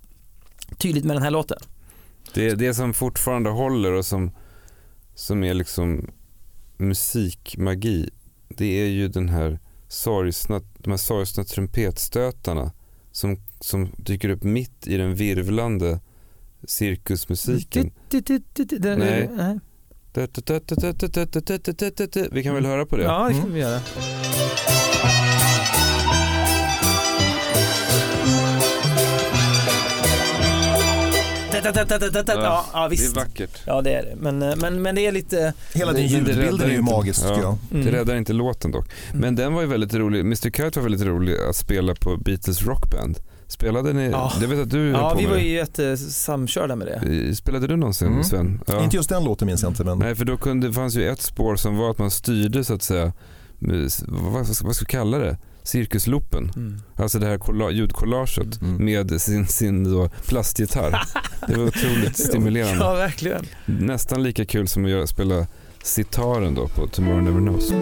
tydligt 0.78 1.04
med 1.04 1.16
den 1.16 1.22
här 1.22 1.30
låten. 1.30 1.58
Det, 2.34 2.54
det 2.54 2.74
som 2.74 2.94
fortfarande 2.94 3.50
håller 3.50 3.92
och 3.92 4.04
som, 4.04 4.30
som 5.14 5.44
är 5.44 5.54
liksom 5.54 6.10
musikmagi, 6.76 8.10
det 8.58 8.80
är 8.82 8.86
ju 8.86 9.08
den 9.08 9.28
här 9.28 9.58
sorgsna, 9.88 10.60
de 10.78 10.90
här 10.90 10.96
sorgsna 10.96 11.44
trumpetstötarna 11.44 12.72
som, 13.12 13.36
som 13.60 13.88
dyker 13.96 14.28
upp 14.28 14.42
mitt 14.42 14.86
i 14.86 14.96
den 14.96 15.14
virvlande 15.14 16.00
cirkusmusiken. 16.66 17.92
Nej. 18.98 19.58
Vi 22.32 22.42
kan 22.42 22.54
väl 22.54 22.66
höra 22.66 22.86
på 22.86 22.96
det? 22.96 23.02
Ja, 23.02 23.28
det 23.28 23.34
kan 23.34 23.52
vi 23.52 23.60
göra. 23.60 23.80
Ja, 32.26 32.64
ja, 32.72 32.88
visst. 32.90 33.14
Det 33.14 33.20
är 33.20 33.24
vackert. 33.24 33.62
Ja, 33.66 33.82
det 33.82 33.90
är 33.94 34.02
det. 34.02 34.16
Men, 34.16 34.42
eh, 34.42 34.56
men, 34.56 34.82
men 34.82 34.94
det 34.94 35.06
är 35.06 35.12
lite... 35.12 35.52
Hela 35.74 35.92
den 35.92 36.06
ljudbilden 36.06 36.70
är 36.70 36.74
ju 36.74 36.82
magisk 36.82 37.20
tycker 37.22 37.40
jag. 37.40 37.58
Det 37.70 37.76
Mm. 37.80 37.88
räddar 37.92 38.16
inte 38.16 38.32
låten 38.32 38.70
dock. 38.70 38.88
Men 39.14 39.36
den 39.36 39.54
var 39.54 39.60
ju 39.60 39.66
väldigt 39.66 39.94
rolig. 39.94 40.20
Mr 40.20 40.36
Kite 40.50 40.70
var 40.74 40.82
väldigt 40.82 41.02
rolig 41.06 41.36
att 41.50 41.56
spela 41.56 41.94
på 41.94 42.16
Beatles 42.16 42.62
rockband. 42.62 43.18
Spelade 43.46 43.92
ni? 43.92 44.10
Ja. 44.10 44.32
Jag 44.40 44.48
vet 44.48 44.58
att 44.58 44.70
du 44.70 44.88
Ja, 44.90 45.10
på 45.10 45.16
vi 45.16 45.22
med 45.22 45.30
var 45.30 45.36
det. 45.38 45.44
ju 45.44 45.54
jättesamkörda 45.54 46.76
med 46.76 46.86
det. 46.86 47.34
Spelade 47.36 47.66
du 47.66 47.76
någonsin 47.76 48.08
Mm. 48.08 48.24
Sven? 48.24 48.60
Ja. 48.66 48.84
Inte 48.84 48.96
just 48.96 49.08
den 49.08 49.24
låten 49.24 49.46
minns 49.46 49.62
jag 49.62 49.70
inte 49.70 49.84
men 49.84 49.98
Nej, 49.98 50.14
för 50.14 50.24
då 50.24 50.36
kunde, 50.36 50.72
fanns 50.72 50.94
ju 50.96 51.08
ett 51.08 51.22
spår 51.22 51.56
som 51.56 51.76
var 51.76 51.90
att 51.90 51.98
man 51.98 52.10
styrde 52.10 52.64
så 52.64 52.74
att 52.74 52.82
säga, 52.82 53.12
med- 53.58 53.90
vad, 54.08 54.32
vad 54.32 54.46
ska 54.46 54.66
vad 54.66 54.76
ska 54.76 54.82
vi 54.84 54.90
kalla 54.90 55.18
det? 55.18 55.36
Cirkusloopen. 55.68 56.52
Mm. 56.56 56.80
Alltså 56.96 57.18
det 57.18 57.26
här 57.26 57.38
kolla- 57.38 57.70
ljudcollaget 57.70 58.60
Mm. 58.60 58.84
med 58.84 59.20
sin, 59.20 59.46
sin 59.46 59.84
plastgitarr. 60.26 61.02
Det 61.46 61.56
var 61.56 61.64
otroligt 61.66 62.16
stimulerande. 62.28 62.84
Ja, 62.84 62.94
verkligen. 62.94 63.46
Nästan 63.66 64.22
lika 64.22 64.44
kul 64.44 64.68
som 64.68 64.84
att 65.02 65.08
spela 65.08 65.46
sitaren 65.82 66.54
då 66.54 66.68
på 66.68 66.86
Tomorrow 66.86 67.22
Never 67.22 67.40
Knows. 67.40 67.72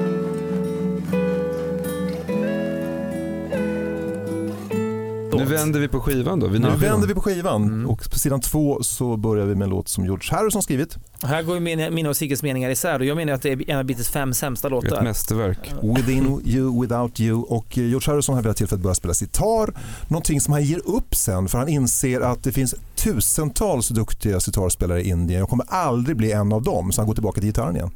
Nu 5.33 5.45
vänder 5.45 5.81
vi 5.81 5.89
på 5.89 6.01
skivan 6.01 6.41
då. 6.41 6.47
Vi 6.47 6.59
nu 6.59 6.71
vänder 6.71 7.09
vi 7.09 7.15
på 7.15 7.21
skivan 7.21 7.63
Mm. 7.63 7.87
och 7.91 8.11
på 8.11 8.19
sidan 8.19 8.41
två 8.41 8.83
så 8.83 9.17
börjar 9.17 9.47
vi 9.47 9.55
med 9.55 9.65
en 9.65 9.71
låt 9.71 9.89
som 9.89 10.05
George 10.05 10.29
Harrison 10.37 10.63
skrivit. 10.63 10.97
Här 11.23 11.43
går 11.43 11.55
ju 11.55 11.91
mina 11.91 12.09
och 12.11 12.17
Sigges 12.17 12.43
meningar 12.43 12.71
isär 12.71 12.99
och 12.99 13.05
jag 13.05 13.17
menar 13.17 13.33
att 13.33 13.43
det 13.43 13.53
är 13.53 13.71
en 13.71 13.79
av 13.79 13.85
Beatles 13.85 14.09
fem 14.09 14.35
sämsta 14.35 14.69
Ett 14.69 14.73
låtar. 14.73 15.03
mästerverk. 15.03 15.73
Within 15.83 16.41
you, 16.45 16.81
without 16.81 17.21
you 17.21 17.43
och 17.43 17.79
eh, 17.79 17.85
George 17.85 18.13
Harrison 18.13 18.35
har 18.35 18.43
vid 18.43 18.45
det 18.47 18.51
här 18.51 18.55
tillfället 18.55 18.83
börjat 18.83 18.97
spela 18.97 19.15
sitar. 19.15 19.75
Någonting 20.09 20.41
som 20.41 20.53
han 20.53 20.63
ger 20.63 20.81
upp 20.89 21.15
sen 21.15 21.49
för 21.49 21.59
han 21.59 21.69
inser 21.69 22.21
att 22.21 22.43
det 22.45 22.53
finns 22.53 22.75
tusentals 22.95 23.89
duktiga 23.89 24.41
sitarspelare 24.41 25.03
i 25.03 25.09
Indien. 25.09 25.41
Jag 25.41 25.49
kommer 25.49 25.67
aldrig 25.69 26.17
bli 26.17 26.33
en 26.33 26.53
av 26.53 26.63
dem 26.63 26.93
så 26.93 27.01
han 27.01 27.07
går 27.07 27.15
tillbaka 27.15 27.41
till 27.41 27.49
gitarren 27.49 27.77
igen. 27.77 27.91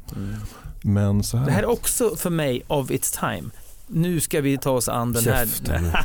Men 0.83 1.23
så 1.23 1.37
här. 1.37 1.47
Det 1.47 1.53
här 1.53 1.63
är 1.63 1.71
också 1.71 2.17
för 2.17 2.31
mig 2.31 2.63
of 2.67 2.91
its 2.91 3.13
time. 3.13 3.43
Nu 3.87 4.21
ska 4.21 4.41
vi 4.41 4.59
ta 4.59 4.71
oss 4.71 4.89
an 4.89 5.13
den 5.13 5.25
här. 5.25 5.47
Käften. 5.47 5.91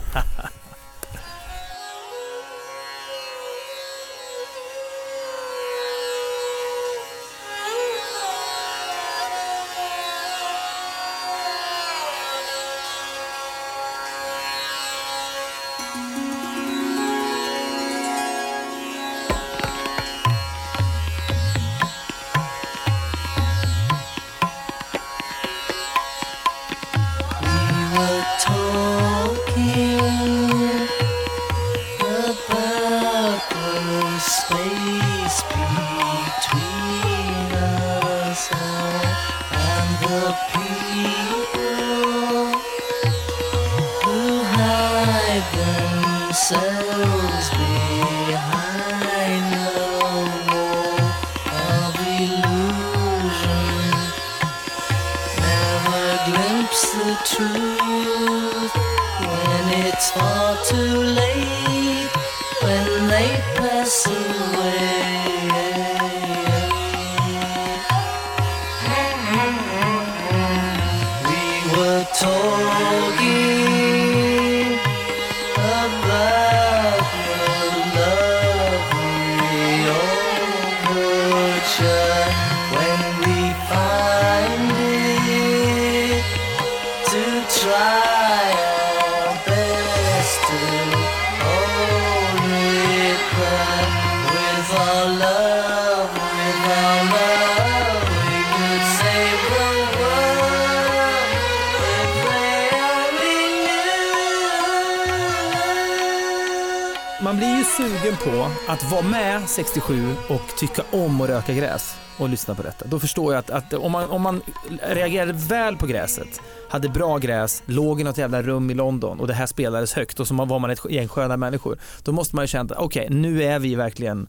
att 108.67 108.91
vara 108.91 109.01
med 109.01 109.49
67 109.49 110.15
och 110.29 110.57
tycka 110.57 110.83
om 110.91 111.21
att 111.21 111.29
röka 111.29 111.53
gräs 111.53 111.95
och 112.17 112.29
lyssna 112.29 112.55
på 112.55 112.63
detta. 112.63 112.85
Då 112.87 112.99
förstår 112.99 113.33
jag 113.33 113.39
att, 113.39 113.49
att 113.49 113.73
om, 113.73 113.91
man, 113.91 114.09
om 114.09 114.21
man 114.21 114.41
reagerade 114.81 115.33
väl 115.33 115.77
på 115.77 115.85
gräset, 115.85 116.41
hade 116.69 116.89
bra 116.89 117.17
gräs, 117.17 117.63
låg 117.65 118.01
i 118.01 118.03
något 118.03 118.17
jävla 118.17 118.41
rum 118.41 118.71
i 118.71 118.73
London 118.73 119.19
och 119.19 119.27
det 119.27 119.33
här 119.33 119.45
spelades 119.45 119.93
högt 119.93 120.19
och 120.19 120.27
så 120.27 120.33
var 120.33 120.59
man 120.59 120.69
ett 120.69 120.85
gäng 120.89 121.07
sköna 121.07 121.37
människor. 121.37 121.77
Då 122.03 122.11
måste 122.11 122.35
man 122.35 122.43
ju 122.43 122.47
känna 122.47 122.75
att 122.75 122.81
okej, 122.81 123.07
nu 123.09 123.43
är 123.43 123.59
vi 123.59 123.75
verkligen 123.75 124.27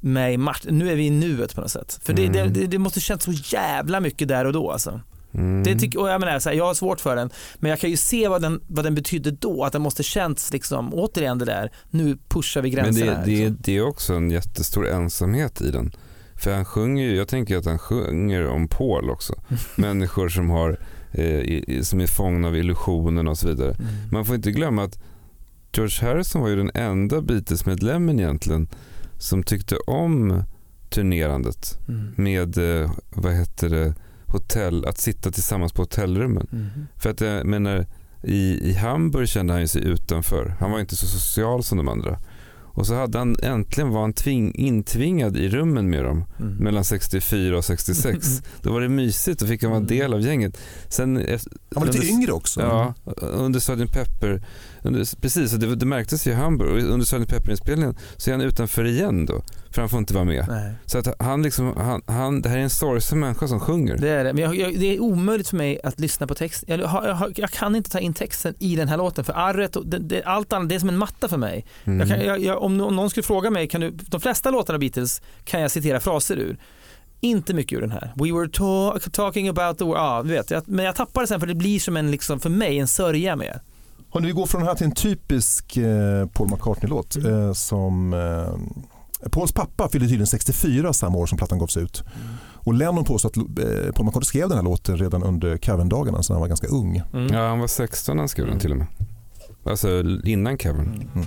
med 0.00 0.34
i 0.34 0.36
match, 0.36 0.60
nu 0.64 0.90
är 0.90 0.96
vi 0.96 1.06
i 1.06 1.10
nuet 1.10 1.54
på 1.54 1.60
något 1.60 1.70
sätt. 1.70 2.00
För 2.02 2.12
det, 2.12 2.28
det, 2.28 2.44
det, 2.44 2.66
det 2.66 2.78
måste 2.78 3.00
kännas 3.00 3.24
så 3.24 3.32
jävla 3.32 4.00
mycket 4.00 4.28
där 4.28 4.44
och 4.44 4.52
då 4.52 4.70
alltså. 4.70 5.00
Mm. 5.34 5.62
Det 5.62 5.78
tycker, 5.78 6.00
och 6.00 6.08
jag, 6.08 6.20
menar, 6.20 6.38
så 6.38 6.48
här, 6.48 6.56
jag 6.56 6.64
har 6.66 6.74
svårt 6.74 7.00
för 7.00 7.16
den, 7.16 7.30
men 7.58 7.70
jag 7.70 7.80
kan 7.80 7.90
ju 7.90 7.96
se 7.96 8.28
vad 8.28 8.42
den, 8.42 8.60
vad 8.66 8.84
den 8.84 8.94
betydde 8.94 9.30
då. 9.30 9.64
Att 9.64 9.72
den 9.72 9.82
måste 9.82 10.02
känts 10.02 10.52
liksom, 10.52 10.94
återigen 10.94 11.38
det 11.38 11.44
där, 11.44 11.72
nu 11.90 12.18
pushar 12.28 12.62
vi 12.62 12.68
Men 12.72 12.84
gränserna. 12.84 13.10
det, 13.10 13.16
här, 13.16 13.24
det, 13.26 13.30
liksom. 13.30 13.56
det 13.60 13.76
är 13.76 13.86
också 13.86 14.14
en 14.14 14.30
jättestor 14.30 14.88
ensamhet 14.88 15.60
i 15.60 15.70
den. 15.70 15.92
För 16.34 16.54
han 16.54 16.64
sjunger 16.64 17.04
ju, 17.04 17.16
jag 17.16 17.28
tänker 17.28 17.56
att 17.56 17.64
han 17.66 17.78
sjunger 17.78 18.46
om 18.46 18.68
Paul 18.68 19.10
också. 19.10 19.34
Människor 19.76 20.28
som, 20.28 20.50
har, 20.50 20.78
eh, 21.12 21.80
som 21.82 22.00
är 22.00 22.06
fångna 22.06 22.48
av 22.48 22.56
illusionen 22.56 23.28
och 23.28 23.38
så 23.38 23.48
vidare. 23.48 23.70
Mm. 23.70 23.86
Man 24.12 24.24
får 24.24 24.36
inte 24.36 24.50
glömma 24.52 24.82
att 24.84 24.98
George 25.76 26.08
Harrison 26.08 26.42
var 26.42 26.48
ju 26.48 26.56
den 26.56 26.70
enda 26.74 27.20
Beatles-medlemmen 27.20 28.18
egentligen 28.20 28.68
som 29.18 29.42
tyckte 29.42 29.76
om 29.76 30.42
turnerandet 30.90 31.78
Mm. 31.88 32.12
med, 32.16 32.82
eh, 32.82 32.90
vad 33.10 33.34
heter 33.34 33.68
det, 33.68 33.94
hotell, 34.38 34.84
att 34.86 34.98
sitta 34.98 35.30
tillsammans 35.30 35.72
på 35.72 35.82
hotellrummen. 35.82 36.46
Mhm. 36.50 36.86
För 36.96 37.10
att 37.10 37.20
jag 37.20 37.46
menar, 37.46 37.86
i, 38.22 38.70
i 38.70 38.72
Hamburg 38.74 39.28
kände 39.28 39.52
han 39.52 39.60
ju 39.60 39.68
sig 39.68 39.84
utanför. 39.84 40.56
Han 40.60 40.70
var 40.70 40.80
inte 40.80 40.96
så 40.96 41.06
social 41.06 41.62
som 41.64 41.78
de 41.78 41.88
andra. 41.88 42.18
Och 42.76 42.86
så 42.86 42.94
hade 42.94 43.18
han 43.18 43.36
äntligen 43.42 43.90
var 43.90 44.00
han 44.00 44.12
tving, 44.12 44.54
intvingad 44.54 45.36
i 45.36 45.48
rummen 45.48 45.90
med 45.90 46.04
dem 46.04 46.24
Mm. 46.40 46.54
mellan 46.56 46.84
64 46.84 47.56
och 47.58 47.64
66. 47.64 48.42
Då 48.62 48.72
var 48.72 48.80
det 48.80 48.88
mysigt, 48.88 49.40
då 49.40 49.46
fick 49.46 49.62
han 49.62 49.70
vara 49.70 49.80
en 49.80 49.86
del 49.86 50.14
av 50.14 50.20
gänget. 50.20 50.58
Sen, 50.88 51.16
eh, 51.16 51.40
Han 51.74 51.80
var 51.80 51.86
lite 51.86 51.98
under- 51.98 52.10
yngre 52.10 52.32
också. 52.32 52.60
Ja, 52.60 52.94
under 53.20 53.60
Sgt. 53.60 53.92
Pepper, 53.92 54.42
precis, 55.20 55.52
det, 55.52 55.74
det 55.76 55.86
märktes 55.86 56.26
i 56.26 56.32
Hamburg. 56.32 56.70
Och 56.70 56.90
Under 56.90 57.06
Sgt. 57.06 57.28
Pepper-inspelningen 57.28 57.96
så 58.16 58.30
är 58.30 58.34
han 58.34 58.40
utanför 58.40 58.84
igen 58.84 59.26
då, 59.26 59.42
för 59.70 59.80
han 59.80 59.88
får 59.88 59.98
inte 59.98 60.14
vara 60.14 60.24
med. 60.24 60.44
Nej. 60.48 60.72
Så 60.86 60.98
att 60.98 61.08
han 61.18 61.42
liksom, 61.42 61.76
han, 61.76 62.02
han, 62.06 62.42
det 62.42 62.48
här 62.48 62.58
är 62.58 62.62
en 62.62 62.70
sorgsen 62.70 63.20
människa 63.20 63.48
som 63.48 63.60
sjunger. 63.60 63.96
Det 63.98 64.08
är 64.08 64.24
det, 64.24 64.32
men 64.32 64.42
jag, 64.42 64.56
jag, 64.56 64.80
det 64.80 64.94
är 64.94 65.00
omöjligt 65.00 65.48
för 65.48 65.56
mig 65.56 65.80
att 65.84 66.00
lyssna 66.00 66.26
på 66.26 66.34
text. 66.34 66.64
Jag, 66.66 66.80
jag, 66.80 67.32
jag 67.36 67.50
kan 67.50 67.76
inte 67.76 67.90
ta 67.90 67.98
in 67.98 68.14
texten 68.14 68.54
i 68.58 68.76
den 68.76 68.88
här 68.88 68.96
låten 68.96 69.24
för 69.24 69.32
arret 69.32 69.76
det, 69.84 69.98
det, 69.98 70.22
allt 70.22 70.52
annat, 70.52 70.68
det 70.68 70.74
är 70.74 70.78
som 70.78 70.88
en 70.88 70.98
matta 70.98 71.28
för 71.28 71.36
mig. 71.36 71.66
Mm. 71.84 72.08
Kan, 72.08 72.56
om, 72.56 72.76
nå- 72.78 72.86
om 72.86 72.96
någon 72.96 73.10
skulle 73.10 73.24
fråga 73.24 73.50
mig, 73.50 73.68
kan 73.68 73.80
du, 73.80 73.90
de 73.90 74.20
flesta 74.20 74.50
låtarna 74.50 74.78
Beatles 74.78 75.22
kan 75.44 75.60
jag 75.60 75.70
citera 75.70 76.00
fraser 76.00 76.36
ur. 76.36 76.56
Inte 77.20 77.54
mycket 77.54 77.76
ur 77.76 77.80
den 77.80 77.90
här. 77.90 78.12
We 78.16 78.32
were 78.32 78.48
ta- 78.48 78.98
talking 79.12 79.48
about 79.48 79.78
the 79.78 79.84
world. 79.84 79.98
Ja, 79.98 80.22
vet. 80.22 80.50
Jag, 80.50 80.68
men 80.68 80.84
jag 80.84 80.96
tappar 80.96 81.20
det 81.20 81.26
sen 81.26 81.40
för 81.40 81.46
det 81.46 81.54
blir 81.54 81.80
som 81.80 81.96
en, 81.96 82.10
liksom, 82.10 82.40
för 82.40 82.50
mig, 82.50 82.78
en 82.78 82.88
sörja 82.88 83.36
med. 83.36 83.60
Nu 84.20 84.26
vi 84.26 84.32
går 84.32 84.46
från 84.46 84.60
den 84.60 84.68
här 84.68 84.74
till 84.74 84.86
en 84.86 84.92
typisk 84.94 85.76
eh, 85.76 86.26
Paul 86.26 86.48
McCartney-låt 86.50 87.16
Mm. 87.16 87.46
eh, 87.46 87.52
som 87.52 88.12
eh, 88.12 89.28
Pauls 89.30 89.52
pappa 89.52 89.88
fyllde 89.88 90.06
tydligen 90.06 90.26
64 90.26 90.92
samma 90.92 91.18
år 91.18 91.26
som 91.26 91.38
plattan 91.38 91.58
gavs 91.58 91.76
ut. 91.76 92.02
Mm. 92.06 92.34
Och 92.54 92.74
Lennon 92.74 93.04
påstår 93.04 93.28
att 93.28 93.36
eh, 93.36 93.92
Paul 93.94 94.06
McCartney 94.06 94.24
skrev 94.24 94.48
den 94.48 94.58
här 94.58 94.64
låten 94.64 94.96
redan 94.96 95.22
under 95.22 95.56
Cavern-dagarna, 95.56 96.22
så 96.22 96.32
han 96.32 96.40
var 96.40 96.48
ganska 96.48 96.66
ung. 96.66 97.02
Mm. 97.12 97.34
Ja, 97.34 97.48
han 97.48 97.58
var 97.60 97.66
16 97.66 98.16
när 98.16 98.20
han 98.22 98.28
skrev 98.28 98.46
den 98.46 98.58
till 98.58 98.70
och 98.70 98.76
med. 98.78 98.86
Alltså 99.66 99.88
innan 100.24 100.58
Kevin. 100.58 101.08
Mm. 101.14 101.26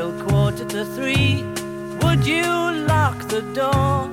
Till 0.00 0.26
quarter 0.26 0.64
to 0.64 0.84
three, 0.96 1.44
would 2.02 2.26
you 2.26 2.86
lock 2.86 3.28
the 3.28 3.40
door? 3.54 4.08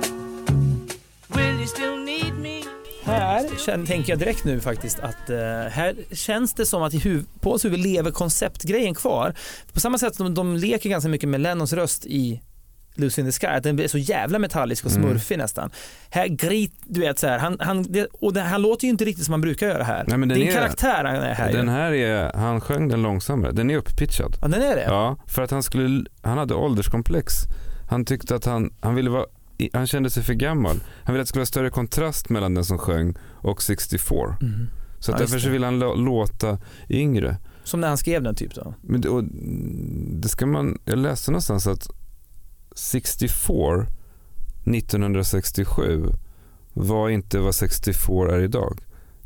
Will 1.28 1.58
you 1.58 1.66
still 1.66 1.96
need 1.96 2.34
me? 2.34 2.62
Här 3.02 3.48
känner, 3.58 3.86
tänker 3.86 4.12
jag 4.12 4.18
direkt 4.18 4.44
nu 4.44 4.60
faktiskt 4.60 4.98
att 5.00 5.30
eh, 5.30 5.36
här 5.70 6.14
känns 6.14 6.54
det 6.54 6.66
som 6.66 6.82
att 6.82 6.94
i 6.94 6.98
huv, 6.98 7.24
på 7.40 7.52
oss 7.52 7.64
huvud 7.64 7.80
lever 7.80 8.10
konceptgrejen 8.10 8.94
kvar. 8.94 9.34
På 9.72 9.80
samma 9.80 9.98
sätt 9.98 10.14
som 10.14 10.26
de, 10.26 10.34
de 10.34 10.56
leker 10.56 10.90
ganska 10.90 11.08
mycket 11.08 11.28
med 11.28 11.40
Lennons 11.40 11.72
röst 11.72 12.06
i 12.06 12.40
Lucy 12.98 13.22
in 13.22 13.26
the 13.26 13.32
Sky, 13.32 13.46
att 13.46 13.62
den 13.62 13.80
är 13.80 13.88
så 13.88 13.98
jävla 13.98 14.38
metallisk 14.38 14.84
och 14.86 14.90
Mm. 14.90 15.02
smurfig 15.02 15.38
nästan. 15.38 15.70
Här 16.10 16.26
grit, 16.28 16.72
du 16.84 17.00
vet 17.00 17.18
så 17.18 17.26
här, 17.26 17.38
han, 17.38 17.56
han, 17.60 17.82
det, 17.82 18.06
och 18.12 18.32
det, 18.32 18.40
han 18.40 18.62
låter 18.62 18.84
ju 18.84 18.90
inte 18.90 19.04
riktigt 19.04 19.24
som 19.24 19.32
han 19.32 19.40
brukar 19.40 19.66
göra 19.68 19.84
här. 19.84 20.04
Nej, 20.08 20.18
men 20.18 20.28
det 20.28 20.34
den 20.34 20.42
är 20.42 20.46
en 20.46 20.52
är- 20.52 20.60
karaktär 20.60 21.04
han 21.04 21.16
är 21.16 21.34
här 21.34 21.52
Den 21.52 21.68
här 21.68 21.92
är, 21.92 22.32
han 22.32 22.60
sjöng 22.60 22.88
den 22.88 23.02
långsammare. 23.02 23.52
Den 23.52 23.70
är 23.70 23.76
upppitchad. 23.76 24.36
Ja, 24.42 24.48
den 24.48 24.62
är 24.62 24.76
det? 24.76 24.84
Ja, 24.84 25.16
för 25.26 25.42
att 25.42 25.50
han 25.50 25.62
skulle, 25.62 26.04
han 26.22 26.38
hade 26.38 26.54
ålderskomplex. 26.54 27.32
Han 27.90 28.04
tyckte 28.04 28.34
att 28.34 28.44
han, 28.44 28.70
han 28.80 28.94
ville 28.94 29.10
vara, 29.10 29.24
han 29.72 29.86
kände 29.86 30.10
sig 30.10 30.22
för 30.22 30.34
gammal. 30.34 30.76
Han 31.04 31.14
ville 31.14 31.20
att 31.22 31.26
det 31.26 31.28
skulle 31.28 31.40
vara 31.40 31.46
större 31.46 31.70
kontrast 31.70 32.28
mellan 32.28 32.54
den 32.54 32.64
som 32.64 32.78
sjöng 32.78 33.14
och 33.34 33.62
64. 33.62 34.36
Mhm. 34.40 34.68
Så 35.00 35.12
att 35.12 35.20
Ja, 35.20 35.24
därför 35.26 35.38
så 35.38 35.46
det. 35.46 35.52
ville 35.52 35.66
han 35.66 35.82
lå- 35.82 35.96
låta 36.04 36.58
yngre. 36.88 37.36
Som 37.64 37.80
när 37.80 37.88
han 37.88 37.98
skrev 37.98 38.22
den 38.22 38.34
typ 38.34 38.54
då. 38.54 38.74
Men 38.82 39.00
det, 39.00 39.08
och 39.08 39.24
det 40.22 40.28
ska 40.28 40.46
man, 40.46 40.78
jag 40.84 40.98
läste 40.98 41.30
någonstans 41.30 41.66
att 41.66 41.88
64 42.76 43.86
1967 44.76 46.12
var 46.72 47.08
inte 47.08 47.38
vad 47.38 47.54
64 47.54 48.34
är 48.36 48.40
idag. 48.40 48.78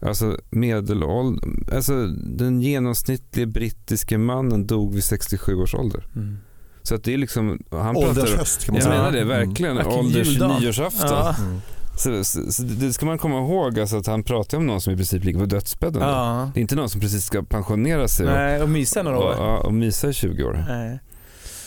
Alltså 0.03 0.38
medelålder, 0.51 1.49
alltså 1.74 2.07
den 2.24 2.62
genomsnittliga 2.62 3.47
brittiske 3.47 4.18
mannen 4.18 4.66
dog 4.66 4.95
vid 4.95 5.05
67 5.05 5.55
års 5.55 5.74
ålder. 5.74 6.07
Mm. 6.16 6.38
Så 6.82 6.95
att 6.95 7.05
det 7.05 7.14
är 7.14 7.18
liksom, 7.18 7.59
han 7.70 7.97
Åldershöst 7.97 8.64
kan 8.64 8.72
man 8.72 8.76
jag 8.76 8.84
säga. 8.84 8.97
menar 8.97 9.12
det 9.12 9.20
Mm. 9.22 9.28
verkligen, 9.28 9.76
Vilken 9.76 9.93
ålders 9.93 10.38
nyårsafton. 10.61 11.09
Ja. 11.11 11.34
Mm. 11.38 11.61
Så, 11.99 12.24
så, 12.24 12.53
så 12.53 12.62
det 12.62 12.93
ska 12.93 13.07
man 13.07 13.18
komma 13.18 13.38
ihåg, 13.38 13.80
alltså 13.80 13.97
att 13.97 14.07
han 14.07 14.22
pratar 14.22 14.59
om 14.59 14.66
någon 14.66 14.80
som 14.80 14.93
i 14.93 14.97
princip 14.97 15.24
ligger 15.24 15.38
på 15.40 15.47
dödsbädden. 15.47 16.03
Ja. 16.03 16.51
Det 16.55 16.61
är 16.61 16.62
inte 16.62 16.74
någon 16.76 16.88
som 16.88 17.01
precis 17.01 17.24
ska 17.24 17.43
pensionera 17.43 18.09
sig 18.09 18.26
Nej, 18.26 18.62
och 18.62 18.68
mysa 18.68 19.03
några 19.03 19.18
och, 19.18 19.24
år. 19.24 19.59
och, 19.59 19.64
och 19.66 19.74
mysa 19.74 20.09
i 20.09 20.12
20 20.12 20.45
år. 20.45 20.64
Nej. 20.68 21.01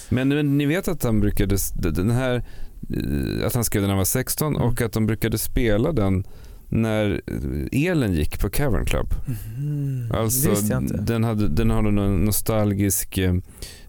Men, 0.09 0.29
men 0.29 0.57
ni 0.57 0.65
vet 0.65 0.87
att 0.87 1.03
han 1.03 1.19
brukade, 1.19 1.57
den 1.75 2.11
här, 2.11 2.35
eh, 2.89 3.47
att 3.47 3.55
han 3.55 3.63
skrev 3.63 3.81
den 3.81 3.87
när 3.87 3.93
han 3.93 3.97
var 3.97 4.05
16 4.05 4.55
och 4.55 4.81
att 4.81 4.93
de 4.93 5.05
brukade 5.05 5.37
spela 5.37 5.91
den 5.91 6.23
när 6.69 7.21
eh, 7.27 7.87
elen 7.87 8.13
gick 8.13 8.39
på 8.39 8.49
Cavern 8.49 8.85
Club. 8.85 9.13
Mm. 9.57 10.11
Alltså, 10.11 10.55
den, 11.01 11.23
hade, 11.23 11.47
den 11.47 11.69
har 11.69 11.81
någon 11.81 12.25
nostalgisk 12.25 13.17
eh, 13.17 13.33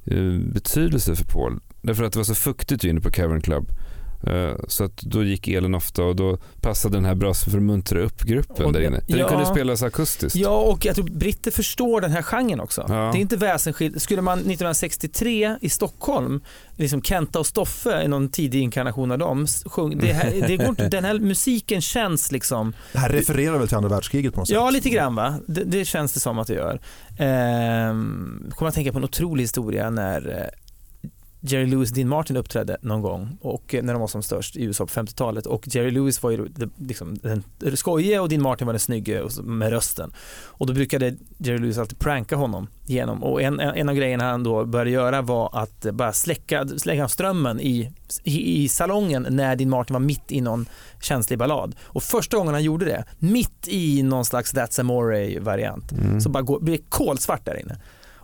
eh, 0.05 0.39
betydelse 0.39 1.17
för 1.17 1.25
Paul. 1.25 1.61
Därför 1.83 2.05
att 2.05 2.13
det 2.13 2.19
var 2.19 2.25
så 2.25 2.35
fuktigt 2.35 2.85
inne 2.85 3.01
på 3.01 3.11
Cavern 3.11 3.41
Club. 3.41 3.69
Eh, 4.27 4.53
Så 4.69 4.85
att 4.85 4.97
då 4.97 5.25
gick 5.25 5.49
elen 5.49 5.75
ofta 5.75 6.03
och 6.05 6.17
då 6.17 6.39
passade 6.61 6.97
den 6.97 7.05
här 7.05 7.15
bra 7.15 7.35
för 7.35 7.57
att 7.57 7.63
muntra 7.63 8.01
upp 8.01 8.23
gruppen 8.23 8.67
Och- 8.67 8.73
där 8.73 8.81
inne. 8.81 9.01
För 9.01 9.13
ja. 9.13 9.17
den 9.17 9.29
kunde 9.29 9.47
spelas 9.47 9.83
akustiskt. 9.83 10.37
Ja, 10.37 10.61
och 10.61 10.85
jag 10.85 10.95
tror 10.95 11.05
britter 11.11 11.51
förstår 11.51 12.01
den 12.01 12.11
här 12.11 12.23
genren 12.23 12.61
också. 12.61 12.85
Ja. 12.89 12.95
Det 12.95 13.19
är 13.19 13.21
inte 13.21 13.37
väsensskilt. 13.37 14.03
Skulle 14.03 14.23
man 14.23 14.39
1963 14.39 15.57
i 15.61 15.69
Stockholm, 15.69 16.41
liksom 16.77 17.03
Kenta 17.03 17.39
och 17.39 17.47
Stoffe 17.47 18.03
i 18.03 18.09
någon 18.09 18.29
tidig 18.29 18.61
inkarnation 18.63 19.11
av 19.13 19.19
dem, 19.19 19.47
sjung, 19.67 19.99
det 19.99 20.13
här, 20.13 20.45
det 20.49 20.57
går 20.57 20.69
inte, 20.69 20.89
den 20.89 21.05
här 21.05 21.19
musiken 21.19 21.81
känns 21.81 22.33
liksom, 22.33 22.73
Det 22.93 22.99
här 22.99 23.09
refererar 23.09 23.59
väl 23.59 23.69
till 23.69 23.77
andra 23.77 23.91
världskriget 23.91 24.35
på 24.35 24.41
något 24.41 24.49
sätt? 24.49 24.55
ja 24.55 24.71
lite 24.71 24.89
grann 24.91 25.15
va, 25.15 25.35
det, 25.47 25.65
det 25.65 25.85
känns 25.85 26.13
det 26.13 26.21
som 26.21 26.39
att 26.39 26.47
det 26.47 26.55
gör. 26.55 26.81
Ehm, 27.19 28.51
kommer 28.55 28.69
att 28.69 28.75
tänka 28.75 28.93
på 28.93 28.99
en 28.99 29.05
otrolig 29.05 29.43
historia 29.45 29.91
när 29.91 30.29
eh, 30.41 30.66
Jerry 31.49 31.67
Lewis 31.67 31.91
Dean 31.91 32.09
Martin 32.09 32.37
uppträdde 32.37 32.77
någon 32.81 33.03
gång 33.03 33.39
och 33.41 33.75
eh, 33.75 33.83
när 33.83 33.93
de 33.93 34.01
var 34.01 34.09
som 34.09 34.23
störst 34.23 34.57
i 34.57 34.65
USA 34.65 34.87
på 34.87 34.93
50-talet 34.93 35.47
och 35.47 35.69
Jerry 35.75 35.91
Lewis 35.91 36.23
var 36.23 36.31
ju 36.31 36.49
liksom 36.77 37.17
den 37.23 37.43
skojige 37.77 38.19
och 38.21 38.29
Dean 38.29 38.43
Martin 38.43 38.67
var 38.67 38.73
den 38.75 38.81
snygge 38.81 39.23
med 39.43 39.71
rösten. 39.71 40.13
Och 40.45 40.67
då 40.67 40.73
brukade 40.73 41.15
Jerry 41.39 41.59
Lewis 41.59 41.79
alltid 41.79 41.99
pranka 41.99 42.37
honom 42.37 42.69
genom 42.87 43.23
och 43.25 43.43
en, 43.43 43.61
en 43.61 43.89
av 43.89 43.95
grejerna 43.95 44.25
han 44.25 44.43
då 44.43 44.65
började 44.65 44.91
göra 44.91 45.23
var 45.23 45.51
att 45.53 45.85
eh, 45.87 45.93
bara 45.93 46.13
släcka, 46.13 46.69
släcka 46.69 47.09
strömmen 47.09 47.61
i, 47.61 47.93
i, 48.25 48.63
i 48.65 48.69
salongen 48.69 49.27
när 49.31 49.57
Dean 49.57 49.71
Martin 49.71 49.95
var 49.95 50.01
mitt 50.01 50.33
i 50.33 50.41
någon 50.41 50.67
känslig 51.01 51.39
ballad. 51.39 51.77
Och 51.83 52.03
första 52.03 52.37
gången 52.37 52.55
han 52.55 52.63
gjorde 52.63 52.85
det, 52.85 53.05
mitt 53.19 53.69
i 53.69 54.03
någon 54.03 54.25
slags 54.25 54.55
That's 54.55 54.81
Amore 54.81 55.41
variant, 55.41 55.93
Mm. 55.93 56.21
så 56.21 56.29
bara 56.29 56.43
går, 56.43 56.61
blir 56.61 56.79
kolsvart 56.89 57.45
där 57.45 57.61
inne. 57.61 57.77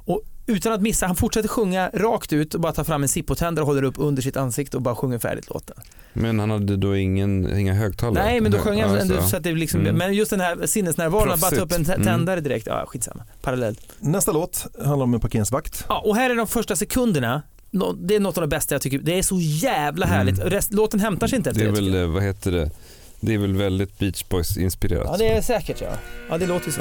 Och 0.04 0.22
utan 0.47 0.72
att 0.72 0.80
missa, 0.82 1.07
han 1.07 1.16
fortsätter 1.16 1.49
sjunga 1.49 1.90
rakt 1.95 2.32
ut 2.32 2.55
och 2.55 2.61
bara 2.61 2.72
tar 2.72 2.84
fram 2.84 3.03
en 3.03 3.09
Zippo-tändare 3.09 3.62
och 3.62 3.66
håller 3.66 3.82
upp 3.82 3.95
under 3.99 4.22
sitt 4.22 4.36
ansikte 4.36 4.76
och 4.76 4.82
bara 4.82 4.95
sjunger 4.95 5.18
färdigt 5.18 5.51
låten. 5.51 5.76
Men 6.12 6.38
han 6.38 6.51
hade 6.51 6.76
då 6.76 6.97
ingen, 6.97 7.59
inga 7.59 7.74
högtalare? 7.74 8.24
Nej, 8.24 8.40
men 8.40 8.53
då 8.53 8.59
sjöng 8.59 8.82
han 8.82 8.97
ändå 8.99 9.22
så. 9.22 9.36
att 9.36 9.43
det 9.43 9.53
liksom, 9.53 9.80
Mm. 9.80 9.97
men 9.97 10.14
just 10.14 10.30
den 10.30 10.40
här 10.40 10.66
sinnesnärvaron, 10.66 11.40
bara 11.40 11.51
ta 11.51 11.57
upp 11.61 11.72
en 11.72 11.84
Mm. 11.84 12.03
tändare 12.03 12.40
direkt, 12.40 12.66
ja 12.66 12.84
skitsamma, 12.86 13.24
parallellt. 13.43 13.80
Nästa 14.01 14.32
låt 14.32 14.66
handlar 14.84 15.05
om 15.05 15.14
en 15.14 15.20
parkeringsvakt. 15.20 15.84
Ja, 15.88 16.01
och 16.05 16.16
här 16.16 16.30
är 16.30 16.34
de 16.34 16.47
första 16.47 16.76
sekunderna, 16.76 17.43
det 17.97 18.16
är 18.16 18.20
något 18.20 18.36
av 18.38 18.40
det 18.40 18.49
bästa 18.49 18.74
jag 18.74 18.82
tycker, 18.82 18.99
det 18.99 19.18
är 19.18 19.22
så 19.22 19.38
jävla 19.40 20.07
härligt. 20.07 20.38
Mm. 20.38 20.51
Rest, 20.51 20.72
låten 20.72 21.01
hämtar 21.01 21.26
sig 21.26 21.36
inte 21.36 21.51
efter 21.51 21.62
Det 21.64 21.68
är 21.70 21.82
det. 21.82 21.90
väl, 21.90 22.07
vad 22.11 22.22
heter 22.22 22.53
det? 22.53 22.70
Det 23.20 23.34
är 23.34 23.38
väl 23.38 23.57
väldigt 23.57 23.99
Beach 23.99 24.24
Boys 24.28 24.57
inspirerat. 24.57 25.07
Ja, 25.11 25.16
det 25.18 25.28
är 25.28 25.43
säkert 25.43 25.80
ja. 25.80 25.88
Ja, 26.30 26.38
det 26.38 26.47
låter 26.47 26.66
ju 26.66 26.72
så. 26.72 26.80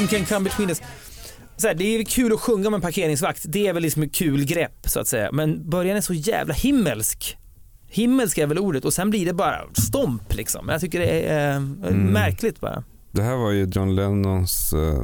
Nothing 0.00 0.18
can 0.18 0.26
come 0.26 0.44
between 0.44 0.68
us. 0.68 0.82
Här, 1.62 1.74
det 1.74 1.84
är 1.84 2.04
kul 2.04 2.32
att 2.32 2.40
sjunga 2.40 2.70
med 2.70 2.76
en 2.78 2.80
parkeringsvakt, 2.82 3.42
det 3.48 3.66
är 3.66 3.72
väl 3.72 3.82
liksom 3.82 4.02
ett 4.02 4.14
kul 4.14 4.44
grepp 4.44 4.88
så 4.88 5.00
att 5.00 5.08
säga. 5.08 5.32
Men 5.32 5.70
början 5.70 5.96
är 5.96 6.00
så 6.00 6.14
jävla 6.14 6.54
himmelsk. 6.54 7.36
Himmelsk 7.88 8.38
är 8.38 8.46
väl 8.46 8.58
ordet 8.58 8.84
och 8.84 8.92
sen 8.92 9.10
blir 9.10 9.26
det 9.26 9.32
bara 9.32 9.60
stomp 9.72 10.34
liksom. 10.34 10.68
Jag 10.68 10.80
tycker 10.80 11.00
det 11.00 11.06
är 11.06 11.50
eh, 11.50 11.56
Mm. 11.56 11.96
märkligt 12.06 12.60
bara. 12.60 12.84
Det 13.12 13.22
här 13.22 13.36
var 13.36 13.50
ju 13.50 13.64
John 13.64 13.94
Lennons 13.96 14.72
eh, 14.72 15.02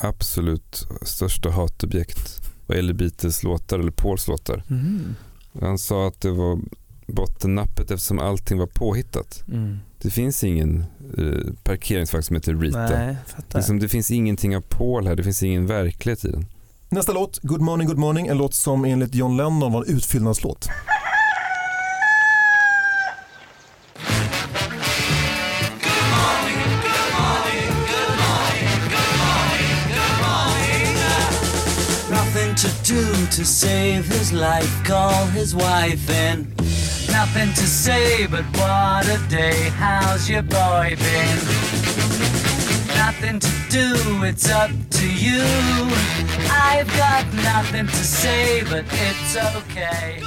absolut 0.00 0.86
största 1.02 1.50
hatobjekt 1.50 2.40
vad 2.66 2.76
gäller 2.76 2.92
Beatles 2.94 3.42
låtar 3.42 3.78
eller 3.78 3.90
Pauls 3.92 4.28
låtar. 4.28 4.62
Mm. 4.70 5.14
Han 5.60 5.78
sa 5.78 6.08
att 6.08 6.20
det 6.20 6.30
var 6.30 6.58
bottennappet 7.06 7.90
eftersom 7.90 8.18
allting 8.18 8.58
var 8.58 8.66
påhittat. 8.66 9.44
Mm. 9.48 9.78
Det 9.98 10.10
finns 10.10 10.44
ingen 10.44 10.84
eh, 11.18 11.52
parkeringsvakt 11.64 12.26
som 12.26 12.36
heter 12.36 12.54
Rita. 12.54 12.88
Nej. 12.88 13.16
Liksom, 13.54 13.78
det 13.78 13.88
finns 13.88 14.10
ingenting 14.10 14.56
av 14.56 14.60
Paul 14.60 15.06
här, 15.06 15.16
det 15.16 15.24
finns 15.24 15.42
ingen 15.42 15.66
verklighet 15.66 16.24
i 16.24 16.30
den. 16.30 16.46
Nästa 16.88 17.12
låt, 17.12 17.38
Good 17.42 17.60
morning, 17.60 17.86
good 17.88 17.98
morning, 17.98 18.26
en 18.26 18.38
låt 18.38 18.54
som 18.54 18.84
enligt 18.84 19.14
John 19.14 19.36
Lennon 19.36 19.72
var 19.72 19.84
en 19.84 19.96
utfyllnadslåt. 19.96 20.68
To 32.56 32.68
do 32.94 33.26
to 33.26 33.44
save 33.44 34.06
his 34.06 34.32
life. 34.32 34.84
Call 34.84 35.26
his 35.26 35.54
wife 35.54 36.08
in. 36.08 36.46
Nothing 37.20 37.54
to 37.54 37.66
say, 37.66 38.26
but 38.26 38.44
what 38.58 39.06
a 39.08 39.18
day. 39.30 39.70
How's 39.78 40.30
your 40.30 40.42
boy 40.42 40.96
been? 41.06 41.38
Nothing 42.96 43.40
to 43.40 43.48
do, 43.70 44.24
it's 44.24 44.50
up 44.50 44.70
to 44.90 45.06
you. 45.06 45.42
I've 46.50 46.90
got 46.98 47.24
nothing 47.34 47.86
to 47.86 48.04
say, 48.04 48.62
but 48.64 48.84
it's 48.90 49.36
okay. 49.56 50.20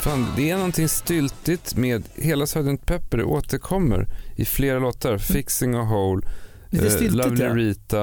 Fan, 0.00 0.26
det 0.36 0.50
är 0.50 0.56
någonting 0.56 0.88
styltigt 0.88 1.76
med 1.76 2.08
hela 2.14 2.46
Sgt. 2.46 2.86
Pepper. 2.86 3.18
Det 3.18 3.24
återkommer 3.24 4.08
i 4.36 4.44
flera 4.44 4.78
låtar. 4.78 5.18
Fixing 5.18 5.74
a 5.74 5.84
hole, 5.84 6.22
Lite 6.70 7.04
eh, 7.04 7.12
Lovely 7.12 7.44
ja. 7.44 7.54
Rita, 7.54 8.02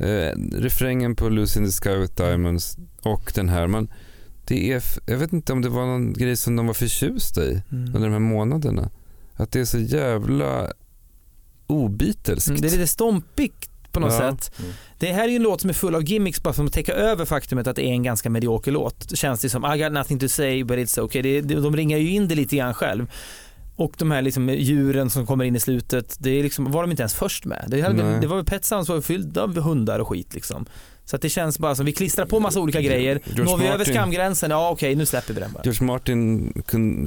eh, 0.00 0.32
refrängen 0.52 1.16
på 1.16 1.28
Lucy 1.28 1.60
in 1.60 1.66
the 1.66 1.72
Sky 1.72 1.96
with 1.96 2.14
Diamonds 2.14 2.76
och 3.02 3.32
den 3.34 3.48
här. 3.48 3.66
Men 3.66 3.88
det 4.44 4.72
är, 4.72 4.82
jag 5.06 5.18
vet 5.18 5.32
inte 5.32 5.52
om 5.52 5.62
det 5.62 5.68
var 5.68 5.86
någon 5.86 6.12
grej 6.12 6.36
som 6.36 6.56
de 6.56 6.66
var 6.66 6.74
förtjusta 6.74 7.44
i 7.44 7.62
Mm. 7.72 7.86
under 7.86 8.00
de 8.00 8.12
här 8.12 8.18
månaderna. 8.18 8.90
Att 9.34 9.52
det 9.52 9.60
är 9.60 9.64
så 9.64 9.78
jävla 9.78 10.72
obitelskt. 11.66 12.48
Mm, 12.48 12.60
det 12.60 12.68
är 12.68 12.70
lite 12.70 12.86
stompigt 12.86 13.68
på 13.92 14.00
något 14.00 14.12
Ja. 14.12 14.18
sätt. 14.18 14.52
Det 14.98 15.12
här 15.12 15.24
är 15.24 15.28
ju 15.28 15.36
en 15.36 15.42
låt 15.42 15.60
som 15.60 15.70
är 15.70 15.74
full 15.74 15.94
av 15.94 16.04
gimmicks 16.04 16.42
bara 16.42 16.54
för 16.54 16.64
att 16.64 16.72
täcka 16.72 16.92
över 16.92 17.24
faktumet 17.24 17.66
att 17.66 17.76
det 17.76 17.82
är 17.84 17.92
en 17.92 18.02
ganska 18.02 18.30
medioker 18.30 18.72
låt. 18.72 19.08
Det 19.08 19.16
känns 19.16 19.40
det 19.40 19.48
som 19.50 19.74
I 19.74 19.78
got 19.82 19.92
nothing 19.92 20.18
to 20.18 20.28
say 20.28 20.64
but 20.64 20.78
it's 20.78 21.00
okay. 21.00 21.22
Det, 21.22 21.40
det, 21.40 21.54
de 21.54 21.76
ringar 21.76 21.98
ju 21.98 22.10
in 22.10 22.28
det 22.28 22.34
lite 22.34 22.56
grann 22.56 22.74
själv. 22.74 23.06
Och 23.76 23.92
de 23.98 24.10
här 24.10 24.22
liksom 24.22 24.48
djuren 24.48 25.10
som 25.10 25.26
kommer 25.26 25.44
in 25.44 25.56
i 25.56 25.60
slutet, 25.60 26.16
det 26.18 26.30
är 26.30 26.42
liksom, 26.42 26.72
var 26.72 26.82
de 26.82 26.90
inte 26.90 27.02
ens 27.02 27.14
först 27.14 27.44
med. 27.44 27.64
Det, 27.68 27.80
hade, 27.80 28.20
det 28.20 28.26
var 28.26 28.36
väl 28.36 28.44
Pet 28.44 28.64
Sounds 28.64 28.88
var 28.88 29.00
fylld 29.00 29.38
av 29.38 29.58
hundar 29.60 29.98
och 29.98 30.08
skit 30.08 30.34
liksom. 30.34 30.66
Så 31.12 31.16
att 31.16 31.22
det 31.22 31.28
känns 31.28 31.58
bara 31.58 31.74
som 31.74 31.86
vi 31.86 31.92
klistrar 31.92 32.26
på 32.26 32.40
massa 32.40 32.60
olika 32.60 32.80
grejer. 32.80 33.20
George 33.24 33.44
Når 33.44 33.58
vi 33.58 33.66
över 33.66 33.78
Martin. 33.78 33.94
skamgränsen, 33.94 34.50
ja 34.50 34.70
okej 34.70 34.94
nu 34.94 35.06
släpper 35.06 35.34
vi 35.34 35.40
den 35.40 35.52
bara. 35.52 35.62
George 35.64 35.84
Martin 35.86 36.52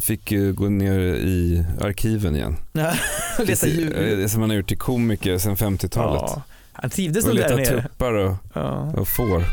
fick 0.02 0.32
ju 0.32 0.54
gå 0.54 0.70
ner 0.70 1.00
i 1.16 1.66
arkiven 1.82 2.36
igen. 2.36 2.56
Leta 3.40 3.68
djur. 3.68 4.20
eh, 4.22 4.28
som 4.28 4.40
man 4.42 4.50
har 4.50 4.58
gjort 4.58 4.68
till 4.68 4.78
komiker 4.78 5.38
sedan 5.38 5.56
50-talet. 5.56 6.22
Ja. 6.26 6.42
Han 6.74 6.90
trivdes 6.90 7.24
och 7.26 7.30
nog 7.36 7.38
där 7.44 7.58
leta 7.58 7.72
nere. 7.72 7.82
tuppar 7.82 8.14
och, 8.14 8.36
Ja. 8.54 8.92
och 8.98 9.08
får. 9.08 9.44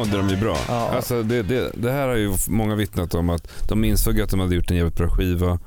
Mådde 0.00 0.16
de 0.16 0.28
ju 0.28 0.36
bra. 0.36 0.56
Ja. 0.68 0.90
Alltså 0.90 1.22
det, 1.22 1.42
det, 1.42 1.70
det 1.74 1.90
här 1.92 2.08
har 2.08 2.16
ju 2.16 2.32
många 2.48 2.74
vittnat 2.74 3.14
om 3.14 3.30
att 3.30 3.68
de 3.68 3.84
insåg 3.84 4.20
att 4.20 4.30
de 4.30 4.40
hade 4.40 4.54
gjort 4.54 4.70
en 4.70 4.76
jävligt 4.76 4.96
bra 4.96 5.08
skiva 5.10 5.58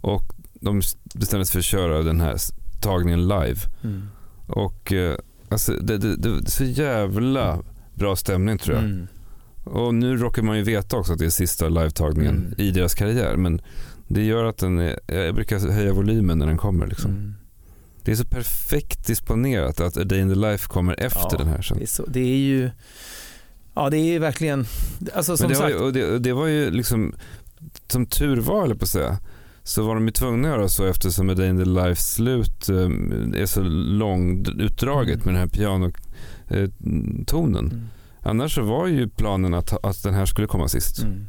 och 0.00 0.22
de 0.54 0.82
bestämde 1.14 1.46
sig 1.46 1.52
för 1.52 1.58
att 1.58 1.64
köra 1.64 2.02
den 2.02 2.20
här 2.20 2.36
tagningen 2.80 3.28
live. 3.28 3.56
Mm. 3.84 4.02
Och 4.46 4.92
eh, 4.92 5.16
alltså 5.48 5.72
det, 5.72 5.98
det, 5.98 6.16
det 6.16 6.28
är 6.28 6.50
så 6.50 6.64
jävla 6.64 7.58
bra 7.94 8.16
stämning 8.16 8.58
tror 8.58 8.76
jag. 8.76 8.84
Mm. 8.84 9.06
Och 9.64 9.94
nu 9.94 10.16
råkar 10.16 10.42
man 10.42 10.56
ju 10.56 10.62
veta 10.62 10.96
också 10.96 11.12
att 11.12 11.18
det 11.18 11.24
är 11.24 11.30
sista 11.30 11.68
live-tagningen 11.68 12.36
Mm. 12.36 12.54
i 12.58 12.70
deras 12.70 12.94
karriär. 12.94 13.36
Men 13.36 13.60
det 14.08 14.22
gör 14.24 14.44
att 14.44 14.58
den 14.58 14.78
är, 14.78 14.98
jag 15.06 15.34
brukar 15.34 15.70
höja 15.72 15.92
volymen 15.92 16.38
när 16.38 16.46
den 16.46 16.56
kommer. 16.58 16.86
Liksom. 16.86 17.10
Mm. 17.10 17.34
Det 18.04 18.12
är 18.12 18.16
så 18.16 18.24
perfekt 18.24 19.06
disponerat 19.06 19.80
att 19.80 19.96
A 19.96 20.04
Day 20.04 20.20
in 20.20 20.28
the 20.28 20.34
Life 20.34 20.68
kommer 20.68 21.00
efter 21.00 21.28
Ja, 21.30 21.38
den 21.38 21.46
här 21.46 21.62
sen. 21.62 21.76
Det 21.78 21.84
är, 21.84 21.86
så, 21.86 22.06
det 22.06 22.20
är 22.20 22.36
ju, 22.38 22.70
ja 23.74 23.90
det 23.90 23.96
är 23.98 24.12
ju 24.12 24.18
verkligen, 24.18 24.66
alltså 25.14 25.36
som 25.36 25.48
det, 25.48 25.54
var 25.54 25.62
sagt. 25.62 25.74
ju, 25.74 25.78
och 25.78 25.92
det, 25.92 26.18
det 26.18 26.32
var 26.32 26.46
ju 26.46 26.70
liksom, 26.70 27.14
som 27.88 28.06
tur 28.06 28.36
var 28.36 28.64
eller 28.64 28.74
på 28.74 28.82
att 28.82 28.88
säga, 28.88 29.18
så 29.62 29.82
var 29.82 29.94
de 29.94 30.06
ju 30.06 30.12
tvungna 30.12 30.48
att 30.48 30.54
göra 30.54 30.68
så 30.68 30.86
eftersom 30.86 31.30
A 31.30 31.34
Day 31.34 31.48
in 31.48 31.58
the 31.58 31.64
Life 31.64 32.02
slut 32.02 32.68
eh, 32.68 32.76
är 33.42 33.46
så 33.46 33.62
långutdraget 33.62 35.22
Mm. 35.22 35.24
med 35.24 35.34
den 35.34 35.40
här 35.40 35.48
pianotonen. 36.68 37.66
Mm. 37.66 37.86
Annars 38.20 38.54
så 38.54 38.62
var 38.62 38.86
ju 38.86 39.08
planen 39.08 39.54
att, 39.54 39.84
att 39.84 40.02
den 40.02 40.14
här 40.14 40.26
skulle 40.26 40.46
komma 40.46 40.68
sist. 40.68 41.02
Mm. 41.02 41.26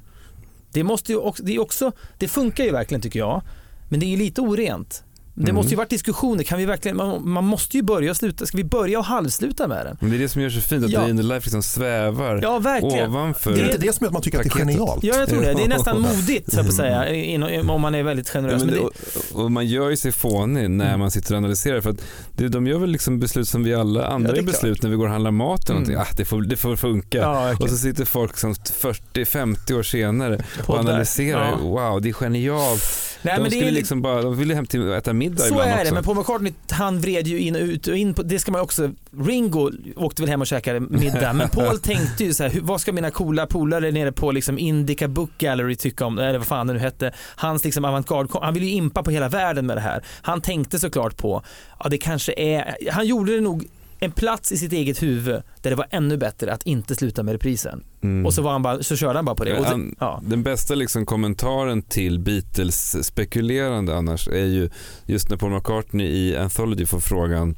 Det 0.72 0.84
måste 0.84 1.12
ju 1.12 1.18
också, 1.18 1.44
det 1.44 1.60
också, 1.60 1.92
det 2.18 2.28
funkar 2.28 2.64
ju 2.64 2.72
verkligen 2.72 3.02
tycker 3.02 3.20
jag, 3.20 3.42
men 3.90 4.00
det 4.00 4.06
är 4.06 4.10
ju 4.10 4.18
lite 4.18 4.42
orent. 4.42 5.04
Det 5.36 5.42
Mm. 5.44 5.56
måste 5.56 5.70
ju 5.72 5.76
varit 5.78 5.90
diskussioner, 5.90 6.44
kan 6.44 6.58
vi 6.58 6.66
verkligen, 6.66 6.98
man, 6.98 7.30
man 7.30 7.44
måste 7.46 7.78
ju 7.78 7.84
börja 7.84 8.12
och 8.12 8.18
sluta, 8.18 8.46
ska 8.46 8.58
vi 8.58 8.64
börja 8.64 9.00
och 9.00 9.06
halvsluta 9.06 9.68
med 9.68 9.86
den? 9.86 9.98
Men 10.00 10.10
det 10.10 10.16
är 10.16 10.20
det 10.20 10.30
som 10.30 10.42
gör 10.42 10.50
det 10.50 10.56
så 10.56 10.62
fint, 10.62 10.86
att 10.86 10.92
Ja. 10.92 11.00
Day 11.00 11.14
Life 11.14 11.46
liksom 11.46 11.64
svävar 11.64 12.40
Ja 12.44 12.60
verkligen. 12.60 13.10
ovanför. 13.10 13.54
Det 13.54 13.62
är 13.62 13.66
inte 13.66 13.78
det 13.78 13.94
som 13.96 14.04
gör 14.04 14.08
att 14.10 14.14
man 14.14 14.22
tycker 14.22 14.38
att 14.38 14.44
det 14.44 14.50
är 14.50 14.58
genialt. 14.60 15.04
Ja 15.04 15.16
jag 15.16 15.30
tror 15.30 15.42
det, 15.42 15.54
det 15.54 15.64
är 15.64 15.68
nästan 15.68 16.02
modigt 16.02 16.52
så 16.54 16.60
att 16.60 16.66
Mm. 16.66 16.76
säga, 16.76 17.74
om 17.74 17.82
man 17.82 17.96
är 17.96 18.04
väldigt 18.04 18.28
Ja, 18.28 18.34
generös. 18.34 18.64
men 18.64 18.66
Men 18.66 18.76
det, 18.76 18.82
det, 18.82 19.34
och, 19.36 19.44
och 19.44 19.52
man 19.52 19.66
gör 19.68 19.90
ju 19.90 19.98
sig 19.98 20.12
fånig 20.12 20.70
när 20.70 20.88
Mm. 20.88 21.00
man 21.00 21.12
sitter 21.12 21.34
och 21.34 21.38
analyserar 21.38 21.82
för 21.82 21.90
att 21.90 22.02
det, 22.36 22.48
de 22.48 22.68
gör 22.68 22.80
väl 22.80 22.90
liksom 22.90 23.20
beslut 23.20 23.48
som 23.48 23.64
vi 23.64 23.74
alla 23.74 24.06
andra 24.08 24.30
Ja, 24.30 24.36
det 24.36 24.42
beslut 24.44 24.82
när 24.84 24.90
vi 24.90 24.96
går 24.96 25.06
och 25.06 25.12
handlar 25.12 25.32
mat 25.32 25.70
eller 25.70 25.78
Mm. 25.80 25.90
någonting. 25.94 26.14
Ah, 26.14 26.16
det, 26.18 26.26
får, 26.26 26.42
det 26.42 26.58
får 26.58 26.76
funka. 26.76 27.18
ja, 27.18 27.40
Och 27.40 27.46
verkligen. 27.48 27.72
så 27.72 27.78
sitter 27.78 28.06
folk 28.06 28.38
som 28.38 28.54
40-50 28.54 29.74
år 29.74 29.84
senare 29.84 30.36
och 30.60 30.66
Poddar. 30.66 30.80
analyserar. 30.80 31.50
Ja. 31.52 31.58
Wow, 31.68 32.02
det 32.02 32.10
är 32.10 32.14
genialt. 32.14 32.84
Nej, 33.24 33.34
de 33.36 33.42
men 33.42 33.44
det 33.44 33.50
skulle 33.50 33.68
är, 33.68 33.72
liksom 33.72 34.02
bara, 34.02 34.22
de 34.22 34.38
ville 34.38 34.56
hem 34.56 34.66
till 34.66 34.92
äta 34.92 35.14
middag 35.14 35.38
Så 35.38 35.48
ibland 35.48 35.70
är 35.70 35.76
det, 35.76 35.82
också. 35.82 35.94
men 35.94 36.04
Paul 36.04 36.18
McCartney 36.18 36.54
han 36.70 37.00
vred 37.02 37.28
ju 37.28 37.40
in 37.40 37.56
och 37.56 37.62
ut 37.62 37.88
och 37.88 37.98
in 37.98 38.14
på, 38.14 38.24
det 38.24 38.40
ska 38.40 38.52
man 38.52 38.62
också, 38.62 38.92
Ringo 39.26 39.72
åkte 39.96 40.22
väl 40.22 40.30
hem 40.30 40.42
och 40.42 40.48
käkade 40.48 40.80
middag, 40.80 41.34
men 41.34 41.50
Paul 41.50 41.80
tänkte 41.84 42.24
ju 42.24 42.34
så 42.34 42.44
här, 42.44 42.60
vad 42.62 42.82
ska 42.82 42.94
mina 42.94 43.12
coola 43.12 43.46
polare 43.48 43.92
nere 43.92 44.12
på 44.12 44.32
liksom 44.32 44.58
Indica 44.60 45.08
Book 45.08 45.32
Gallery 45.38 45.76
tycka 45.76 46.06
om, 46.06 46.18
eller 46.18 46.38
vad 46.38 46.48
fan 46.48 46.68
det 46.68 46.74
nu 46.74 46.80
hette, 46.80 47.12
hans 47.36 47.64
liksom 47.64 47.86
avantgarde, 47.86 48.30
han 48.42 48.54
ville 48.54 48.66
ju 48.66 48.72
impa 48.72 49.04
på 49.04 49.12
hela 49.12 49.30
världen 49.30 49.66
med 49.66 49.78
det 49.78 49.82
här. 49.82 50.04
Han 50.22 50.42
tänkte 50.42 50.80
såklart 50.80 51.18
på, 51.18 51.44
ja 51.80 51.90
det 51.90 51.98
kanske 51.98 52.34
är, 52.38 52.92
han 52.92 53.06
gjorde 53.08 53.36
det 53.36 53.42
nog 53.42 53.68
en 54.00 54.12
plats 54.12 54.52
i 54.52 54.58
sitt 54.58 54.74
eget 54.74 55.04
huvud 55.04 55.42
där 55.62 55.70
det 55.70 55.76
var 55.76 55.88
ännu 55.90 56.18
bättre 56.18 56.54
att 56.54 56.64
inte 56.64 56.96
sluta 56.96 57.24
med 57.24 57.32
reprisen. 57.32 57.84
Mm. 58.02 58.26
Och 58.26 58.34
så, 58.34 58.42
var 58.42 58.52
han 58.52 58.62
bara, 58.62 58.84
så 58.84 58.96
körde 58.96 59.18
han 59.18 59.26
bara 59.26 59.36
på 59.36 59.44
det. 59.44 59.52
Det 59.54 59.80
ja. 60.00 60.22
Den 60.26 60.44
bästa 60.44 60.76
liksom 60.76 61.06
kommentaren 61.06 61.82
till 61.82 62.20
Beatles 62.20 63.06
spekulerande 63.08 63.96
annars 63.96 64.28
är 64.28 64.46
ju 64.46 64.70
just 65.06 65.30
när 65.30 65.38
Paul 65.38 65.52
McCartney 65.52 66.08
i 66.08 66.38
Anthology 66.38 66.86
får 66.86 67.00
frågan 67.00 67.56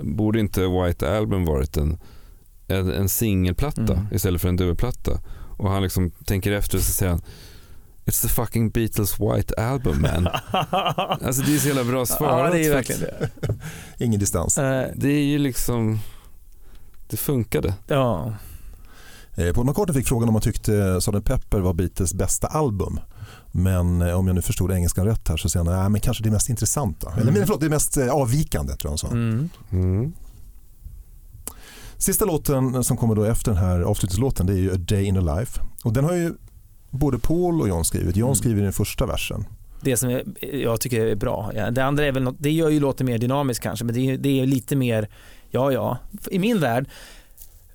borde 0.00 0.40
inte 0.40 0.66
White 0.66 1.16
Album 1.16 1.44
varit 1.44 1.76
en, 1.76 1.98
en, 2.68 2.92
en 2.92 3.08
singelplatta 3.08 3.92
Mm. 3.92 4.06
istället 4.12 4.40
för 4.40 4.48
en 4.48 4.56
dubbelplatta? 4.56 5.20
Och 5.56 5.70
han 5.70 5.82
liksom 5.82 6.10
tänker 6.10 6.52
efter 6.52 6.78
och 6.78 6.84
så 6.84 6.92
säger 6.92 7.12
han 7.12 7.22
It's 8.06 8.22
the 8.22 8.28
fucking 8.28 8.70
Beatles 8.70 9.20
White 9.20 9.54
Album 9.54 10.02
man. 10.02 10.28
alltså 11.26 11.42
det 11.42 11.54
är 11.54 11.58
så 11.58 11.66
jävla 11.68 11.84
bra 11.84 12.06
svarat. 12.06 12.46
ja, 12.46 12.58
det 12.58 12.66
är 12.66 12.70
verkligen 12.70 13.00
det. 13.00 13.28
Ingen 14.04 14.20
distans. 14.20 14.58
Eh, 14.58 14.86
Det 14.96 15.08
är 15.08 15.24
ju 15.24 15.38
liksom, 15.38 15.98
det 17.08 17.16
funkade. 17.16 17.74
ja. 17.86 18.32
Eh, 19.36 19.52
Paul 19.52 19.66
McCartney 19.66 19.94
fick 19.98 20.08
frågan 20.08 20.28
om 20.28 20.34
han 20.34 20.42
tyckte 20.42 21.00
Sgt. 21.00 21.24
Pepper 21.24 21.60
var 21.60 21.74
Beatles 21.74 22.14
bästa 22.14 22.46
album. 22.46 23.00
Men 23.52 24.02
eh, 24.02 24.14
om 24.18 24.26
jag 24.26 24.34
nu 24.36 24.42
förstod 24.42 24.70
engelskan 24.72 25.06
rätt 25.06 25.28
här 25.28 25.36
så 25.36 25.48
säger 25.48 25.64
han 25.64 25.80
nej, 25.80 25.88
men 25.90 26.00
kanske 26.00 26.24
det 26.24 26.30
mest 26.30 26.48
intressanta. 26.48 27.12
Eller 27.16 27.32
men, 27.32 27.42
förlåt, 27.46 27.60
det 27.60 27.68
mest 27.68 27.96
eh, 27.96 28.08
avvikande 28.10 28.72
tror 28.76 28.86
jag 28.86 28.90
han 28.90 28.98
sa. 28.98 29.08
Mm. 29.08 29.48
Mm. 29.72 30.12
Sista 31.98 32.24
låten 32.24 32.84
som 32.84 32.96
kommer 32.96 33.14
då 33.14 33.24
efter 33.24 33.52
den 33.52 33.60
här 33.64 33.80
avslutningslåten 33.80 34.46
det 34.46 34.52
är 34.52 34.56
ju 34.56 34.72
A 34.74 34.76
Day 34.78 35.04
in 35.04 35.16
a 35.28 35.36
Life. 35.38 35.60
Och 35.84 35.92
den 35.92 36.04
har 36.04 36.12
ju 36.14 36.34
både 36.98 37.18
Paul 37.18 37.60
och 37.60 37.68
John 37.68 37.84
skrivit. 37.84 38.16
John 38.16 38.28
Mm. 38.28 38.34
skriver 38.34 38.62
den 38.62 38.72
första 38.72 39.06
versen. 39.06 39.44
det 39.80 39.96
som 39.96 40.20
jag, 40.40 40.80
tycker 40.80 41.06
är 41.06 41.14
bra. 41.14 41.52
Det 41.72 41.84
andra 41.84 42.06
är 42.06 42.12
väl 42.12 42.22
något, 42.22 42.36
det 42.38 42.50
gör 42.50 42.68
ju 42.70 42.80
låten 42.80 43.06
mer 43.06 43.18
dynamisk 43.18 43.62
kanske, 43.62 43.84
men 43.84 43.94
det 43.94 44.10
är, 44.10 44.16
det 44.18 44.40
är 44.40 44.46
lite 44.46 44.76
mer, 44.76 45.08
ja 45.50 45.72
ja, 45.72 45.98
i 46.30 46.38
min 46.38 46.60
värld, 46.60 46.86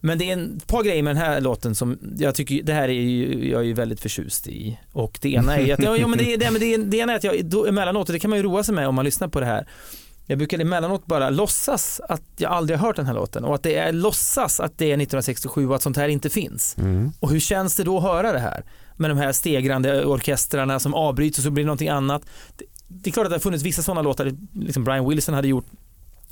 Men 0.02 0.18
det 0.18 0.30
är 0.30 0.34
en 0.34 0.60
par 0.68 0.84
grejer 0.84 1.04
med 1.04 1.16
den 1.16 1.24
här 1.24 1.42
låten 1.42 1.76
som 1.76 1.98
jag 2.18 2.36
tycker, 2.36 2.64
det 2.64 2.74
här 2.74 2.90
är 2.90 2.94
ju, 2.94 3.50
jag 3.52 3.60
är 3.62 3.66
ju 3.66 3.74
väldigt 3.74 4.00
förtjust 4.02 4.48
i. 4.48 4.80
Och 4.94 5.20
det 5.22 5.30
ena 5.34 5.58
är 5.58 5.74
att, 5.74 5.84
ja, 5.84 5.98
ja, 5.98 6.08
men 6.08 6.20
det, 6.20 6.38
det, 6.38 6.52
men 6.52 6.62
det, 6.62 6.78
det 6.78 6.98
ena 6.98 7.12
är 7.12 7.18
att 7.18 7.24
jag 7.24 7.46
då, 7.46 7.66
emellanåt, 7.68 8.10
och 8.10 8.14
det 8.14 8.20
kan 8.20 8.30
man 8.30 8.40
ju 8.40 8.44
roa 8.44 8.64
sig 8.64 8.76
med 8.76 8.88
om 8.88 8.96
man 8.96 9.06
lyssnar 9.06 9.28
på 9.28 9.40
det 9.40 9.46
här, 9.46 9.68
jag 10.26 10.38
brukar 10.38 10.60
emellanåt 10.60 11.06
bara 11.06 11.30
låtsas 11.30 12.02
att 12.10 12.22
jag 12.38 12.52
aldrig 12.52 12.80
har 12.80 12.88
hört 12.88 12.96
den 12.96 13.06
här 13.06 13.14
låten 13.14 13.44
och 13.44 13.56
att 13.56 13.64
det 13.64 13.76
är 13.76 13.92
låtsas 13.94 14.60
att 14.60 14.78
det 14.78 14.86
är 14.86 14.94
1967 14.94 15.68
och 15.70 15.76
att 15.76 15.82
sånt 15.82 15.98
här 15.98 16.08
inte 16.10 16.30
finns. 16.30 16.76
Mm. 16.78 17.12
Och 17.20 17.30
hur 17.30 17.40
känns 17.40 17.76
det 17.76 17.84
då 17.84 17.98
att 17.98 18.04
höra 18.04 18.32
det 18.32 18.40
här? 18.40 18.64
Med 19.00 19.12
de 19.12 19.18
här 19.18 19.32
stegrande 19.32 20.06
orkestrarna 20.06 20.80
som 20.80 20.94
avbryts 20.94 21.38
och 21.38 21.44
så 21.44 21.52
blir 21.52 21.64
det 21.64 21.68
någonting 21.68 21.90
annat. 21.90 22.22
Det, 22.58 22.66
det 22.88 23.10
är 23.10 23.12
klart 23.12 23.26
att 23.26 23.32
det 23.32 23.36
har 23.36 23.40
funnits 23.40 23.64
vissa 23.64 23.82
sådana 23.82 24.02
låtar, 24.02 24.32
liksom 24.54 24.84
Brian 24.84 25.10
Wilson 25.10 25.36
hade 25.36 25.48
gjort 25.48 25.66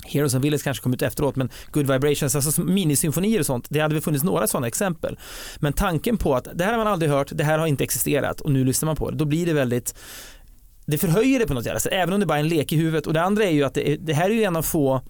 Heroes 0.04 0.34
and 0.34 0.44
Villains 0.44 0.62
kanske 0.62 0.82
kom 0.82 0.94
ut 0.94 1.02
efteråt 1.02 1.36
men 1.36 1.48
Good 1.70 1.92
Vibrations, 1.92 2.34
alltså 2.34 2.62
minisymfonier 2.62 3.40
och 3.40 3.46
sånt, 3.46 3.66
det 3.70 3.80
hade 3.80 3.94
väl 3.94 4.02
funnits 4.02 4.24
några 4.24 4.46
sådana 4.46 4.66
exempel. 4.66 5.18
Men 5.56 5.72
tanken 5.72 6.16
på 6.16 6.34
att 6.34 6.48
det 6.54 6.64
här 6.64 6.70
har 6.70 6.78
man 6.78 6.86
aldrig 6.86 7.10
hört, 7.10 7.28
det 7.32 7.44
här 7.44 7.58
har 7.58 7.66
inte 7.66 7.84
existerat 7.84 8.40
och 8.40 8.52
nu 8.52 8.64
lyssnar 8.64 8.86
man 8.86 8.96
på 8.96 9.10
det, 9.10 9.16
då 9.16 9.24
blir 9.24 9.46
det 9.46 9.52
väldigt 9.52 9.94
det 10.86 10.98
förhöjer 10.98 11.38
det 11.38 11.46
på 11.46 11.54
något 11.54 11.66
jävla 11.66 11.80
sätt, 11.80 11.92
alltså, 11.92 12.02
även 12.02 12.14
om 12.14 12.20
det 12.20 12.26
bara 12.26 12.38
är 12.38 12.42
en 12.42 12.48
lek 12.48 12.72
i 12.72 12.76
huvudet. 12.76 13.06
Och 13.06 13.12
det 13.12 13.22
andra 13.22 13.44
är 13.44 13.50
ju 13.50 13.64
att 13.64 13.74
det, 13.74 13.96
det 13.96 14.12
här 14.12 14.30
är 14.30 14.34
ju 14.34 14.42
en 14.42 14.56
av 14.56 14.62
få 14.62 15.02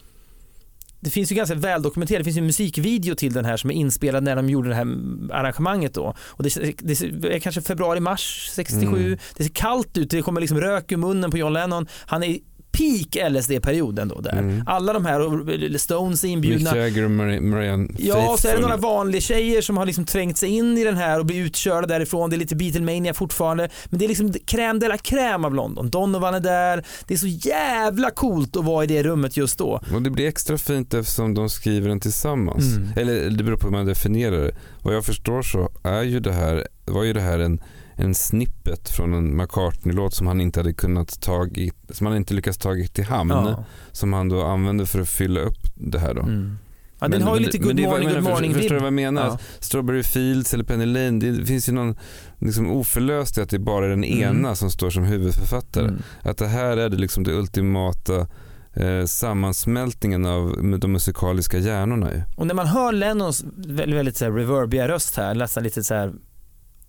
det 1.01 1.11
finns 1.11 1.33
ju 1.33 1.37
ganska 1.37 1.55
väldokumenterat, 1.55 2.20
det 2.20 2.25
finns 2.25 2.37
ju 2.37 2.41
en 2.41 2.47
musikvideo 2.47 3.15
till 3.15 3.33
den 3.33 3.45
här 3.45 3.57
som 3.57 3.70
är 3.70 3.75
inspelad 3.75 4.23
när 4.23 4.37
de 4.37 4.49
gjorde 4.49 4.69
det 4.69 4.75
här 4.75 4.87
arrangemanget 5.33 5.95
då. 5.95 6.15
Och 6.20 6.43
det, 6.43 6.55
det 6.79 7.35
är 7.35 7.39
kanske 7.39 7.62
februari-mars 7.62 8.51
67, 8.53 8.87
Mm. 8.87 9.19
det 9.37 9.45
ser 9.45 9.51
kallt 9.51 9.99
ut, 9.99 10.11
det 10.11 10.23
kommer 10.23 10.41
liksom 10.41 10.61
rök 10.61 10.93
ur 10.93 10.97
munnen 10.97 11.31
på 11.31 11.39
John 11.39 11.53
Lennon. 11.53 11.87
Han 12.07 12.23
är 12.23 12.39
peak 12.78 13.30
LSD-perioden 13.30 14.09
då 14.09 14.20
där. 14.20 14.38
Mm. 14.38 14.62
Alla 14.66 14.92
de 14.92 15.06
här, 15.06 15.78
Stones 15.78 16.24
är 16.24 16.28
Mick 16.28 16.34
inbjudna. 16.34 16.76
Jagger 16.76 17.05
och 17.05 17.10
Mari- 17.10 17.40
Marianne 17.40 17.88
Ja, 17.98 18.36
så 18.38 18.48
är 18.48 18.55
det 18.55 18.60
några 18.60 18.76
vanliga 18.76 19.20
tjejer 19.20 19.62
som 19.62 19.76
har 19.76 19.86
liksom 19.86 20.05
trängt 20.05 20.38
sig 20.38 20.48
in 20.48 20.78
i 20.78 20.84
den 20.84 20.96
här 20.96 21.18
och 21.18 21.26
blivit 21.26 21.46
utkörda 21.46 21.86
därifrån. 21.86 22.30
Det 22.30 22.36
är 22.36 22.38
lite 22.38 22.56
Beatlemania 22.56 23.14
fortfarande. 23.14 23.68
Men 23.86 23.98
det 23.98 24.05
är 24.06 24.09
liksom 24.09 24.32
crème 24.32 24.80
de 24.80 24.88
la 24.88 24.96
crème 24.96 25.46
av 25.46 25.55
London. 25.55 25.90
Donovan 25.90 26.34
är 26.34 26.40
där. 26.40 26.84
Det 27.06 27.14
är 27.14 27.18
så 27.18 27.26
jävla 27.26 28.10
coolt 28.10 28.56
att 28.56 28.64
vara 28.64 28.84
i 28.84 28.86
det 28.86 29.02
rummet 29.02 29.36
just 29.36 29.59
då. 29.59 29.80
Och 29.94 30.02
det 30.02 30.10
blir 30.10 30.28
extra 30.28 30.59
fint 30.59 30.94
eftersom 30.94 31.34
de 31.34 31.50
skriver 31.50 31.88
den 31.88 32.00
tillsammans. 32.00 32.76
Mm. 32.76 32.88
Eller 32.96 33.30
det 33.30 33.44
beror 33.44 33.56
på 33.56 33.66
hur 33.66 33.72
man 33.72 33.86
definierar 33.86 34.44
det. 34.44 34.55
Vad 34.82 34.94
jag 34.94 35.05
förstår 35.05 35.42
så 35.42 35.68
är 35.82 36.02
ju 36.02 36.20
det 36.20 36.32
här, 36.32 36.68
var 36.84 37.05
ju 37.05 37.12
det 37.12 37.20
här 37.20 37.38
en, 37.38 37.60
en 38.01 38.15
snippet 38.15 38.89
från 38.89 39.15
en 39.15 39.37
McCartney-låt 39.37 40.15
som 40.15 40.27
han 40.27 40.41
inte 40.41 40.61
hade 40.61 40.73
kunnat 40.73 41.20
tagit, 41.20 41.75
som 41.91 42.07
han 42.07 42.16
inte 42.16 42.35
lyckats 42.35 42.59
tagit 42.59 42.95
till 42.95 43.05
hamn. 43.05 43.31
Ja. 43.31 43.65
Som 43.93 44.12
han 44.12 44.29
då 44.29 44.43
använde 44.43 44.87
för 44.87 45.01
att 45.01 45.09
fylla 45.09 45.41
upp 45.41 45.59
det 45.75 45.99
här 45.99 46.15
då. 46.15 46.23
Mm. 46.23 46.59
Ja, 47.01 47.09
den 47.09 47.19
Men- 47.19 47.29
har 47.29 47.37
ju 47.37 47.43
lite 47.45 47.59
good 47.59 47.77
det 47.77 47.83
är 47.85 47.89
morning, 47.89 48.09
jag 48.09 48.23
good 48.23 48.33
morning 48.33 48.55
Förstår 48.55 48.75
du 48.75 48.81
vad 48.81 48.87
jag 48.87 48.93
menar? 48.93 49.27
Ja. 49.27 49.39
Strawberry 49.59 50.03
Fields 50.03 50.55
eller 50.55 50.65
Penny 50.65 50.87
Lane, 50.87 51.11
det 51.31 51.47
finns 51.47 51.69
ju 51.69 51.73
någon 51.73 51.97
liksom 52.39 52.70
oförlöst 52.70 53.39
i 53.39 53.41
att 53.41 53.51
det 53.51 53.59
bara 53.59 53.85
är 53.85 53.89
den 53.89 54.05
Mm. 54.05 54.37
ena 54.37 54.55
som 54.55 54.70
står 54.70 54.91
som 54.91 55.05
huvudförfattare. 55.05 55.89
Mm. 55.89 56.03
Att 56.23 56.39
det 56.39 56.47
här 56.47 56.77
är 56.77 56.89
det 56.89 56.97
liksom 56.97 57.25
det 57.25 57.33
ultimata 57.33 58.27
eh, 58.75 59.05
sammansmältningen 59.07 60.27
av 60.27 60.57
de 60.79 60.93
musikaliska 60.93 61.59
hjärnorna. 61.59 62.12
Ju. 62.15 62.23
Och 62.37 62.47
när 62.47 62.55
man 62.55 62.66
hör 62.66 62.93
Lennons 62.93 63.45
väldigt, 63.57 63.97
väldigt 63.99 64.16
så 64.16 64.25
här 64.25 64.33
reverbiga 64.33 64.89
röst 64.89 65.16
här, 65.16 65.35
nästan 65.35 65.62
lite 65.62 65.85
så 65.85 65.95
här 65.95 66.12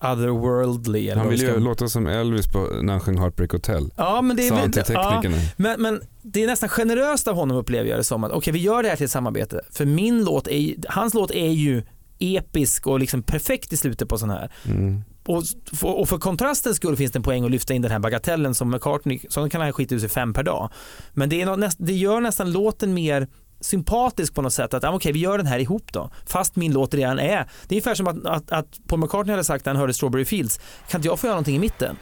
otherworldly. 0.02 1.10
Eller 1.10 1.22
Han 1.22 1.30
vill 1.30 1.42
ju 1.42 1.60
låta 1.60 1.88
som 1.88 2.08
Elvis 2.08 2.48
på, 2.48 2.60
när 2.82 2.94
han 2.94 3.00
sjöng 3.00 3.18
Heartbreak 3.18 3.52
Hotel. 3.52 3.92
Ja, 3.96 4.22
men 4.22 4.38
det 4.38 4.48
är 4.48 4.52
väl- 4.56 4.72
ja, 4.94 5.22
men, 5.58 5.82
men 5.82 6.02
det 6.22 6.44
är 6.44 6.48
nästan 6.48 6.70
generöst 6.70 7.28
av 7.28 7.36
honom 7.36 7.58
upplever 7.58 7.90
jag 7.90 8.00
det 8.00 8.04
som 8.04 8.24
att 8.24 8.32
okej 8.32 8.54
vi 8.54 8.60
gör 8.60 8.84
det 8.84 8.90
här 8.90 8.96
till 8.96 9.06
ett 9.06 9.12
samarbete. 9.12 9.62
För 9.72 9.86
min 9.86 10.24
låt 10.24 10.48
är 10.48 10.76
hans 10.88 11.14
låt 11.14 11.32
är 11.32 11.52
ju 11.52 11.84
episk 12.20 12.88
och 12.88 13.00
liksom 13.00 13.24
perfekt 13.24 13.74
i 13.74 13.78
slutet 13.78 14.10
på 14.10 14.18
sån 14.18 14.30
här. 14.30 14.52
Mm. 14.66 15.02
Och, 15.26 15.44
och 15.82 16.10
för 16.10 16.18
kontrastens 16.18 16.78
skull 16.78 16.96
finns 16.96 17.12
det 17.12 17.20
en 17.20 17.24
poäng 17.24 17.46
att 17.46 17.52
lyfta 17.52 17.74
in 17.74 17.82
den 17.82 17.92
här 17.92 18.00
bagatellen 18.00 18.56
som 18.56 18.70
McCartney, 18.72 19.20
som 19.30 19.50
kan 19.50 19.62
han 19.62 19.74
skita 19.74 19.96
ut 19.96 20.02
sig 20.02 20.10
fem 20.10 20.34
per 20.34 20.44
dag. 20.44 20.70
Men 21.14 21.30
det, 21.30 21.42
är 21.42 21.46
något, 21.46 21.76
det 21.78 21.94
gör 21.94 22.22
nästan 22.22 22.52
låten 22.52 22.94
mer 22.94 23.28
sympatisk 23.62 24.34
på 24.34 24.42
något 24.42 24.54
sätt. 24.54 24.74
Att 24.74 24.84
ah, 24.84 24.92
okej, 24.92 25.12
vi 25.12 25.20
gör 25.20 25.38
den 25.38 25.48
här 25.48 25.60
ihop 25.60 25.94
då. 25.94 26.10
Fast 26.26 26.56
min 26.56 26.74
låt 26.74 26.94
redan 26.94 27.20
är. 27.20 27.50
Det 27.68 27.76
är 27.76 27.76
ungefär 27.76 27.96
som 27.96 28.08
att, 28.08 28.26
att, 28.26 28.52
att 28.52 28.80
Paul 28.88 29.00
McCartney 29.00 29.34
hade 29.34 29.44
sagt 29.44 29.66
när 29.66 29.74
han 29.74 29.80
hörde 29.80 29.94
Strawberry 29.94 30.26
Fields, 30.26 30.60
kan 30.90 31.00
inte 31.00 31.08
jag 31.08 31.20
få 31.20 31.28
göra 31.28 31.36
någonting 31.36 31.56
i 31.56 31.60
mitten? 31.60 31.98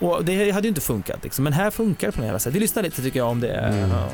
Och 0.00 0.24
det 0.24 0.50
hade 0.50 0.66
ju 0.66 0.68
inte 0.68 0.80
funkat 0.80 1.24
liksom. 1.24 1.44
Men 1.44 1.52
här 1.52 1.70
funkar 1.70 2.06
det 2.06 2.12
på 2.12 2.18
något 2.18 2.26
jävla 2.26 2.38
sätt. 2.38 2.54
Vi 2.54 2.60
lyssnar 2.60 2.82
lite 2.82 3.02
tycker 3.02 3.18
jag 3.18 3.28
om 3.28 3.40
det. 3.40 3.54
Mm. 3.54 3.90
Ja. 3.90 4.08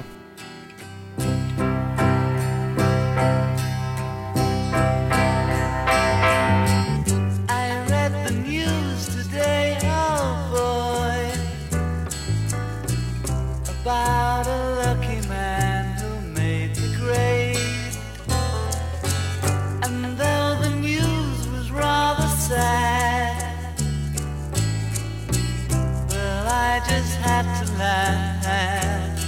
Laugh. 27.83 29.19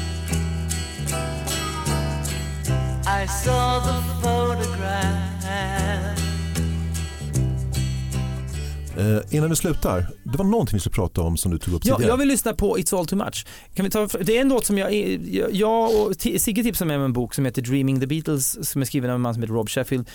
I 3.06 3.26
saw 3.28 3.81
the 3.81 4.02
photograph. 4.22 5.20
Eh, 8.98 9.36
innan 9.36 9.51
du 9.51 9.56
slutar, 9.56 10.06
det 10.24 10.39
var 10.39 10.44
någonting 10.44 10.76
vi 10.76 10.81
skulle 10.81 10.94
prata 10.94 11.20
om 11.20 11.36
som 11.36 11.51
du 11.52 11.59
tog 11.59 11.74
upp 11.74 11.82
Ja, 11.85 11.94
tidigare. 11.97 12.12
jag 12.12 12.16
vill 12.18 12.28
lyssna 12.28 12.52
på 12.55 12.78
It's 12.78 12.98
All 12.98 13.06
Too 13.06 13.18
Much. 13.18 13.47
Kan 13.74 13.85
vi 13.85 13.90
ta, 13.90 14.06
det 14.20 14.36
är 14.36 14.40
en 14.40 14.48
låt 14.48 14.66
som 14.66 14.78
jag, 14.78 14.93
jag- 15.52 16.06
och 16.06 16.12
Sigge 16.20 16.62
tipsade 16.62 16.89
mig 16.89 16.97
om 16.97 17.02
en 17.02 17.12
bok 17.12 17.35
som 17.35 17.44
heter 17.44 17.62
Dreaming 17.62 18.01
the 18.01 18.06
Beatles 18.06 18.68
som 18.70 18.81
är 18.82 18.86
skriven 18.86 19.10
av 19.10 19.14
en 19.14 19.20
man 19.20 19.35
som 19.35 19.43
heter 19.43 19.55
Rob 19.55 19.68
Sheffield. 19.68 20.09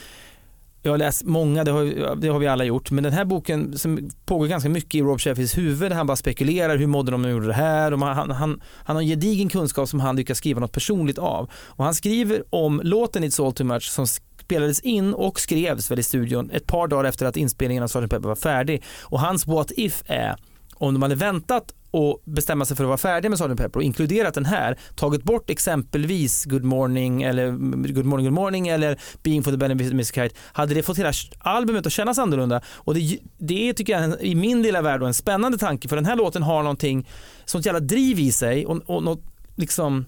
Jag 0.81 0.91
har 0.91 0.97
läst 0.97 1.23
många, 1.23 1.63
det 1.63 1.71
har, 1.71 2.15
det 2.15 2.27
har 2.27 2.39
vi 2.39 2.47
alla 2.47 2.63
gjort, 2.63 2.91
men 2.91 3.03
den 3.03 3.13
här 3.13 3.25
boken 3.25 3.77
som 3.77 4.09
pågår 4.25 4.47
ganska 4.47 4.69
mycket 4.69 4.95
i 4.95 5.01
Rob 5.01 5.19
Sheffields 5.19 5.57
huvud, 5.57 5.91
där 5.91 5.95
han 5.95 6.07
bara 6.07 6.17
spekulerar, 6.17 6.77
hur 6.77 6.87
mådde 6.87 7.11
de 7.11 7.21
när 7.21 7.29
de 7.29 7.33
gjorde 7.33 7.47
det 7.47 7.53
här? 7.53 7.91
Och 7.91 7.99
man, 7.99 8.15
han, 8.15 8.31
han, 8.31 8.61
han 8.83 8.95
har 8.95 9.03
en 9.03 9.09
gedigen 9.09 9.49
kunskap 9.49 9.89
som 9.89 9.99
han 9.99 10.15
lyckas 10.15 10.37
skriva 10.37 10.59
något 10.59 10.71
personligt 10.71 11.17
av. 11.17 11.49
Och 11.53 11.83
han 11.85 11.95
skriver 11.95 12.43
om 12.49 12.81
låten 12.83 13.23
It's 13.23 13.45
All 13.45 13.53
Too 13.53 13.67
Much 13.67 13.91
som 13.91 14.07
spelades 14.49 14.79
in 14.79 15.13
och 15.13 15.39
skrevs 15.39 15.91
väl 15.91 15.99
i 15.99 16.03
studion 16.03 16.51
ett 16.51 16.67
par 16.67 16.87
dagar 16.87 17.09
efter 17.09 17.25
att 17.25 17.37
inspelningen 17.37 17.83
av 17.83 17.87
Sgt. 17.87 18.09
Pepper 18.09 18.27
var 18.27 18.35
färdig. 18.35 18.83
Och 19.01 19.19
hans 19.19 19.47
what 19.47 19.71
if 19.71 20.03
är 20.05 20.35
om 20.73 20.93
de 20.93 21.01
hade 21.01 21.15
väntat 21.15 21.73
och 21.91 22.21
bestämma 22.25 22.65
sig 22.65 22.77
för 22.77 22.83
att 22.83 22.87
vara 22.87 22.97
färdiga 22.97 23.29
med 23.29 23.39
Sgt. 23.39 23.57
Pepper 23.57 23.77
och 23.77 23.83
inkluderat 23.83 24.33
den 24.33 24.45
här, 24.45 24.77
tagit 24.95 25.23
bort 25.23 25.49
exempelvis 25.49 26.45
Good 26.45 26.63
Morning 26.63 27.23
eller 27.23 27.51
Good 27.93 28.05
Morning 28.05 28.25
Good 28.25 28.33
Morning 28.33 28.67
eller 28.67 28.99
Being 29.23 29.43
for 29.43 29.51
the 29.51 29.57
Benefit 29.57 29.87
of 29.87 29.93
Miss 29.93 30.13
Kite, 30.13 30.35
hade 30.53 30.73
det 30.73 30.83
fått 30.83 30.97
hela 30.97 31.11
albumet 31.39 31.85
att 31.85 31.91
kännas 31.91 32.17
annorlunda. 32.17 32.61
Och 32.67 32.93
det, 32.93 33.19
det 33.37 33.73
tycker 33.73 33.93
jag 33.93 34.03
en, 34.03 34.19
i 34.19 34.35
min 34.35 34.61
lilla 34.61 34.81
värld 34.81 34.99
då 34.99 35.05
en 35.05 35.13
spännande 35.13 35.57
tanke 35.57 35.87
för 35.87 35.95
den 35.95 36.05
här 36.05 36.15
låten 36.15 36.43
har 36.43 36.63
någonting, 36.63 37.07
sånt 37.45 37.65
jävla 37.65 37.79
driv 37.79 38.19
i 38.19 38.31
sig 38.31 38.65
och, 38.65 38.81
och 38.85 39.03
något 39.03 39.23
liksom 39.55 40.05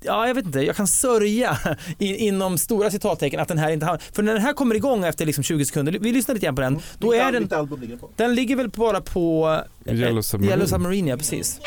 Ja, 0.00 0.26
jag 0.26 0.34
vet 0.34 0.46
inte. 0.46 0.60
Jag 0.60 0.76
kan 0.76 0.86
sörja 0.86 1.58
i, 1.98 2.16
inom 2.16 2.58
stora 2.58 2.90
citattecken 2.90 3.40
att 3.40 3.48
den 3.48 3.58
här 3.58 3.70
inte 3.70 3.86
har... 3.86 3.98
För 4.12 4.22
när 4.22 4.32
den 4.32 4.42
här 4.42 4.52
kommer 4.52 4.74
igång 4.74 5.04
efter 5.04 5.26
liksom 5.26 5.44
20 5.44 5.64
sekunder, 5.64 5.98
vi 6.00 6.12
lyssnar 6.12 6.34
lite 6.34 6.46
grann 6.46 6.54
på 6.56 6.62
den, 6.62 6.80
då 6.98 7.12
är 7.12 7.32
den... 7.32 7.42
ligger 7.80 7.96
på? 7.96 8.10
Den 8.16 8.34
ligger 8.34 8.56
väl 8.56 8.68
bara 8.68 9.00
på... 9.00 9.58
eh, 9.84 9.94
Yellow 10.00 10.22
Submarine. 10.22 10.50
Yellow 10.52 10.66
Submarine, 10.66 11.08
ja 11.10 11.16
precis. 11.16 11.58
I 11.58 11.62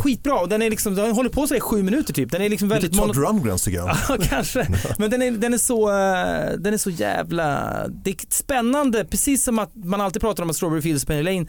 skitbra 0.00 0.40
och 0.40 0.48
den, 0.48 0.62
är 0.62 0.70
liksom, 0.70 0.94
den 0.94 1.12
håller 1.12 1.30
på 1.30 1.46
sådär 1.46 1.56
i 1.56 1.60
sju 1.60 1.82
minuter 1.82 2.12
typ. 2.12 2.30
Den 2.30 2.42
är 2.42 2.48
liksom 2.48 2.68
väldigt 2.68 2.92
Lite 2.92 3.06
Todd 3.06 3.16
Rundgrens 3.16 3.64
tycker 3.64 3.78
jag. 3.78 3.88
Ja, 4.08 4.16
kanske. 4.22 4.68
Men 4.98 5.10
den 5.10 5.22
är, 5.22 5.30
den, 5.30 5.54
är 5.54 5.58
så, 5.58 5.88
eh, 5.88 6.58
den 6.58 6.74
är 6.74 6.78
så 6.78 6.90
jävla... 6.90 7.72
Det 7.88 8.10
är 8.10 8.16
spännande, 8.30 9.04
precis 9.04 9.44
som 9.44 9.58
att 9.58 9.70
man 9.74 10.00
alltid 10.00 10.22
pratar 10.22 10.42
om 10.42 10.50
att 10.50 10.56
Strawberry 10.56 10.82
Fields 10.82 11.04
och 11.04 11.08
Penny 11.08 11.22
Lane 11.22 11.46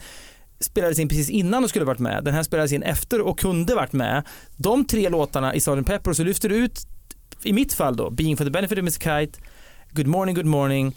spelades 0.60 0.98
in 0.98 1.08
precis 1.08 1.30
innan 1.30 1.62
de 1.62 1.68
skulle 1.68 1.84
varit 1.84 1.98
med. 1.98 2.24
Den 2.24 2.34
här 2.34 2.42
spelades 2.42 2.72
in 2.72 2.82
efter 2.82 3.20
och 3.20 3.38
kunde 3.38 3.74
varit 3.74 3.92
med. 3.92 4.22
De 4.56 4.84
tre 4.84 5.08
låtarna 5.08 5.54
i 5.54 5.60
Sgt. 5.60 5.86
Pepper 5.86 6.12
så 6.12 6.24
lyfter 6.24 6.48
du 6.48 6.56
ut, 6.56 6.86
i 7.42 7.52
mitt 7.52 7.72
fall 7.72 7.96
då, 7.96 8.10
Being 8.10 8.36
for 8.36 8.44
the 8.44 8.50
benefit 8.50 8.78
of 8.78 8.82
Mr 8.82 8.90
Kite, 8.90 9.38
Good 9.90 10.06
morning, 10.06 10.34
good 10.34 10.46
morning 10.46 10.96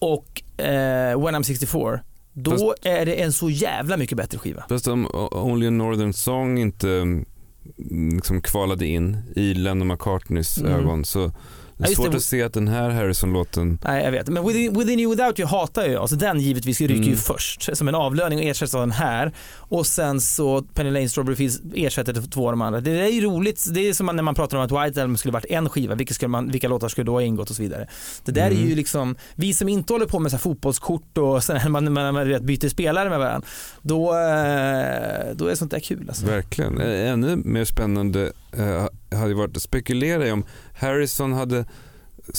och 0.00 0.60
eh, 0.60 1.20
When 1.24 1.34
I'm 1.34 1.42
64. 1.42 2.00
Då 2.32 2.74
är 2.82 3.06
det 3.06 3.14
en 3.14 3.32
så 3.32 3.50
jävla 3.50 3.96
mycket 3.96 4.16
bättre 4.16 4.38
skiva. 4.38 4.64
Fast 4.68 4.86
om 4.88 5.08
Only 5.32 5.66
a 5.66 5.70
Northern 5.70 6.12
Song 6.12 6.58
inte 6.58 6.90
mm, 6.90 7.24
liksom 8.14 8.40
kvalade 8.42 8.86
in 8.86 9.16
i 9.36 9.54
Lennon 9.54 9.88
McCartneys 9.88 10.58
Mm. 10.58 10.72
ögon 10.72 11.04
så 11.04 11.32
det 11.82 11.86
Ja, 11.86 11.86
är 11.86 11.90
just 11.90 11.96
svårt 12.02 12.10
det. 12.10 12.16
att 12.16 12.22
se 12.22 12.42
att 12.42 12.52
den 12.52 12.68
här 12.68 12.90
Harrison-låten 12.90 13.78
Nej, 13.84 14.04
jag 14.04 14.12
vet. 14.12 14.28
Men 14.28 14.46
Within, 14.46 14.78
Within 14.78 15.00
You 15.00 15.10
Without 15.16 15.38
You 15.38 15.48
hatar 15.48 15.86
jag. 15.86 16.00
Alltså 16.02 16.16
den 16.16 16.40
givetvis 16.40 16.80
ryker 16.80 16.94
ju 16.94 17.02
Mm. 17.02 17.16
först 17.16 17.76
som 17.76 17.88
en 17.88 17.94
avlöning 17.94 18.38
och 18.38 18.44
ersätts 18.44 18.74
av 18.74 18.80
den 18.80 18.90
här. 18.90 19.32
Och 19.56 19.86
sen 19.86 20.20
så 20.20 20.62
Penny 20.62 20.90
Lane 20.90 21.08
Strawberry 21.08 21.36
Fields 21.36 21.60
ersätter 21.74 22.30
två 22.30 22.46
av 22.46 22.52
de 22.52 22.62
andra. 22.62 22.80
Det 22.80 23.00
är 23.00 23.08
ju 23.08 23.20
roligt. 23.20 23.64
Det 23.74 23.88
är 23.88 23.92
som 23.92 24.06
när 24.06 24.22
man 24.22 24.34
pratar 24.34 24.56
om 24.58 24.62
att 24.64 24.70
White 24.86 25.02
Album 25.02 25.16
skulle 25.16 25.32
varit 25.32 25.44
en 25.50 25.68
skiva. 25.68 25.94
Vilka, 25.94 26.14
skulle 26.14 26.28
man, 26.28 26.50
vilka 26.50 26.68
låtar 26.68 26.88
skulle 26.88 27.04
då 27.04 27.12
ha 27.12 27.22
ingått 27.22 27.50
och 27.50 27.56
så 27.56 27.62
vidare. 27.62 27.86
Det 28.24 28.32
där 28.32 28.42
är 28.46 28.50
Mm. 28.50 28.68
ju 28.68 28.74
liksom, 28.74 29.16
vi 29.34 29.54
som 29.54 29.68
inte 29.68 29.92
håller 29.92 30.06
på 30.06 30.18
med 30.18 30.30
så 30.30 30.36
här 30.36 30.42
fotbollskort 30.42 31.18
och 31.18 31.44
sen 31.44 31.56
när 31.62 31.68
man, 31.68 31.92
man, 31.92 32.14
man 32.14 32.28
vet, 32.28 32.42
byter 32.42 32.68
spelare 32.68 33.08
med 33.10 33.18
varandra. 33.18 33.48
Då, 33.82 34.12
eh, 34.14 35.34
då 35.34 35.46
är 35.46 35.54
sånt 35.54 35.70
där 35.70 35.80
kul 35.80 36.04
alltså. 36.08 36.26
Verkligen. 36.26 36.80
Eh, 36.80 37.10
Ännu 37.12 37.36
mer 37.36 37.64
spännande 37.64 38.32
eh, 38.56 38.86
hade 39.18 39.34
varit 39.34 39.56
att 39.56 39.62
spekulera 39.62 40.26
i 40.26 40.32
om 40.32 40.44
Harrison 40.74 41.32
hade 41.32 41.64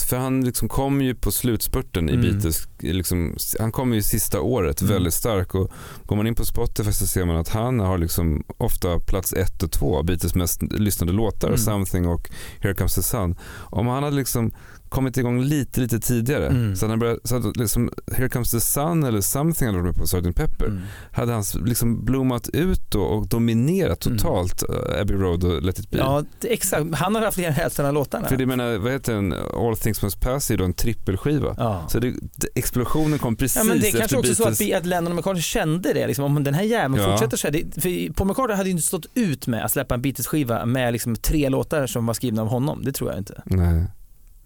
för 0.08 0.16
han 0.16 0.44
liksom 0.44 0.68
kom 0.68 1.02
ju 1.02 1.14
på 1.14 1.32
slutspurten 1.32 2.08
i 2.08 2.12
Mm. 2.12 2.22
Beatles, 2.30 2.68
liksom, 2.78 3.36
han 3.60 3.72
kom 3.72 3.94
ju 3.94 4.02
sista 4.02 4.40
året 4.40 4.80
Mm. 4.80 4.92
väldigt 4.92 5.14
stark 5.14 5.54
och 5.54 5.70
går 6.06 6.16
man 6.16 6.26
in 6.26 6.34
på 6.34 6.44
Spotify 6.44 6.92
så 6.92 7.06
ser 7.06 7.24
man 7.24 7.36
att 7.36 7.48
han 7.48 7.80
har 7.80 7.98
liksom 7.98 8.44
ofta 8.58 8.98
plats 8.98 9.32
ett 9.32 9.62
och 9.62 9.70
två 9.72 9.96
av 9.98 10.04
Beatles 10.04 10.34
mest 10.34 10.62
lyssnade 10.62 11.12
låtar, 11.12 11.48
Mm. 11.48 11.58
Something 11.58 12.06
och 12.06 12.30
Here 12.60 12.74
Comes 12.74 12.94
the 12.94 13.02
Sun. 13.02 13.36
Om 13.70 13.86
han 13.86 14.02
hade 14.02 14.16
liksom 14.16 14.52
kommit 14.94 15.16
igång 15.16 15.42
lite, 15.42 15.80
lite 15.80 16.00
tidigare, 16.00 16.46
Mm. 16.46 16.76
så, 16.76 16.86
han 16.88 16.98
börjat, 16.98 17.18
så 17.24 17.34
hade 17.34 17.52
liksom 17.60 17.90
Here 18.16 18.28
Comes 18.28 18.50
the 18.50 18.60
Sun 18.60 19.04
eller 19.04 19.20
Something 19.20 19.82
med 19.82 19.94
på 19.94 20.06
Sgt. 20.06 20.36
Pepper, 20.36 20.66
Mm. 20.66 20.80
hade 21.12 21.32
han 21.32 21.44
liksom 21.64 22.04
blommat 22.04 22.48
ut 22.48 22.90
då 22.90 23.00
och 23.02 23.28
dominerat 23.28 24.06
Mm. 24.06 24.18
totalt 24.18 24.62
eh, 24.62 25.00
Abbey 25.00 25.16
Road 25.16 25.44
och 25.44 25.62
Let 25.62 25.78
it 25.78 25.90
be. 25.90 25.98
Ja, 25.98 26.24
exakt. 26.42 26.94
Han 26.94 27.14
har 27.14 27.22
haft 27.22 27.34
fler 27.34 27.46
än 27.46 27.52
hälften 27.52 27.86
av 27.86 27.94
låtarna. 27.94 28.28
För 28.28 28.36
det 28.36 28.46
menar, 28.46 28.78
vad 28.78 28.92
heter 28.92 29.14
den, 29.14 29.32
All 29.32 29.76
Things 29.76 30.02
Must 30.02 30.20
Pass 30.20 30.50
är 30.50 30.56
då 30.56 30.64
en 30.64 30.72
trippelskiva. 30.74 31.54
Ja. 31.58 31.84
Så 31.88 31.98
det, 31.98 32.14
explosionen 32.54 33.18
kom 33.18 33.36
precis 33.36 33.56
Ja, 33.56 33.64
men 33.64 33.80
det 33.80 33.84
är 33.84 33.88
efter 33.88 33.98
kanske 33.98 34.16
också 34.16 34.34
så 34.34 34.42
Beatles. 34.42 34.60
att, 34.60 34.66
vi, 34.66 34.74
att 34.74 34.86
Lennon 34.86 35.12
och 35.12 35.16
McCartney 35.16 35.42
kände 35.42 35.92
det. 35.92 36.06
Liksom, 36.06 36.24
om 36.24 36.44
den 36.44 36.54
här 36.54 36.62
jäveln 36.62 37.02
Ja. 37.02 37.10
fortsätter 37.10 37.36
så 37.36 37.46
här. 37.46 37.52
Det, 37.52 37.82
för 37.82 38.12
Paul 38.12 38.28
McCartney 38.28 38.56
hade 38.56 38.68
ju 38.68 38.72
inte 38.72 38.86
stått 38.86 39.06
ut 39.14 39.46
med 39.46 39.64
att 39.64 39.70
släppa 39.72 39.94
en 39.94 40.02
Beatles-skiva 40.02 40.66
med 40.66 40.92
liksom 40.92 41.16
tre 41.16 41.48
låtar 41.48 41.86
som 41.86 42.06
var 42.06 42.14
skrivna 42.14 42.42
av 42.42 42.48
honom. 42.48 42.82
Det 42.84 42.92
tror 42.92 43.10
jag 43.10 43.18
inte. 43.20 43.42
Nej. 43.44 43.84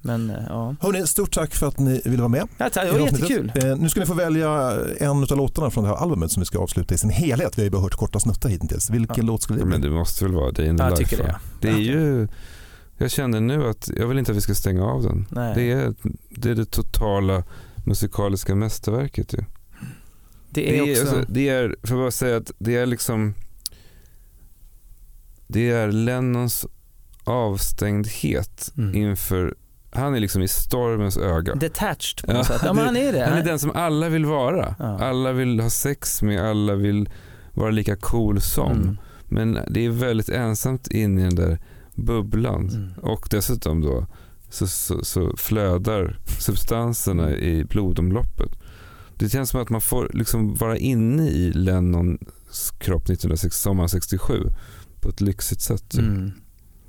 Men 0.00 0.30
eh, 0.30 0.36
ja. 0.48 0.74
Hörrni, 0.80 1.06
stort 1.06 1.32
tack 1.34 1.54
för 1.54 1.66
att 1.68 1.78
ni 1.78 2.00
ville 2.04 2.16
vara 2.18 2.28
med. 2.28 2.48
Ja, 2.58 2.70
tack, 2.70 2.84
det 2.84 2.92
var 2.92 2.98
jättekul. 3.06 3.52
Eh, 3.54 3.76
nu 3.76 3.88
ska 3.88 4.00
ni 4.00 4.06
få 4.06 4.14
välja 4.14 4.72
en 4.98 5.10
av 5.10 5.36
låtarna 5.36 5.70
från 5.70 5.84
det 5.84 5.90
här 5.90 5.96
albumet 5.96 6.30
som 6.32 6.40
vi 6.40 6.44
ska 6.46 6.58
avsluta 6.58 6.94
i 6.94 6.98
sin 6.98 7.10
helhet. 7.10 7.58
Vi 7.58 7.62
har 7.62 7.64
ju 7.64 7.70
bara 7.70 7.82
hört 7.82 7.94
korta 7.94 8.20
snuttar 8.20 8.48
hittills. 8.48 8.90
Vilken 8.90 9.16
Ja. 9.16 9.22
låt 9.32 9.42
skulle 9.42 9.58
det 9.58 9.64
Men 9.66 9.80
bli? 9.80 9.90
det 9.90 9.94
måste 9.96 10.24
väl 10.24 10.34
vara 10.34 10.50
Day 10.50 10.66
in 10.68 10.76
the 10.76 10.82
Ja, 10.82 10.88
jag 10.90 10.98
Life? 10.98 11.10
tycker 11.10 11.24
det, 11.24 11.28
ja. 11.30 11.38
Det 11.60 11.68
är 11.68 11.78
ju, 11.78 12.28
jag 12.98 13.10
känner 13.10 13.40
nu 13.40 13.68
att 13.68 13.88
jag 13.96 14.06
vill 14.06 14.18
inte 14.18 14.30
att 14.32 14.36
vi 14.36 14.40
ska 14.40 14.54
stänga 14.54 14.84
av 14.84 15.02
den. 15.02 15.26
Nej. 15.30 15.52
Det 15.54 15.70
är, 15.72 15.94
det 16.30 16.50
är 16.50 16.54
det 16.54 16.64
totala 16.64 17.44
musikaliska 17.86 18.54
mästerverket 18.54 19.32
ju. 19.34 19.44
Det 20.50 20.68
är 20.68 20.72
det, 20.84 20.90
är, 20.90 20.92
också... 21.02 21.16
alltså, 21.16 21.32
det 21.32 21.48
är, 21.48 21.76
för 21.82 21.94
att 21.94 22.00
bara 22.00 22.10
säga 22.10 22.36
att 22.36 22.52
det 22.58 22.76
är 22.76 22.86
liksom 22.86 23.34
det 25.46 25.70
är 25.70 25.92
Lennons 25.92 26.66
avstängdhet 27.24 28.72
Mm. 28.78 28.94
inför, 28.94 29.54
han 29.90 30.14
är 30.14 30.20
liksom 30.20 30.42
i 30.42 30.48
stormens 30.48 31.16
öga. 31.16 31.54
Detached 31.54 32.26
på 32.26 32.32
något 32.32 32.46
sätt. 32.46 32.60
Ja, 32.64 32.72
men 32.72 32.84
han 32.84 32.96
är 32.96 33.12
det. 33.12 33.24
Han 33.24 33.38
är 33.38 33.44
den 33.44 33.58
som 33.58 33.70
alla 33.74 34.08
vill 34.08 34.24
vara. 34.24 34.74
Ja. 34.78 34.98
Alla 34.98 35.32
vill 35.32 35.60
ha 35.60 35.70
sex 35.70 36.22
med, 36.22 36.50
alla 36.50 36.74
vill 36.74 37.08
vara 37.52 37.70
lika 37.70 37.96
cool 37.96 38.40
som. 38.40 38.72
Mm. 38.72 38.98
Men 39.24 39.58
det 39.70 39.86
är 39.86 39.90
väldigt 39.90 40.28
ensamt 40.28 40.88
in 40.88 41.18
i 41.18 41.22
den 41.22 41.34
där 41.34 41.58
bubblan. 41.94 42.68
Mm. 42.68 42.90
Och 43.02 43.28
dessutom 43.30 43.80
då 43.80 44.06
så, 44.50 44.66
så, 44.66 45.04
så 45.04 45.36
flödar 45.36 46.18
substanserna 46.40 47.30
i 47.36 47.64
blodomloppet. 47.64 48.58
Det 49.14 49.28
känns 49.28 49.50
som 49.50 49.60
att 49.60 49.70
man 49.70 49.80
får 49.80 50.10
liksom 50.14 50.54
vara 50.54 50.76
inne 50.76 51.28
i 51.28 51.52
Lennons 51.52 52.70
kropp 52.78 53.02
1960, 53.02 53.58
sommaren 53.58 53.88
67 53.88 54.42
på 55.00 55.08
ett 55.08 55.20
lyxigt 55.20 55.60
sätt. 55.60 55.84
ju. 55.94 56.00
Mm. 56.00 56.32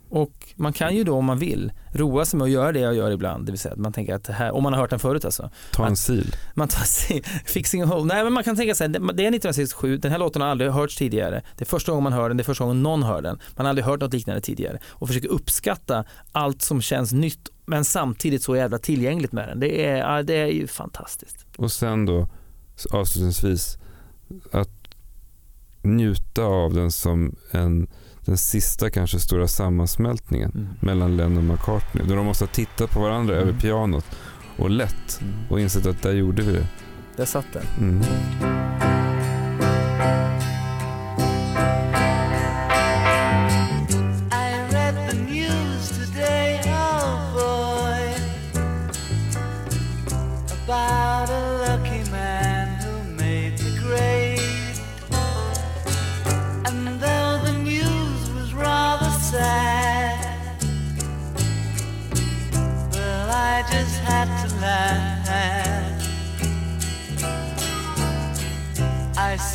Och 0.09 0.53
man 0.55 0.73
kan 0.73 0.95
ju 0.95 1.03
då 1.03 1.15
om 1.15 1.25
man 1.25 1.39
vill 1.39 1.71
roa 1.93 2.25
sig 2.25 2.37
med 2.37 2.45
att 2.45 2.51
göra 2.51 2.71
det 2.71 2.79
jag 2.79 2.95
gör 2.95 3.11
ibland. 3.11 3.45
Det 3.45 3.51
vill 3.51 3.59
säga 3.59 3.73
att 3.73 3.79
man 3.79 3.93
tänker 3.93 4.15
att 4.15 4.23
det 4.23 4.33
här, 4.33 4.51
om 4.51 4.63
man 4.63 4.73
har 4.73 4.79
hört 4.79 4.89
den 4.89 4.99
förut 4.99 5.25
alltså. 5.25 5.49
Ta 5.71 5.87
en 5.87 5.95
sil. 6.05 6.29
Man 6.53 6.67
tar 6.67 6.83
sig, 6.83 7.23
fixing 7.45 7.81
a 7.81 7.85
hole. 7.85 8.13
Nej 8.13 8.23
men 8.23 8.33
man 8.33 8.43
kan 8.43 8.55
tänka 8.55 8.75
sig, 8.75 8.87
det 8.87 8.99
det 8.99 9.03
är 9.03 9.27
1967, 9.27 9.97
den 9.97 10.11
här 10.11 10.19
låten 10.19 10.41
har 10.41 10.49
aldrig 10.49 10.71
hörts 10.71 10.97
tidigare. 10.97 11.41
Det 11.57 11.63
är 11.63 11.65
första 11.65 11.91
gången 11.91 12.03
man 12.03 12.13
hör 12.13 12.29
den, 12.29 12.37
det 12.37 12.41
är 12.41 12.45
första 12.45 12.63
gången 12.63 12.83
någon 12.83 13.03
hör 13.03 13.21
den. 13.21 13.39
Man 13.55 13.65
har 13.65 13.69
aldrig 13.69 13.85
hört 13.85 14.01
något 14.01 14.13
liknande 14.13 14.41
tidigare. 14.41 14.79
Och 14.87 15.07
försöker 15.07 15.29
uppskatta 15.29 16.05
allt 16.31 16.61
som 16.61 16.81
känns 16.81 17.11
nytt 17.11 17.49
men 17.65 17.85
samtidigt 17.85 18.43
så 18.43 18.55
jävla 18.55 18.77
tillgängligt 18.77 19.31
med 19.31 19.47
den. 19.47 19.59
Det 19.59 19.85
är, 19.85 19.97
ja, 19.97 20.23
det 20.23 20.33
är 20.33 20.47
ju 20.47 20.67
fantastiskt. 20.67 21.45
Och 21.57 21.71
sen 21.71 22.05
då 22.05 22.27
avslutningsvis 22.91 23.77
att 24.51 24.69
njuta 25.81 26.43
av 26.43 26.73
den 26.73 26.91
som 26.91 27.35
en, 27.51 27.87
den 28.29 28.37
sista 28.37 28.89
kanske 28.89 29.19
stora 29.19 29.47
sammansmältningen 29.47 30.51
Mm. 30.55 30.67
mellan 30.79 31.17
Lennon 31.17 31.37
och 31.37 31.43
McCartney. 31.43 32.05
Där 32.07 32.15
de 32.15 32.25
måste 32.25 32.43
ha 32.43 32.49
tittat 32.49 32.91
på 32.91 32.99
varandra 32.99 33.35
Mm. 33.35 33.47
över 33.49 33.59
pianot 33.59 34.05
och 34.57 34.69
lett 34.69 35.19
Mm. 35.21 35.33
och 35.49 35.59
insett 35.59 35.85
att 35.85 36.01
där 36.01 36.11
gjorde 36.13 36.41
vi 36.41 36.51
det. 36.51 36.67
Där 37.17 37.25
satt 37.25 37.45
den. 37.53 38.03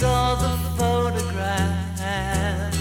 Saw 0.05 0.35
the 0.35 0.55
photograph. 0.77 2.75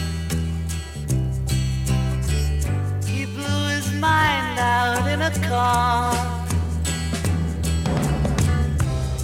He 3.07 3.25
blew 3.25 3.61
his 3.75 3.89
mind 3.93 4.59
out 4.59 5.07
in 5.13 5.21
a 5.21 5.33
car. 5.47 6.13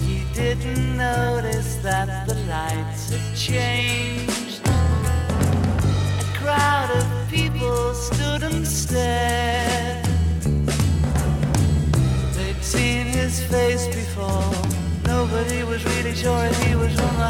He 0.06 0.16
didn't 0.32 0.96
notice 0.96 1.76
that 1.88 2.26
the 2.26 2.36
lights 2.54 3.10
had 3.12 3.26
changed. 3.36 4.62
A 6.24 6.28
crowd 6.40 6.90
of 7.00 7.06
people 7.28 7.92
stood 7.92 8.42
and 8.48 8.66
stared. 8.66 10.06
They'd 12.36 12.62
seen 12.74 13.04
his 13.20 13.34
face 13.52 13.86
before. 13.88 14.54
Nobody 15.04 15.64
was 15.64 15.84
really 15.92 16.14
sure 16.14 16.44
if 16.46 16.58
he 16.62 16.74
was 16.76 16.94
from 16.98 17.29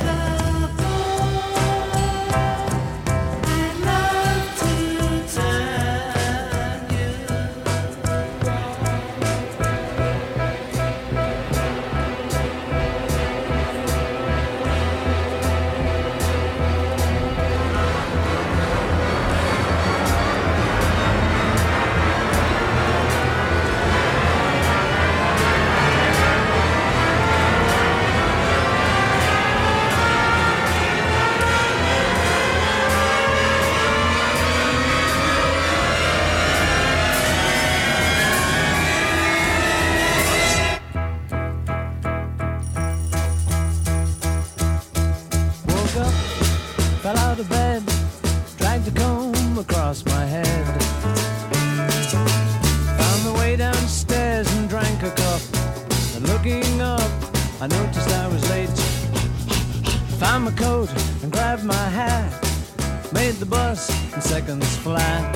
the 63.41 63.45
bus 63.47 63.89
in 64.13 64.21
seconds 64.21 64.77
flat. 64.77 65.35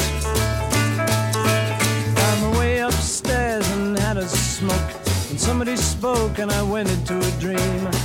Found 2.16 2.42
my 2.42 2.60
way 2.60 2.78
upstairs 2.78 3.68
and 3.72 3.98
had 3.98 4.18
a 4.18 4.28
smoke. 4.28 4.92
And 5.32 5.40
somebody 5.40 5.76
spoke 5.76 6.38
and 6.38 6.52
I 6.52 6.62
went 6.62 6.88
into 6.92 7.18
a 7.18 7.32
dream. 7.40 8.05